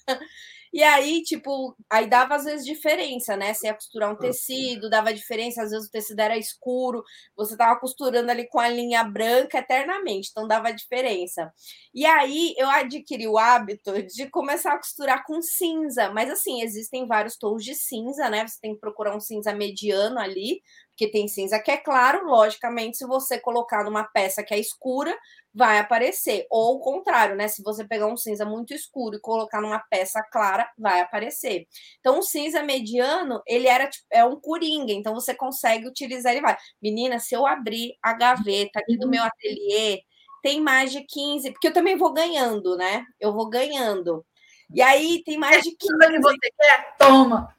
E 0.74 0.84
aí, 0.84 1.24
tipo, 1.24 1.76
aí 1.90 2.08
dava 2.08 2.36
às 2.36 2.46
vezes 2.46 2.66
diferença, 2.66 3.36
né? 3.36 3.54
Você 3.54 3.68
ia 3.68 3.74
costurar 3.74 4.12
um 4.12 4.16
tecido, 4.18 4.90
dava 4.90 5.14
diferença, 5.14 5.64
às 5.64 5.72
vezes 5.72 5.88
o 5.88 5.92
tecido 5.92 6.20
era 6.20 6.38
escuro, 6.38 7.04
você 7.36 7.58
tava 7.58 7.80
costurando 7.80 8.30
ali 8.32 8.48
com 8.48 8.60
a 8.60 8.70
linha 8.70 9.04
branca 9.04 9.58
eternamente, 9.60 10.30
então 10.32 10.48
dava 10.48 10.72
diferença. 10.72 11.52
E 11.94 12.06
aí 12.06 12.54
eu 12.58 12.70
adquiri 12.70 13.28
o 13.28 13.38
hábito 13.38 13.92
de 14.04 14.30
começar 14.30 14.74
a 14.74 14.78
costurar 14.78 15.24
com 15.26 15.42
cinza, 15.42 16.12
mas 16.12 16.30
assim, 16.30 16.62
existem 16.62 17.08
vários 17.08 17.36
tons 17.38 17.64
de 17.64 17.74
cinza, 17.76 18.30
né? 18.30 18.48
Você 18.48 18.60
tem 18.62 18.74
que 18.74 18.80
procurar 18.80 19.16
um 19.16 19.20
cinza 19.20 19.54
mediano 19.54 20.20
ali, 20.20 20.62
Porque 21.00 21.14
tem 21.14 21.30
cinza 21.30 21.58
que 21.62 21.72
é 21.72 21.78
claro, 21.78 22.26
logicamente, 22.26 22.98
se 22.98 23.08
você 23.08 23.40
colocar 23.40 23.86
numa 23.86 24.04
peça 24.04 24.44
que 24.44 24.54
é 24.54 24.60
escura, 24.60 25.18
vai 25.54 25.80
aparecer. 25.80 26.46
Ou 26.50 26.76
o 26.76 26.80
contrário, 26.82 27.38
né? 27.38 27.48
Se 27.48 27.64
você 27.64 27.88
pegar 27.88 28.08
um 28.08 28.18
cinza 28.18 28.44
muito 28.44 28.74
escuro 28.74 29.16
e 29.16 29.22
colocar 29.22 29.62
numa 29.62 29.80
peça 29.80 30.22
clara, 30.30 30.70
vai 30.78 31.00
aparecer. 31.00 31.66
Então, 32.02 32.20
o 32.20 32.22
cinza 32.22 32.62
mediano, 32.62 33.42
ele 33.48 33.70
era 33.70 33.90
tipo, 33.90 34.06
é 34.12 34.26
um 34.26 34.38
coringa, 34.42 34.92
então 34.92 35.14
você 35.14 35.34
consegue 35.34 35.88
utilizar 35.88 36.34
ele 36.34 36.42
vai. 36.42 36.58
Menina, 36.82 37.18
se 37.18 37.34
eu 37.34 37.48
abrir 37.48 37.96
a 38.04 38.12
gaveta 38.12 38.80
aqui 38.80 38.98
do 38.98 39.08
meu 39.08 39.24
ateliê, 39.24 40.02
tem 40.44 40.60
mais 40.60 40.92
de 40.92 41.02
15, 41.06 41.52
porque 41.54 41.70
eu 41.70 41.74
também 41.74 41.96
vou 41.98 42.12
ganhando, 42.12 42.76
né? 42.76 43.06
Eu 43.18 43.32
vou 43.32 43.50
ganhando. 43.50 44.26
E 44.74 44.82
aí 44.82 45.24
tem 45.24 45.38
mais 45.38 45.64
de 45.64 45.74
15. 45.78 45.98
que 46.12 46.20
você 46.20 46.52
quer? 46.60 46.98
Toma! 46.98 47.58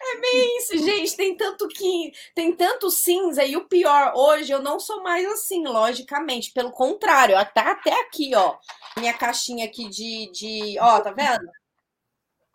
É 0.00 0.20
bem 0.20 0.58
isso, 0.58 0.78
gente. 0.78 1.16
Tem 1.16 1.36
tanto 1.36 1.68
que 1.68 2.12
tem 2.34 2.54
tanto 2.54 2.90
cinza 2.90 3.44
e 3.44 3.56
o 3.56 3.68
pior, 3.68 4.12
hoje 4.16 4.52
eu 4.52 4.62
não 4.62 4.78
sou 4.80 5.02
mais 5.02 5.26
assim, 5.26 5.66
logicamente. 5.66 6.52
Pelo 6.52 6.72
contrário, 6.72 7.36
até 7.36 7.60
até 7.60 8.00
aqui, 8.00 8.34
ó, 8.34 8.56
minha 8.98 9.14
caixinha 9.14 9.66
aqui 9.66 9.88
de, 9.88 10.30
de, 10.32 10.78
ó, 10.80 11.00
tá 11.00 11.10
vendo? 11.10 11.46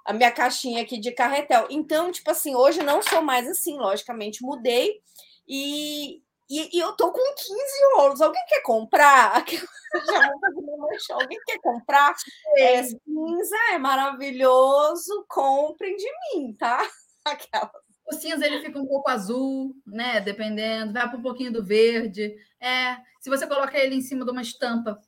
A 0.05 0.13
minha 0.13 0.31
caixinha 0.31 0.81
aqui 0.81 0.99
de 0.99 1.11
carretel. 1.11 1.67
Então, 1.69 2.11
tipo 2.11 2.31
assim, 2.31 2.55
hoje 2.55 2.81
não 2.83 3.01
sou 3.01 3.21
mais 3.21 3.47
assim, 3.47 3.77
logicamente 3.77 4.43
mudei 4.43 4.99
e, 5.47 6.21
e, 6.49 6.77
e 6.77 6.79
eu 6.79 6.93
tô 6.93 7.11
com 7.11 7.35
15 7.35 7.55
rolos. 7.95 8.21
Alguém 8.21 8.43
quer 8.47 8.61
comprar? 8.61 9.45
Já 10.05 10.31
vou 10.31 10.39
fazer 10.39 10.61
meu 10.61 11.19
Alguém 11.19 11.39
quer 11.45 11.59
comprar? 11.59 12.15
É, 12.57 12.83
cinza 12.83 13.57
é 13.73 13.77
maravilhoso. 13.77 15.25
Comprem 15.27 15.95
de 15.95 16.09
mim, 16.33 16.53
tá? 16.53 16.89
Aquela. 17.25 17.71
O 18.11 18.13
cinza 18.13 18.45
ele 18.45 18.59
fica 18.61 18.77
um 18.77 18.85
pouco 18.85 19.09
azul, 19.09 19.73
né? 19.85 20.19
Dependendo, 20.19 20.93
vai 20.93 21.07
para 21.07 21.17
um 21.17 21.21
pouquinho 21.21 21.53
do 21.53 21.63
verde. 21.63 22.35
É, 22.59 22.97
se 23.21 23.29
você 23.29 23.47
coloca 23.47 23.77
ele 23.77 23.95
em 23.95 24.01
cima 24.01 24.25
de 24.25 24.31
uma 24.31 24.41
estampa, 24.41 24.99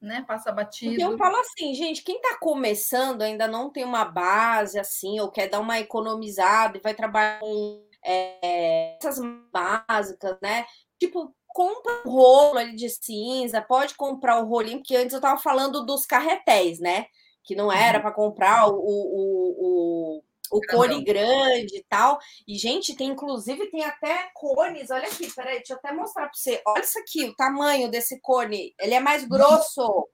né? 0.00 0.24
Passa 0.26 0.52
batido. 0.52 1.00
eu 1.00 1.18
falo 1.18 1.36
assim, 1.36 1.74
gente, 1.74 2.02
quem 2.02 2.16
está 2.16 2.38
começando 2.38 3.22
ainda 3.22 3.48
não 3.48 3.70
tem 3.70 3.84
uma 3.84 4.04
base 4.04 4.78
assim, 4.78 5.18
ou 5.20 5.30
quer 5.30 5.48
dar 5.48 5.60
uma 5.60 5.78
economizada 5.80 6.78
e 6.78 6.80
vai 6.80 6.94
trabalhar 6.94 7.40
com 7.40 7.86
é, 8.04 8.96
essas 8.96 9.18
básicas, 9.52 10.36
né? 10.42 10.66
Tipo, 10.98 11.34
compra 11.48 12.02
um 12.06 12.10
rolo 12.10 12.58
ali 12.58 12.76
de 12.76 12.88
cinza, 12.88 13.62
pode 13.62 13.94
comprar 13.94 14.40
o 14.40 14.46
rolinho, 14.46 14.78
porque 14.78 14.96
antes 14.96 15.12
eu 15.12 15.18
estava 15.18 15.40
falando 15.40 15.84
dos 15.84 16.06
carretéis, 16.06 16.80
né? 16.80 17.06
Que 17.42 17.54
não 17.54 17.72
era 17.72 17.98
uhum. 17.98 18.02
para 18.02 18.12
comprar 18.12 18.66
o, 18.68 18.76
o, 18.76 20.18
o 20.18 20.24
o 20.54 20.60
cone 20.70 21.02
grande 21.02 21.78
e 21.78 21.84
tal. 21.88 22.18
E, 22.46 22.56
gente, 22.56 22.94
tem 22.94 23.08
inclusive, 23.08 23.70
tem 23.70 23.84
até 23.84 24.30
cones. 24.34 24.90
Olha 24.90 25.08
aqui, 25.08 25.30
peraí, 25.32 25.56
deixa 25.56 25.74
eu 25.74 25.76
até 25.78 25.92
mostrar 25.92 26.26
para 26.26 26.34
você. 26.34 26.62
Olha 26.66 26.82
isso 26.82 26.98
aqui, 26.98 27.24
o 27.24 27.34
tamanho 27.34 27.90
desse 27.90 28.20
cone. 28.20 28.74
Ele 28.78 28.94
é 28.94 29.00
mais 29.00 29.24
grosso. 29.24 30.08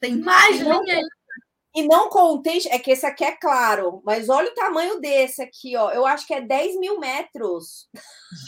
Tem 0.00 0.16
mais 0.16 0.58
linha 0.58 0.96
aí. 0.96 1.04
E 1.76 1.82
não 1.88 2.08
contei, 2.08 2.60
é 2.70 2.78
que 2.78 2.92
esse 2.92 3.04
aqui 3.04 3.24
é 3.24 3.32
claro, 3.32 4.00
mas 4.04 4.28
olha 4.28 4.48
o 4.48 4.54
tamanho 4.54 5.00
desse 5.00 5.42
aqui, 5.42 5.74
ó. 5.76 5.90
Eu 5.90 6.06
acho 6.06 6.24
que 6.24 6.32
é 6.32 6.40
10 6.40 6.78
mil 6.78 7.00
metros. 7.00 7.88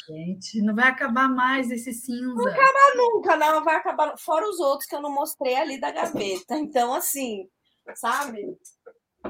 Gente, 0.08 0.62
não 0.62 0.76
vai 0.76 0.88
acabar 0.88 1.28
mais 1.28 1.68
esse 1.68 1.92
cinza. 1.92 2.34
Não 2.34 2.46
acaba 2.46 2.94
nunca, 2.94 3.36
não. 3.36 3.64
Vai 3.64 3.74
acabar. 3.74 4.16
Fora 4.16 4.48
os 4.48 4.60
outros 4.60 4.88
que 4.88 4.94
eu 4.94 5.02
não 5.02 5.12
mostrei 5.12 5.56
ali 5.56 5.80
da 5.80 5.90
gaveta. 5.90 6.56
Então, 6.56 6.94
assim, 6.94 7.48
sabe? 7.96 8.46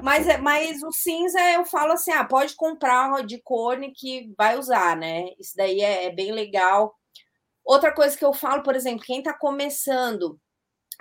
Mas, 0.03 0.29
é, 0.29 0.39
mas 0.39 0.83
o 0.83 0.93
cinza 0.93 1.41
eu 1.53 1.65
falo 1.65 1.93
assim: 1.93 2.13
ah, 2.13 2.25
pode 2.25 2.55
comprar 2.55 3.25
de 3.25 3.41
cone 3.43 3.93
que 3.93 4.33
vai 4.37 4.59
usar, 4.59 4.97
né? 4.97 5.27
Isso 5.39 5.53
daí 5.57 5.81
é, 5.81 6.07
é 6.07 6.11
bem 6.15 6.33
legal. 6.33 6.95
Outra 7.65 7.93
coisa 7.93 8.17
que 8.17 8.25
eu 8.25 8.33
falo, 8.33 8.63
por 8.63 8.77
exemplo, 8.77 9.05
quem 9.05 9.19
está 9.19 9.35
começando 9.35 10.41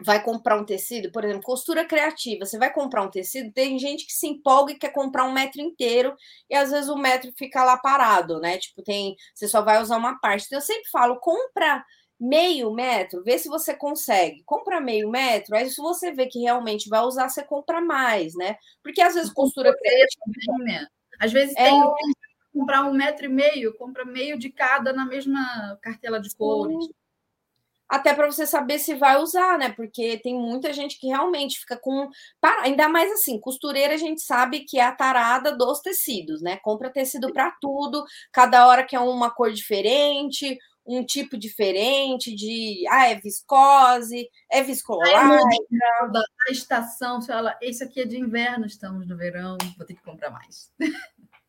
vai 0.04 0.22
comprar 0.22 0.58
um 0.58 0.66
tecido, 0.66 1.12
por 1.12 1.24
exemplo, 1.24 1.44
costura 1.44 1.86
criativa, 1.86 2.46
você 2.46 2.58
vai 2.58 2.74
comprar 2.74 3.04
um 3.04 3.10
tecido, 3.10 3.54
tem 3.54 3.80
gente 3.80 4.06
que 4.06 4.12
se 4.14 4.28
empolga 4.28 4.74
e 4.74 4.78
quer 4.78 4.92
comprar 4.92 5.26
um 5.26 5.32
metro 5.32 5.62
inteiro, 5.62 6.14
e 6.50 6.56
às 6.56 6.72
vezes 6.72 6.90
o 6.90 6.98
metro 6.98 7.32
fica 7.38 7.64
lá 7.64 7.78
parado, 7.78 8.40
né? 8.42 8.58
Tipo, 8.58 8.84
tem, 8.84 9.16
você 9.34 9.48
só 9.48 9.62
vai 9.62 9.82
usar 9.82 9.98
uma 9.98 10.20
parte. 10.20 10.46
Então, 10.48 10.58
eu 10.58 10.62
sempre 10.62 10.90
falo, 10.90 11.20
compra 11.20 11.84
meio 12.20 12.74
metro, 12.74 13.24
vê 13.24 13.38
se 13.38 13.48
você 13.48 13.74
consegue. 13.74 14.44
Compra 14.46 14.80
meio 14.80 15.10
metro, 15.10 15.56
aí 15.56 15.70
se 15.70 15.82
você 15.82 16.12
vê 16.12 16.28
que 16.28 16.40
realmente 16.40 16.90
vai 16.90 17.02
usar, 17.02 17.30
você 17.30 17.44
compra 17.44 17.82
mais, 17.82 18.34
né? 18.36 18.58
Porque 18.82 19.02
às 19.02 19.14
vezes 19.14 19.32
costura 19.32 19.76
criativa. 19.76 20.58
Né? 20.64 20.88
Às 21.20 21.32
vezes 21.32 21.56
é... 21.58 21.70
tem, 21.70 21.82
tem 21.82 21.92
que 21.92 22.60
comprar 22.60 22.84
um 22.84 22.94
metro 22.94 23.26
e 23.26 23.30
meio, 23.30 23.76
compra 23.78 24.06
meio 24.06 24.38
de 24.38 24.50
cada 24.50 24.94
na 24.94 25.06
mesma 25.06 25.78
cartela 25.82 26.20
de 26.20 26.34
cores. 26.36 26.88
Até 27.88 28.16
para 28.16 28.26
você 28.26 28.48
saber 28.48 28.80
se 28.80 28.96
vai 28.96 29.22
usar, 29.22 29.60
né? 29.60 29.72
Porque 29.72 30.18
tem 30.18 30.34
muita 30.34 30.74
gente 30.74 31.00
que 31.00 31.06
realmente 31.06 31.60
fica 31.60 31.78
com. 31.78 32.10
Ainda 32.64 32.90
mais 32.90 33.12
assim, 33.12 33.40
costureira 33.40 33.94
a 33.94 33.98
gente 33.98 34.22
sabe 34.24 34.62
que 34.62 34.80
é 34.80 34.84
a 34.84 34.92
tarada 34.92 35.56
dos 35.56 35.82
tecidos, 35.82 36.42
né? 36.42 36.58
Compra 36.64 36.90
tecido 36.90 37.32
para 37.32 37.52
tudo, 37.62 38.04
cada 38.32 38.66
hora 38.68 38.84
quer 38.84 39.00
uma 39.00 39.30
cor 39.30 39.52
diferente, 39.52 40.58
um 40.86 41.04
tipo 41.04 41.38
diferente 41.38 42.34
de 42.36 42.86
ah, 42.90 43.10
é 43.10 43.16
viscose, 43.16 44.30
é 44.52 44.62
viscolar. 44.62 45.40
A 46.48 46.52
estação, 46.52 47.20
você 47.20 47.32
fala, 47.32 47.58
esse 47.62 47.84
aqui 47.84 48.02
é 48.02 48.06
de 48.06 48.20
inverno, 48.20 48.66
estamos 48.66 49.08
no 49.08 49.18
verão, 49.18 49.58
vou 49.78 49.86
ter 49.86 49.96
que 49.96 50.04
comprar 50.04 50.30
mais. 50.30 50.72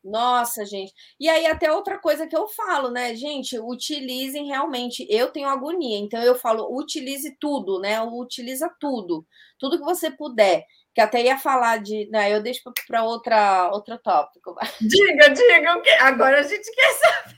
Nossa, 0.03 0.65
gente. 0.65 0.93
E 1.19 1.27
aí, 1.27 1.45
até 1.45 1.71
outra 1.71 1.99
coisa 1.99 2.25
que 2.25 2.35
eu 2.35 2.47
falo, 2.47 2.89
né, 2.89 3.13
gente? 3.13 3.59
Utilizem 3.59 4.47
realmente. 4.47 5.05
Eu 5.09 5.31
tenho 5.31 5.49
agonia, 5.49 5.97
então 5.99 6.21
eu 6.21 6.33
falo, 6.33 6.73
utilize 6.77 7.35
tudo, 7.39 7.79
né? 7.79 8.01
Utiliza 8.01 8.73
tudo. 8.79 9.27
Tudo 9.59 9.77
que 9.77 9.83
você 9.83 10.09
puder. 10.09 10.65
Que 10.95 11.01
até 11.01 11.23
ia 11.23 11.37
falar 11.37 11.77
de. 11.83 12.09
Né, 12.09 12.33
eu 12.33 12.41
deixo 12.41 12.61
para 12.87 13.03
outra 13.03 13.69
outro 13.71 13.97
tópico. 13.99 14.55
Diga, 14.79 15.29
diga. 15.29 15.81
Agora 15.99 16.39
a 16.39 16.43
gente 16.43 16.71
quer 16.71 16.93
saber. 16.93 17.36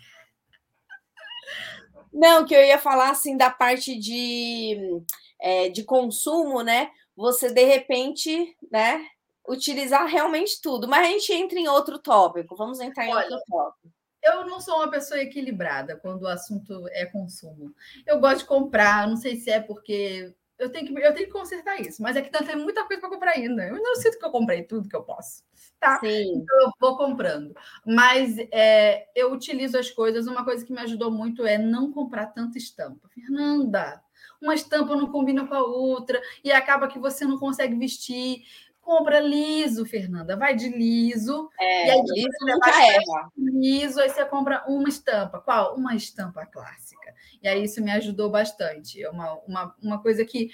Não, 2.20 2.46
que 2.46 2.54
eu 2.54 2.62
ia 2.62 2.78
falar 2.78 3.12
assim 3.12 3.38
da 3.38 3.50
parte 3.50 3.98
de, 3.98 5.02
é, 5.40 5.70
de 5.70 5.86
consumo, 5.86 6.62
né? 6.62 6.92
Você 7.16 7.50
de 7.50 7.64
repente, 7.64 8.58
né? 8.70 9.08
Utilizar 9.48 10.06
realmente 10.06 10.62
tudo, 10.62 10.86
mas 10.86 11.08
a 11.08 11.12
gente 11.12 11.32
entra 11.32 11.58
em 11.58 11.70
outro 11.70 11.98
tópico. 11.98 12.58
Vamos 12.58 12.82
entrar 12.82 13.06
em 13.06 13.14
Olha, 13.14 13.24
outro 13.24 13.40
tópico. 13.48 13.94
Eu 14.22 14.46
não 14.46 14.60
sou 14.60 14.76
uma 14.76 14.92
pessoa 14.92 15.22
equilibrada 15.22 15.96
quando 15.96 16.24
o 16.24 16.28
assunto 16.28 16.86
é 16.90 17.06
consumo. 17.06 17.74
Eu 18.06 18.20
gosto 18.20 18.40
de 18.40 18.46
comprar, 18.48 19.08
não 19.08 19.16
sei 19.16 19.38
se 19.38 19.50
é 19.50 19.62
porque 19.62 20.36
eu 20.58 20.70
tenho 20.70 20.88
que, 20.88 21.02
eu 21.02 21.14
tenho 21.14 21.28
que 21.28 21.32
consertar 21.32 21.80
isso, 21.80 22.02
mas 22.04 22.18
é 22.18 22.22
que 22.22 22.30
tem 22.30 22.56
muita 22.58 22.84
coisa 22.84 23.00
para 23.00 23.10
comprar 23.10 23.32
ainda. 23.32 23.64
Eu 23.64 23.82
não 23.82 23.96
sinto 23.96 24.20
que 24.20 24.26
eu 24.26 24.32
comprei 24.32 24.64
tudo 24.64 24.90
que 24.90 24.96
eu 24.96 25.04
posso. 25.04 25.42
Tá? 25.80 26.00
Sim. 26.00 26.34
Então 26.36 26.62
eu 26.62 26.72
vou 26.80 26.98
comprando. 26.98 27.56
Mas 27.86 28.38
é, 28.52 29.08
eu 29.16 29.32
utilizo 29.32 29.78
as 29.78 29.90
coisas. 29.90 30.28
Uma 30.28 30.44
coisa 30.44 30.66
que 30.66 30.74
me 30.74 30.80
ajudou 30.82 31.10
muito 31.10 31.46
é 31.46 31.58
não 31.58 31.92
comprar 31.92 32.28
tanta 32.28 32.58
estampa. 32.58 33.08
Fernanda, 33.10 34.02
uma 34.42 34.54
estampa 34.54 34.96
não 34.96 35.12
combina 35.12 35.48
com 35.48 35.54
a 35.54 35.64
outra 35.64 36.22
e 36.44 36.52
acaba 36.52 36.88
que 36.88 37.00
você 37.00 37.26
não 37.26 37.38
consegue 37.38 37.76
vestir. 37.76 38.44
Compra 38.82 39.20
liso, 39.20 39.86
Fernanda. 39.86 40.36
Vai 40.36 40.56
de 40.56 40.68
liso. 40.68 41.50
É, 41.60 41.88
e 41.88 41.92
aí 41.92 42.02
liso 42.02 42.38
nunca 42.42 42.72
erra. 42.72 43.32
Liso, 43.38 44.02
aí 44.02 44.10
você 44.10 44.26
compra 44.26 44.66
uma 44.68 44.90
estampa. 44.90 45.40
Qual? 45.40 45.76
Uma 45.76 45.96
estampa 45.96 46.46
clássica. 46.46 47.14
E 47.42 47.48
aí 47.48 47.64
isso 47.64 47.82
me 47.84 47.92
ajudou 47.92 48.30
bastante. 48.30 49.02
É 49.02 49.10
uma, 49.10 49.34
uma, 49.48 49.76
uma 49.82 50.02
coisa 50.02 50.26
que 50.26 50.50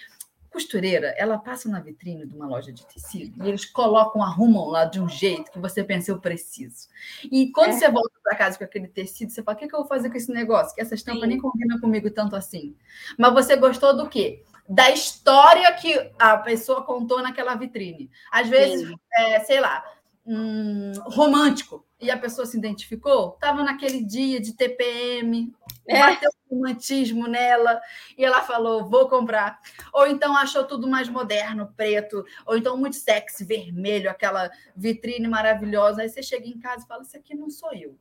costureira, 0.56 1.14
ela 1.18 1.38
passa 1.38 1.68
na 1.68 1.82
vitrine 1.82 2.26
de 2.26 2.34
uma 2.34 2.48
loja 2.48 2.72
de 2.72 2.86
tecido 2.86 3.44
e 3.44 3.50
eles 3.50 3.66
colocam, 3.66 4.24
arrumam 4.24 4.68
lá 4.70 4.86
de 4.86 5.02
um 5.02 5.10
jeito 5.10 5.52
que 5.52 5.60
você 5.60 5.84
pensa, 5.84 6.12
eu 6.12 6.20
preciso. 6.20 6.88
E 7.30 7.52
quando 7.52 7.72
é. 7.72 7.74
você 7.74 7.92
volta 7.92 8.14
para 8.24 8.38
casa 8.38 8.58
com 8.58 8.64
aquele 8.64 8.88
tecido, 8.88 9.32
você 9.32 9.44
fala, 9.44 9.58
o 9.58 9.60
que, 9.60 9.68
que 9.68 9.76
eu 9.76 9.80
vou 9.80 9.88
fazer 9.88 10.10
com 10.10 10.16
esse 10.16 10.32
negócio? 10.32 10.74
Que 10.74 10.82
essa 10.82 10.96
estampa 10.96 11.22
Sim. 11.22 11.28
nem 11.28 11.38
combina 11.38 11.78
comigo 11.82 12.10
tanto 12.10 12.38
assim. 12.38 12.74
Mas 13.18 13.34
você 13.34 13.58
gostou 13.58 13.96
do 13.96 14.08
quê? 14.08 14.44
Da 14.68 14.90
história 14.92 15.72
que 15.74 16.12
a 16.18 16.38
pessoa 16.38 16.84
contou 16.84 17.22
naquela 17.22 17.56
vitrine. 17.56 18.10
Às 18.32 18.48
vezes, 18.48 18.90
é, 19.14 19.42
sei 19.42 19.60
lá, 19.60 19.84
um, 20.26 20.94
romântico 21.08 21.86
e 22.06 22.12
a 22.12 22.18
pessoa 22.18 22.46
se 22.46 22.58
identificou, 22.58 23.34
estava 23.34 23.64
naquele 23.64 24.04
dia 24.04 24.40
de 24.40 24.54
TPM, 24.54 25.54
é. 25.88 26.00
bateu 26.00 26.30
o 26.50 26.56
romantismo 26.56 27.28
nela 27.28 27.82
e 28.18 28.24
ela 28.24 28.42
falou: 28.42 28.86
vou 28.86 29.10
comprar. 29.10 29.60
Ou 29.92 30.08
então 30.08 30.38
achou 30.38 30.64
tudo 30.66 30.88
mais 30.88 31.10
moderno, 31.10 31.74
preto, 31.76 32.24
ou 32.46 32.58
então 32.58 32.78
muito 32.78 32.96
sexy, 32.96 33.44
vermelho, 33.44 34.10
aquela 34.10 34.50
vitrine 34.76 35.28
maravilhosa. 35.28 36.02
Aí 36.02 36.10
você 36.10 36.22
chega 36.22 36.48
em 36.48 36.60
casa 36.60 36.86
e 36.86 36.88
fala: 36.88 37.04
Isso 37.04 37.18
aqui 37.18 37.36
não 37.36 37.50
sou 37.50 37.74
eu. 37.74 37.98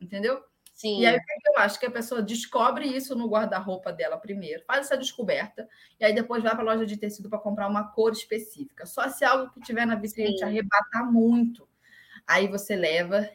Entendeu? 0.00 0.42
Sim. 0.72 1.00
E 1.00 1.06
aí 1.06 1.16
eu 1.46 1.58
acho 1.58 1.78
que 1.78 1.86
a 1.86 1.90
pessoa 1.90 2.22
descobre 2.22 2.86
isso 2.86 3.14
no 3.14 3.28
guarda-roupa 3.28 3.92
dela 3.92 4.16
primeiro, 4.16 4.64
faz 4.66 4.86
essa 4.86 4.96
descoberta, 4.96 5.68
e 6.00 6.04
aí 6.04 6.14
depois 6.14 6.42
vai 6.42 6.52
para 6.52 6.62
a 6.62 6.74
loja 6.74 6.86
de 6.86 6.96
tecido 6.96 7.28
para 7.28 7.38
comprar 7.38 7.68
uma 7.68 7.92
cor 7.92 8.10
específica. 8.10 8.84
Só 8.86 9.08
se 9.08 9.24
algo 9.24 9.52
que 9.52 9.60
tiver 9.60 9.86
na 9.86 9.94
vitrine 9.94 10.30
Sim. 10.30 10.36
te 10.36 10.44
arrebatar 10.44 11.12
muito, 11.12 11.68
aí 12.32 12.48
você 12.48 12.74
leva 12.74 13.28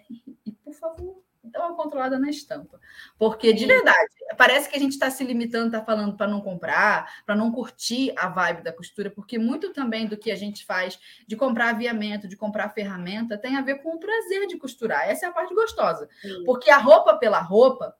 e, 0.45 0.51
por 0.51 0.73
favor, 0.73 1.21
dá 1.43 1.65
uma 1.65 1.75
controlada 1.75 2.19
na 2.19 2.29
estampa. 2.29 2.79
Porque, 3.17 3.53
de 3.53 3.65
verdade, 3.65 4.09
parece 4.37 4.69
que 4.69 4.75
a 4.75 4.79
gente 4.79 4.93
está 4.93 5.09
se 5.09 5.23
limitando, 5.23 5.67
está 5.67 5.83
falando 5.83 6.15
para 6.15 6.27
não 6.27 6.41
comprar, 6.41 7.23
para 7.25 7.35
não 7.35 7.51
curtir 7.51 8.13
a 8.17 8.27
vibe 8.27 8.63
da 8.63 8.73
costura, 8.73 9.09
porque 9.09 9.37
muito 9.37 9.71
também 9.71 10.07
do 10.07 10.17
que 10.17 10.31
a 10.31 10.35
gente 10.35 10.65
faz 10.65 10.99
de 11.27 11.35
comprar 11.35 11.69
aviamento, 11.69 12.27
de 12.27 12.35
comprar 12.35 12.69
ferramenta, 12.69 13.37
tem 13.37 13.55
a 13.55 13.61
ver 13.61 13.81
com 13.81 13.95
o 13.95 13.99
prazer 13.99 14.47
de 14.47 14.57
costurar. 14.57 15.09
Essa 15.09 15.25
é 15.25 15.29
a 15.29 15.33
parte 15.33 15.53
gostosa. 15.53 16.09
Sim. 16.21 16.43
Porque 16.45 16.69
a 16.69 16.77
roupa 16.77 17.17
pela 17.17 17.39
roupa 17.39 17.95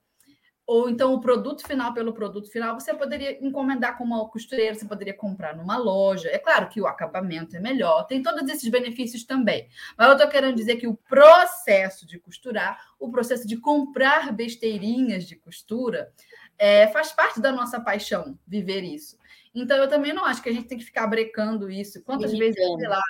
ou 0.68 0.90
então 0.90 1.14
o 1.14 1.20
produto 1.20 1.66
final 1.66 1.94
pelo 1.94 2.12
produto 2.12 2.52
final, 2.52 2.78
você 2.78 2.92
poderia 2.92 3.42
encomendar 3.42 3.96
com 3.96 4.04
uma 4.04 4.28
costureira, 4.28 4.74
você 4.74 4.84
poderia 4.84 5.14
comprar 5.14 5.56
numa 5.56 5.78
loja. 5.78 6.28
É 6.28 6.36
claro 6.36 6.68
que 6.68 6.78
o 6.78 6.86
acabamento 6.86 7.56
é 7.56 7.58
melhor, 7.58 8.06
tem 8.06 8.22
todos 8.22 8.46
esses 8.50 8.68
benefícios 8.68 9.24
também. 9.24 9.66
Mas 9.96 10.08
eu 10.08 10.12
estou 10.12 10.28
querendo 10.28 10.54
dizer 10.54 10.76
que 10.76 10.86
o 10.86 10.94
processo 10.94 12.06
de 12.06 12.18
costurar, 12.18 12.78
o 13.00 13.10
processo 13.10 13.48
de 13.48 13.56
comprar 13.56 14.30
besteirinhas 14.30 15.24
de 15.24 15.36
costura, 15.36 16.12
é, 16.58 16.86
faz 16.88 17.12
parte 17.12 17.40
da 17.40 17.50
nossa 17.50 17.80
paixão 17.80 18.38
viver 18.46 18.82
isso. 18.84 19.16
Então, 19.54 19.78
eu 19.78 19.88
também 19.88 20.12
não 20.12 20.26
acho 20.26 20.42
que 20.42 20.50
a 20.50 20.52
gente 20.52 20.68
tem 20.68 20.76
que 20.76 20.84
ficar 20.84 21.06
brecando 21.06 21.70
isso. 21.70 22.02
Quantas 22.04 22.30
vezes, 22.30 22.62
sei 22.62 22.88
lá, 22.88 23.00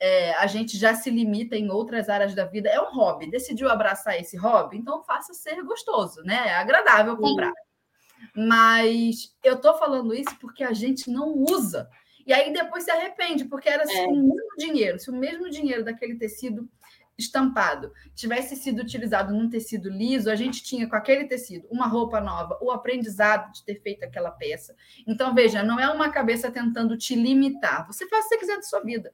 é, 0.00 0.34
a 0.34 0.46
gente 0.46 0.76
já 0.76 0.94
se 0.94 1.10
limita 1.10 1.56
em 1.56 1.70
outras 1.70 2.08
áreas 2.08 2.34
da 2.34 2.44
vida. 2.44 2.68
É 2.68 2.80
um 2.80 2.92
hobby. 2.92 3.30
Decidiu 3.30 3.68
abraçar 3.68 4.20
esse 4.20 4.36
hobby, 4.36 4.76
então 4.76 5.02
faça 5.02 5.32
ser 5.32 5.62
gostoso, 5.62 6.22
né? 6.22 6.48
É 6.48 6.54
agradável 6.54 7.16
comprar. 7.16 7.48
Sim. 7.48 8.46
Mas 8.46 9.34
eu 9.42 9.60
tô 9.60 9.76
falando 9.78 10.14
isso 10.14 10.36
porque 10.40 10.64
a 10.64 10.72
gente 10.72 11.10
não 11.10 11.34
usa. 11.36 11.88
E 12.26 12.32
aí 12.32 12.52
depois 12.52 12.84
se 12.84 12.90
arrepende, 12.90 13.44
porque 13.44 13.68
era 13.68 13.82
assim, 13.82 13.98
é. 13.98 14.06
o 14.06 14.14
mesmo 14.14 14.56
dinheiro, 14.56 14.98
se 14.98 15.10
o 15.10 15.14
mesmo 15.14 15.50
dinheiro 15.50 15.84
daquele 15.84 16.16
tecido 16.16 16.68
estampado 17.16 17.92
tivesse 18.14 18.56
sido 18.56 18.80
utilizado 18.80 19.32
num 19.32 19.48
tecido 19.48 19.88
liso, 19.88 20.30
a 20.30 20.34
gente 20.34 20.62
tinha 20.62 20.88
com 20.88 20.96
aquele 20.96 21.24
tecido 21.24 21.66
uma 21.70 21.86
roupa 21.86 22.20
nova, 22.20 22.58
o 22.60 22.70
aprendizado 22.70 23.52
de 23.52 23.64
ter 23.64 23.80
feito 23.80 24.04
aquela 24.04 24.30
peça. 24.30 24.74
Então, 25.06 25.34
veja, 25.34 25.62
não 25.62 25.78
é 25.78 25.88
uma 25.88 26.10
cabeça 26.10 26.50
tentando 26.50 26.96
te 26.96 27.14
limitar. 27.14 27.86
Você 27.86 28.08
faz 28.08 28.26
o 28.26 28.28
que 28.28 28.34
você 28.34 28.38
quiser 28.38 28.56
da 28.56 28.62
sua 28.62 28.80
vida. 28.80 29.12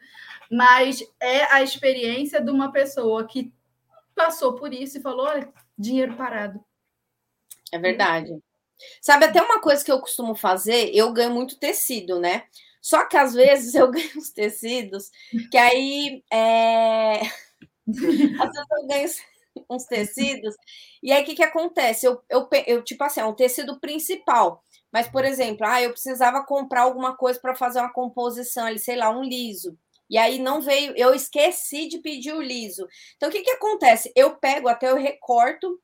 Mas 0.51 1.03
é 1.21 1.45
a 1.53 1.63
experiência 1.63 2.41
de 2.41 2.51
uma 2.51 2.73
pessoa 2.73 3.27
que 3.27 3.53
passou 4.15 4.55
por 4.55 4.73
isso 4.73 4.99
e 4.99 5.03
falou: 5.03 5.27
olha, 5.27 5.53
dinheiro 5.79 6.17
parado. 6.17 6.65
É 7.73 7.79
verdade. 7.79 8.31
Sabe, 9.01 9.27
até 9.27 9.43
uma 9.43 9.61
coisa 9.61 9.85
que 9.85 9.93
eu 9.93 10.01
costumo 10.01 10.35
fazer, 10.35 10.91
eu 10.95 11.13
ganho 11.13 11.31
muito 11.31 11.59
tecido, 11.59 12.19
né? 12.19 12.45
Só 12.81 13.07
que 13.07 13.17
às 13.17 13.35
vezes 13.35 13.75
eu 13.75 13.91
ganho 13.93 14.17
os 14.17 14.31
tecidos 14.31 15.11
que 15.51 15.57
aí 15.57 16.25
é 16.33 17.21
uns 19.69 19.85
tecidos, 19.87 20.55
e 21.03 21.13
aí 21.13 21.23
o 21.23 21.27
que, 21.27 21.35
que 21.35 21.43
acontece? 21.43 22.07
Eu, 22.07 22.23
eu, 22.29 22.49
eu, 22.67 22.83
tipo 22.85 23.03
assim, 23.05 23.21
é 23.21 23.25
um 23.25 23.35
tecido 23.35 23.81
principal, 23.81 24.63
mas, 24.93 25.09
por 25.09 25.25
exemplo, 25.25 25.67
ah, 25.67 25.83
eu 25.83 25.91
precisava 25.93 26.45
comprar 26.45 26.83
alguma 26.83 27.17
coisa 27.17 27.41
para 27.41 27.55
fazer 27.55 27.81
uma 27.81 27.93
composição 27.93 28.67
ali, 28.67 28.79
sei 28.79 28.97
lá, 28.97 29.11
um 29.11 29.23
liso. 29.23 29.77
E 30.09 30.19
aí 30.19 30.39
não 30.41 30.61
veio, 30.61 30.93
eu 30.97 31.15
esqueci 31.15 31.89
de 31.89 31.99
pedir 31.99 32.35
o 32.35 32.43
liso. 32.43 32.87
Então, 33.17 33.29
o 33.29 33.33
que, 33.33 33.43
que 33.43 33.51
acontece? 33.53 34.13
Eu 34.17 34.37
pego, 34.37 34.69
até 34.69 34.91
eu 34.91 34.97
recorto 34.97 35.81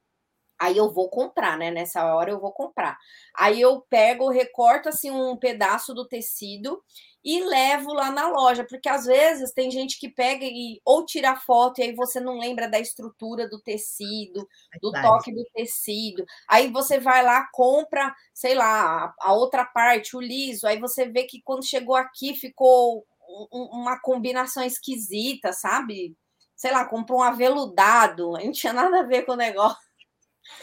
Aí 0.58 0.76
eu 0.78 0.90
vou 0.92 1.10
comprar, 1.10 1.58
né? 1.58 1.70
Nessa 1.70 2.02
hora 2.14 2.30
eu 2.30 2.40
vou 2.40 2.52
comprar. 2.52 2.96
Aí 3.36 3.60
eu 3.60 3.82
pego, 3.90 4.30
recorto 4.30 4.88
assim 4.88 5.10
um 5.10 5.36
pedaço 5.36 5.92
do 5.94 6.08
tecido 6.08 6.82
e 7.26 7.42
levo 7.42 7.92
lá 7.92 8.08
na 8.12 8.28
loja, 8.28 8.62
porque 8.62 8.88
às 8.88 9.04
vezes 9.04 9.52
tem 9.52 9.68
gente 9.68 9.98
que 9.98 10.08
pega 10.08 10.44
e 10.44 10.80
ou 10.84 11.04
tira 11.04 11.34
foto 11.34 11.80
e 11.80 11.82
aí 11.82 11.92
você 11.92 12.20
não 12.20 12.38
lembra 12.38 12.68
da 12.70 12.78
estrutura 12.78 13.48
do 13.48 13.60
tecido, 13.60 14.48
do 14.80 14.92
toque 14.92 15.34
do 15.34 15.44
tecido. 15.52 16.24
Aí 16.48 16.70
você 16.70 17.00
vai 17.00 17.24
lá, 17.24 17.48
compra, 17.52 18.14
sei 18.32 18.54
lá, 18.54 19.12
a 19.20 19.32
outra 19.32 19.64
parte, 19.64 20.16
o 20.16 20.20
liso, 20.20 20.68
aí 20.68 20.78
você 20.78 21.06
vê 21.08 21.24
que 21.24 21.42
quando 21.42 21.66
chegou 21.66 21.96
aqui 21.96 22.32
ficou 22.32 23.04
uma 23.50 23.98
combinação 24.00 24.62
esquisita, 24.62 25.52
sabe? 25.52 26.16
Sei 26.54 26.70
lá, 26.70 26.84
comprou 26.84 27.18
um 27.18 27.24
aveludado, 27.24 28.34
não 28.38 28.52
tinha 28.52 28.72
nada 28.72 29.00
a 29.00 29.02
ver 29.02 29.22
com 29.24 29.32
o 29.32 29.36
negócio. 29.36 29.85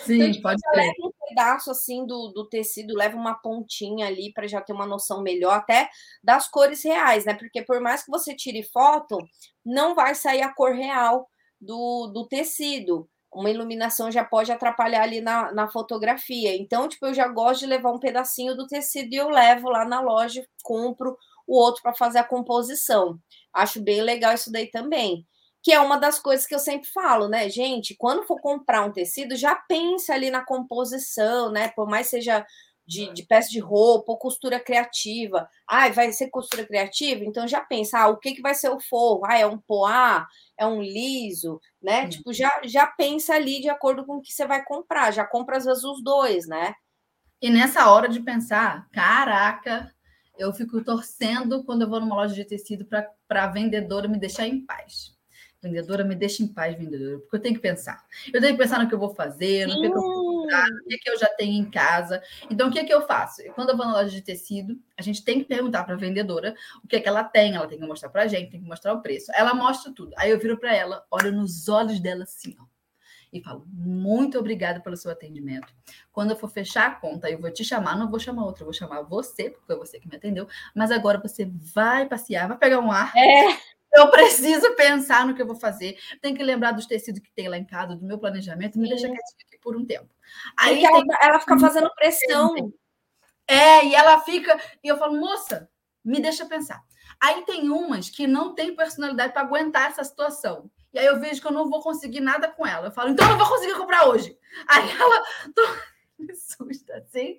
Sim, 0.05 0.15
então, 0.15 0.31
tipo, 0.31 0.43
pode 0.43 0.61
ser. 0.61 0.75
Leva 0.75 0.93
um 0.99 1.11
pedaço 1.27 1.71
assim 1.71 2.05
do, 2.05 2.29
do 2.29 2.47
tecido, 2.47 2.95
leva 2.95 3.15
uma 3.15 3.35
pontinha 3.35 4.07
ali 4.07 4.31
para 4.33 4.47
já 4.47 4.61
ter 4.61 4.73
uma 4.73 4.85
noção 4.85 5.21
melhor 5.21 5.53
até 5.53 5.89
das 6.23 6.47
cores 6.47 6.83
reais, 6.83 7.25
né? 7.25 7.33
Porque 7.33 7.61
por 7.61 7.79
mais 7.79 8.03
que 8.03 8.11
você 8.11 8.35
tire 8.35 8.63
foto, 8.63 9.17
não 9.65 9.95
vai 9.95 10.15
sair 10.15 10.41
a 10.41 10.53
cor 10.53 10.73
real 10.73 11.27
do, 11.59 12.07
do 12.07 12.27
tecido. 12.27 13.09
Uma 13.31 13.49
iluminação 13.49 14.11
já 14.11 14.23
pode 14.23 14.51
atrapalhar 14.51 15.01
ali 15.01 15.19
na, 15.19 15.51
na 15.51 15.67
fotografia. 15.67 16.55
Então, 16.55 16.87
tipo, 16.87 17.07
eu 17.07 17.13
já 17.13 17.27
gosto 17.27 17.61
de 17.61 17.65
levar 17.65 17.91
um 17.91 17.99
pedacinho 17.99 18.55
do 18.55 18.67
tecido 18.67 19.13
e 19.13 19.17
eu 19.17 19.29
levo 19.29 19.69
lá 19.69 19.85
na 19.85 20.01
loja, 20.01 20.45
compro 20.61 21.17
o 21.47 21.57
outro 21.57 21.81
para 21.81 21.95
fazer 21.95 22.19
a 22.19 22.23
composição. 22.23 23.17
Acho 23.51 23.81
bem 23.81 24.01
legal 24.01 24.33
isso 24.33 24.51
daí 24.51 24.67
também 24.69 25.25
que 25.63 25.71
é 25.71 25.79
uma 25.79 25.97
das 25.97 26.19
coisas 26.19 26.45
que 26.45 26.53
eu 26.53 26.59
sempre 26.59 26.89
falo, 26.89 27.29
né, 27.29 27.49
gente? 27.49 27.95
Quando 27.95 28.27
for 28.27 28.39
comprar 28.41 28.85
um 28.85 28.91
tecido, 28.91 29.33
já 29.33 29.55
pensa 29.55 30.13
ali 30.13 30.29
na 30.29 30.43
composição, 30.43 31.49
né? 31.49 31.69
Por 31.69 31.87
mais 31.87 32.07
seja 32.07 32.45
de, 32.85 33.13
de 33.13 33.23
peça 33.23 33.49
de 33.49 33.59
roupa 33.59 34.11
ou 34.11 34.17
costura 34.17 34.59
criativa. 34.59 35.47
Ah, 35.65 35.87
vai 35.89 36.11
ser 36.11 36.29
costura 36.29 36.65
criativa? 36.65 37.23
Então 37.23 37.47
já 37.47 37.61
pensa, 37.61 37.99
ah, 37.99 38.09
o 38.09 38.17
que, 38.17 38.33
que 38.33 38.41
vai 38.41 38.53
ser 38.53 38.69
o 38.69 38.79
forro? 38.81 39.25
Ah, 39.25 39.37
é 39.37 39.45
um 39.47 39.57
poá? 39.57 40.27
É 40.57 40.65
um 40.65 40.81
liso? 40.81 41.61
Né? 41.81 42.03
Hum. 42.05 42.09
Tipo, 42.09 42.33
já, 42.33 42.51
já 42.65 42.85
pensa 42.85 43.33
ali 43.33 43.61
de 43.61 43.69
acordo 43.69 44.05
com 44.05 44.17
o 44.17 44.21
que 44.21 44.33
você 44.33 44.45
vai 44.45 44.65
comprar. 44.65 45.11
Já 45.11 45.25
compra 45.25 45.57
às 45.57 45.63
vezes 45.63 45.85
os 45.85 46.03
dois, 46.03 46.45
né? 46.45 46.75
E 47.41 47.49
nessa 47.49 47.89
hora 47.89 48.09
de 48.09 48.19
pensar, 48.19 48.85
caraca, 48.91 49.89
eu 50.37 50.53
fico 50.53 50.83
torcendo 50.83 51.63
quando 51.63 51.83
eu 51.83 51.89
vou 51.89 52.01
numa 52.01 52.15
loja 52.15 52.35
de 52.35 52.43
tecido 52.43 52.85
para 52.85 53.43
a 53.43 53.47
vendedora 53.47 54.09
me 54.09 54.19
deixar 54.19 54.45
em 54.45 54.65
paz. 54.65 55.13
Vendedora, 55.63 56.03
me 56.03 56.15
deixa 56.15 56.43
em 56.43 56.47
paz, 56.47 56.77
vendedora, 56.77 57.19
porque 57.19 57.37
eu 57.37 57.41
tenho 57.41 57.55
que 57.55 57.61
pensar. 57.61 58.05
Eu 58.33 58.41
tenho 58.41 58.53
que 58.53 58.61
pensar 58.61 58.79
no 58.79 58.87
que 58.87 58.93
eu 58.93 58.99
vou 58.99 59.15
fazer, 59.15 59.65
no 59.65 59.75
que, 59.75 59.81
que 59.81 59.87
eu 59.87 60.01
vou 60.01 60.41
comprar, 60.41 60.69
no 60.69 60.83
que, 60.83 60.97
que 60.97 61.09
eu 61.09 61.17
já 61.17 61.27
tenho 61.29 61.53
em 61.53 61.69
casa. 61.69 62.21
Então, 62.49 62.69
o 62.69 62.71
que, 62.71 62.83
que 62.83 62.93
eu 62.93 63.07
faço? 63.07 63.41
Quando 63.55 63.69
eu 63.69 63.77
vou 63.77 63.85
na 63.85 63.93
loja 63.93 64.09
de 64.09 64.21
tecido, 64.21 64.77
a 64.97 65.01
gente 65.01 65.23
tem 65.23 65.39
que 65.39 65.45
perguntar 65.45 65.83
para 65.83 65.95
a 65.95 65.97
vendedora 65.97 66.53
o 66.83 66.87
que, 66.87 66.99
que 66.99 67.07
ela 67.07 67.23
tem, 67.23 67.55
ela 67.55 67.67
tem 67.67 67.79
que 67.79 67.85
mostrar 67.85 68.09
para 68.09 68.23
a 68.23 68.27
gente, 68.27 68.51
tem 68.51 68.61
que 68.61 68.67
mostrar 68.67 68.93
o 68.93 69.01
preço. 69.01 69.31
Ela 69.33 69.53
mostra 69.53 69.91
tudo. 69.91 70.13
Aí 70.17 70.29
eu 70.29 70.39
viro 70.39 70.57
para 70.57 70.75
ela, 70.75 71.05
olho 71.09 71.31
nos 71.31 71.67
olhos 71.69 71.99
dela 71.99 72.23
assim, 72.23 72.55
ó 72.59 72.73
e 73.33 73.41
falo: 73.41 73.65
muito 73.67 74.37
obrigada 74.37 74.79
pelo 74.79 74.95
seu 74.95 75.11
atendimento. 75.11 75.73
Quando 76.11 76.31
eu 76.31 76.37
for 76.37 76.49
fechar 76.49 76.87
a 76.87 76.95
conta, 76.95 77.29
eu 77.29 77.39
vou 77.39 77.51
te 77.51 77.63
chamar, 77.65 77.97
não 77.97 78.09
vou 78.09 78.19
chamar 78.19 78.45
outra, 78.45 78.61
eu 78.61 78.67
vou 78.67 78.73
chamar 78.73 79.01
você, 79.01 79.49
porque 79.49 79.65
foi 79.65 79.75
você 79.75 79.99
que 79.99 80.07
me 80.07 80.15
atendeu. 80.15 80.47
Mas 80.75 80.91
agora 80.91 81.19
você 81.19 81.45
vai 81.73 82.07
passear, 82.07 82.47
vai 82.47 82.57
pegar 82.57 82.79
um 82.79 82.91
ar. 82.91 83.11
É. 83.17 83.57
Eu 83.93 84.09
preciso 84.09 84.75
pensar 84.75 85.25
no 85.25 85.35
que 85.35 85.41
eu 85.41 85.45
vou 85.45 85.55
fazer. 85.55 85.97
Tenho 86.21 86.35
que 86.35 86.43
lembrar 86.43 86.71
dos 86.71 86.85
tecidos 86.85 87.21
que 87.21 87.31
tem 87.31 87.47
lá 87.47 87.57
em 87.57 87.65
casa, 87.65 87.95
do 87.95 88.05
meu 88.05 88.17
planejamento, 88.17 88.79
me 88.79 88.89
deixa 88.89 89.07
quietinha 89.07 89.45
aqui 89.47 89.59
por 89.61 89.75
um 89.75 89.85
tempo. 89.85 90.09
Aí 90.57 90.75
tem... 90.75 90.85
ela, 90.85 91.03
ela, 91.21 91.39
fica 91.39 91.59
fazendo 91.59 91.93
pressão. 91.95 92.73
É, 93.47 93.85
e 93.85 93.93
ela 93.93 94.19
fica. 94.21 94.59
E 94.83 94.87
eu 94.87 94.97
falo, 94.97 95.19
moça, 95.19 95.69
me 96.03 96.19
deixa 96.19 96.45
pensar. 96.45 96.81
Aí 97.21 97.43
tem 97.45 97.69
umas 97.69 98.09
que 98.09 98.25
não 98.25 98.53
tem 98.53 98.75
personalidade 98.75 99.33
para 99.33 99.43
aguentar 99.43 99.89
essa 99.89 100.03
situação. 100.03 100.69
E 100.93 100.99
aí 100.99 101.05
eu 101.05 101.19
vejo 101.19 101.41
que 101.41 101.47
eu 101.47 101.51
não 101.51 101.69
vou 101.69 101.81
conseguir 101.81 102.19
nada 102.19 102.47
com 102.47 102.65
ela. 102.65 102.87
Eu 102.87 102.91
falo, 102.91 103.09
então 103.09 103.25
eu 103.25 103.31
não 103.31 103.37
vou 103.37 103.47
conseguir 103.47 103.75
comprar 103.75 104.07
hoje. 104.07 104.37
Aí 104.67 104.89
ela 104.91 105.23
me 106.19 106.31
assusta 106.31 106.95
assim. 106.97 107.37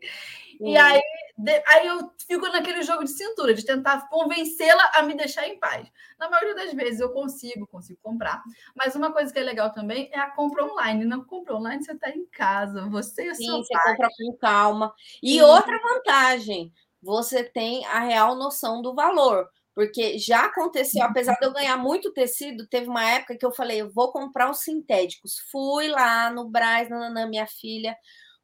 E 0.60 0.76
aí, 0.76 1.00
de, 1.36 1.62
aí 1.66 1.86
eu 1.86 2.10
fico 2.26 2.46
naquele 2.48 2.82
jogo 2.82 3.04
de 3.04 3.10
cintura, 3.10 3.54
de 3.54 3.64
tentar 3.64 4.08
convencê-la 4.08 4.90
a 4.94 5.02
me 5.02 5.14
deixar 5.16 5.48
em 5.48 5.58
paz. 5.58 5.88
Na 6.18 6.28
maioria 6.28 6.54
das 6.54 6.72
vezes 6.74 7.00
eu 7.00 7.10
consigo, 7.10 7.66
consigo 7.66 7.98
comprar. 8.02 8.42
Mas 8.74 8.94
uma 8.94 9.12
coisa 9.12 9.32
que 9.32 9.38
é 9.38 9.42
legal 9.42 9.72
também 9.72 10.10
é 10.12 10.18
a 10.18 10.30
compra 10.30 10.64
online. 10.64 11.04
Não 11.04 11.24
compra 11.24 11.56
online, 11.56 11.84
você 11.84 11.92
está 11.92 12.10
em 12.10 12.26
casa, 12.26 12.88
você 12.88 13.30
e 13.30 13.34
Sim, 13.34 13.46
você 13.46 13.72
pai. 13.72 13.92
compra 13.92 14.08
com 14.16 14.36
calma. 14.36 14.94
E 15.22 15.34
Sim. 15.34 15.42
outra 15.42 15.78
vantagem, 15.78 16.72
você 17.02 17.44
tem 17.44 17.84
a 17.86 18.00
real 18.00 18.34
noção 18.36 18.80
do 18.80 18.94
valor. 18.94 19.48
Porque 19.74 20.18
já 20.18 20.44
aconteceu, 20.44 21.02
apesar 21.02 21.34
de 21.34 21.44
eu 21.44 21.52
ganhar 21.52 21.76
muito 21.76 22.12
tecido, 22.12 22.64
teve 22.68 22.86
uma 22.88 23.04
época 23.10 23.36
que 23.36 23.44
eu 23.44 23.52
falei, 23.52 23.82
eu 23.82 23.90
vou 23.90 24.12
comprar 24.12 24.48
os 24.48 24.60
sintéticos. 24.60 25.34
Fui 25.50 25.88
lá 25.88 26.30
no 26.30 26.48
Braz, 26.48 26.88
na 26.88 27.26
minha 27.26 27.44
filha, 27.44 27.96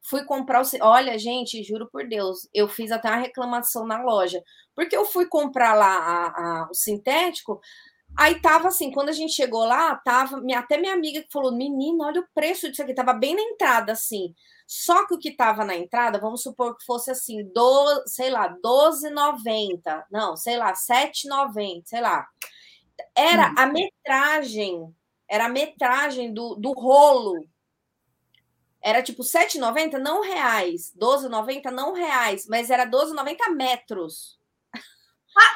fui 0.03 0.23
comprar 0.25 0.61
o. 0.61 0.65
Olha, 0.81 1.17
gente, 1.17 1.63
juro 1.63 1.89
por 1.91 2.07
Deus, 2.07 2.47
eu 2.53 2.67
fiz 2.67 2.91
até 2.91 3.09
uma 3.09 3.17
reclamação 3.17 3.85
na 3.85 4.01
loja, 4.01 4.43
porque 4.75 4.95
eu 4.95 5.05
fui 5.05 5.25
comprar 5.27 5.73
lá 5.73 5.95
a, 5.95 6.27
a, 6.27 6.69
o 6.69 6.73
sintético. 6.73 7.59
Aí 8.17 8.41
tava 8.41 8.67
assim, 8.67 8.91
quando 8.91 9.09
a 9.09 9.13
gente 9.13 9.33
chegou 9.33 9.63
lá, 9.65 9.95
tava 9.95 10.41
até 10.55 10.77
minha 10.77 10.93
amiga 10.93 11.21
que 11.21 11.31
falou: 11.31 11.55
Menina, 11.55 12.05
olha 12.05 12.21
o 12.21 12.27
preço 12.33 12.69
disso 12.69 12.83
aqui, 12.83 12.93
tava 12.93 13.13
bem 13.13 13.35
na 13.35 13.41
entrada, 13.41 13.93
assim. 13.93 14.33
Só 14.67 15.05
que 15.05 15.13
o 15.13 15.19
que 15.19 15.35
tava 15.35 15.65
na 15.65 15.75
entrada, 15.75 16.19
vamos 16.19 16.41
supor 16.41 16.77
que 16.77 16.85
fosse 16.85 17.11
assim, 17.11 17.43
do, 17.53 18.03
sei 18.07 18.29
lá, 18.29 18.53
12,90, 18.63 20.05
não, 20.09 20.37
sei 20.37 20.57
lá, 20.57 20.73
7,90, 20.73 21.81
sei 21.85 22.01
lá. 22.01 22.25
Era 23.15 23.49
hum. 23.49 23.55
a 23.57 23.65
metragem, 23.65 24.95
era 25.29 25.45
a 25.45 25.49
metragem 25.49 26.33
do, 26.33 26.55
do 26.55 26.71
rolo 26.71 27.45
Era 28.83 29.03
tipo 29.03 29.21
7,90 29.21 29.99
não 29.99 30.21
reais, 30.21 30.91
12,90 30.99 31.65
não 31.71 31.93
reais, 31.93 32.47
mas 32.47 32.69
era 32.69 32.85
12,90 32.85 33.55
metros. 33.55 34.39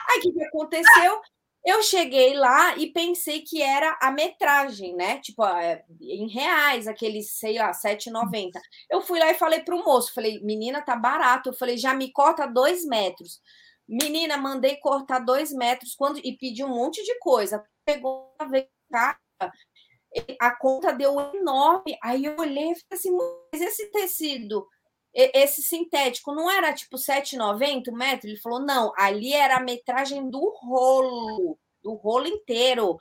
Aí 0.10 0.20
o 0.20 0.22
que, 0.22 0.32
que 0.32 0.44
aconteceu? 0.44 1.22
Eu 1.66 1.82
cheguei 1.82 2.36
lá 2.36 2.78
e 2.78 2.92
pensei 2.92 3.42
que 3.42 3.60
era 3.60 3.98
a 4.00 4.12
metragem, 4.12 4.96
né? 4.96 5.18
Tipo, 5.20 5.44
é, 5.46 5.84
em 6.00 6.28
reais, 6.28 6.88
aqueles, 6.88 7.32
sei 7.40 7.58
lá, 7.58 7.72
7,90. 7.72 8.52
Eu 8.88 9.02
fui 9.02 9.20
lá 9.20 9.32
e 9.32 9.34
falei 9.34 9.62
para 9.62 9.76
o 9.76 9.84
moço, 9.84 10.14
falei, 10.14 10.40
menina, 10.42 10.80
tá 10.80 10.96
barato. 10.96 11.50
Eu 11.50 11.54
falei, 11.54 11.76
já 11.76 11.96
me 11.96 12.12
corta 12.12 12.46
dois 12.46 12.86
metros. 12.86 13.42
Menina, 13.88 14.38
mandei 14.38 14.78
cortar 14.78 15.20
dois 15.20 15.52
metros 15.52 15.96
quando 15.96 16.20
e 16.20 16.38
pedi 16.38 16.64
um 16.64 16.70
monte 16.70 17.04
de 17.04 17.18
coisa. 17.18 17.64
Pegou 17.84 18.36
a 18.38 18.46
ver 18.46 18.70
a 20.40 20.56
conta 20.56 20.92
deu 20.94 21.20
enorme. 21.34 21.98
Aí 22.04 22.26
eu 22.26 22.36
olhei 22.38 22.72
e 22.72 22.76
falei 22.76 22.86
assim, 22.92 23.12
mas 23.52 23.62
esse 23.62 23.92
tecido, 23.92 24.68
esse 25.14 25.62
sintético, 25.62 26.34
não 26.34 26.50
era 26.50 26.74
tipo 26.74 26.98
7,90 26.98 27.92
metro? 27.92 28.28
Ele 28.28 28.40
falou, 28.40 28.60
não, 28.60 28.92
ali 28.98 29.34
era 29.34 29.58
a 29.58 29.64
metragem 29.64 30.30
do 30.30 30.50
rolo, 30.62 31.58
do 31.84 31.94
rolo 31.94 32.28
inteiro. 32.28 32.98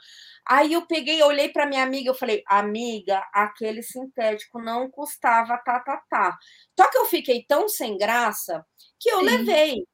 Aí 0.46 0.74
eu 0.74 0.86
peguei, 0.86 1.22
olhei 1.22 1.48
para 1.48 1.66
minha 1.66 1.82
amiga, 1.82 2.10
eu 2.10 2.14
falei, 2.14 2.42
amiga, 2.46 3.18
aquele 3.32 3.82
sintético 3.82 4.60
não 4.60 4.90
custava 4.90 5.58
tá, 5.58 5.80
tá, 5.80 6.02
tá. 6.08 6.38
Só 6.78 6.90
que 6.90 6.98
eu 6.98 7.06
fiquei 7.06 7.44
tão 7.46 7.68
sem 7.68 7.96
graça 7.96 8.64
que 9.00 9.10
eu 9.10 9.20
Sim. 9.20 9.24
levei. 9.24 9.86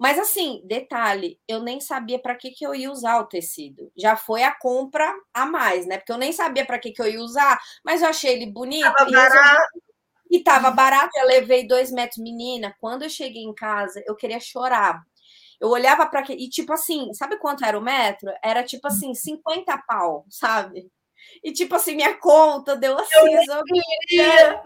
Mas 0.00 0.18
assim, 0.18 0.62
detalhe, 0.64 1.38
eu 1.46 1.60
nem 1.60 1.78
sabia 1.78 2.18
para 2.18 2.34
que, 2.34 2.52
que 2.52 2.66
eu 2.66 2.74
ia 2.74 2.90
usar 2.90 3.20
o 3.20 3.26
tecido. 3.26 3.92
Já 3.94 4.16
foi 4.16 4.42
a 4.42 4.50
compra 4.50 5.14
a 5.34 5.44
mais, 5.44 5.84
né? 5.84 5.98
Porque 5.98 6.10
eu 6.10 6.16
nem 6.16 6.32
sabia 6.32 6.64
para 6.64 6.78
que, 6.78 6.90
que 6.90 7.02
eu 7.02 7.06
ia 7.06 7.20
usar, 7.20 7.60
mas 7.84 8.00
eu 8.00 8.08
achei 8.08 8.32
ele 8.32 8.50
bonito. 8.50 8.90
Tava 8.94 9.10
e 9.10 9.12
barato. 9.12 9.82
E 10.30 10.42
tava 10.42 10.70
barato, 10.70 11.10
eu 11.18 11.26
levei 11.26 11.68
dois 11.68 11.92
metros. 11.92 12.16
Menina, 12.16 12.74
quando 12.80 13.02
eu 13.02 13.10
cheguei 13.10 13.42
em 13.42 13.54
casa, 13.54 14.02
eu 14.06 14.16
queria 14.16 14.40
chorar. 14.40 15.02
Eu 15.60 15.68
olhava 15.68 16.06
para 16.06 16.22
que. 16.22 16.32
E 16.32 16.48
tipo 16.48 16.72
assim, 16.72 17.12
sabe 17.12 17.36
quanto 17.36 17.62
era 17.62 17.78
o 17.78 17.82
metro? 17.82 18.32
Era 18.42 18.64
tipo 18.64 18.86
assim, 18.86 19.12
50 19.12 19.76
pau, 19.86 20.24
sabe? 20.30 20.90
E 21.44 21.52
tipo 21.52 21.74
assim, 21.74 21.94
minha 21.94 22.16
conta 22.16 22.74
deu 22.74 22.98
assim. 22.98 23.34
Eu 23.34 23.64
queria. 23.64 24.62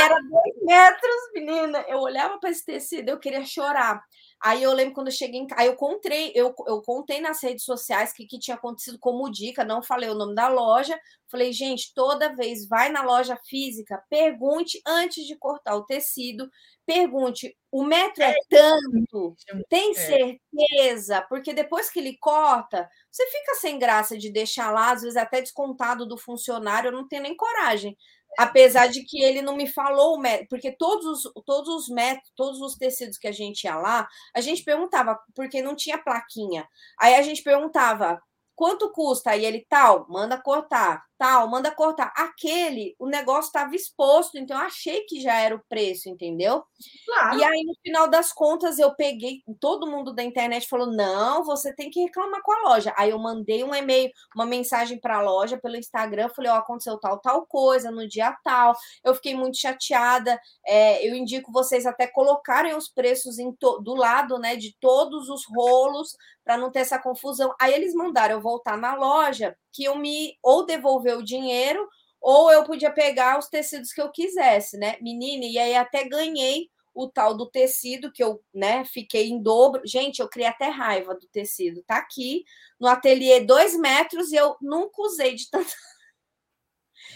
Era 0.00 0.20
dois 0.20 0.54
metros, 0.62 1.30
menina. 1.32 1.84
Eu 1.88 2.00
olhava 2.00 2.38
para 2.38 2.50
esse 2.50 2.64
tecido, 2.64 3.10
eu 3.10 3.20
queria 3.20 3.44
chorar. 3.44 4.02
Aí 4.40 4.62
eu 4.62 4.72
lembro 4.72 4.94
quando 4.94 5.08
eu 5.08 5.12
cheguei 5.12 5.40
em 5.40 5.46
casa, 5.46 5.64
eu 5.64 5.74
contei, 5.74 6.30
eu, 6.34 6.54
eu 6.66 6.80
contei 6.82 7.20
nas 7.20 7.42
redes 7.42 7.64
sociais 7.64 8.12
que, 8.12 8.24
que 8.24 8.38
tinha 8.38 8.56
acontecido 8.56 8.98
como 9.00 9.30
dica, 9.30 9.64
não 9.64 9.82
falei 9.82 10.08
o 10.08 10.14
nome 10.14 10.34
da 10.34 10.48
loja. 10.48 10.98
Falei, 11.30 11.52
gente, 11.52 11.92
toda 11.94 12.34
vez 12.34 12.66
vai 12.66 12.88
na 12.88 13.02
loja 13.02 13.36
física, 13.48 14.02
pergunte 14.08 14.80
antes 14.86 15.26
de 15.26 15.36
cortar 15.36 15.76
o 15.76 15.84
tecido, 15.84 16.48
pergunte, 16.86 17.54
o 17.70 17.84
metro 17.84 18.22
é, 18.22 18.30
é 18.30 18.34
tanto, 18.48 19.36
tem 19.68 19.90
é. 19.90 19.94
certeza? 19.94 21.20
Porque 21.28 21.52
depois 21.52 21.90
que 21.90 21.98
ele 21.98 22.16
corta, 22.18 22.88
você 23.10 23.26
fica 23.26 23.56
sem 23.56 23.78
graça 23.78 24.16
de 24.16 24.32
deixar 24.32 24.70
lá, 24.70 24.92
às 24.92 25.02
vezes 25.02 25.16
até 25.18 25.42
descontado 25.42 26.06
do 26.06 26.16
funcionário, 26.16 26.88
eu 26.88 26.92
não 26.92 27.06
tenho 27.06 27.24
nem 27.24 27.36
coragem 27.36 27.94
apesar 28.38 28.88
de 28.88 29.04
que 29.04 29.22
ele 29.22 29.42
não 29.42 29.56
me 29.56 29.66
falou 29.66 30.14
o 30.14 30.18
método, 30.18 30.48
porque 30.48 30.72
todos 30.72 31.24
os, 31.24 31.32
todos 31.44 31.68
os 31.68 31.88
métodos, 31.88 32.32
todos 32.36 32.60
os 32.60 32.76
tecidos 32.76 33.18
que 33.18 33.28
a 33.28 33.32
gente 33.32 33.64
ia 33.64 33.76
lá, 33.76 34.08
a 34.34 34.40
gente 34.40 34.62
perguntava, 34.62 35.18
porque 35.34 35.62
não 35.62 35.74
tinha 35.74 35.98
plaquinha. 36.02 36.66
Aí 37.00 37.14
a 37.14 37.22
gente 37.22 37.42
perguntava, 37.42 38.20
quanto 38.54 38.90
custa? 38.92 39.30
Aí 39.30 39.44
ele, 39.44 39.66
tal, 39.68 40.06
manda 40.08 40.40
cortar, 40.40 41.02
tal, 41.18 41.48
manda 41.48 41.70
cortar. 41.70 42.12
Aquele, 42.16 42.94
o 42.98 43.06
negócio 43.06 43.48
estava 43.48 43.74
exposto, 43.74 44.38
então 44.38 44.56
eu 44.56 44.64
achei 44.64 45.00
que 45.02 45.20
já 45.20 45.34
era 45.34 45.54
o 45.54 45.62
preço, 45.68 46.08
entendeu? 46.08 46.64
Claro. 47.04 47.38
E 47.38 47.44
aí, 47.44 47.64
no 47.64 47.74
final 47.82 48.08
das 48.08 48.32
contas, 48.32 48.78
eu 48.78 48.94
peguei, 48.94 49.42
todo 49.60 49.90
mundo 49.90 50.14
da 50.14 50.22
internet 50.22 50.68
falou: 50.68 50.86
não, 50.86 51.44
você 51.44 51.74
tem 51.74 51.90
que 51.90 52.00
reclamar 52.00 52.40
com 52.42 52.52
a 52.52 52.70
loja. 52.70 52.94
Aí 52.96 53.10
eu 53.10 53.18
mandei 53.18 53.64
um 53.64 53.74
e-mail, 53.74 54.10
uma 54.34 54.46
mensagem 54.46 54.98
para 55.00 55.18
a 55.18 55.22
loja 55.22 55.58
pelo 55.58 55.76
Instagram, 55.76 56.28
falei: 56.28 56.50
ó, 56.50 56.54
oh, 56.54 56.58
aconteceu 56.58 56.98
tal, 56.98 57.18
tal 57.18 57.44
coisa 57.46 57.90
no 57.90 58.06
dia 58.08 58.36
tal. 58.44 58.74
Eu 59.04 59.14
fiquei 59.14 59.34
muito 59.34 59.58
chateada. 59.58 60.38
É, 60.64 61.06
eu 61.06 61.14
indico 61.14 61.50
vocês 61.52 61.84
até 61.84 62.06
colocarem 62.06 62.74
os 62.74 62.88
preços 62.88 63.36
do 63.82 63.94
lado, 63.94 64.38
né, 64.38 64.56
de 64.56 64.76
todos 64.80 65.28
os 65.28 65.42
rolos 65.46 66.16
para 66.44 66.56
não 66.56 66.70
ter 66.70 66.78
essa 66.78 66.98
confusão. 66.98 67.54
Aí 67.60 67.74
eles 67.74 67.92
mandaram 67.92 68.36
eu 68.36 68.40
voltar 68.40 68.78
na 68.78 68.94
loja, 68.94 69.54
que 69.72 69.84
eu 69.84 69.96
me 69.96 70.36
ou 70.42 70.64
devolver 70.66 71.16
o 71.16 71.24
dinheiro, 71.24 71.88
ou 72.20 72.50
eu 72.50 72.64
podia 72.64 72.90
pegar 72.90 73.38
os 73.38 73.48
tecidos 73.48 73.92
que 73.92 74.00
eu 74.00 74.10
quisesse, 74.10 74.76
né? 74.76 74.96
Menina, 75.00 75.44
e 75.44 75.58
aí 75.58 75.74
até 75.76 76.04
ganhei 76.04 76.68
o 76.94 77.08
tal 77.08 77.36
do 77.36 77.48
tecido 77.48 78.10
que 78.10 78.22
eu, 78.22 78.42
né, 78.52 78.84
fiquei 78.84 79.28
em 79.28 79.40
dobro. 79.40 79.82
Gente, 79.84 80.18
eu 80.18 80.28
criei 80.28 80.48
até 80.48 80.66
raiva 80.66 81.14
do 81.14 81.28
tecido. 81.28 81.82
Tá 81.84 81.98
aqui 81.98 82.44
no 82.78 82.88
ateliê 82.88 83.40
dois 83.40 83.78
metros 83.78 84.32
e 84.32 84.36
eu 84.36 84.56
nunca 84.60 85.02
usei 85.02 85.34
de 85.34 85.48
tanto. 85.50 85.70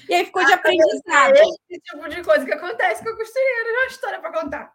E 0.08 0.14
aí 0.14 0.24
ficou 0.24 0.44
de 0.44 0.52
ah, 0.52 0.56
aprendizado. 0.56 1.36
É 1.36 1.42
esse 1.42 1.80
tipo 1.80 2.08
de 2.08 2.24
coisa 2.24 2.44
que 2.44 2.52
acontece 2.52 3.02
com 3.02 3.10
a 3.10 3.16
costureira, 3.16 3.68
é 3.68 3.72
uma 3.72 3.86
história 3.86 4.20
para 4.20 4.32
contar. 4.32 4.74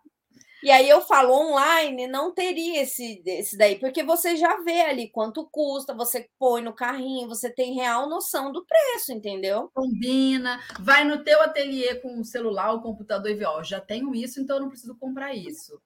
E 0.63 0.71
aí 0.71 0.89
eu 0.89 1.01
falo 1.01 1.33
online, 1.33 2.07
não 2.07 2.33
teria 2.33 2.81
esse, 2.81 3.21
esse 3.25 3.55
daí, 3.55 3.79
porque 3.79 4.01
você 4.03 4.35
já 4.35 4.57
vê 4.63 4.81
ali 4.81 5.07
quanto 5.07 5.47
custa, 5.51 5.93
você 5.93 6.27
põe 6.39 6.63
no 6.63 6.73
carrinho, 6.73 7.27
você 7.27 7.49
tem 7.49 7.75
real 7.75 8.09
noção 8.09 8.51
do 8.51 8.65
preço, 8.65 9.13
entendeu? 9.13 9.69
Combina, 9.73 10.59
vai 10.79 11.03
no 11.03 11.23
teu 11.23 11.41
ateliê 11.41 11.95
com 11.95 12.19
o 12.19 12.25
celular, 12.25 12.73
o 12.73 12.81
computador 12.81 13.29
e 13.29 13.35
vê, 13.35 13.45
ó, 13.45 13.61
já 13.61 13.79
tenho 13.79 14.15
isso, 14.15 14.41
então 14.41 14.55
eu 14.55 14.63
não 14.63 14.69
preciso 14.69 14.95
comprar 14.95 15.35
isso. 15.35 15.79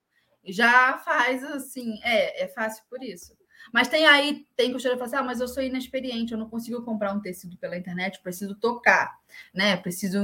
Já 0.43 0.97
faz 0.99 1.43
assim, 1.43 1.99
é, 2.03 2.45
é 2.45 2.47
fácil 2.47 2.83
por 2.89 3.03
isso. 3.03 3.35
Mas 3.73 3.87
tem 3.87 4.07
aí, 4.07 4.47
tem 4.55 4.71
costureira 4.71 4.97
que 4.97 5.05
fala 5.09 5.17
assim, 5.17 5.23
ah, 5.23 5.27
mas 5.27 5.41
eu 5.41 5.47
sou 5.47 5.61
inexperiente, 5.61 6.31
eu 6.31 6.37
não 6.39 6.49
consigo 6.49 6.81
comprar 6.83 7.13
um 7.13 7.19
tecido 7.21 7.57
pela 7.57 7.77
internet, 7.77 8.21
preciso 8.21 8.55
tocar, 8.55 9.19
né? 9.53 9.77
Preciso 9.77 10.19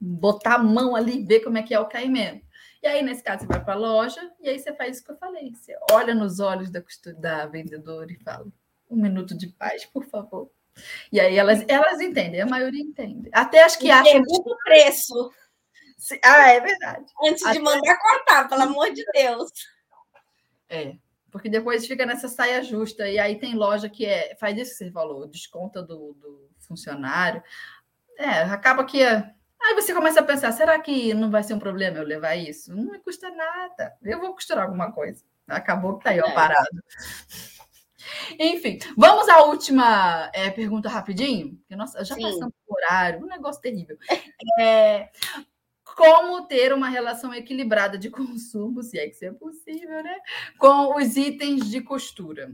botar 0.00 0.54
a 0.56 0.62
mão 0.62 0.94
ali, 0.94 1.24
ver 1.24 1.40
como 1.40 1.58
é 1.58 1.62
que 1.62 1.74
é 1.74 1.80
o 1.80 1.88
caimento. 1.88 2.44
E 2.82 2.86
aí, 2.86 3.02
nesse 3.02 3.22
caso, 3.22 3.42
você 3.42 3.46
vai 3.46 3.64
para 3.64 3.74
a 3.74 3.76
loja 3.76 4.32
e 4.40 4.48
aí 4.48 4.58
você 4.58 4.74
faz 4.74 4.96
isso 4.96 5.04
que 5.04 5.12
eu 5.12 5.16
falei. 5.16 5.54
Você 5.54 5.76
olha 5.92 6.14
nos 6.14 6.40
olhos 6.40 6.70
da, 6.70 6.82
da 7.16 7.46
vendedora 7.46 8.10
e 8.12 8.16
fala: 8.16 8.46
um 8.90 8.96
minuto 8.96 9.36
de 9.36 9.48
paz, 9.48 9.84
por 9.86 10.04
favor. 10.04 10.50
E 11.12 11.20
aí 11.20 11.36
elas, 11.36 11.64
elas 11.68 12.00
entendem, 12.00 12.40
a 12.40 12.46
maioria 12.46 12.82
entende. 12.82 13.30
Até 13.32 13.62
as 13.62 13.76
que 13.76 13.90
acham. 13.90 14.22
o 14.22 14.56
preço. 14.64 15.32
Ah, 16.24 16.50
é 16.50 16.60
verdade. 16.60 17.04
Antes 17.22 17.44
Até... 17.44 17.58
de 17.58 17.60
mandar 17.60 17.96
cortar, 17.98 18.48
pelo 18.48 18.62
amor 18.62 18.92
de 18.92 19.04
Deus. 19.12 19.50
É, 20.68 20.96
porque 21.30 21.48
depois 21.48 21.86
fica 21.86 22.04
nessa 22.04 22.28
saia 22.28 22.62
justa. 22.62 23.08
E 23.08 23.18
aí 23.18 23.38
tem 23.38 23.54
loja 23.54 23.88
que 23.88 24.04
é, 24.04 24.34
faz 24.36 24.56
isso 24.58 24.72
que 24.72 24.84
você 24.84 24.90
falou, 24.90 25.28
desconta 25.28 25.82
do, 25.82 26.14
do 26.14 26.50
funcionário. 26.58 27.42
É, 28.18 28.42
acaba 28.42 28.84
que 28.84 29.02
é, 29.02 29.32
Aí 29.64 29.74
você 29.74 29.94
começa 29.94 30.20
a 30.20 30.24
pensar: 30.24 30.52
será 30.52 30.78
que 30.80 31.14
não 31.14 31.30
vai 31.30 31.42
ser 31.42 31.54
um 31.54 31.58
problema 31.58 31.98
eu 31.98 32.04
levar 32.04 32.34
isso? 32.36 32.74
Não 32.74 32.92
me 32.92 32.98
custa 32.98 33.30
nada. 33.30 33.96
Eu 34.02 34.20
vou 34.20 34.32
costurar 34.32 34.64
alguma 34.64 34.92
coisa. 34.92 35.24
Acabou 35.46 35.98
que 35.98 36.04
tá 36.04 36.10
aí, 36.10 36.20
ó, 36.20 36.26
é. 36.26 36.34
parado. 36.34 36.82
Enfim, 38.38 38.78
vamos 38.96 39.28
à 39.28 39.42
última 39.42 40.30
é, 40.32 40.50
pergunta 40.50 40.88
rapidinho, 40.88 41.56
porque 41.56 41.76
nossa, 41.76 42.04
já 42.04 42.14
Sim. 42.14 42.22
passamos 42.22 42.54
por 42.66 42.76
horário, 42.76 43.24
um 43.24 43.28
negócio 43.28 43.60
terrível. 43.60 43.96
É, 44.60 45.08
como 45.96 46.46
ter 46.46 46.72
uma 46.72 46.88
relação 46.88 47.32
equilibrada 47.32 47.96
de 47.96 48.10
consumo, 48.10 48.82
se 48.82 48.98
é 48.98 49.06
que 49.06 49.14
isso 49.14 49.24
é 49.24 49.32
possível, 49.32 50.02
né? 50.02 50.18
Com 50.58 50.96
os 50.96 51.16
itens 51.16 51.70
de 51.70 51.80
costura. 51.80 52.52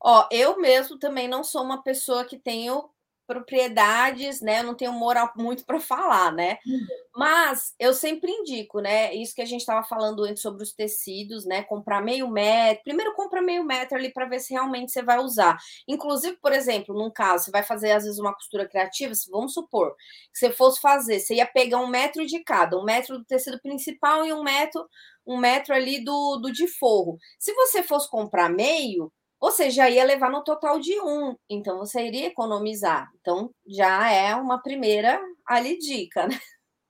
Ó, 0.00 0.26
eu 0.32 0.60
mesmo 0.60 0.98
também 0.98 1.28
não 1.28 1.44
sou 1.44 1.62
uma 1.62 1.82
pessoa 1.82 2.24
que 2.24 2.36
tenho 2.36 2.90
propriedades, 3.32 4.42
né? 4.42 4.60
Eu 4.60 4.64
não 4.64 4.74
tenho 4.74 4.92
moral 4.92 5.32
muito 5.34 5.64
para 5.64 5.80
falar, 5.80 6.30
né? 6.32 6.58
Uhum. 6.66 6.86
Mas 7.16 7.74
eu 7.78 7.94
sempre 7.94 8.30
indico, 8.30 8.80
né? 8.80 9.14
Isso 9.14 9.34
que 9.34 9.40
a 9.40 9.46
gente 9.46 9.60
estava 9.60 9.82
falando 9.86 10.22
antes 10.24 10.42
sobre 10.42 10.62
os 10.62 10.72
tecidos, 10.72 11.46
né? 11.46 11.62
Comprar 11.62 12.02
meio 12.02 12.28
metro. 12.28 12.84
Primeiro 12.84 13.14
compra 13.14 13.40
meio 13.40 13.64
metro 13.64 13.96
ali 13.96 14.12
para 14.12 14.26
ver 14.26 14.40
se 14.40 14.52
realmente 14.52 14.92
você 14.92 15.02
vai 15.02 15.18
usar. 15.18 15.56
Inclusive, 15.88 16.36
por 16.36 16.52
exemplo, 16.52 16.94
num 16.94 17.10
caso, 17.10 17.44
você 17.44 17.50
vai 17.50 17.62
fazer 17.62 17.92
às 17.92 18.04
vezes 18.04 18.18
uma 18.18 18.34
costura 18.34 18.68
criativa, 18.68 19.12
vamos 19.30 19.54
supor 19.54 19.94
que 20.32 20.38
você 20.38 20.50
fosse 20.50 20.80
fazer, 20.80 21.20
você 21.20 21.36
ia 21.36 21.46
pegar 21.46 21.78
um 21.78 21.86
metro 21.86 22.26
de 22.26 22.40
cada, 22.40 22.78
um 22.78 22.84
metro 22.84 23.18
do 23.18 23.24
tecido 23.24 23.60
principal 23.60 24.26
e 24.26 24.32
um 24.32 24.42
metro, 24.42 24.86
um 25.26 25.38
metro 25.38 25.74
ali 25.74 26.04
do, 26.04 26.36
do 26.36 26.52
de 26.52 26.66
forro. 26.66 27.18
Se 27.38 27.52
você 27.54 27.82
fosse 27.82 28.10
comprar 28.10 28.50
meio, 28.50 29.12
você 29.42 29.70
já 29.70 29.90
ia 29.90 30.04
levar 30.04 30.30
no 30.30 30.44
total 30.44 30.78
de 30.78 31.00
um, 31.00 31.34
então 31.50 31.76
você 31.78 32.06
iria 32.06 32.28
economizar. 32.28 33.10
Então 33.20 33.50
já 33.66 34.08
é 34.08 34.36
uma 34.36 34.62
primeira 34.62 35.20
ali 35.44 35.76
dica, 35.78 36.28
né? 36.28 36.38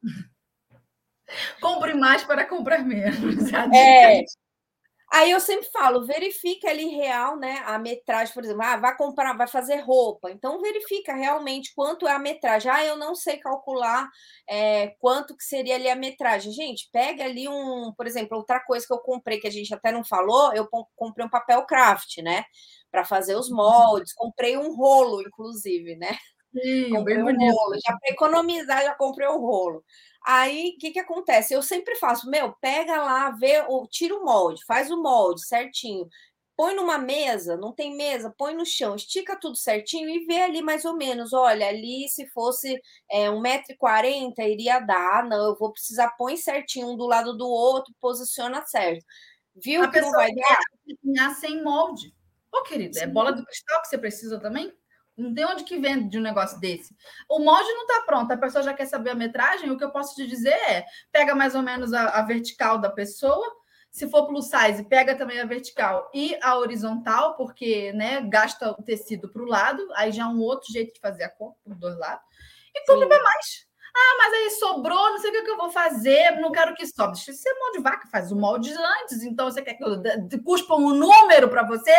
Compre 1.62 1.94
mais 1.94 2.22
para 2.24 2.44
comprar 2.44 2.84
menos. 2.84 3.50
É. 3.74 4.22
Aí 5.12 5.30
eu 5.30 5.40
sempre 5.40 5.68
falo, 5.70 6.06
verifica 6.06 6.70
ali 6.70 6.86
real, 6.86 7.36
né? 7.36 7.62
A 7.66 7.78
metragem, 7.78 8.32
por 8.32 8.42
exemplo, 8.42 8.62
ah, 8.62 8.78
vai 8.78 8.96
comprar, 8.96 9.36
vai 9.36 9.46
fazer 9.46 9.76
roupa. 9.80 10.30
Então 10.30 10.58
verifica 10.58 11.14
realmente 11.14 11.74
quanto 11.74 12.08
é 12.08 12.12
a 12.12 12.18
metragem. 12.18 12.72
Ah, 12.72 12.82
eu 12.82 12.96
não 12.96 13.14
sei 13.14 13.36
calcular 13.36 14.08
é, 14.48 14.94
quanto 14.98 15.36
que 15.36 15.44
seria 15.44 15.74
ali 15.74 15.86
a 15.90 15.94
metragem. 15.94 16.50
Gente, 16.50 16.88
pega 16.90 17.24
ali 17.24 17.46
um, 17.46 17.92
por 17.94 18.06
exemplo, 18.06 18.38
outra 18.38 18.58
coisa 18.60 18.86
que 18.86 18.92
eu 18.94 19.00
comprei 19.00 19.38
que 19.38 19.46
a 19.46 19.50
gente 19.50 19.74
até 19.74 19.92
não 19.92 20.02
falou, 20.02 20.50
eu 20.54 20.66
comprei 20.96 21.26
um 21.26 21.30
papel 21.30 21.66
craft, 21.66 22.16
né? 22.22 22.44
Para 22.90 23.04
fazer 23.04 23.34
os 23.36 23.50
moldes. 23.50 24.14
Comprei 24.14 24.56
um 24.56 24.74
rolo, 24.74 25.20
inclusive, 25.20 25.94
né? 25.96 26.16
Sim, 26.54 26.90
comprei 26.90 27.16
bem 27.16 27.24
um 27.24 27.26
bonito. 27.26 27.54
rolo. 27.54 27.74
Já 27.86 27.96
para 27.98 28.12
economizar, 28.12 28.82
já 28.82 28.94
comprei 28.94 29.28
o 29.28 29.36
um 29.36 29.40
rolo. 29.40 29.84
Aí, 30.24 30.74
o 30.76 30.78
que, 30.78 30.92
que 30.92 31.00
acontece? 31.00 31.52
Eu 31.54 31.62
sempre 31.62 31.96
faço, 31.96 32.30
meu, 32.30 32.52
pega 32.60 33.02
lá, 33.02 33.30
vê, 33.30 33.54
tira 33.90 34.14
o 34.16 34.24
molde, 34.24 34.64
faz 34.64 34.90
o 34.90 35.02
molde 35.02 35.44
certinho, 35.46 36.08
põe 36.56 36.74
numa 36.74 36.98
mesa, 36.98 37.56
não 37.56 37.72
tem 37.72 37.96
mesa, 37.96 38.32
põe 38.36 38.54
no 38.54 38.64
chão, 38.64 38.94
estica 38.94 39.38
tudo 39.38 39.56
certinho 39.56 40.08
e 40.08 40.24
vê 40.26 40.42
ali 40.42 40.62
mais 40.62 40.84
ou 40.84 40.96
menos. 40.96 41.32
Olha, 41.32 41.68
ali 41.68 42.08
se 42.08 42.26
fosse 42.28 42.80
é, 43.10 43.28
1,40m 43.28 44.48
iria 44.48 44.78
dar. 44.78 45.24
Não, 45.24 45.48
eu 45.48 45.56
vou 45.56 45.72
precisar, 45.72 46.10
põe 46.10 46.36
certinho 46.36 46.90
um 46.90 46.96
do 46.96 47.06
lado 47.06 47.36
do 47.36 47.48
outro, 47.48 47.92
posiciona 48.00 48.64
certo. 48.66 49.04
Viu 49.56 49.82
A 49.82 49.90
que 49.90 50.00
não 50.00 50.10
vai 50.12 50.32
dar? 50.34 51.34
Sem 51.34 51.62
molde. 51.62 52.14
Ô, 52.52 52.62
querido, 52.62 52.98
é 52.98 53.06
bola 53.06 53.32
do 53.32 53.44
cristal 53.44 53.80
que 53.82 53.88
você 53.88 53.98
precisa 53.98 54.38
também? 54.38 54.72
Não 55.16 55.34
tem 55.34 55.44
onde 55.44 55.64
que 55.64 55.78
vende 55.78 56.08
de 56.08 56.18
um 56.18 56.22
negócio 56.22 56.58
desse. 56.58 56.96
O 57.28 57.38
molde 57.38 57.70
não 57.72 57.82
está 57.82 58.02
pronto, 58.06 58.32
a 58.32 58.36
pessoa 58.36 58.62
já 58.62 58.72
quer 58.72 58.86
saber 58.86 59.10
a 59.10 59.14
metragem. 59.14 59.70
O 59.70 59.76
que 59.76 59.84
eu 59.84 59.90
posso 59.90 60.14
te 60.14 60.26
dizer 60.26 60.54
é: 60.54 60.84
pega 61.10 61.34
mais 61.34 61.54
ou 61.54 61.62
menos 61.62 61.92
a, 61.92 62.08
a 62.08 62.22
vertical 62.22 62.78
da 62.78 62.90
pessoa. 62.90 63.44
Se 63.90 64.08
for 64.08 64.26
plus 64.26 64.48
size, 64.48 64.84
pega 64.84 65.14
também 65.14 65.38
a 65.38 65.44
vertical 65.44 66.10
e 66.14 66.34
a 66.42 66.56
horizontal, 66.56 67.36
porque 67.36 67.92
né, 67.92 68.22
gasta 68.22 68.70
o 68.70 68.82
tecido 68.82 69.28
para 69.28 69.42
o 69.42 69.46
lado, 69.46 69.86
aí 69.94 70.10
já 70.10 70.22
é 70.22 70.26
um 70.26 70.40
outro 70.40 70.72
jeito 70.72 70.94
de 70.94 71.00
fazer 71.00 71.24
a 71.24 71.28
compra 71.28 71.58
por 71.62 71.74
dois 71.74 71.98
lados. 71.98 72.24
E 72.74 72.86
compra 72.86 73.06
para 73.06 73.22
mais. 73.22 73.66
Ah, 73.94 74.16
mas 74.16 74.32
aí 74.32 74.50
sobrou, 74.52 75.10
não 75.10 75.18
sei 75.18 75.30
o 75.30 75.44
que, 75.44 75.50
eu 75.50 75.58
vou 75.58 75.70
fazer, 75.70 76.40
não 76.40 76.50
quero 76.50 76.74
que 76.74 76.86
sobre. 76.86 77.16
Deixa 77.16 77.34
ser 77.34 77.52
mão 77.58 77.72
de 77.72 77.80
vaca, 77.80 78.08
faz 78.08 78.32
o 78.32 78.36
molde 78.36 78.72
antes, 78.72 79.22
então 79.22 79.50
você 79.50 79.60
quer 79.60 79.74
que 79.74 79.84
eu 79.84 80.00
cuspa 80.42 80.74
um 80.74 80.94
número 80.94 81.50
para 81.50 81.62
você? 81.62 81.94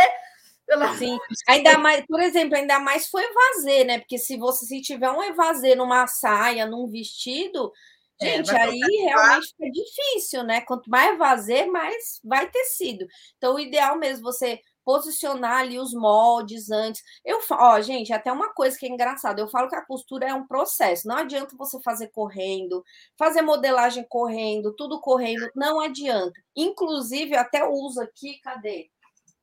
Pela... 0.73 0.97
Sim, 0.97 1.17
ainda 1.47 1.77
mais, 1.77 2.03
por 2.07 2.19
exemplo, 2.19 2.57
ainda 2.57 2.79
mais 2.79 3.07
foi 3.07 3.23
evasê, 3.23 3.83
né? 3.83 3.99
Porque 3.99 4.17
se 4.17 4.37
você 4.37 4.65
se 4.65 4.81
tiver 4.81 5.11
um 5.11 5.21
evasê 5.21 5.75
numa 5.75 6.07
saia, 6.07 6.65
num 6.65 6.87
vestido, 6.87 7.71
é, 8.19 8.37
gente, 8.37 8.51
aí 8.55 8.79
realmente 8.79 9.47
fica 9.47 9.71
difícil, 9.71 10.43
né? 10.43 10.61
Quanto 10.61 10.89
mais 10.89 11.13
evasê, 11.13 11.65
mais 11.67 12.19
vai 12.23 12.49
tecido. 12.49 13.05
Então, 13.37 13.55
o 13.55 13.59
ideal 13.59 13.97
mesmo 13.97 14.23
você 14.23 14.59
posicionar 14.83 15.59
ali 15.59 15.79
os 15.79 15.93
moldes 15.93 16.69
antes. 16.69 17.01
Eu 17.23 17.39
ó, 17.51 17.79
gente, 17.81 18.11
até 18.11 18.31
uma 18.31 18.53
coisa 18.53 18.77
que 18.77 18.85
é 18.85 18.89
engraçada, 18.89 19.39
eu 19.39 19.47
falo 19.47 19.69
que 19.69 19.75
a 19.75 19.85
costura 19.85 20.27
é 20.27 20.33
um 20.33 20.45
processo. 20.45 21.07
Não 21.07 21.17
adianta 21.17 21.55
você 21.55 21.79
fazer 21.81 22.09
correndo, 22.09 22.83
fazer 23.17 23.41
modelagem 23.41 24.05
correndo, 24.09 24.75
tudo 24.75 24.99
correndo, 24.99 25.49
não 25.55 25.79
adianta. 25.79 26.33
Inclusive, 26.55 27.33
eu 27.35 27.39
até 27.39 27.63
uso 27.67 28.01
aqui, 28.01 28.39
cadê? 28.41 28.89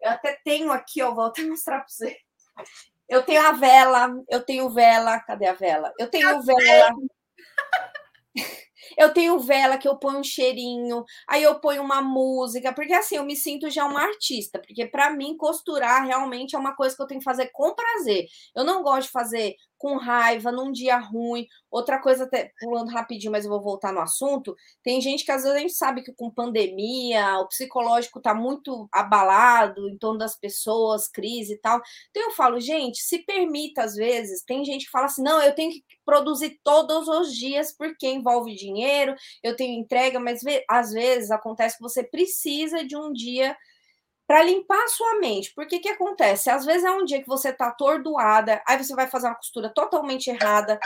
Eu 0.01 0.11
até 0.11 0.39
tenho 0.45 0.73
aqui, 0.73 1.03
ó, 1.03 1.15
vou 1.15 1.27
até 1.27 1.43
mostrar 1.43 1.79
para 1.79 1.89
você. 1.89 2.17
Eu 3.09 3.25
tenho 3.25 3.43
a 3.47 3.53
vela, 3.53 4.09
eu 4.29 4.43
tenho 4.45 4.71
vela, 4.71 5.19
cadê 5.21 5.47
a 5.47 5.53
vela? 5.53 5.93
Eu 5.99 6.09
tenho 6.09 6.41
vela. 6.43 6.95
Eu 8.97 9.13
tenho 9.13 9.39
vela 9.39 9.79
que 9.79 9.89
eu 9.89 9.97
ponho 9.97 10.19
um 10.19 10.25
cheirinho, 10.25 11.05
aí 11.29 11.43
eu 11.43 11.61
ponho 11.61 11.83
uma 11.83 12.03
música, 12.03 12.73
porque 12.73 12.93
assim 12.93 13.17
eu 13.17 13.25
me 13.25 13.37
sinto 13.37 13.71
já 13.71 13.85
uma 13.85 14.03
artista, 14.03 14.59
porque 14.59 14.87
para 14.87 15.11
mim 15.11 15.37
costurar 15.37 16.05
realmente 16.05 16.57
é 16.57 16.59
uma 16.59 16.75
coisa 16.75 16.95
que 16.97 17.03
eu 17.03 17.07
tenho 17.07 17.21
que 17.21 17.25
fazer 17.25 17.51
com 17.53 17.75
prazer. 17.75 18.27
Eu 18.55 18.65
não 18.65 18.83
gosto 18.83 19.07
de 19.07 19.13
fazer 19.13 19.57
com 19.81 19.97
raiva, 19.97 20.53
num 20.53 20.71
dia 20.71 20.99
ruim. 20.99 21.47
Outra 21.71 21.99
coisa, 21.99 22.25
até 22.25 22.53
pulando 22.61 22.91
rapidinho, 22.91 23.33
mas 23.33 23.47
eu 23.47 23.51
vou 23.51 23.63
voltar 23.63 23.93
no 23.95 24.01
assunto. 24.01 24.55
Tem 24.83 25.01
gente 25.01 25.25
que 25.25 25.33
às 25.33 25.43
vezes 25.43 25.57
a 25.57 25.61
gente 25.61 25.73
sabe 25.73 26.03
que 26.03 26.13
com 26.13 26.31
pandemia, 26.31 27.39
o 27.39 27.49
psicológico 27.49 28.19
está 28.19 28.35
muito 28.35 28.87
abalado 28.93 29.89
em 29.89 29.97
torno 29.97 30.19
das 30.19 30.39
pessoas, 30.39 31.09
crise 31.09 31.55
e 31.55 31.59
tal. 31.59 31.81
Então 32.11 32.25
eu 32.25 32.31
falo, 32.33 32.61
gente, 32.61 33.01
se 33.01 33.21
permita 33.21 33.83
às 33.83 33.95
vezes. 33.95 34.45
Tem 34.45 34.63
gente 34.67 34.85
que 34.85 34.91
fala 34.91 35.07
assim: 35.07 35.23
não, 35.23 35.41
eu 35.41 35.55
tenho 35.55 35.73
que 35.73 35.83
produzir 36.05 36.61
todos 36.63 37.09
os 37.09 37.35
dias 37.35 37.75
porque 37.75 38.07
envolve 38.07 38.55
dinheiro, 38.55 39.15
eu 39.43 39.57
tenho 39.57 39.81
entrega, 39.81 40.21
mas 40.21 40.43
às 40.69 40.93
vezes 40.93 41.31
acontece 41.31 41.77
que 41.79 41.83
você 41.83 42.05
precisa 42.05 42.85
de 42.85 42.97
um 42.97 43.13
dia 43.13 43.57
para 44.31 44.45
limpar 44.45 44.81
a 44.85 44.89
sua 44.89 45.19
mente. 45.19 45.53
Porque 45.57 45.81
que 45.81 45.89
acontece? 45.89 46.49
Às 46.51 46.65
vezes 46.65 46.85
é 46.85 46.91
um 46.93 47.05
dia 47.05 47.21
que 47.21 47.27
você 47.27 47.53
tá 47.53 47.67
atordoada, 47.67 48.63
aí 48.65 48.79
você 48.79 48.95
vai 48.95 49.09
fazer 49.09 49.27
uma 49.27 49.35
costura 49.35 49.69
totalmente 49.69 50.31
errada, 50.31 50.79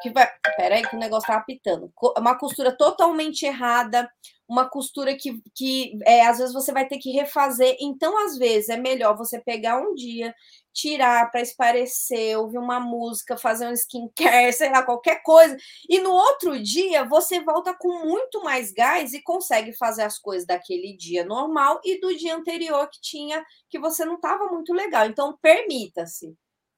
que 0.00 0.08
vai. 0.08 0.26
Peraí, 0.56 0.80
que 0.82 0.96
o 0.96 0.98
negócio 0.98 1.26
tá 1.26 1.36
apitando. 1.36 1.92
Uma 2.16 2.38
costura 2.38 2.74
totalmente 2.74 3.44
errada, 3.44 4.10
uma 4.48 4.66
costura 4.70 5.14
que, 5.14 5.38
que 5.54 5.98
é, 6.06 6.26
às 6.26 6.38
vezes 6.38 6.54
você 6.54 6.72
vai 6.72 6.88
ter 6.88 6.96
que 6.96 7.10
refazer. 7.10 7.76
Então, 7.78 8.24
às 8.24 8.38
vezes, 8.38 8.70
é 8.70 8.78
melhor 8.78 9.14
você 9.14 9.38
pegar 9.38 9.78
um 9.78 9.94
dia 9.94 10.34
tirar 10.78 11.28
para 11.30 11.40
esparecer, 11.40 12.38
ouvir 12.38 12.58
uma 12.58 12.78
música, 12.78 13.36
fazer 13.36 13.66
um 13.66 13.72
skincare, 13.72 14.52
sei 14.54 14.70
lá, 14.70 14.82
qualquer 14.84 15.22
coisa. 15.22 15.56
E 15.88 15.98
no 15.98 16.10
outro 16.10 16.62
dia 16.62 17.04
você 17.04 17.40
volta 17.40 17.74
com 17.74 18.06
muito 18.06 18.42
mais 18.44 18.72
gás 18.72 19.12
e 19.12 19.22
consegue 19.22 19.72
fazer 19.72 20.02
as 20.02 20.18
coisas 20.18 20.46
daquele 20.46 20.96
dia 20.96 21.24
normal 21.24 21.80
e 21.84 22.00
do 22.00 22.16
dia 22.16 22.36
anterior 22.36 22.88
que 22.88 23.00
tinha 23.00 23.44
que 23.68 23.78
você 23.78 24.04
não 24.04 24.14
estava 24.14 24.46
muito 24.46 24.72
legal. 24.72 25.06
Então 25.06 25.36
permita-se. 25.42 26.36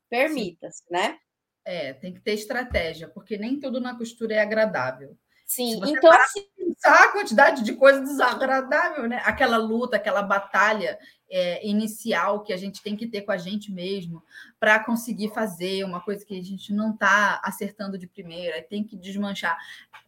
Permita-se, 0.09 0.83
né? 0.91 1.19
É, 1.63 1.93
tem 1.93 2.15
que 2.15 2.21
ter 2.21 2.33
estratégia, 2.33 3.07
porque 3.07 3.37
nem 3.37 3.61
tudo 3.61 3.81
na 3.81 3.97
costura 3.97 4.35
é 4.35 4.41
agradável. 4.41 5.15
Sim, 5.47 5.81
então 5.85 6.11
assim, 6.13 6.47
a 6.85 7.09
quantidade 7.09 7.63
de 7.63 7.75
coisa 7.75 8.01
desagradável, 8.01 9.07
né? 9.09 9.21
Aquela 9.25 9.57
luta, 9.59 9.97
aquela 9.97 10.23
batalha 10.23 10.99
é, 11.31 11.67
inicial 11.67 12.43
que 12.43 12.53
a 12.53 12.57
gente 12.57 12.83
tem 12.83 12.97
que 12.97 13.07
ter 13.07 13.23
com 13.23 13.33
a 13.33 13.37
gente 13.37 13.73
mesmo 13.73 14.23
para 14.59 14.83
conseguir 14.85 15.29
fazer 15.33 15.85
uma 15.85 16.01
coisa 16.01 16.25
que 16.25 16.39
a 16.39 16.43
gente 16.43 16.73
não 16.73 16.93
está 16.93 17.41
acertando 17.43 17.97
de 17.97 18.07
primeira, 18.07 18.63
tem 18.63 18.85
que 18.85 18.97
desmanchar. 18.97 19.57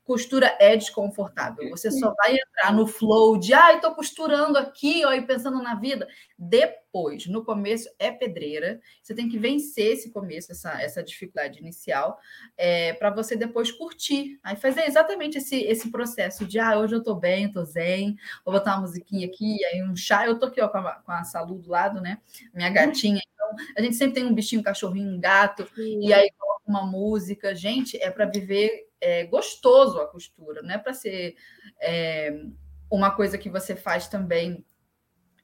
Costura 0.04 0.56
é 0.58 0.76
desconfortável. 0.76 1.70
Você 1.70 1.90
só 1.90 2.12
vai 2.14 2.34
entrar 2.34 2.72
no 2.72 2.86
flow 2.86 3.38
de, 3.38 3.54
ah, 3.54 3.72
estou 3.72 3.94
costurando 3.94 4.58
aqui, 4.58 5.04
ó, 5.06 5.12
e 5.12 5.24
pensando 5.24 5.62
na 5.62 5.76
vida. 5.76 6.08
Depois, 6.36 7.26
no 7.28 7.44
começo 7.44 7.88
é 8.00 8.10
pedreira. 8.10 8.80
Você 9.00 9.14
tem 9.14 9.28
que 9.28 9.38
vencer 9.38 9.92
esse 9.92 10.10
começo, 10.10 10.50
essa, 10.50 10.82
essa 10.82 11.02
dificuldade 11.02 11.60
inicial, 11.60 12.18
é, 12.58 12.92
para 12.94 13.10
você 13.10 13.36
depois 13.36 13.70
curtir. 13.70 14.40
Aí 14.42 14.56
fazer 14.56 14.82
exatamente 14.82 15.38
esse, 15.38 15.56
esse 15.62 15.88
processo 15.90 16.44
de, 16.44 16.58
ah, 16.58 16.78
hoje 16.78 16.94
eu 16.94 16.98
estou 16.98 17.14
bem, 17.14 17.46
estou 17.46 17.64
zen, 17.64 18.16
vou 18.44 18.52
botar 18.52 18.72
uma 18.72 18.82
musiquinha 18.82 19.26
aqui, 19.26 19.64
aí 19.66 19.82
um 19.84 19.94
chá. 19.94 20.26
Eu 20.26 20.38
tô 20.38 20.46
aqui 20.46 20.60
ó, 20.60 20.68
com, 20.68 20.78
a, 20.78 20.94
com 20.94 21.11
a 21.20 21.24
Salu 21.24 21.58
do 21.58 21.70
lado, 21.70 22.00
né? 22.00 22.18
Minha 22.54 22.70
gatinha. 22.70 23.20
Então, 23.32 23.54
a 23.76 23.82
gente 23.82 23.96
sempre 23.96 24.14
tem 24.14 24.24
um 24.24 24.34
bichinho, 24.34 24.60
um 24.60 24.64
cachorrinho, 24.64 25.14
um 25.14 25.20
gato, 25.20 25.68
Sim. 25.74 26.06
e 26.06 26.12
aí 26.12 26.30
coloca 26.38 26.62
uma 26.66 26.86
música. 26.86 27.54
Gente, 27.54 27.96
é 27.96 28.10
para 28.10 28.26
viver 28.26 28.88
é, 29.00 29.24
gostoso 29.24 30.00
a 30.00 30.06
costura, 30.06 30.62
não 30.62 30.74
é 30.74 30.78
para 30.78 30.94
ser 30.94 31.36
é, 31.80 32.44
uma 32.90 33.10
coisa 33.10 33.36
que 33.36 33.50
você 33.50 33.74
faz 33.74 34.08
também 34.08 34.64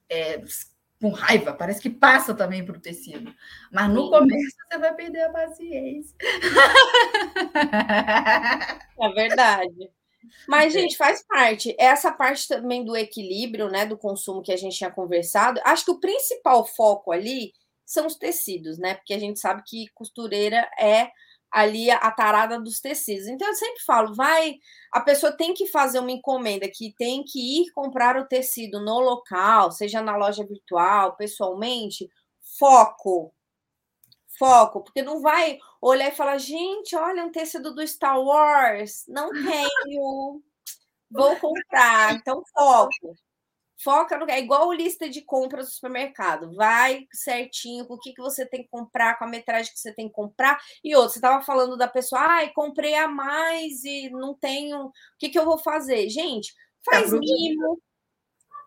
é, 0.09 0.41
com 1.01 1.11
raiva, 1.11 1.53
parece 1.53 1.81
que 1.81 1.89
passa 1.89 2.33
também 2.33 2.65
para 2.65 2.77
o 2.77 2.81
tecido. 2.81 3.33
Mas 3.71 3.89
no 3.89 4.05
Sim. 4.05 4.09
começo 4.09 4.57
você 4.69 4.77
vai 4.77 4.93
perder 4.95 5.21
a 5.23 5.29
paciência. 5.29 6.15
É 9.01 9.09
verdade. 9.13 9.89
Mas, 10.47 10.73
gente, 10.73 10.97
faz 10.97 11.23
parte. 11.27 11.75
Essa 11.79 12.11
parte 12.11 12.47
também 12.47 12.83
do 12.83 12.95
equilíbrio, 12.95 13.69
né, 13.69 13.85
do 13.85 13.97
consumo 13.97 14.41
que 14.41 14.51
a 14.51 14.57
gente 14.57 14.77
tinha 14.77 14.91
conversado. 14.91 15.59
Acho 15.63 15.85
que 15.85 15.91
o 15.91 15.99
principal 15.99 16.65
foco 16.65 17.11
ali 17.11 17.53
são 17.85 18.05
os 18.05 18.15
tecidos, 18.15 18.77
né? 18.77 18.95
Porque 18.95 19.13
a 19.13 19.19
gente 19.19 19.39
sabe 19.39 19.63
que 19.65 19.87
costureira 19.95 20.69
é 20.79 21.09
ali 21.51 21.89
a 21.89 22.11
tarada 22.11 22.59
dos 22.59 22.79
tecidos. 22.79 23.27
Então 23.27 23.47
eu 23.47 23.55
sempre 23.55 23.81
falo, 23.83 24.13
vai, 24.13 24.55
a 24.93 25.01
pessoa 25.01 25.35
tem 25.35 25.53
que 25.53 25.67
fazer 25.67 25.99
uma 25.99 26.11
encomenda 26.11 26.69
que 26.71 26.93
tem 26.97 27.23
que 27.23 27.61
ir 27.61 27.71
comprar 27.71 28.17
o 28.17 28.27
tecido 28.27 28.79
no 28.79 28.99
local, 28.99 29.71
seja 29.71 30.01
na 30.01 30.15
loja 30.15 30.45
virtual, 30.45 31.15
pessoalmente, 31.15 32.09
foco. 32.59 33.33
Foco, 34.37 34.83
porque 34.83 35.01
não 35.01 35.21
vai 35.21 35.57
olhar 35.81 36.09
e 36.09 36.15
falar, 36.15 36.37
gente, 36.37 36.95
olha 36.95 37.25
um 37.25 37.31
tecido 37.31 37.73
do 37.73 37.85
Star 37.87 38.19
Wars, 38.19 39.05
não 39.07 39.29
tenho, 39.85 40.41
vou 41.11 41.35
comprar. 41.37 42.13
Então, 42.15 42.43
foco. 42.53 43.15
Foca 43.81 44.17
no. 44.17 44.29
É 44.29 44.39
igual 44.39 44.71
lista 44.73 45.09
de 45.09 45.21
compras 45.21 45.67
do 45.67 45.71
supermercado. 45.71 46.53
Vai 46.53 47.07
certinho 47.13 47.85
com 47.87 47.93
o 47.93 47.99
que, 47.99 48.13
que 48.13 48.21
você 48.21 48.45
tem 48.45 48.63
que 48.63 48.69
comprar, 48.69 49.17
com 49.17 49.23
a 49.23 49.27
metragem 49.27 49.71
que 49.71 49.79
você 49.79 49.93
tem 49.93 50.07
que 50.07 50.13
comprar. 50.13 50.59
E 50.83 50.95
outro, 50.95 51.13
você 51.13 51.19
estava 51.19 51.41
falando 51.43 51.77
da 51.77 51.87
pessoa, 51.87 52.21
ai, 52.21 52.51
comprei 52.51 52.95
a 52.95 53.07
mais 53.07 53.83
e 53.85 54.09
não 54.09 54.33
tenho. 54.35 54.87
O 54.87 54.91
que, 55.17 55.29
que 55.29 55.39
eu 55.39 55.45
vou 55.45 55.57
fazer? 55.57 56.09
Gente, 56.09 56.53
faz 56.83 57.13
mimo. 57.13 57.81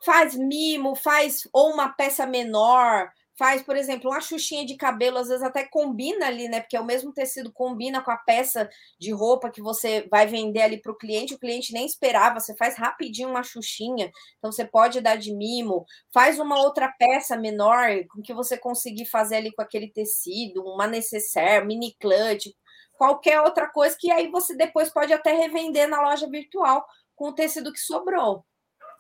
faz 0.05 0.35
mimo, 0.37 0.95
faz 0.97 1.49
ou 1.53 1.73
uma 1.73 1.89
peça 1.91 2.27
menor, 2.27 3.11
faz, 3.39 3.63
por 3.63 3.77
exemplo, 3.77 4.11
uma 4.11 4.21
xuxinha 4.21 4.65
de 4.67 4.77
cabelo, 4.77 5.19
às 5.19 5.29
vezes 5.29 5.43
até 5.43 5.65
combina 5.65 6.27
ali, 6.27 6.49
né? 6.49 6.61
Porque 6.61 6.77
é 6.77 6.81
o 6.81 6.85
mesmo 6.85 7.13
tecido 7.13 7.53
combina 7.53 8.03
com 8.03 8.11
a 8.11 8.17
peça 8.17 8.69
de 9.01 9.13
roupa 9.13 9.51
que 9.51 9.63
você 9.63 10.07
vai 10.11 10.27
vender 10.27 10.63
ali 10.63 10.81
para 10.81 10.93
o 10.93 10.97
cliente, 10.97 11.35
o 11.35 11.39
cliente 11.39 11.73
nem 11.73 11.87
esperava, 11.87 12.41
você 12.41 12.55
faz 12.57 12.77
rapidinho 12.77 13.31
uma 13.31 13.43
xuxinha, 13.43 14.11
então 14.39 14.53
você 14.53 14.65
pode 14.65 15.01
dar 15.01 15.17
de 15.17 15.35
mimo, 15.35 15.85
faz 16.13 16.39
uma 16.39 16.59
outra 16.61 16.89
peça 16.99 17.37
menor 17.37 17.89
com 18.11 18.23
que 18.23 18.35
você 18.35 18.57
conseguir 18.59 19.07
fazer 19.07 19.37
ali 19.37 19.53
com 19.53 19.63
aquele 19.63 19.91
tecido, 19.91 20.63
uma 20.63 20.87
necessaire, 20.87 21.65
mini 21.67 21.95
clutch, 22.01 22.47
qualquer 22.95 23.41
outra 23.41 23.69
coisa 23.69 23.97
que 23.99 24.11
aí 24.11 24.31
você 24.31 24.55
depois 24.57 24.91
pode 24.91 25.13
até 25.13 25.33
revender 25.33 25.89
na 25.89 26.01
loja 26.03 26.29
virtual 26.29 26.85
com 27.17 27.29
o 27.29 27.35
tecido 27.35 27.73
que 27.73 27.81
sobrou. 27.81 28.45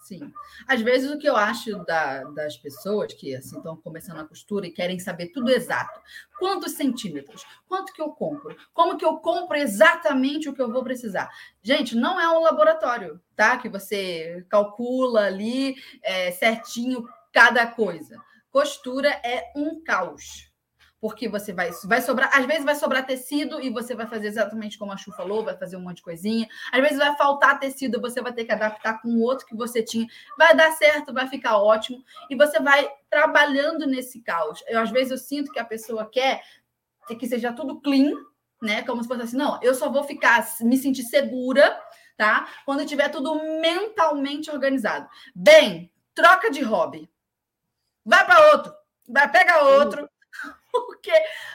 Sim. 0.03 0.33
Às 0.67 0.81
vezes 0.81 1.11
o 1.11 1.19
que 1.19 1.29
eu 1.29 1.37
acho 1.37 1.79
da, 1.85 2.25
das 2.25 2.57
pessoas 2.57 3.15
que 3.15 3.35
assim 3.37 3.57
estão 3.57 3.77
começando 3.77 4.19
a 4.19 4.25
costura 4.25 4.67
e 4.67 4.73
querem 4.73 4.99
saber 4.99 5.29
tudo 5.29 5.51
exato. 5.51 6.01
Quantos 6.39 6.73
centímetros? 6.73 7.45
Quanto 7.69 7.93
que 7.93 8.03
eu 8.03 8.11
compro? 8.11 8.57
Como 8.75 8.99
que 8.99 9.05
eu 9.05 9.19
compro 9.19 9.57
exatamente 9.57 10.49
o 10.49 10.55
que 10.55 10.61
eu 10.61 10.73
vou 10.73 10.83
precisar? 10.83 11.31
Gente, 11.63 11.95
não 11.95 12.21
é 12.21 12.29
um 12.29 12.43
laboratório, 12.43 13.21
tá? 13.37 13.57
Que 13.57 13.69
você 13.69 14.45
calcula 14.49 15.27
ali 15.27 15.77
é, 16.03 16.33
certinho 16.33 17.09
cada 17.33 17.65
coisa. 17.67 18.19
Costura 18.51 19.09
é 19.09 19.53
um 19.55 19.83
caos 19.83 20.52
porque 21.03 21.29
você 21.29 21.53
vai, 21.53 21.69
vai 21.85 22.01
sobrar, 22.01 22.31
às 22.33 22.47
vezes 22.47 22.65
vai 22.65 22.77
sobrar 22.77 23.05
tecido 23.05 23.61
e 23.61 23.71
você 23.71 23.93
vai 23.93 24.07
fazer 24.07 24.29
exatamente 24.29 24.79
como 24.79 24.93
a 24.93 24.97
Chu 24.97 25.11
falou, 25.11 25.45
vai 25.45 25.57
fazer 25.57 25.77
um 25.77 25.81
monte 25.81 25.97
de 25.97 26.03
coisinha. 26.05 26.49
Às 26.73 26.81
vezes 26.81 26.97
vai 26.97 27.17
faltar 27.17 27.59
tecido, 27.59 28.01
você 28.01 28.23
vai 28.23 28.33
ter 28.33 28.45
que 28.45 28.53
adaptar 28.53 29.03
com 29.03 29.09
o 29.09 29.21
outro 29.21 29.45
que 29.45 29.57
você 29.57 29.83
tinha. 29.83 30.07
Vai 30.39 30.55
dar 30.55 30.71
certo, 30.71 31.13
vai 31.13 31.27
ficar 31.27 31.59
ótimo 31.59 32.05
e 32.31 32.37
você 32.37 32.61
vai 32.61 32.89
trabalhando 33.11 33.85
nesse 33.85 34.21
caos. 34.21 34.63
Eu 34.69 34.79
às 34.79 34.93
vezes 34.93 35.11
eu 35.11 35.19
sinto 35.19 35.51
que 35.51 35.59
a 35.59 35.65
pessoa 35.65 36.09
quer 36.09 36.41
que 37.19 37.27
seja 37.27 37.53
tudo 37.53 37.81
clean, 37.81 38.15
né? 38.63 38.83
Como 38.83 39.03
se 39.03 39.09
fosse 39.09 39.23
assim, 39.23 39.37
não, 39.37 39.59
eu 39.61 39.75
só 39.75 39.91
vou 39.91 40.05
ficar 40.05 40.47
me 40.61 40.79
sentir 40.79 41.03
segura, 41.03 41.77
tá? 42.17 42.49
Quando 42.65 42.87
tiver 42.87 43.09
tudo 43.09 43.35
mentalmente 43.61 44.53
organizado. 44.53 45.09
Bem, 45.35 45.93
troca 46.15 46.49
de 46.49 46.63
hobby. 46.63 47.11
Vai 48.05 48.25
para 48.25 48.53
outro, 48.53 48.73
vai 49.09 49.29
pega 49.29 49.65
outro 49.65 50.09
porque 50.87 51.13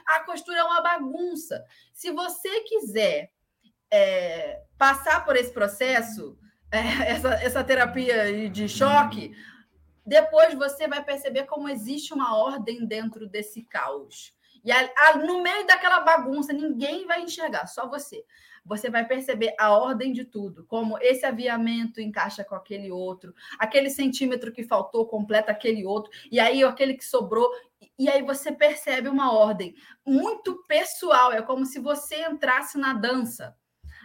a 0.08 0.20
costura 0.22 0.60
é 0.60 0.64
uma 0.64 0.82
bagunça. 0.82 1.66
Se 1.94 2.12
você 2.12 2.62
quiser 2.62 3.32
é, 3.92 4.62
passar 4.78 5.26
por 5.26 5.36
esse 5.36 5.52
processo, 5.52 6.38
é, 6.72 6.80
essa, 7.12 7.34
essa 7.36 7.64
terapia 7.64 8.50
de 8.50 8.70
choque, 8.70 9.36
depois 10.06 10.54
você 10.54 10.88
vai 10.88 11.04
perceber 11.04 11.46
como 11.46 11.68
existe 11.68 12.14
uma 12.14 12.38
ordem 12.38 12.86
dentro 12.86 13.28
desse 13.28 13.64
caos. 13.64 14.34
E 14.64 14.72
a, 14.72 14.90
a, 14.98 15.18
no 15.18 15.42
meio 15.42 15.66
daquela 15.66 16.02
bagunça, 16.02 16.54
ninguém 16.54 17.06
vai 17.06 17.22
enxergar, 17.22 17.68
só 17.68 17.88
você 17.88 18.24
você 18.68 18.90
vai 18.90 19.06
perceber 19.08 19.54
a 19.58 19.72
ordem 19.72 20.12
de 20.12 20.26
tudo, 20.26 20.66
como 20.66 20.98
esse 21.00 21.26
aviamento 21.26 22.02
encaixa 22.02 22.44
com 22.44 22.54
aquele 22.54 22.92
outro, 22.92 23.34
aquele 23.58 23.90
centímetro 23.90 24.52
que 24.52 24.64
faltou 24.64 25.08
completa 25.08 25.52
aquele 25.52 25.86
outro, 25.86 26.12
e 26.30 26.40
aí 26.40 26.64
aquele 26.64 26.94
que 26.94 27.06
sobrou, 27.06 27.50
e 27.98 28.10
aí 28.10 28.22
você 28.22 28.52
percebe 28.52 29.08
uma 29.08 29.32
ordem 29.34 29.74
muito 30.06 30.64
pessoal, 30.68 31.32
é 31.32 31.42
como 31.42 31.66
se 31.66 31.80
você 31.80 32.28
entrasse 32.28 32.78
na 32.78 32.94
dança 32.94 33.56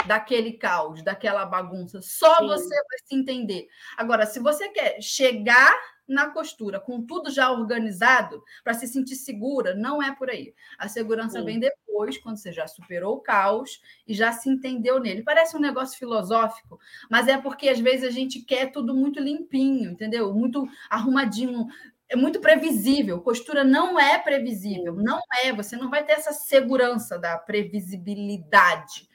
daquele 0.07 0.53
caos, 0.55 1.03
daquela 1.03 1.45
bagunça. 1.45 2.01
Só 2.03 2.39
Sim. 2.39 2.47
você 2.47 2.75
vai 2.75 2.99
se 3.05 3.15
entender. 3.15 3.69
Agora, 3.97 4.27
se 4.27 4.41
você 4.41 4.69
quer 4.69 5.01
chegar 5.01 5.73
na 6.07 6.31
costura, 6.31 6.81
com 6.81 7.03
tudo 7.03 7.31
já 7.31 7.51
organizado, 7.51 8.43
para 8.63 8.75
se 8.75 8.87
sentir 8.87 9.17
segura, 9.17 9.75
não 9.75 10.03
é 10.03 10.15
por 10.15 10.29
aí. 10.29 10.55
A 10.79 10.89
segurança 10.89 11.39
Sim. 11.39 11.45
vem 11.45 11.61
depois, 11.61 12.19
quando 12.19 12.37
você 12.37 12.53
já 12.53 12.67
superou 12.67 13.17
o 13.17 13.21
caos 13.21 13.81
e 14.07 14.15
já 14.15 14.33
se 14.33 14.49
entendeu 14.49 14.99
nele. 14.99 15.23
Parece 15.23 15.57
um 15.57 15.61
negócio 15.61 15.99
filosófico, 15.99 16.79
mas 17.11 17.29
é 17.29 17.39
porque 17.39 17.69
às 17.69 17.79
vezes 17.81 18.05
a 18.05 18.11
gente 18.11 18.41
quer 18.41 18.73
tudo 18.73 18.95
muito 18.95 19.21
limpinho, 19.21 19.93
entendeu? 19.93 20.33
Muito 20.35 20.67
arrumadinho. 20.91 21.67
É 22.09 22.17
muito 22.17 22.41
previsível. 22.41 23.21
Costura 23.23 23.65
não 23.65 23.99
é 23.99 24.19
previsível, 24.19 24.95
não 24.97 25.21
é. 25.45 25.53
Você 25.53 25.77
não 25.77 25.89
vai 25.89 26.05
ter 26.05 26.13
essa 26.13 26.33
segurança 26.33 27.19
da 27.19 27.39
previsibilidade, 27.39 29.09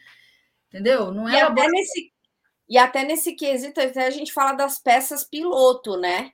entendeu? 0.68 1.11
Não 1.11 1.27
é. 1.30 1.34
E 1.34 1.41
até, 1.41 1.68
nesse, 1.68 2.14
e 2.69 2.77
até 2.77 3.03
nesse 3.03 3.35
quesito, 3.35 3.80
até 3.80 4.07
a 4.07 4.11
gente 4.11 4.34
fala 4.34 4.53
das 4.53 4.80
peças 4.80 5.23
piloto, 5.23 5.97
né? 5.97 6.31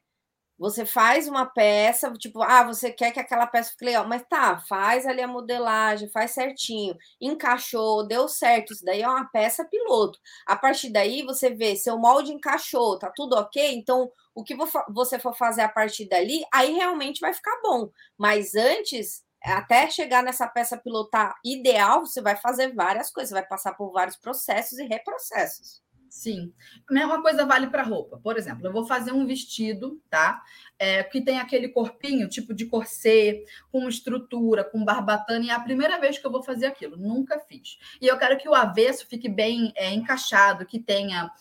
Você 0.63 0.85
faz 0.85 1.27
uma 1.27 1.45
peça, 1.45 2.09
tipo, 2.13 2.41
ah, 2.41 2.63
você 2.63 2.89
quer 2.89 3.11
que 3.11 3.19
aquela 3.19 3.45
peça 3.45 3.71
fique 3.71 3.83
legal, 3.83 4.07
mas 4.07 4.23
tá, 4.29 4.57
faz 4.69 5.05
ali 5.05 5.21
a 5.21 5.27
modelagem, 5.27 6.09
faz 6.09 6.31
certinho, 6.31 6.95
encaixou, 7.19 8.07
deu 8.07 8.29
certo, 8.29 8.71
isso 8.71 8.85
daí 8.85 9.01
é 9.01 9.07
uma 9.07 9.25
peça 9.25 9.65
piloto. 9.65 10.17
A 10.47 10.55
partir 10.55 10.89
daí 10.89 11.21
você 11.23 11.49
vê, 11.49 11.75
seu 11.75 11.97
molde 11.97 12.31
encaixou, 12.31 12.97
tá 12.97 13.11
tudo 13.13 13.35
ok, 13.35 13.75
então 13.75 14.09
o 14.33 14.41
que 14.41 14.55
você 14.89 15.19
for 15.19 15.35
fazer 15.35 15.63
a 15.63 15.69
partir 15.69 16.07
dali, 16.07 16.45
aí 16.53 16.71
realmente 16.71 17.19
vai 17.19 17.33
ficar 17.33 17.59
bom. 17.61 17.89
Mas 18.17 18.55
antes, 18.55 19.21
até 19.43 19.89
chegar 19.89 20.23
nessa 20.23 20.47
peça 20.47 20.77
pilotar 20.77 21.35
ideal, 21.43 22.05
você 22.05 22.21
vai 22.21 22.37
fazer 22.37 22.73
várias 22.73 23.11
coisas, 23.11 23.31
vai 23.33 23.45
passar 23.45 23.73
por 23.73 23.91
vários 23.91 24.15
processos 24.15 24.79
e 24.79 24.85
reprocessos. 24.85 25.82
Sim. 26.13 26.53
A 26.87 26.93
mesma 26.93 27.23
coisa 27.23 27.43
vale 27.43 27.65
para 27.67 27.81
roupa. 27.81 28.19
Por 28.19 28.37
exemplo, 28.37 28.67
eu 28.67 28.71
vou 28.71 28.85
fazer 28.85 29.11
um 29.11 29.25
vestido, 29.25 29.99
tá? 30.11 30.43
É, 30.77 31.01
que 31.01 31.19
tem 31.19 31.39
aquele 31.39 31.67
corpinho, 31.69 32.29
tipo 32.29 32.53
de 32.53 32.67
corset, 32.67 33.43
com 33.71 33.89
estrutura, 33.89 34.63
com 34.63 34.85
barbatana, 34.85 35.43
e 35.43 35.49
é 35.49 35.53
a 35.53 35.59
primeira 35.59 35.99
vez 35.99 36.19
que 36.19 36.25
eu 36.25 36.31
vou 36.31 36.43
fazer 36.43 36.67
aquilo. 36.67 36.95
Nunca 36.97 37.39
fiz. 37.39 37.79
E 37.99 38.05
eu 38.05 38.15
quero 38.15 38.37
que 38.37 38.47
o 38.47 38.53
avesso 38.53 39.07
fique 39.07 39.27
bem 39.27 39.73
é, 39.75 39.91
encaixado, 39.91 40.67
que 40.67 40.79
tenha 40.79 41.31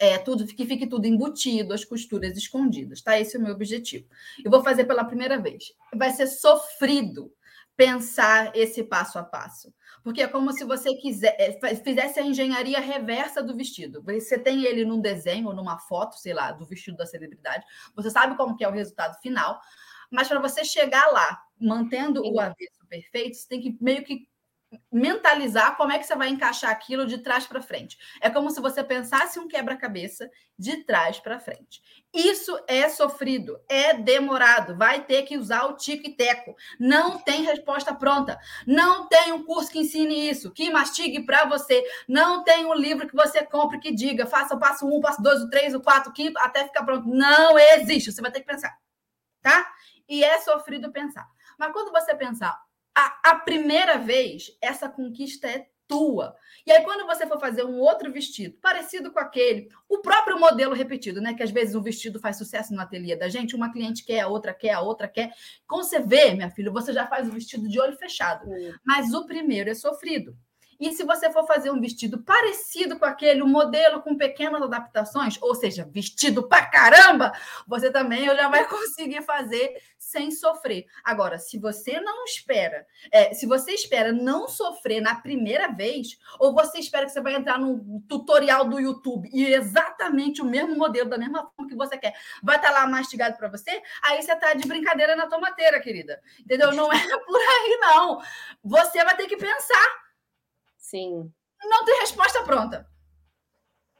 é, 0.00 0.18
tudo, 0.18 0.44
que 0.44 0.66
fique 0.66 0.88
tudo 0.88 1.06
embutido, 1.06 1.72
as 1.72 1.84
costuras 1.84 2.36
escondidas, 2.36 3.00
tá? 3.00 3.20
Esse 3.20 3.36
é 3.36 3.38
o 3.38 3.42
meu 3.42 3.54
objetivo. 3.54 4.08
Eu 4.44 4.50
vou 4.50 4.64
fazer 4.64 4.84
pela 4.84 5.04
primeira 5.04 5.38
vez. 5.38 5.72
Vai 5.94 6.10
ser 6.10 6.26
sofrido 6.26 7.32
pensar 7.76 8.50
esse 8.56 8.82
passo 8.82 9.16
a 9.16 9.22
passo. 9.22 9.72
Porque 10.06 10.22
é 10.22 10.28
como 10.28 10.52
se 10.52 10.62
você 10.62 10.94
quiser, 10.94 11.34
é, 11.36 11.74
fizesse 11.74 12.20
a 12.20 12.22
engenharia 12.22 12.78
reversa 12.78 13.42
do 13.42 13.56
vestido. 13.56 14.00
Você 14.04 14.38
tem 14.38 14.62
ele 14.62 14.84
num 14.84 15.00
desenho 15.00 15.48
ou 15.48 15.52
numa 15.52 15.80
foto, 15.80 16.14
sei 16.14 16.32
lá, 16.32 16.52
do 16.52 16.64
vestido 16.64 16.96
da 16.96 17.04
celebridade. 17.04 17.64
Você 17.92 18.08
sabe 18.08 18.36
como 18.36 18.56
que 18.56 18.62
é 18.62 18.68
o 18.68 18.72
resultado 18.72 19.20
final. 19.20 19.60
Mas 20.08 20.28
para 20.28 20.38
você 20.38 20.64
chegar 20.64 21.08
lá, 21.08 21.42
mantendo 21.60 22.22
o 22.22 22.38
avesso 22.38 22.86
perfeito, 22.88 23.36
você 23.36 23.48
tem 23.48 23.60
que 23.60 23.76
meio 23.80 24.04
que 24.04 24.28
mentalizar 24.90 25.76
como 25.76 25.92
é 25.92 25.98
que 25.98 26.04
você 26.04 26.14
vai 26.14 26.28
encaixar 26.28 26.70
aquilo 26.70 27.06
de 27.06 27.18
trás 27.18 27.46
para 27.46 27.60
frente. 27.60 27.96
É 28.20 28.30
como 28.30 28.50
se 28.50 28.60
você 28.60 28.82
pensasse 28.82 29.38
um 29.38 29.48
quebra-cabeça 29.48 30.30
de 30.58 30.84
trás 30.84 31.18
para 31.20 31.38
frente. 31.38 31.82
Isso 32.14 32.58
é 32.66 32.88
sofrido, 32.88 33.60
é 33.68 33.92
demorado, 33.94 34.76
vai 34.76 35.04
ter 35.04 35.22
que 35.24 35.36
usar 35.36 35.66
o 35.66 35.76
tico 35.76 36.06
e 36.08 36.14
teco. 36.14 36.54
Não 36.80 37.18
tem 37.18 37.42
resposta 37.42 37.94
pronta. 37.94 38.38
Não 38.66 39.06
tem 39.06 39.32
um 39.32 39.44
curso 39.44 39.70
que 39.70 39.80
ensine 39.80 40.30
isso, 40.30 40.50
que 40.50 40.70
mastigue 40.70 41.26
para 41.26 41.44
você. 41.44 41.84
Não 42.08 42.42
tem 42.42 42.64
um 42.64 42.74
livro 42.74 43.06
que 43.06 43.14
você 43.14 43.44
compre 43.44 43.78
que 43.78 43.94
diga, 43.94 44.26
faça 44.26 44.54
o 44.54 44.58
passo 44.58 44.86
um, 44.86 44.96
o 44.96 45.00
passo 45.00 45.22
dois, 45.22 45.42
o 45.42 45.50
três, 45.50 45.74
o 45.74 45.80
quatro, 45.80 46.10
o 46.10 46.14
quinto, 46.14 46.38
até 46.38 46.64
ficar 46.64 46.84
pronto. 46.84 47.06
Não 47.06 47.58
existe. 47.58 48.10
Você 48.10 48.22
vai 48.22 48.30
ter 48.30 48.40
que 48.40 48.46
pensar, 48.46 48.74
tá? 49.42 49.70
E 50.08 50.24
é 50.24 50.40
sofrido 50.40 50.90
pensar. 50.90 51.26
Mas 51.58 51.72
quando 51.72 51.90
você 51.90 52.14
pensar, 52.14 52.58
a, 52.96 53.30
a 53.30 53.34
primeira 53.36 53.98
vez, 53.98 54.56
essa 54.62 54.88
conquista 54.88 55.46
é 55.46 55.66
tua. 55.86 56.34
E 56.66 56.72
aí, 56.72 56.82
quando 56.82 57.06
você 57.06 57.26
for 57.26 57.38
fazer 57.38 57.62
um 57.62 57.78
outro 57.78 58.10
vestido 58.10 58.56
parecido 58.60 59.12
com 59.12 59.20
aquele, 59.20 59.68
o 59.86 59.98
próprio 59.98 60.40
modelo 60.40 60.74
repetido, 60.74 61.20
né? 61.20 61.34
Que 61.34 61.42
às 61.42 61.50
vezes 61.50 61.74
um 61.74 61.82
vestido 61.82 62.18
faz 62.18 62.38
sucesso 62.38 62.74
no 62.74 62.80
ateliê 62.80 63.14
da 63.14 63.28
gente, 63.28 63.54
uma 63.54 63.70
cliente 63.70 64.02
quer, 64.02 64.20
a 64.20 64.28
outra 64.28 64.54
quer, 64.54 64.72
a 64.72 64.80
outra 64.80 65.06
quer. 65.06 65.32
Quando 65.68 65.84
você 65.84 66.00
vê, 66.00 66.34
minha 66.34 66.50
filha, 66.50 66.70
você 66.70 66.90
já 66.90 67.06
faz 67.06 67.28
o 67.28 67.32
vestido 67.32 67.68
de 67.68 67.78
olho 67.78 67.96
fechado. 67.96 68.48
Mas 68.84 69.12
o 69.12 69.26
primeiro 69.26 69.70
é 69.70 69.74
sofrido. 69.74 70.36
E 70.78 70.92
se 70.92 71.04
você 71.04 71.30
for 71.30 71.46
fazer 71.46 71.70
um 71.70 71.80
vestido 71.80 72.22
parecido 72.22 72.98
com 72.98 73.04
aquele, 73.04 73.42
um 73.42 73.48
modelo 73.48 74.02
com 74.02 74.16
pequenas 74.16 74.62
adaptações, 74.62 75.38
ou 75.40 75.54
seja, 75.54 75.88
vestido 75.90 76.48
pra 76.48 76.66
caramba, 76.66 77.32
você 77.66 77.90
também 77.90 78.24
já 78.24 78.48
vai 78.48 78.66
conseguir 78.68 79.22
fazer 79.22 79.80
sem 79.98 80.30
sofrer. 80.30 80.86
Agora, 81.02 81.38
se 81.38 81.58
você 81.58 82.00
não 82.00 82.24
espera, 82.24 82.86
é, 83.10 83.32
se 83.34 83.46
você 83.46 83.72
espera 83.72 84.12
não 84.12 84.48
sofrer 84.48 85.00
na 85.00 85.14
primeira 85.14 85.68
vez, 85.68 86.18
ou 86.38 86.54
você 86.54 86.78
espera 86.78 87.06
que 87.06 87.12
você 87.12 87.20
vai 87.20 87.34
entrar 87.34 87.58
num 87.58 88.00
tutorial 88.08 88.68
do 88.68 88.78
YouTube 88.78 89.28
e 89.32 89.52
exatamente 89.52 90.42
o 90.42 90.44
mesmo 90.44 90.76
modelo, 90.76 91.08
da 91.08 91.18
mesma 91.18 91.50
forma 91.50 91.68
que 91.68 91.76
você 91.76 91.96
quer, 91.96 92.14
vai 92.42 92.56
estar 92.56 92.72
tá 92.72 92.80
lá 92.80 92.86
mastigado 92.86 93.36
para 93.36 93.48
você, 93.48 93.82
aí 94.02 94.22
você 94.22 94.32
está 94.32 94.54
de 94.54 94.66
brincadeira 94.68 95.16
na 95.16 95.26
tomateira, 95.26 95.80
querida. 95.80 96.20
Entendeu? 96.40 96.72
Não 96.72 96.92
é 96.92 96.98
por 97.26 97.40
aí, 97.40 97.78
não. 97.80 98.20
Você 98.62 99.02
vai 99.04 99.16
ter 99.16 99.26
que 99.26 99.36
pensar 99.36 100.05
Sim. 100.86 101.32
Não 101.64 101.84
tem 101.84 101.98
resposta 101.98 102.44
pronta. 102.44 102.88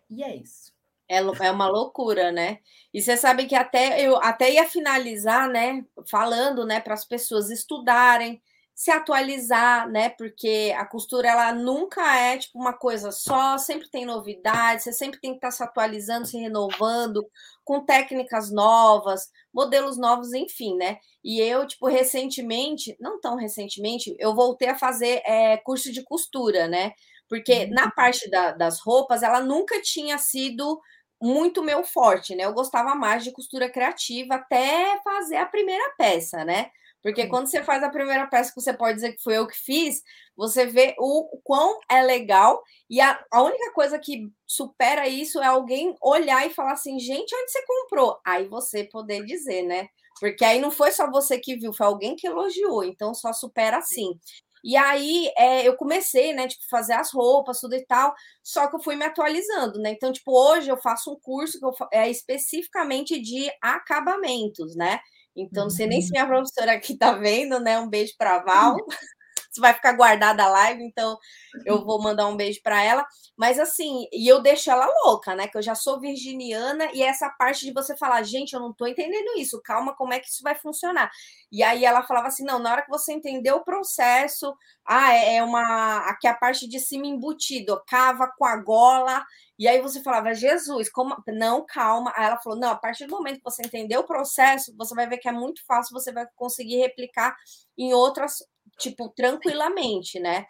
E 0.08 0.22
é 0.22 0.36
isso. 0.36 0.72
É, 1.08 1.16
é 1.18 1.50
uma 1.50 1.66
loucura, 1.68 2.30
né? 2.30 2.60
E 2.94 3.02
você 3.02 3.16
sabe 3.16 3.46
que 3.46 3.56
até 3.56 4.00
eu 4.00 4.16
até 4.22 4.52
ia 4.52 4.68
finalizar, 4.68 5.48
né, 5.48 5.84
falando, 6.08 6.64
né, 6.64 6.80
para 6.80 6.94
as 6.94 7.04
pessoas 7.04 7.50
estudarem, 7.50 8.40
se 8.76 8.90
atualizar, 8.90 9.90
né? 9.90 10.10
Porque 10.10 10.74
a 10.76 10.84
costura 10.84 11.28
ela 11.28 11.50
nunca 11.54 12.14
é 12.14 12.36
tipo 12.36 12.58
uma 12.58 12.74
coisa 12.74 13.10
só, 13.10 13.56
sempre 13.56 13.88
tem 13.88 14.04
novidades, 14.04 14.84
você 14.84 14.92
sempre 14.92 15.18
tem 15.18 15.30
que 15.30 15.38
estar 15.38 15.48
tá 15.48 15.50
se 15.50 15.62
atualizando, 15.62 16.26
se 16.26 16.36
renovando, 16.36 17.26
com 17.64 17.86
técnicas 17.86 18.52
novas, 18.52 19.30
modelos 19.52 19.96
novos, 19.96 20.34
enfim, 20.34 20.76
né? 20.76 20.98
E 21.24 21.40
eu, 21.40 21.66
tipo, 21.66 21.88
recentemente, 21.88 22.94
não 23.00 23.18
tão 23.18 23.36
recentemente, 23.36 24.14
eu 24.18 24.34
voltei 24.34 24.68
a 24.68 24.78
fazer 24.78 25.22
é, 25.24 25.56
curso 25.56 25.90
de 25.90 26.04
costura, 26.04 26.68
né? 26.68 26.92
Porque 27.30 27.64
uhum. 27.64 27.70
na 27.70 27.90
parte 27.90 28.28
da, 28.28 28.52
das 28.52 28.78
roupas, 28.80 29.22
ela 29.22 29.40
nunca 29.40 29.80
tinha 29.80 30.18
sido 30.18 30.78
muito 31.20 31.62
meu 31.64 31.82
forte, 31.82 32.34
né? 32.34 32.44
Eu 32.44 32.52
gostava 32.52 32.94
mais 32.94 33.24
de 33.24 33.32
costura 33.32 33.70
criativa 33.70 34.34
até 34.34 35.00
fazer 35.02 35.36
a 35.36 35.46
primeira 35.46 35.94
peça, 35.96 36.44
né? 36.44 36.70
Porque 37.02 37.26
quando 37.28 37.46
você 37.46 37.62
faz 37.62 37.82
a 37.82 37.90
primeira 37.90 38.26
peça 38.26 38.52
que 38.52 38.60
você 38.60 38.72
pode 38.72 38.96
dizer 38.96 39.12
que 39.12 39.22
foi 39.22 39.36
eu 39.36 39.46
que 39.46 39.56
fiz, 39.56 40.02
você 40.36 40.66
vê 40.66 40.94
o, 40.98 41.36
o 41.36 41.40
quão 41.42 41.78
é 41.90 42.02
legal. 42.02 42.62
E 42.90 43.00
a, 43.00 43.22
a 43.30 43.42
única 43.42 43.72
coisa 43.72 43.98
que 43.98 44.28
supera 44.46 45.06
isso 45.08 45.40
é 45.40 45.46
alguém 45.46 45.94
olhar 46.02 46.46
e 46.46 46.52
falar 46.52 46.72
assim: 46.72 46.98
gente, 46.98 47.34
onde 47.34 47.52
você 47.52 47.64
comprou? 47.64 48.18
Aí 48.24 48.48
você 48.48 48.84
poder 48.84 49.24
dizer, 49.24 49.62
né? 49.62 49.88
Porque 50.20 50.44
aí 50.44 50.60
não 50.60 50.70
foi 50.70 50.90
só 50.90 51.10
você 51.10 51.38
que 51.38 51.56
viu, 51.56 51.72
foi 51.72 51.86
alguém 51.86 52.16
que 52.16 52.26
elogiou. 52.26 52.82
Então 52.82 53.14
só 53.14 53.32
supera 53.32 53.78
assim. 53.78 54.18
E 54.64 54.76
aí 54.76 55.30
é, 55.38 55.66
eu 55.68 55.76
comecei, 55.76 56.32
né, 56.32 56.48
tipo, 56.48 56.64
fazer 56.68 56.94
as 56.94 57.12
roupas, 57.12 57.60
tudo 57.60 57.76
e 57.76 57.86
tal, 57.86 58.12
só 58.42 58.66
que 58.66 58.74
eu 58.74 58.80
fui 58.80 58.96
me 58.96 59.04
atualizando, 59.04 59.78
né? 59.78 59.90
Então, 59.92 60.12
tipo, 60.12 60.32
hoje 60.32 60.68
eu 60.68 60.76
faço 60.76 61.12
um 61.12 61.20
curso 61.20 61.60
que 61.60 61.64
eu, 61.64 61.72
é 61.92 62.10
especificamente 62.10 63.20
de 63.20 63.48
acabamentos, 63.62 64.74
né? 64.74 64.98
Então, 65.36 65.64
não 65.64 65.70
sei 65.70 65.86
nem 65.86 66.00
se 66.00 66.08
uhum. 66.08 66.12
minha 66.12 66.26
professora 66.26 66.72
aqui 66.72 66.96
tá 66.96 67.12
vendo, 67.12 67.60
né? 67.60 67.78
Um 67.78 67.88
beijo 67.88 68.14
para 68.16 68.42
Val. 68.42 68.76
Vai 69.60 69.74
ficar 69.74 69.92
guardada 69.92 70.44
a 70.44 70.48
live, 70.48 70.82
então 70.82 71.18
eu 71.64 71.84
vou 71.84 72.00
mandar 72.00 72.26
um 72.26 72.36
beijo 72.36 72.60
para 72.62 72.82
ela. 72.82 73.06
Mas 73.36 73.58
assim, 73.58 74.06
e 74.12 74.26
eu 74.26 74.40
deixo 74.40 74.70
ela 74.70 74.88
louca, 75.04 75.34
né? 75.34 75.46
Que 75.48 75.58
eu 75.58 75.62
já 75.62 75.74
sou 75.74 76.00
virginiana 76.00 76.88
e 76.92 77.02
essa 77.02 77.28
parte 77.30 77.66
de 77.66 77.72
você 77.72 77.96
falar, 77.96 78.22
gente, 78.22 78.54
eu 78.54 78.60
não 78.60 78.72
tô 78.72 78.86
entendendo 78.86 79.38
isso, 79.38 79.60
calma, 79.62 79.94
como 79.94 80.12
é 80.12 80.20
que 80.20 80.28
isso 80.28 80.42
vai 80.42 80.54
funcionar? 80.54 81.10
E 81.50 81.62
aí 81.62 81.84
ela 81.84 82.02
falava 82.02 82.28
assim: 82.28 82.44
não, 82.44 82.58
na 82.58 82.72
hora 82.72 82.82
que 82.82 82.90
você 82.90 83.12
entender 83.12 83.52
o 83.52 83.64
processo, 83.64 84.54
ah, 84.86 85.12
é, 85.14 85.36
é 85.36 85.42
uma. 85.42 85.98
Aqui 86.08 86.26
a 86.26 86.34
parte 86.34 86.68
de 86.68 86.78
cima 86.80 87.06
embutido, 87.06 87.82
cava 87.86 88.30
com 88.36 88.44
a 88.44 88.56
gola. 88.56 89.24
E 89.58 89.66
aí 89.66 89.80
você 89.80 90.02
falava, 90.02 90.34
Jesus, 90.34 90.90
como. 90.90 91.16
Não, 91.28 91.64
calma. 91.66 92.12
Aí 92.16 92.26
ela 92.26 92.38
falou: 92.38 92.58
não, 92.58 92.70
a 92.70 92.76
partir 92.76 93.06
do 93.06 93.16
momento 93.16 93.38
que 93.38 93.44
você 93.44 93.62
entender 93.64 93.96
o 93.96 94.04
processo, 94.04 94.74
você 94.76 94.94
vai 94.94 95.08
ver 95.08 95.18
que 95.18 95.28
é 95.28 95.32
muito 95.32 95.64
fácil, 95.66 95.92
você 95.92 96.12
vai 96.12 96.26
conseguir 96.36 96.76
replicar 96.78 97.36
em 97.78 97.92
outras 97.94 98.38
tipo, 98.78 99.08
tranquilamente, 99.10 100.18
né? 100.20 100.46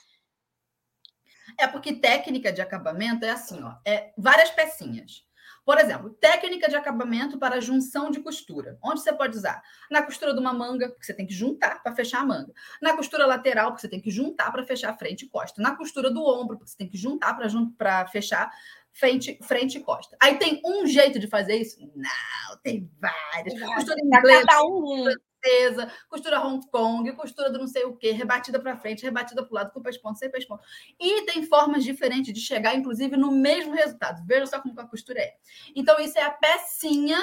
É 1.59 1.67
porque 1.67 1.95
técnica 1.95 2.53
de 2.53 2.61
acabamento 2.61 3.25
é 3.25 3.31
assim, 3.31 3.63
ó, 3.63 3.75
é 3.85 4.13
várias 4.17 4.51
pecinhas. 4.51 5.25
Por 5.65 5.79
exemplo, 5.79 6.11
técnica 6.11 6.69
de 6.69 6.77
acabamento 6.77 7.41
para 7.41 7.61
junção 7.61 8.09
de 8.09 8.21
costura. 8.21 8.79
Onde 8.81 9.01
você 9.01 9.13
pode 9.13 9.37
usar? 9.37 9.61
Na 9.91 10.01
costura 10.01 10.33
de 10.33 10.39
uma 10.39 10.53
manga, 10.53 10.89
porque 10.89 11.05
você 11.05 11.13
tem 11.13 11.27
que 11.27 11.35
juntar 11.35 11.83
para 11.83 11.93
fechar 11.93 12.21
a 12.21 12.25
manga. 12.25 12.53
Na 12.81 12.97
costura 12.97 13.27
lateral, 13.27 13.71
porque 13.71 13.81
você 13.81 13.89
tem 13.89 14.01
que 14.01 14.11
juntar 14.11 14.53
para 14.53 14.65
fechar 14.65 14.97
frente 14.97 15.23
e 15.23 15.29
costa. 15.29 15.61
Na 15.61 15.75
costura 15.75 16.09
do 16.09 16.23
ombro, 16.23 16.57
porque 16.57 16.71
você 16.71 16.77
tem 16.77 16.89
que 16.89 16.97
juntar 16.97 17.35
para 17.35 18.07
fechar 18.07 18.49
frente, 18.93 19.41
frente 19.43 19.79
e 19.79 19.81
costa. 19.81 20.17
Aí 20.23 20.39
tem 20.39 20.63
um 20.65 20.87
jeito 20.87 21.19
de 21.19 21.27
fazer 21.27 21.57
isso? 21.57 21.81
Não, 21.97 22.59
tem 22.63 22.89
vários. 23.01 23.61
Costura 23.61 23.99
inglesa, 24.01 24.47
cada 24.47 24.63
um 24.63 25.05
francesa, 25.47 25.91
costura 26.09 26.41
Hong 26.45 26.67
Kong, 26.71 27.11
costura 27.13 27.51
do 27.51 27.59
não 27.59 27.69
sei 27.69 27.85
o 27.85 27.97
quê, 27.97 28.11
rebatida 28.11 28.61
para 28.61 28.77
frente, 28.77 29.05
rebatida 29.05 29.43
para 29.43 29.51
o 29.51 29.55
lado, 29.55 29.73
com 29.73 29.81
pesponto, 29.81 30.19
sem 30.19 30.31
pesponto. 30.31 30.63
E 30.99 31.23
tem 31.23 31.45
formas 31.45 31.85
diferentes 31.85 32.35
de 32.35 32.41
chegar, 32.41 32.75
inclusive, 32.75 33.17
no 33.17 33.31
mesmo 33.31 33.75
resultado. 33.75 34.25
Veja 34.27 34.47
só 34.47 34.61
como 34.61 34.79
a 34.81 34.89
costura 34.89 35.21
é. 35.21 35.35
Então, 35.75 35.99
isso 36.01 36.19
é 36.19 36.23
a 36.23 36.31
pecinha 36.31 37.19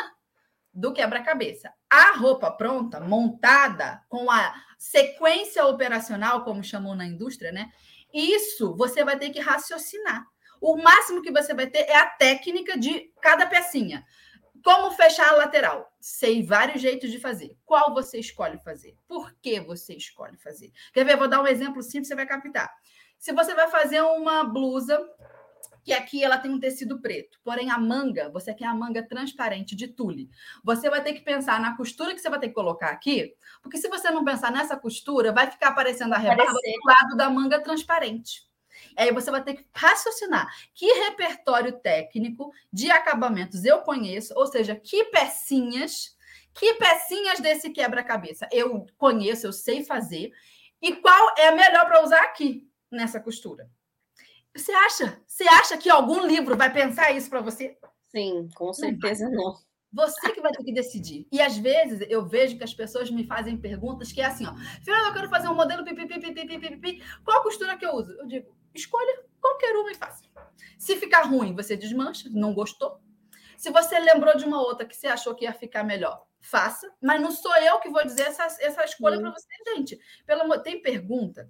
do 0.73 0.93
quebra-cabeça. 0.93 1.71
A 1.89 2.17
roupa 2.17 2.49
pronta, 2.49 2.99
montada, 2.99 4.01
com 4.09 4.31
a 4.31 4.53
sequência 4.77 5.65
operacional, 5.65 6.43
como 6.43 6.63
chamam 6.63 6.95
na 6.95 7.05
indústria, 7.05 7.51
né? 7.51 7.69
Isso 8.13 8.75
você 8.75 9.03
vai 9.03 9.17
ter 9.17 9.29
que 9.29 9.39
raciocinar. 9.39 10.25
O 10.59 10.77
máximo 10.77 11.21
que 11.21 11.31
você 11.31 11.53
vai 11.53 11.67
ter 11.67 11.79
é 11.79 11.95
a 11.95 12.05
técnica 12.05 12.77
de 12.77 13.11
cada 13.21 13.45
pecinha. 13.45 14.05
Como 14.63 14.91
fechar 14.91 15.29
a 15.29 15.35
lateral? 15.35 15.93
Sei 15.99 16.41
vários 16.41 16.81
jeitos 16.81 17.11
de 17.11 17.19
fazer. 17.19 17.57
Qual 17.65 17.93
você 17.93 18.19
escolhe 18.19 18.57
fazer? 18.59 18.97
Por 19.07 19.33
que 19.41 19.59
você 19.59 19.93
escolhe 19.93 20.37
fazer? 20.37 20.71
Quer 20.93 21.05
ver? 21.05 21.17
Vou 21.17 21.27
dar 21.27 21.41
um 21.41 21.47
exemplo 21.47 21.83
simples, 21.83 22.07
você 22.07 22.15
vai 22.15 22.25
captar. 22.25 22.73
Se 23.19 23.33
você 23.33 23.53
vai 23.53 23.69
fazer 23.69 24.01
uma 24.01 24.43
blusa 24.43 24.99
que 25.83 25.91
aqui 25.91 26.23
ela 26.23 26.37
tem 26.37 26.49
um 26.49 26.59
tecido 26.59 27.01
preto, 27.01 27.39
porém 27.43 27.69
a 27.69 27.77
manga, 27.77 28.29
você 28.29 28.53
quer 28.53 28.65
a 28.65 28.73
manga 28.73 29.05
transparente 29.05 29.75
de 29.75 29.87
tule. 29.89 30.29
Você 30.63 30.89
vai 30.89 31.03
ter 31.03 31.13
que 31.13 31.21
pensar 31.21 31.59
na 31.59 31.75
costura 31.75 32.13
que 32.13 32.21
você 32.21 32.29
vai 32.29 32.39
ter 32.39 32.47
que 32.47 32.53
colocar 32.53 32.89
aqui, 32.89 33.35
porque 33.61 33.77
se 33.77 33.89
você 33.89 34.09
não 34.09 34.23
pensar 34.23 34.49
nessa 34.49 34.77
costura, 34.77 35.33
vai 35.33 35.51
ficar 35.51 35.69
aparecendo 35.69 36.13
a 36.13 36.17
rebarba 36.17 36.53
do 36.53 36.87
lado 36.87 37.17
da 37.17 37.29
manga 37.29 37.59
transparente. 37.61 38.47
Aí 38.97 39.11
você 39.11 39.31
vai 39.31 39.43
ter 39.43 39.55
que 39.55 39.65
raciocinar 39.73 40.47
que 40.73 40.85
repertório 40.85 41.73
técnico 41.79 42.51
de 42.71 42.91
acabamentos 42.91 43.63
eu 43.65 43.79
conheço, 43.81 44.33
ou 44.35 44.47
seja, 44.47 44.75
que 44.75 45.05
pecinhas, 45.05 46.15
que 46.53 46.73
pecinhas 46.75 47.39
desse 47.39 47.69
quebra-cabeça 47.69 48.47
eu 48.51 48.85
conheço, 48.97 49.47
eu 49.47 49.53
sei 49.53 49.83
fazer, 49.83 50.31
e 50.81 50.95
qual 50.95 51.35
é 51.37 51.47
a 51.47 51.55
melhor 51.55 51.85
para 51.85 52.03
usar 52.03 52.21
aqui 52.23 52.67
nessa 52.91 53.19
costura. 53.19 53.69
Você 54.55 54.71
acha? 54.71 55.19
Você 55.25 55.43
acha 55.43 55.77
que 55.77 55.89
algum 55.89 56.25
livro 56.25 56.55
vai 56.55 56.71
pensar 56.71 57.11
isso 57.11 57.29
para 57.29 57.41
você? 57.41 57.77
Sim, 58.09 58.49
com 58.55 58.71
certeza 58.71 59.25
não. 59.29 59.43
não. 59.43 59.57
Você 59.93 60.31
que 60.31 60.41
vai 60.41 60.51
ter 60.51 60.63
que 60.63 60.73
decidir. 60.73 61.27
E 61.31 61.39
às 61.39 61.55
vezes 61.57 62.05
eu 62.09 62.25
vejo 62.25 62.57
que 62.57 62.63
as 62.63 62.73
pessoas 62.73 63.11
me 63.11 63.25
fazem 63.25 63.57
perguntas 63.57 64.11
que 64.11 64.21
é 64.21 64.25
assim, 64.25 64.45
ó. 64.45 64.53
Fernanda, 64.83 65.09
eu 65.09 65.13
quero 65.13 65.29
fazer 65.29 65.47
um 65.47 65.55
modelo 65.55 65.83
pipi, 65.83 66.07
pipi, 66.07 66.33
pipi, 66.33 66.57
pipi, 66.57 67.03
Qual 67.23 67.43
costura 67.43 67.77
que 67.77 67.85
eu 67.85 67.93
uso? 67.93 68.11
Eu 68.13 68.27
digo, 68.27 68.55
escolha 68.73 69.23
qualquer 69.39 69.75
uma 69.75 69.91
e 69.91 69.95
faça. 69.95 70.23
Se 70.77 70.95
ficar 70.97 71.23
ruim, 71.23 71.55
você 71.55 71.75
desmancha, 71.75 72.29
não 72.31 72.53
gostou. 72.53 72.99
Se 73.57 73.69
você 73.71 73.99
lembrou 73.99 74.35
de 74.35 74.45
uma 74.45 74.61
outra 74.61 74.85
que 74.85 74.95
você 74.95 75.07
achou 75.07 75.35
que 75.35 75.45
ia 75.45 75.53
ficar 75.53 75.83
melhor, 75.83 76.25
faça. 76.41 76.93
Mas 77.01 77.21
não 77.21 77.31
sou 77.31 77.55
eu 77.57 77.79
que 77.79 77.89
vou 77.89 78.03
dizer 78.05 78.23
essa, 78.23 78.45
essa 78.59 78.83
escolha 78.83 79.19
para 79.19 79.31
você, 79.31 79.47
gente. 79.73 79.99
Pelo 80.25 80.41
amor, 80.41 80.61
tem 80.61 80.81
pergunta 80.81 81.49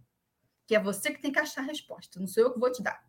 que 0.68 0.76
é 0.76 0.80
você 0.80 1.12
que 1.12 1.22
tem 1.22 1.32
que 1.32 1.40
achar 1.40 1.62
a 1.62 1.66
resposta. 1.66 2.20
Não 2.20 2.28
sou 2.28 2.44
eu 2.44 2.54
que 2.54 2.60
vou 2.60 2.72
te 2.72 2.84
dar. 2.84 3.04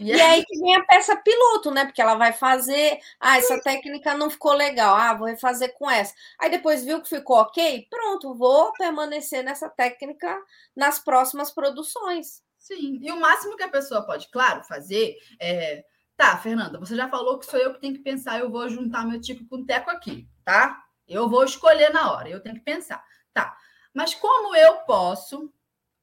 E, 0.00 0.04
e 0.04 0.20
aí 0.20 0.44
que 0.44 0.58
vem 0.58 0.74
a 0.76 0.84
peça 0.84 1.16
piloto, 1.16 1.70
né? 1.70 1.84
Porque 1.84 2.00
ela 2.00 2.14
vai 2.14 2.32
fazer. 2.32 2.98
Ah, 3.20 3.38
essa 3.38 3.60
técnica 3.60 4.16
não 4.16 4.30
ficou 4.30 4.52
legal. 4.52 4.96
Ah, 4.96 5.14
vou 5.14 5.26
refazer 5.26 5.74
com 5.74 5.90
essa. 5.90 6.14
Aí 6.38 6.50
depois 6.50 6.84
viu 6.84 7.02
que 7.02 7.08
ficou 7.08 7.36
ok. 7.36 7.86
Pronto, 7.90 8.34
vou 8.34 8.72
permanecer 8.72 9.44
nessa 9.44 9.68
técnica 9.68 10.40
nas 10.74 10.98
próximas 10.98 11.50
produções. 11.50 12.42
Sim. 12.68 12.98
E 13.00 13.10
o 13.10 13.18
máximo 13.18 13.56
que 13.56 13.62
a 13.62 13.70
pessoa 13.70 14.04
pode, 14.04 14.28
claro, 14.30 14.62
fazer 14.62 15.16
é. 15.40 15.82
Tá, 16.18 16.36
Fernanda, 16.36 16.80
você 16.80 16.96
já 16.96 17.08
falou 17.08 17.38
que 17.38 17.46
sou 17.46 17.60
eu 17.60 17.72
que 17.72 17.80
tenho 17.80 17.94
que 17.94 18.02
pensar, 18.02 18.40
eu 18.40 18.50
vou 18.50 18.68
juntar 18.68 19.06
meu 19.06 19.20
tico 19.20 19.46
com 19.46 19.64
teco 19.64 19.88
aqui, 19.88 20.28
tá? 20.44 20.84
Eu 21.06 21.28
vou 21.28 21.44
escolher 21.44 21.92
na 21.92 22.12
hora, 22.12 22.28
eu 22.28 22.40
tenho 22.40 22.56
que 22.56 22.60
pensar. 22.60 23.02
Tá. 23.32 23.56
Mas 23.94 24.14
como 24.14 24.54
eu 24.56 24.78
posso 24.78 25.50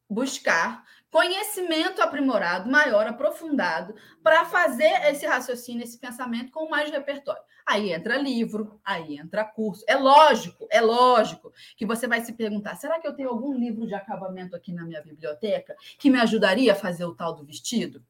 buscar 0.10 0.86
conhecimento 1.16 2.02
aprimorado, 2.02 2.70
maior, 2.70 3.08
aprofundado, 3.08 3.96
para 4.22 4.44
fazer 4.44 4.92
esse 5.06 5.26
raciocínio, 5.26 5.82
esse 5.82 5.98
pensamento 5.98 6.52
com 6.52 6.68
mais 6.68 6.92
repertório. 6.92 7.42
Aí 7.66 7.94
entra 7.94 8.18
livro, 8.18 8.82
aí 8.84 9.18
entra 9.18 9.46
curso. 9.46 9.82
É 9.88 9.96
lógico, 9.96 10.68
é 10.70 10.82
lógico 10.82 11.54
que 11.78 11.86
você 11.86 12.06
vai 12.06 12.20
se 12.20 12.34
perguntar: 12.34 12.76
será 12.76 13.00
que 13.00 13.08
eu 13.08 13.16
tenho 13.16 13.30
algum 13.30 13.58
livro 13.58 13.88
de 13.88 13.96
acabamento 13.96 14.58
aqui 14.58 14.74
na 14.74 14.84
minha 14.84 15.02
biblioteca 15.02 15.74
que 15.98 16.10
me 16.10 16.20
ajudaria 16.20 16.74
a 16.74 16.76
fazer 16.76 17.06
o 17.06 17.16
tal 17.16 17.34
do 17.34 17.46
vestido? 17.46 18.04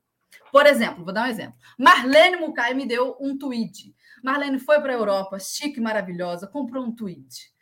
Por 0.52 0.66
exemplo, 0.66 1.06
vou 1.06 1.14
dar 1.14 1.28
um 1.28 1.30
exemplo. 1.30 1.60
Marlene 1.78 2.38
Mukai 2.38 2.74
me 2.74 2.88
deu 2.88 3.16
um 3.22 3.38
tweed. 3.38 3.96
Marlene 4.24 4.58
foi 4.58 4.82
para 4.82 4.94
a 4.94 4.96
Europa, 4.96 5.38
chique, 5.38 5.80
maravilhosa, 5.80 6.48
comprou 6.48 6.84
um 6.84 6.92
tweed. 6.92 7.54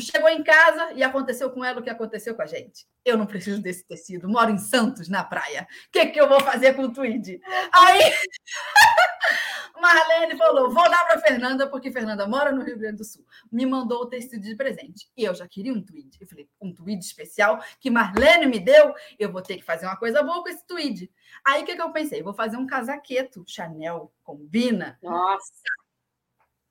Chegou 0.00 0.28
em 0.28 0.42
casa 0.42 0.92
e 0.92 1.02
aconteceu 1.02 1.50
com 1.50 1.64
ela 1.64 1.80
o 1.80 1.82
que 1.82 1.90
aconteceu 1.90 2.34
com 2.34 2.42
a 2.42 2.46
gente. 2.46 2.86
Eu 3.04 3.16
não 3.16 3.26
preciso 3.26 3.60
desse 3.60 3.84
tecido, 3.84 4.28
moro 4.28 4.50
em 4.50 4.58
Santos, 4.58 5.08
na 5.08 5.24
praia. 5.24 5.66
O 5.88 5.90
que, 5.90 6.06
que 6.06 6.20
eu 6.20 6.28
vou 6.28 6.40
fazer 6.40 6.74
com 6.74 6.82
o 6.82 6.92
tweed? 6.92 7.40
Aí. 7.72 8.00
Marlene 9.82 10.38
falou: 10.38 10.70
vou 10.70 10.88
dar 10.88 11.04
para 11.06 11.20
Fernanda, 11.20 11.68
porque 11.68 11.90
Fernanda 11.90 12.26
mora 12.26 12.52
no 12.52 12.62
Rio 12.62 12.78
Grande 12.78 12.98
do 12.98 13.04
Sul. 13.04 13.26
Me 13.50 13.66
mandou 13.66 14.02
o 14.02 14.06
tecido 14.06 14.40
de 14.40 14.54
presente. 14.54 15.10
E 15.16 15.24
eu 15.24 15.34
já 15.34 15.48
queria 15.48 15.72
um 15.72 15.82
tweed. 15.82 16.16
Eu 16.20 16.26
falei: 16.28 16.48
um 16.60 16.72
tweed 16.72 17.04
especial 17.04 17.60
que 17.80 17.90
Marlene 17.90 18.46
me 18.46 18.60
deu, 18.60 18.94
eu 19.18 19.32
vou 19.32 19.42
ter 19.42 19.56
que 19.56 19.64
fazer 19.64 19.86
uma 19.86 19.96
coisa 19.96 20.22
boa 20.22 20.40
com 20.40 20.48
esse 20.48 20.64
tweed. 20.64 21.10
Aí 21.44 21.62
o 21.62 21.66
que, 21.66 21.74
que 21.74 21.82
eu 21.82 21.90
pensei? 21.90 22.22
Vou 22.22 22.32
fazer 22.32 22.56
um 22.56 22.66
casaqueto 22.66 23.44
Chanel, 23.46 24.12
combina. 24.22 24.98
Nossa. 25.02 25.52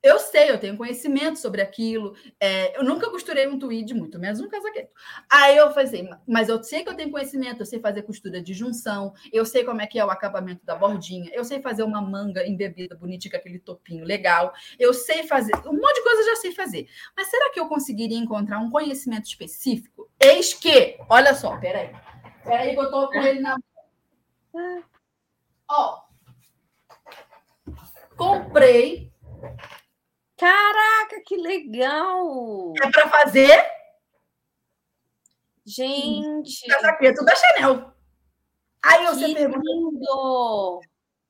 Eu 0.02 0.18
sei, 0.18 0.50
eu 0.50 0.58
tenho 0.58 0.76
conhecimento 0.76 1.38
sobre 1.38 1.62
aquilo. 1.62 2.16
É, 2.40 2.76
eu 2.76 2.82
nunca 2.82 3.08
costurei 3.08 3.46
um 3.46 3.56
tweed, 3.56 3.94
muito 3.94 4.18
menos 4.18 4.40
um 4.40 4.48
casaqueto. 4.48 4.92
Aí 5.30 5.56
eu 5.56 5.72
falei, 5.72 6.10
mas 6.26 6.48
eu 6.48 6.60
sei 6.64 6.82
que 6.82 6.88
eu 6.88 6.96
tenho 6.96 7.10
conhecimento, 7.12 7.60
eu 7.60 7.66
sei 7.66 7.78
fazer 7.78 8.02
costura 8.02 8.42
de 8.42 8.52
junção, 8.52 9.14
eu 9.32 9.46
sei 9.46 9.62
como 9.62 9.80
é 9.80 9.86
que 9.86 10.00
é 10.00 10.04
o 10.04 10.10
acabamento 10.10 10.66
da 10.66 10.74
bordinha, 10.74 11.30
eu 11.32 11.44
sei 11.44 11.62
fazer 11.62 11.84
uma 11.84 12.00
manga 12.00 12.44
embebida 12.44 12.96
bonitinha 12.96 13.30
com 13.30 13.36
aquele 13.36 13.60
topinho 13.60 14.04
legal, 14.04 14.52
eu 14.76 14.92
sei 14.92 15.22
fazer, 15.22 15.54
um 15.66 15.72
monte 15.72 15.94
de 15.94 16.02
coisa 16.02 16.20
eu 16.22 16.26
já 16.26 16.36
sei 16.36 16.52
fazer. 16.52 16.88
Mas 17.16 17.28
será 17.28 17.52
que 17.52 17.60
eu 17.60 17.68
conseguiria 17.68 18.18
encontrar 18.18 18.58
um 18.58 18.70
conhecimento 18.70 19.26
específico? 19.26 20.10
Eis 20.18 20.52
que, 20.52 20.98
olha 21.08 21.32
só, 21.32 21.56
peraí. 21.58 21.94
Peraí 22.42 22.74
que 22.74 22.80
eu 22.80 22.90
tô 22.90 23.08
com 23.08 23.20
ele 23.20 23.38
na 23.38 23.56
mão. 24.52 24.84
Ó, 25.70 26.02
comprei 28.16 29.12
Caraca, 30.42 31.22
que 31.24 31.36
legal! 31.36 32.72
É 32.82 32.90
para 32.90 33.08
fazer? 33.08 33.64
Gente. 35.64 36.66
Casaqueto 36.66 37.24
da 37.24 37.32
Chanel. 37.36 37.92
Aí 38.82 39.06
você 39.06 39.26
que 39.26 39.34
pergunta. 39.36 39.60
Lindo. 39.62 40.80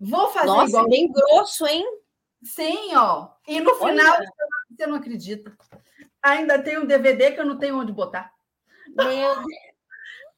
Vou 0.00 0.30
fazer 0.30 0.46
Nossa, 0.46 0.68
igual. 0.70 0.88
bem 0.88 1.12
grosso, 1.12 1.66
hein? 1.66 1.84
Sim, 2.42 2.96
ó. 2.96 3.28
E 3.46 3.60
no 3.60 3.74
final, 3.74 4.16
Olha. 4.16 4.32
você 4.70 4.86
não 4.86 4.94
acredita. 4.94 5.54
Ainda 6.22 6.62
tem 6.62 6.78
um 6.78 6.86
DVD 6.86 7.32
que 7.32 7.40
eu 7.40 7.44
não 7.44 7.58
tenho 7.58 7.78
onde 7.78 7.92
botar. 7.92 8.32
Meu 8.96 9.04
Deus. 9.44 9.46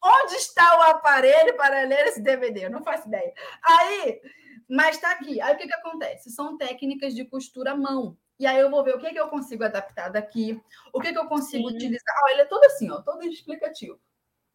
Onde 0.02 0.34
está 0.34 0.78
o 0.80 0.82
aparelho 0.90 1.56
para 1.56 1.82
ler 1.82 2.08
esse 2.08 2.20
DVD? 2.20 2.64
Eu 2.64 2.70
não 2.70 2.82
faço 2.82 3.06
ideia. 3.06 3.32
Aí, 3.62 4.20
mas 4.68 4.96
está 4.96 5.12
aqui. 5.12 5.40
Aí 5.40 5.54
o 5.54 5.58
que, 5.58 5.68
que 5.68 5.74
acontece? 5.74 6.28
São 6.32 6.58
técnicas 6.58 7.14
de 7.14 7.24
costura 7.24 7.70
à 7.70 7.76
mão. 7.76 8.18
E 8.38 8.46
aí 8.46 8.58
eu 8.58 8.70
vou 8.70 8.82
ver 8.82 8.96
o 8.96 8.98
que, 8.98 9.10
que 9.10 9.18
eu 9.18 9.28
consigo 9.28 9.64
adaptar 9.64 10.08
daqui, 10.10 10.60
o 10.92 11.00
que, 11.00 11.12
que 11.12 11.18
eu 11.18 11.26
consigo 11.26 11.68
Sim. 11.68 11.76
utilizar. 11.76 12.14
Ó, 12.24 12.28
ele 12.30 12.42
é 12.42 12.44
todo 12.46 12.64
assim, 12.64 12.90
ó, 12.90 13.00
todo 13.00 13.22
explicativo. 13.24 13.98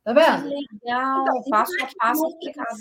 Tá 0.04 0.14
vendo? 0.14 0.50
Que 0.50 0.68
legal. 0.84 1.22
Então, 1.22 1.44
passo 1.50 1.74
é 1.80 1.84
a 1.84 1.90
passo 1.98 2.28
explicado. 2.28 2.76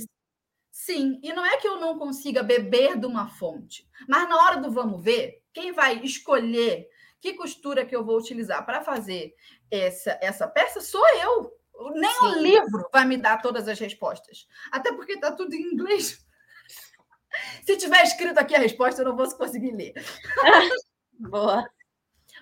Sim, 0.70 1.18
e 1.22 1.32
não 1.32 1.44
é 1.44 1.56
que 1.56 1.66
eu 1.66 1.80
não 1.80 1.98
consiga 1.98 2.42
beber 2.42 2.96
de 2.96 3.04
uma 3.04 3.28
fonte, 3.28 3.88
mas 4.08 4.28
na 4.28 4.36
hora 4.36 4.60
do 4.60 4.70
vamos 4.70 5.02
ver, 5.02 5.42
quem 5.52 5.72
vai 5.72 5.98
escolher 6.04 6.88
que 7.20 7.34
costura 7.34 7.84
que 7.84 7.94
eu 7.94 8.04
vou 8.04 8.16
utilizar 8.16 8.64
para 8.64 8.80
fazer 8.80 9.34
essa, 9.70 10.16
essa 10.22 10.46
peça 10.46 10.80
sou 10.80 11.04
eu. 11.16 11.52
Nem 11.94 12.10
o 12.22 12.34
Sim. 12.34 12.40
livro 12.40 12.88
vai 12.92 13.04
me 13.04 13.16
dar 13.16 13.40
todas 13.42 13.68
as 13.68 13.78
respostas. 13.78 14.46
Até 14.70 14.92
porque 14.92 15.12
está 15.12 15.32
tudo 15.32 15.54
em 15.54 15.62
inglês. 15.62 16.24
Se 17.64 17.76
tiver 17.76 18.02
escrito 18.02 18.38
aqui 18.38 18.54
a 18.54 18.60
resposta, 18.60 19.02
eu 19.02 19.06
não 19.06 19.16
vou 19.16 19.28
conseguir 19.36 19.72
ler. 19.72 19.94
Boa. 21.18 21.68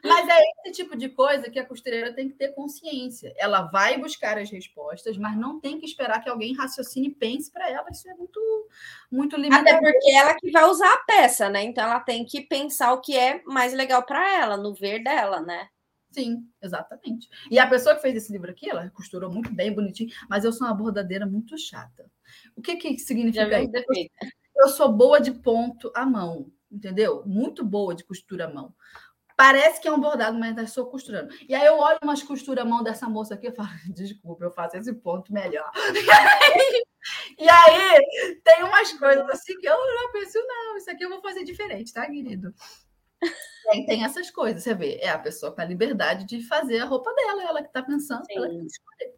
Mas 0.05 0.29
é 0.29 0.41
esse 0.67 0.83
tipo 0.83 0.97
de 0.97 1.09
coisa 1.09 1.51
que 1.51 1.59
a 1.59 1.65
costureira 1.65 2.13
tem 2.13 2.29
que 2.29 2.35
ter 2.37 2.49
consciência. 2.55 3.33
Ela 3.37 3.63
vai 3.63 3.99
buscar 3.99 4.39
as 4.39 4.51
respostas, 4.51 5.17
mas 5.17 5.37
não 5.37 5.61
tem 5.61 5.79
que 5.79 5.87
esperar 5.87 6.23
que 6.23 6.29
alguém 6.29 6.55
raciocine 6.55 7.09
e 7.09 7.15
pense 7.15 7.51
para 7.51 7.71
ela. 7.71 7.89
Isso 7.91 8.09
é 8.09 8.15
muito, 8.15 8.69
muito 9.11 9.37
Até 9.37 9.45
limitador. 9.45 9.93
porque 9.93 10.11
ela 10.11 10.35
que 10.35 10.51
vai 10.51 10.65
usar 10.65 10.93
a 10.93 10.99
peça, 11.05 11.49
né? 11.49 11.63
Então 11.63 11.85
ela 11.85 12.01
tem 12.01 12.25
que 12.25 12.43
pensar 12.43 12.93
o 12.93 13.01
que 13.01 13.17
é 13.17 13.43
mais 13.45 13.73
legal 13.73 14.03
para 14.03 14.35
ela, 14.35 14.57
no 14.57 14.75
ver 14.75 15.03
dela, 15.03 15.41
né? 15.41 15.69
Sim, 16.11 16.49
exatamente. 16.63 17.29
E 17.51 17.59
a 17.59 17.67
pessoa 17.67 17.95
que 17.95 18.01
fez 18.01 18.17
esse 18.17 18.33
livro 18.33 18.51
aqui, 18.51 18.71
ela 18.71 18.89
costurou 18.91 19.31
muito 19.31 19.53
bem, 19.53 19.73
bonitinho, 19.73 20.11
mas 20.31 20.45
eu 20.45 20.53
sou 20.53 20.67
uma 20.67 20.75
bordadeira 20.75 21.27
muito 21.27 21.59
chata. 21.59 22.11
O 22.55 22.63
que 22.63 22.77
que 22.77 22.99
significa 22.99 23.61
isso? 23.61 23.71
Eu 24.57 24.69
sou 24.69 24.91
boa 24.91 25.21
de 25.21 25.33
ponto 25.33 25.93
à 25.95 26.07
mão, 26.07 26.51
entendeu? 26.71 27.23
Muito 27.27 27.65
boa 27.65 27.95
de 27.95 28.05
costura 28.05 28.47
à 28.47 28.53
mão. 28.53 28.75
Parece 29.37 29.81
que 29.81 29.87
é 29.87 29.93
um 29.93 30.01
bordado, 30.01 30.39
mas 30.39 30.57
eu 30.57 30.65
estou 30.65 30.87
costurando. 30.87 31.33
E 31.47 31.55
aí 31.55 31.67
eu 31.67 31.79
olho 31.79 31.99
umas 32.03 32.23
costuras 32.23 32.65
à 32.65 32.69
mão 32.69 32.83
dessa 32.83 33.07
moça 33.07 33.35
aqui 33.35 33.49
e 33.49 33.55
falo, 33.55 33.69
desculpa, 33.95 34.45
eu 34.45 34.51
faço 34.51 34.77
esse 34.77 34.93
ponto 34.95 35.33
melhor. 35.33 35.71
E 37.39 37.49
aí 37.49 38.41
tem 38.43 38.65
umas 38.65 38.93
coisas 38.95 39.29
assim 39.31 39.57
que 39.59 39.69
eu 39.69 39.77
já 39.77 40.13
penso, 40.13 40.39
não, 40.45 40.77
isso 40.77 40.91
aqui 40.91 41.05
eu 41.05 41.09
vou 41.09 41.21
fazer 41.21 41.45
diferente, 41.45 41.93
tá, 41.93 42.05
querido? 42.05 42.53
Aí 43.71 43.87
tem 43.87 44.05
essas 44.05 44.31
coisas, 44.31 44.63
você 44.63 44.75
vê, 44.75 44.99
é 45.01 45.09
a 45.09 45.19
pessoa 45.19 45.53
com 45.53 45.61
a 45.61 45.65
liberdade 45.65 46.27
de 46.27 46.43
fazer 46.47 46.81
a 46.81 46.85
roupa 46.85 47.15
dela, 47.15 47.45
ela 47.45 47.63
que 47.63 47.69
está 47.69 47.83
pensando, 47.83 48.25
ela 48.31 48.49
que 48.49 48.57
tem 48.57 48.67
que 48.67 48.73
escolher. 48.73 49.15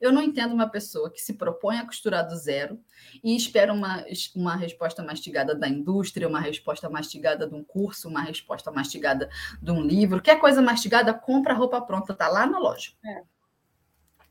Eu 0.00 0.12
não 0.12 0.22
entendo 0.22 0.54
uma 0.54 0.68
pessoa 0.68 1.10
que 1.10 1.20
se 1.20 1.34
propõe 1.34 1.78
a 1.78 1.84
costurar 1.84 2.26
do 2.26 2.34
zero 2.34 2.80
e 3.22 3.36
espera 3.36 3.72
uma, 3.72 4.04
uma 4.34 4.56
resposta 4.56 5.02
mastigada 5.02 5.54
da 5.54 5.68
indústria, 5.68 6.26
uma 6.26 6.40
resposta 6.40 6.88
mastigada 6.88 7.46
de 7.46 7.54
um 7.54 7.62
curso, 7.62 8.08
uma 8.08 8.22
resposta 8.22 8.70
mastigada 8.70 9.28
de 9.60 9.70
um 9.70 9.82
livro. 9.82 10.22
Quer 10.22 10.40
coisa 10.40 10.62
mastigada, 10.62 11.12
compra 11.12 11.52
a 11.52 11.56
roupa 11.56 11.80
pronta, 11.82 12.14
tá 12.14 12.28
lá 12.28 12.46
na 12.46 12.58
loja. 12.58 12.92
É. 13.04 13.22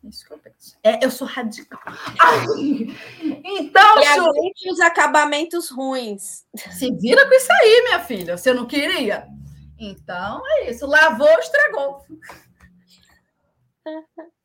Isso 0.03 0.25
que 0.25 0.33
eu 0.33 0.37
penso. 0.37 0.77
É, 0.81 1.05
eu 1.05 1.11
sou 1.11 1.27
radical. 1.27 1.81
Ai, 1.85 2.45
então, 3.43 4.01
E 4.01 4.07
aguente 4.07 4.71
os 4.71 4.79
acabamentos 4.79 5.69
ruins. 5.69 6.45
se 6.55 6.91
vira 6.95 7.27
com 7.27 7.35
isso 7.35 7.51
aí, 7.51 7.83
minha 7.83 7.99
filha. 7.99 8.37
Você 8.37 8.53
não 8.53 8.65
queria? 8.65 9.27
Então 9.77 10.41
é 10.45 10.71
isso. 10.71 10.87
Lavou, 10.87 11.27
estragou. 11.39 12.05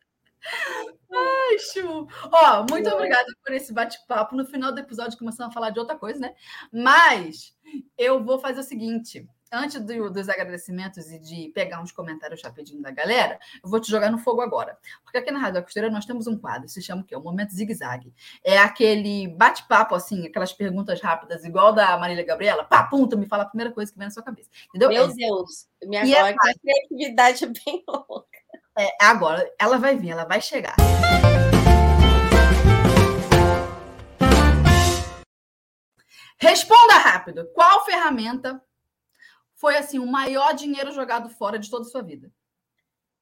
Ai, 1.13 1.59
Chu. 1.59 2.07
Ó, 2.33 2.67
muito 2.71 2.89
obrigada 2.91 3.27
por 3.45 3.53
esse 3.55 3.73
bate-papo. 3.73 4.35
No 4.37 4.45
final 4.45 4.73
do 4.73 4.81
episódio 4.81 5.19
começamos 5.19 5.51
a 5.51 5.55
falar 5.55 5.71
de 5.71 5.79
outra 5.79 5.97
coisa, 5.97 6.19
né? 6.21 6.35
Mas 6.73 7.57
eu 7.97 8.23
vou 8.23 8.39
fazer 8.39 8.61
o 8.61 8.65
seguinte. 8.65 9.29
Antes 9.53 9.81
do- 9.81 10.11
dos 10.11 10.29
agradecimentos 10.29 11.13
e 11.13 11.19
de 11.21 11.53
pegar 11.55 11.81
uns 11.81 11.93
comentários 11.93 12.43
rapidinho 12.43 12.83
da 12.83 12.91
galera, 12.91 13.39
eu 13.63 13.71
vou 13.71 13.79
te 13.79 13.89
jogar 13.89 14.11
no 14.11 14.19
fogo 14.19 14.41
agora. 14.41 14.77
Porque 15.05 15.19
aqui 15.19 15.31
na 15.31 15.39
Rádio 15.39 15.55
da 15.55 15.63
Costeira 15.63 15.89
nós 15.89 16.05
temos 16.05 16.27
um 16.27 16.37
quadro, 16.37 16.69
se 16.69 16.83
chama 16.83 17.03
o 17.03 17.05
quê? 17.05 17.15
O 17.15 17.21
Momento 17.21 17.55
Zigue-Zague. 17.55 18.13
É 18.43 18.59
aquele 18.59 19.29
bate-papo, 19.29 19.95
assim, 19.95 20.27
aquelas 20.27 20.53
perguntas 20.53 21.01
rápidas, 21.01 21.45
igual 21.45 21.73
da 21.73 21.97
Marília 21.97 22.25
Gabriela. 22.25 22.65
Pá, 22.65 22.83
pum, 22.83 23.07
tu 23.07 23.17
me 23.17 23.27
fala 23.27 23.45
a 23.45 23.47
primeira 23.47 23.71
coisa 23.73 23.93
que 23.93 23.97
vem 23.99 24.09
na 24.09 24.11
sua 24.13 24.25
cabeça. 24.25 24.51
Entendeu? 24.71 24.89
Meu 24.89 25.05
É- 25.05 25.15
Deus, 25.15 25.69
minha, 25.85 26.01
é 26.03 26.19
agora, 26.19 26.35
minha 26.35 26.55
criatividade 26.61 27.45
é 27.45 27.47
bem 27.47 27.85
louca. 27.87 28.44
É, 28.77 28.91
agora, 29.01 29.49
ela 29.57 29.79
vai 29.79 29.97
vir, 29.97 30.11
ela 30.11 30.25
vai 30.25 30.41
chegar. 30.41 30.75
Responda 36.37 36.95
rápido. 36.95 37.49
Qual 37.55 37.85
ferramenta 37.85 38.61
foi 39.55 39.77
assim 39.77 40.01
o 40.01 40.07
maior 40.07 40.55
dinheiro 40.55 40.91
jogado 40.91 41.31
fora 41.31 41.57
de 41.57 41.71
toda 41.71 41.87
a 41.87 41.89
sua 41.89 42.03
vida? 42.03 42.33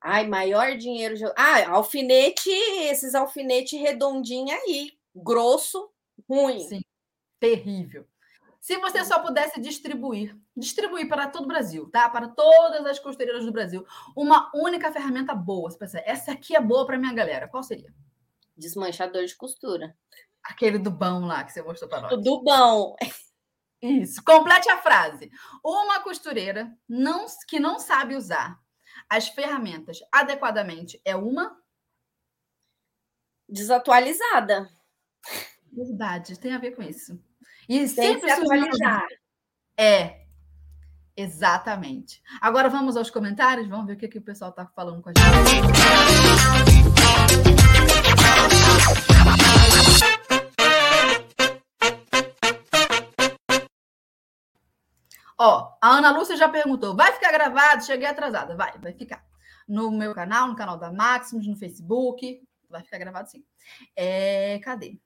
Ai, 0.00 0.26
maior 0.26 0.76
dinheiro. 0.76 1.14
Ah, 1.36 1.68
alfinete, 1.70 2.50
esses 2.50 3.14
alfinetes 3.14 3.78
redondinhos 3.78 4.58
aí, 4.58 4.92
grosso, 5.14 5.92
ruim. 6.26 6.60
Sim. 6.60 6.80
Terrível. 7.38 8.06
Se 8.62 8.78
você 8.78 9.05
só 9.05 9.18
pudesse 9.18 9.60
distribuir, 9.60 10.39
distribuir 10.56 11.09
para 11.09 11.26
todo 11.26 11.47
o 11.47 11.48
Brasil, 11.48 11.90
tá? 11.90 12.09
Para 12.09 12.28
todas 12.28 12.86
as 12.86 13.01
costureiras 13.01 13.44
do 13.44 13.51
Brasil, 13.51 13.84
uma 14.16 14.52
única 14.55 14.93
ferramenta 14.93 15.34
boa. 15.34 15.68
Você 15.68 15.76
pensa, 15.76 16.01
essa 16.06 16.30
aqui 16.30 16.55
é 16.55 16.60
boa 16.60 16.86
para 16.86 16.97
minha 16.97 17.12
galera. 17.12 17.48
Qual 17.48 17.64
seria? 17.64 17.93
Desmanchador 18.56 19.24
de 19.24 19.34
costura. 19.34 19.97
Aquele 20.44 20.78
do 20.78 20.93
bão 20.93 21.26
lá 21.26 21.43
que 21.43 21.51
você 21.51 21.60
mostrou 21.60 21.90
para 21.90 22.02
nós. 22.02 22.22
Do 22.22 22.40
bom. 22.40 22.94
Isso. 23.82 24.22
Complete 24.22 24.70
a 24.70 24.78
frase. 24.78 25.28
Uma 25.64 25.98
costureira 25.98 26.72
não, 26.89 27.26
que 27.48 27.59
não 27.59 27.80
sabe 27.80 28.14
usar 28.14 28.56
as 29.10 29.26
ferramentas 29.26 29.98
adequadamente 30.12 31.02
é 31.05 31.16
uma 31.16 31.60
Desatualizada. 33.48 34.70
verdade. 35.72 36.39
Tem 36.39 36.52
a 36.52 36.59
ver 36.59 36.76
com 36.76 36.82
isso. 36.82 37.20
E 37.68 37.78
Tem 37.78 37.89
sempre 37.89 38.28
se 38.28 38.40
atualizar. 38.40 39.06
É, 39.76 40.22
exatamente. 41.16 42.22
Agora 42.40 42.68
vamos 42.68 42.97
aos 42.97 43.10
comentários, 43.10 43.68
vamos 43.68 43.86
ver 43.86 43.94
o 43.94 43.97
que, 43.97 44.09
que 44.09 44.18
o 44.18 44.22
pessoal 44.22 44.51
está 44.51 44.66
falando 44.66 45.01
com 45.01 45.10
a 45.10 45.12
gente. 45.12 45.72
Ó, 55.39 55.76
a 55.80 55.89
Ana 55.98 56.10
Lúcia 56.10 56.36
já 56.36 56.48
perguntou: 56.48 56.97
vai 56.97 57.12
ficar 57.12 57.32
gravado? 57.32 57.84
Cheguei 57.84 58.06
atrasada. 58.06 58.56
Vai, 58.56 58.76
vai 58.78 58.93
ficar. 58.93 59.24
No 59.68 59.90
meu 59.90 60.12
canal, 60.14 60.48
no 60.48 60.56
canal 60.56 60.76
da 60.76 60.93
Maximus, 60.93 61.47
no 61.47 61.56
Facebook. 61.56 62.43
Vai 62.68 62.82
ficar 62.82 62.98
gravado 62.98 63.30
sim. 63.30 63.44
É, 63.94 64.59
cadê? 64.60 64.98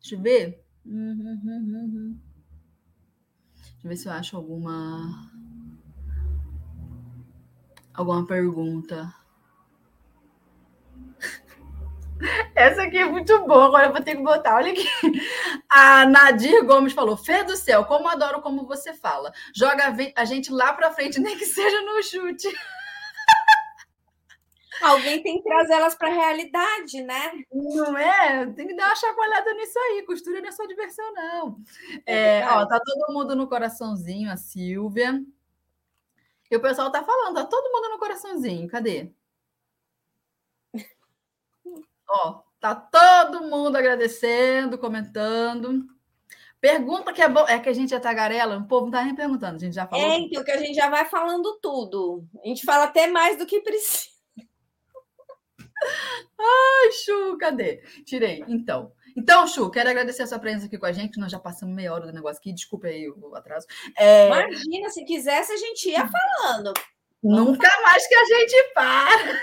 Deixa 0.00 0.14
eu 0.14 0.20
ver. 0.20 0.65
Hum. 0.88 2.16
eu 3.82 3.88
ver 3.88 3.96
se 3.96 4.08
eu 4.08 4.12
acho 4.12 4.36
alguma. 4.36 5.28
Alguma 7.92 8.24
pergunta. 8.24 9.12
Essa 12.54 12.82
aqui 12.82 12.98
é 12.98 13.04
muito 13.04 13.46
boa, 13.46 13.66
agora 13.66 13.86
eu 13.86 13.92
vou 13.92 14.00
ter 14.02 14.16
que 14.16 14.22
botar. 14.22 14.54
Olha 14.56 14.70
aqui. 14.70 14.86
A 15.68 16.06
Nadir 16.06 16.64
Gomes 16.64 16.92
falou: 16.92 17.16
Fê 17.16 17.42
do 17.42 17.56
céu, 17.56 17.84
como 17.84 18.08
adoro 18.08 18.40
como 18.40 18.66
você 18.66 18.94
fala. 18.94 19.32
Joga 19.54 19.94
a 20.14 20.24
gente 20.24 20.52
lá 20.52 20.72
para 20.72 20.92
frente, 20.92 21.18
nem 21.18 21.36
que 21.36 21.46
seja 21.46 21.82
no 21.82 22.02
chute. 22.02 22.48
Alguém 24.82 25.22
tem 25.22 25.38
que 25.38 25.48
trazer 25.48 25.74
elas 25.74 25.94
para 25.94 26.08
a 26.08 26.12
realidade, 26.12 27.02
né? 27.02 27.32
Não 27.52 27.96
é? 27.96 28.46
Tem 28.52 28.66
que 28.66 28.74
dar 28.74 28.86
uma 28.86 28.96
chacoalhada 28.96 29.54
nisso 29.54 29.78
aí. 29.78 30.04
Costura 30.04 30.40
não 30.40 30.48
é 30.48 30.52
só 30.52 30.66
diversão, 30.66 31.12
não. 31.14 31.58
É, 32.04 32.40
é 32.40 32.46
ó, 32.48 32.66
tá 32.66 32.80
todo 32.80 33.12
mundo 33.12 33.34
no 33.34 33.48
coraçãozinho, 33.48 34.30
a 34.30 34.36
Silvia. 34.36 35.22
E 36.50 36.56
o 36.56 36.60
pessoal 36.60 36.90
tá 36.90 37.02
falando, 37.02 37.34
tá 37.34 37.44
todo 37.44 37.72
mundo 37.72 37.88
no 37.90 37.98
coraçãozinho. 37.98 38.68
Cadê? 38.68 39.10
Ó, 42.08 42.40
tá 42.60 42.74
todo 42.74 43.48
mundo 43.48 43.76
agradecendo, 43.76 44.78
comentando. 44.78 45.84
Pergunta 46.60 47.12
que 47.12 47.20
é 47.20 47.28
bom. 47.28 47.46
É 47.48 47.58
que 47.58 47.68
a 47.68 47.72
gente 47.72 47.94
é 47.94 47.98
tagarela, 47.98 48.58
o 48.58 48.66
povo 48.66 48.86
não 48.86 48.92
tá 48.92 49.04
nem 49.04 49.14
perguntando, 49.14 49.56
a 49.56 49.58
gente 49.58 49.74
já 49.74 49.86
falou. 49.86 50.04
É, 50.04 50.18
então 50.18 50.42
que 50.42 50.50
a 50.50 50.58
gente 50.58 50.74
já 50.74 50.88
vai 50.88 51.04
falando 51.04 51.58
tudo. 51.60 52.24
A 52.42 52.48
gente 52.48 52.64
fala 52.64 52.84
até 52.84 53.06
mais 53.08 53.36
do 53.36 53.46
que 53.46 53.60
precisa. 53.60 54.15
Ai, 56.38 56.92
Chu, 56.92 57.36
cadê? 57.38 57.82
Tirei. 58.04 58.44
Então. 58.48 58.92
Então, 59.16 59.46
Chu, 59.46 59.70
quero 59.70 59.88
agradecer 59.88 60.22
a 60.22 60.26
sua 60.26 60.38
presença 60.38 60.66
aqui 60.66 60.76
com 60.76 60.86
a 60.86 60.92
gente. 60.92 61.18
Nós 61.18 61.32
já 61.32 61.38
passamos 61.38 61.74
meia 61.74 61.92
hora 61.92 62.06
do 62.06 62.12
negócio 62.12 62.38
aqui. 62.38 62.52
Desculpa 62.52 62.88
aí 62.88 63.08
o 63.08 63.34
atraso. 63.34 63.66
É... 63.96 64.26
Imagina, 64.26 64.90
se 64.90 65.04
quisesse, 65.04 65.52
a 65.52 65.56
gente 65.56 65.88
ia 65.88 66.06
falando. 66.06 66.74
Nunca 67.22 67.68
mais 67.82 68.06
que 68.06 68.14
a 68.14 68.24
gente 68.24 68.72
para. 68.74 69.40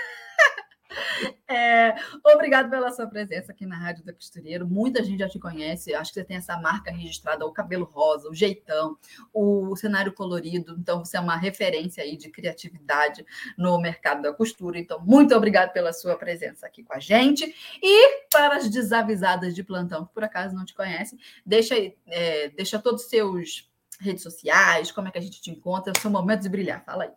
É, 1.46 1.94
obrigado 2.24 2.70
pela 2.70 2.90
sua 2.90 3.06
presença 3.06 3.52
aqui 3.52 3.66
na 3.66 3.76
Rádio 3.76 4.02
da 4.02 4.12
Costureiro. 4.12 4.66
Muita 4.66 5.04
gente 5.04 5.18
já 5.18 5.28
te 5.28 5.38
conhece. 5.38 5.94
Acho 5.94 6.10
que 6.12 6.20
você 6.20 6.24
tem 6.24 6.38
essa 6.38 6.56
marca 6.58 6.90
registrada, 6.90 7.44
o 7.44 7.52
cabelo 7.52 7.84
rosa, 7.84 8.28
o 8.28 8.34
jeitão, 8.34 8.96
o 9.32 9.76
cenário 9.76 10.12
colorido. 10.12 10.74
Então, 10.78 11.04
você 11.04 11.16
é 11.16 11.20
uma 11.20 11.36
referência 11.36 12.02
aí 12.02 12.16
de 12.16 12.30
criatividade 12.30 13.24
no 13.56 13.78
mercado 13.78 14.22
da 14.22 14.32
costura. 14.32 14.78
Então, 14.78 14.98
muito 15.04 15.34
obrigado 15.34 15.72
pela 15.72 15.92
sua 15.92 16.16
presença 16.16 16.66
aqui 16.66 16.82
com 16.82 16.94
a 16.94 16.98
gente. 16.98 17.54
E 17.80 18.26
para 18.30 18.56
as 18.56 18.68
desavisadas 18.68 19.54
de 19.54 19.62
plantão 19.62 20.06
que 20.06 20.14
por 20.14 20.24
acaso 20.24 20.56
não 20.56 20.64
te 20.64 20.74
conhecem, 20.74 21.18
deixa, 21.44 21.74
é, 22.06 22.48
deixa 22.48 22.78
todos 22.78 23.04
os 23.04 23.10
seus 23.10 23.70
redes 24.00 24.22
sociais, 24.22 24.90
como 24.90 25.08
é 25.08 25.10
que 25.10 25.18
a 25.18 25.22
gente 25.22 25.40
te 25.40 25.50
encontra, 25.50 25.92
o 25.96 26.00
seu 26.00 26.10
momento 26.10 26.42
de 26.42 26.48
brilhar. 26.48 26.84
Fala 26.84 27.04
aí. 27.04 27.10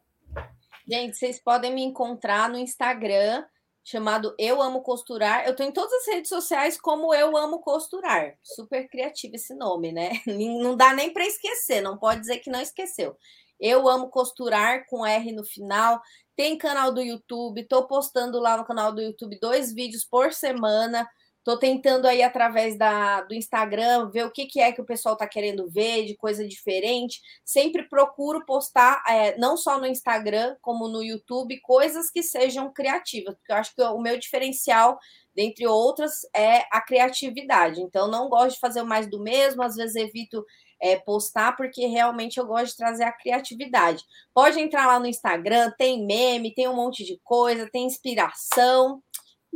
Gente, 0.87 1.17
vocês 1.17 1.39
podem 1.39 1.73
me 1.73 1.81
encontrar 1.81 2.49
no 2.49 2.57
Instagram 2.57 3.43
chamado 3.87 4.35
Eu 4.37 4.61
Amo 4.61 4.81
Costurar. 4.81 5.45
Eu 5.45 5.51
estou 5.51 5.65
em 5.65 5.71
todas 5.71 5.93
as 5.93 6.07
redes 6.07 6.27
sociais 6.27 6.77
como 6.77 7.15
Eu 7.15 7.37
Amo 7.37 7.61
Costurar. 7.61 8.37
Super 8.43 8.89
criativo 8.89 9.35
esse 9.35 9.55
nome, 9.55 9.93
né? 9.93 10.11
Não 10.27 10.75
dá 10.75 10.93
nem 10.93 11.13
para 11.13 11.25
esquecer, 11.25 11.79
não 11.79 11.97
pode 11.97 12.19
dizer 12.19 12.39
que 12.39 12.49
não 12.49 12.59
esqueceu. 12.59 13.17
Eu 13.57 13.87
amo 13.87 14.09
costurar 14.09 14.85
com 14.87 15.05
R 15.05 15.31
no 15.31 15.43
final. 15.43 16.01
Tem 16.35 16.57
canal 16.57 16.91
do 16.91 17.01
YouTube, 17.01 17.61
estou 17.61 17.87
postando 17.87 18.39
lá 18.39 18.57
no 18.57 18.65
canal 18.65 18.91
do 18.91 19.01
YouTube 19.01 19.39
dois 19.39 19.73
vídeos 19.73 20.03
por 20.03 20.33
semana. 20.33 21.09
Estou 21.47 21.57
tentando 21.57 22.07
aí, 22.07 22.21
através 22.21 22.77
da, 22.77 23.21
do 23.21 23.33
Instagram, 23.33 24.09
ver 24.09 24.25
o 24.25 24.31
que, 24.31 24.47
que 24.47 24.59
é 24.59 24.73
que 24.73 24.81
o 24.81 24.85
pessoal 24.85 25.13
está 25.13 25.25
querendo 25.25 25.69
ver, 25.69 26.03
de 26.03 26.13
coisa 26.13 26.45
diferente. 26.45 27.21
Sempre 27.45 27.87
procuro 27.87 28.45
postar, 28.45 29.01
é, 29.07 29.37
não 29.37 29.55
só 29.55 29.79
no 29.79 29.85
Instagram, 29.85 30.57
como 30.61 30.89
no 30.89 31.01
YouTube, 31.01 31.57
coisas 31.61 32.11
que 32.11 32.21
sejam 32.21 32.73
criativas, 32.73 33.33
porque 33.35 33.53
eu 33.53 33.55
acho 33.55 33.73
que 33.73 33.81
o 33.81 33.97
meu 33.97 34.19
diferencial, 34.19 34.99
dentre 35.33 35.65
outras, 35.65 36.15
é 36.35 36.65
a 36.69 36.81
criatividade. 36.81 37.81
Então, 37.81 38.09
não 38.09 38.27
gosto 38.27 38.55
de 38.55 38.59
fazer 38.59 38.83
mais 38.83 39.09
do 39.09 39.23
mesmo, 39.23 39.63
às 39.63 39.77
vezes 39.77 39.95
evito 39.95 40.43
é, 40.81 40.97
postar, 40.97 41.55
porque 41.55 41.85
realmente 41.87 42.37
eu 42.37 42.45
gosto 42.45 42.71
de 42.71 42.77
trazer 42.77 43.03
a 43.03 43.11
criatividade. 43.11 44.03
Pode 44.33 44.59
entrar 44.59 44.85
lá 44.85 44.99
no 44.99 45.07
Instagram, 45.07 45.71
tem 45.77 46.05
meme, 46.05 46.53
tem 46.53 46.67
um 46.67 46.75
monte 46.75 47.03
de 47.03 47.17
coisa, 47.23 47.69
tem 47.71 47.85
inspiração. 47.85 49.01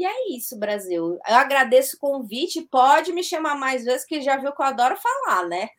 E 0.02 0.04
é 0.04 0.36
isso, 0.36 0.58
Brasil. 0.58 1.20
Eu 1.28 1.36
agradeço 1.36 1.96
o 1.96 2.00
convite. 2.00 2.68
Pode 2.72 3.14
me 3.14 3.24
chamar 3.24 3.56
mais 3.56 3.86
vezes, 3.86 4.04
que 4.04 4.20
já 4.20 4.36
viu 4.36 4.52
que 4.52 4.60
eu 4.60 4.66
adoro 4.66 4.98
falar, 4.98 5.48
né? 5.48 5.70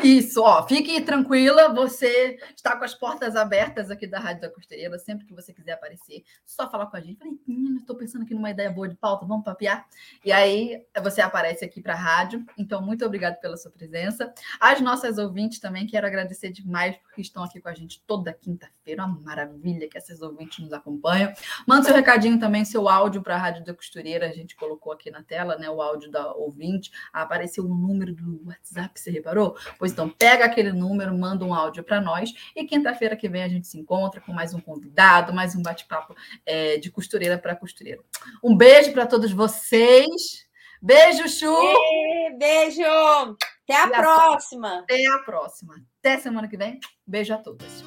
Isso, 0.00 0.40
ó, 0.42 0.64
fique 0.64 1.00
tranquila, 1.00 1.74
você 1.74 2.38
está 2.54 2.76
com 2.76 2.84
as 2.84 2.94
portas 2.94 3.34
abertas 3.34 3.90
aqui 3.90 4.06
da 4.06 4.20
Rádio 4.20 4.42
da 4.42 4.50
Costeira, 4.50 4.96
sempre 4.96 5.26
que 5.26 5.34
você 5.34 5.52
quiser 5.52 5.72
aparecer, 5.72 6.22
só 6.46 6.70
falar 6.70 6.86
com 6.86 6.96
a 6.96 7.00
gente. 7.00 7.18
Falei, 7.18 7.34
menina, 7.44 7.80
estou 7.80 7.96
pensando 7.96 8.22
aqui 8.22 8.32
numa 8.32 8.50
ideia 8.50 8.70
boa 8.70 8.88
de 8.88 8.94
pauta, 8.94 9.26
vamos 9.26 9.44
papiar? 9.44 9.88
E 10.24 10.30
aí 10.30 10.86
você 11.02 11.20
aparece 11.20 11.64
aqui 11.64 11.80
para 11.80 11.94
a 11.94 11.96
rádio. 11.96 12.46
Então, 12.56 12.80
muito 12.80 13.04
obrigado 13.04 13.40
pela 13.40 13.56
sua 13.56 13.72
presença. 13.72 14.32
As 14.60 14.80
nossas 14.80 15.18
ouvintes 15.18 15.58
também, 15.58 15.84
quero 15.84 16.06
agradecer 16.06 16.52
demais 16.52 16.96
porque 17.18 17.22
estão 17.22 17.42
aqui 17.42 17.60
com 17.60 17.68
a 17.68 17.74
gente 17.74 18.00
toda 18.06 18.32
quinta-feira. 18.32 19.04
Uma 19.04 19.20
maravilha 19.20 19.88
que 19.88 19.98
essas 19.98 20.22
ouvintes 20.22 20.60
nos 20.60 20.72
acompanham. 20.72 21.32
Manda 21.66 21.84
seu 21.84 21.94
recadinho 21.94 22.38
também, 22.38 22.64
seu 22.64 22.88
áudio 22.88 23.22
para 23.22 23.34
a 23.34 23.38
Rádio 23.38 23.64
da 23.64 23.74
Costureira, 23.74 24.26
a 24.26 24.32
gente 24.32 24.54
colocou 24.54 24.92
aqui 24.92 25.10
na 25.10 25.22
tela, 25.22 25.56
né? 25.58 25.68
O 25.68 25.82
áudio 25.82 26.10
da 26.10 26.32
ouvinte. 26.34 26.92
Apareceu 27.12 27.64
o 27.64 27.74
número 27.74 28.14
do 28.14 28.46
WhatsApp, 28.46 28.98
você 28.98 29.10
reparou? 29.10 29.56
Pois 29.78 29.92
então, 29.92 30.08
pega 30.08 30.44
aquele 30.44 30.72
número, 30.72 31.16
manda 31.16 31.44
um 31.44 31.52
áudio 31.52 31.82
para 31.82 32.00
nós 32.00 32.32
e 32.54 32.64
quinta-feira 32.64 33.16
que 33.16 33.28
vem 33.28 33.42
a 33.42 33.48
gente 33.48 33.66
se 33.66 33.78
encontra 33.78 34.20
com 34.20 34.32
mais 34.32 34.54
um 34.54 34.60
convidado, 34.60 35.32
mais 35.32 35.56
um 35.56 35.62
bate-papo 35.62 36.14
é, 36.46 36.78
de 36.78 36.90
costureira 36.90 37.36
para 37.36 37.56
costureira. 37.56 38.00
Um 38.42 38.56
beijo 38.56 38.92
para 38.92 39.06
todos 39.06 39.32
vocês. 39.32 40.47
Beijo, 40.80 41.28
Chu! 41.28 41.46
E, 41.46 42.36
beijo! 42.38 42.82
Até 42.82 43.76
a 43.76 43.86
e 43.86 43.90
próxima! 43.90 44.78
Até 44.78 45.06
a 45.06 45.18
próxima. 45.20 45.74
Até 45.98 46.18
semana 46.18 46.48
que 46.48 46.56
vem. 46.56 46.78
Beijo 47.06 47.34
a 47.34 47.38
todas. 47.38 47.84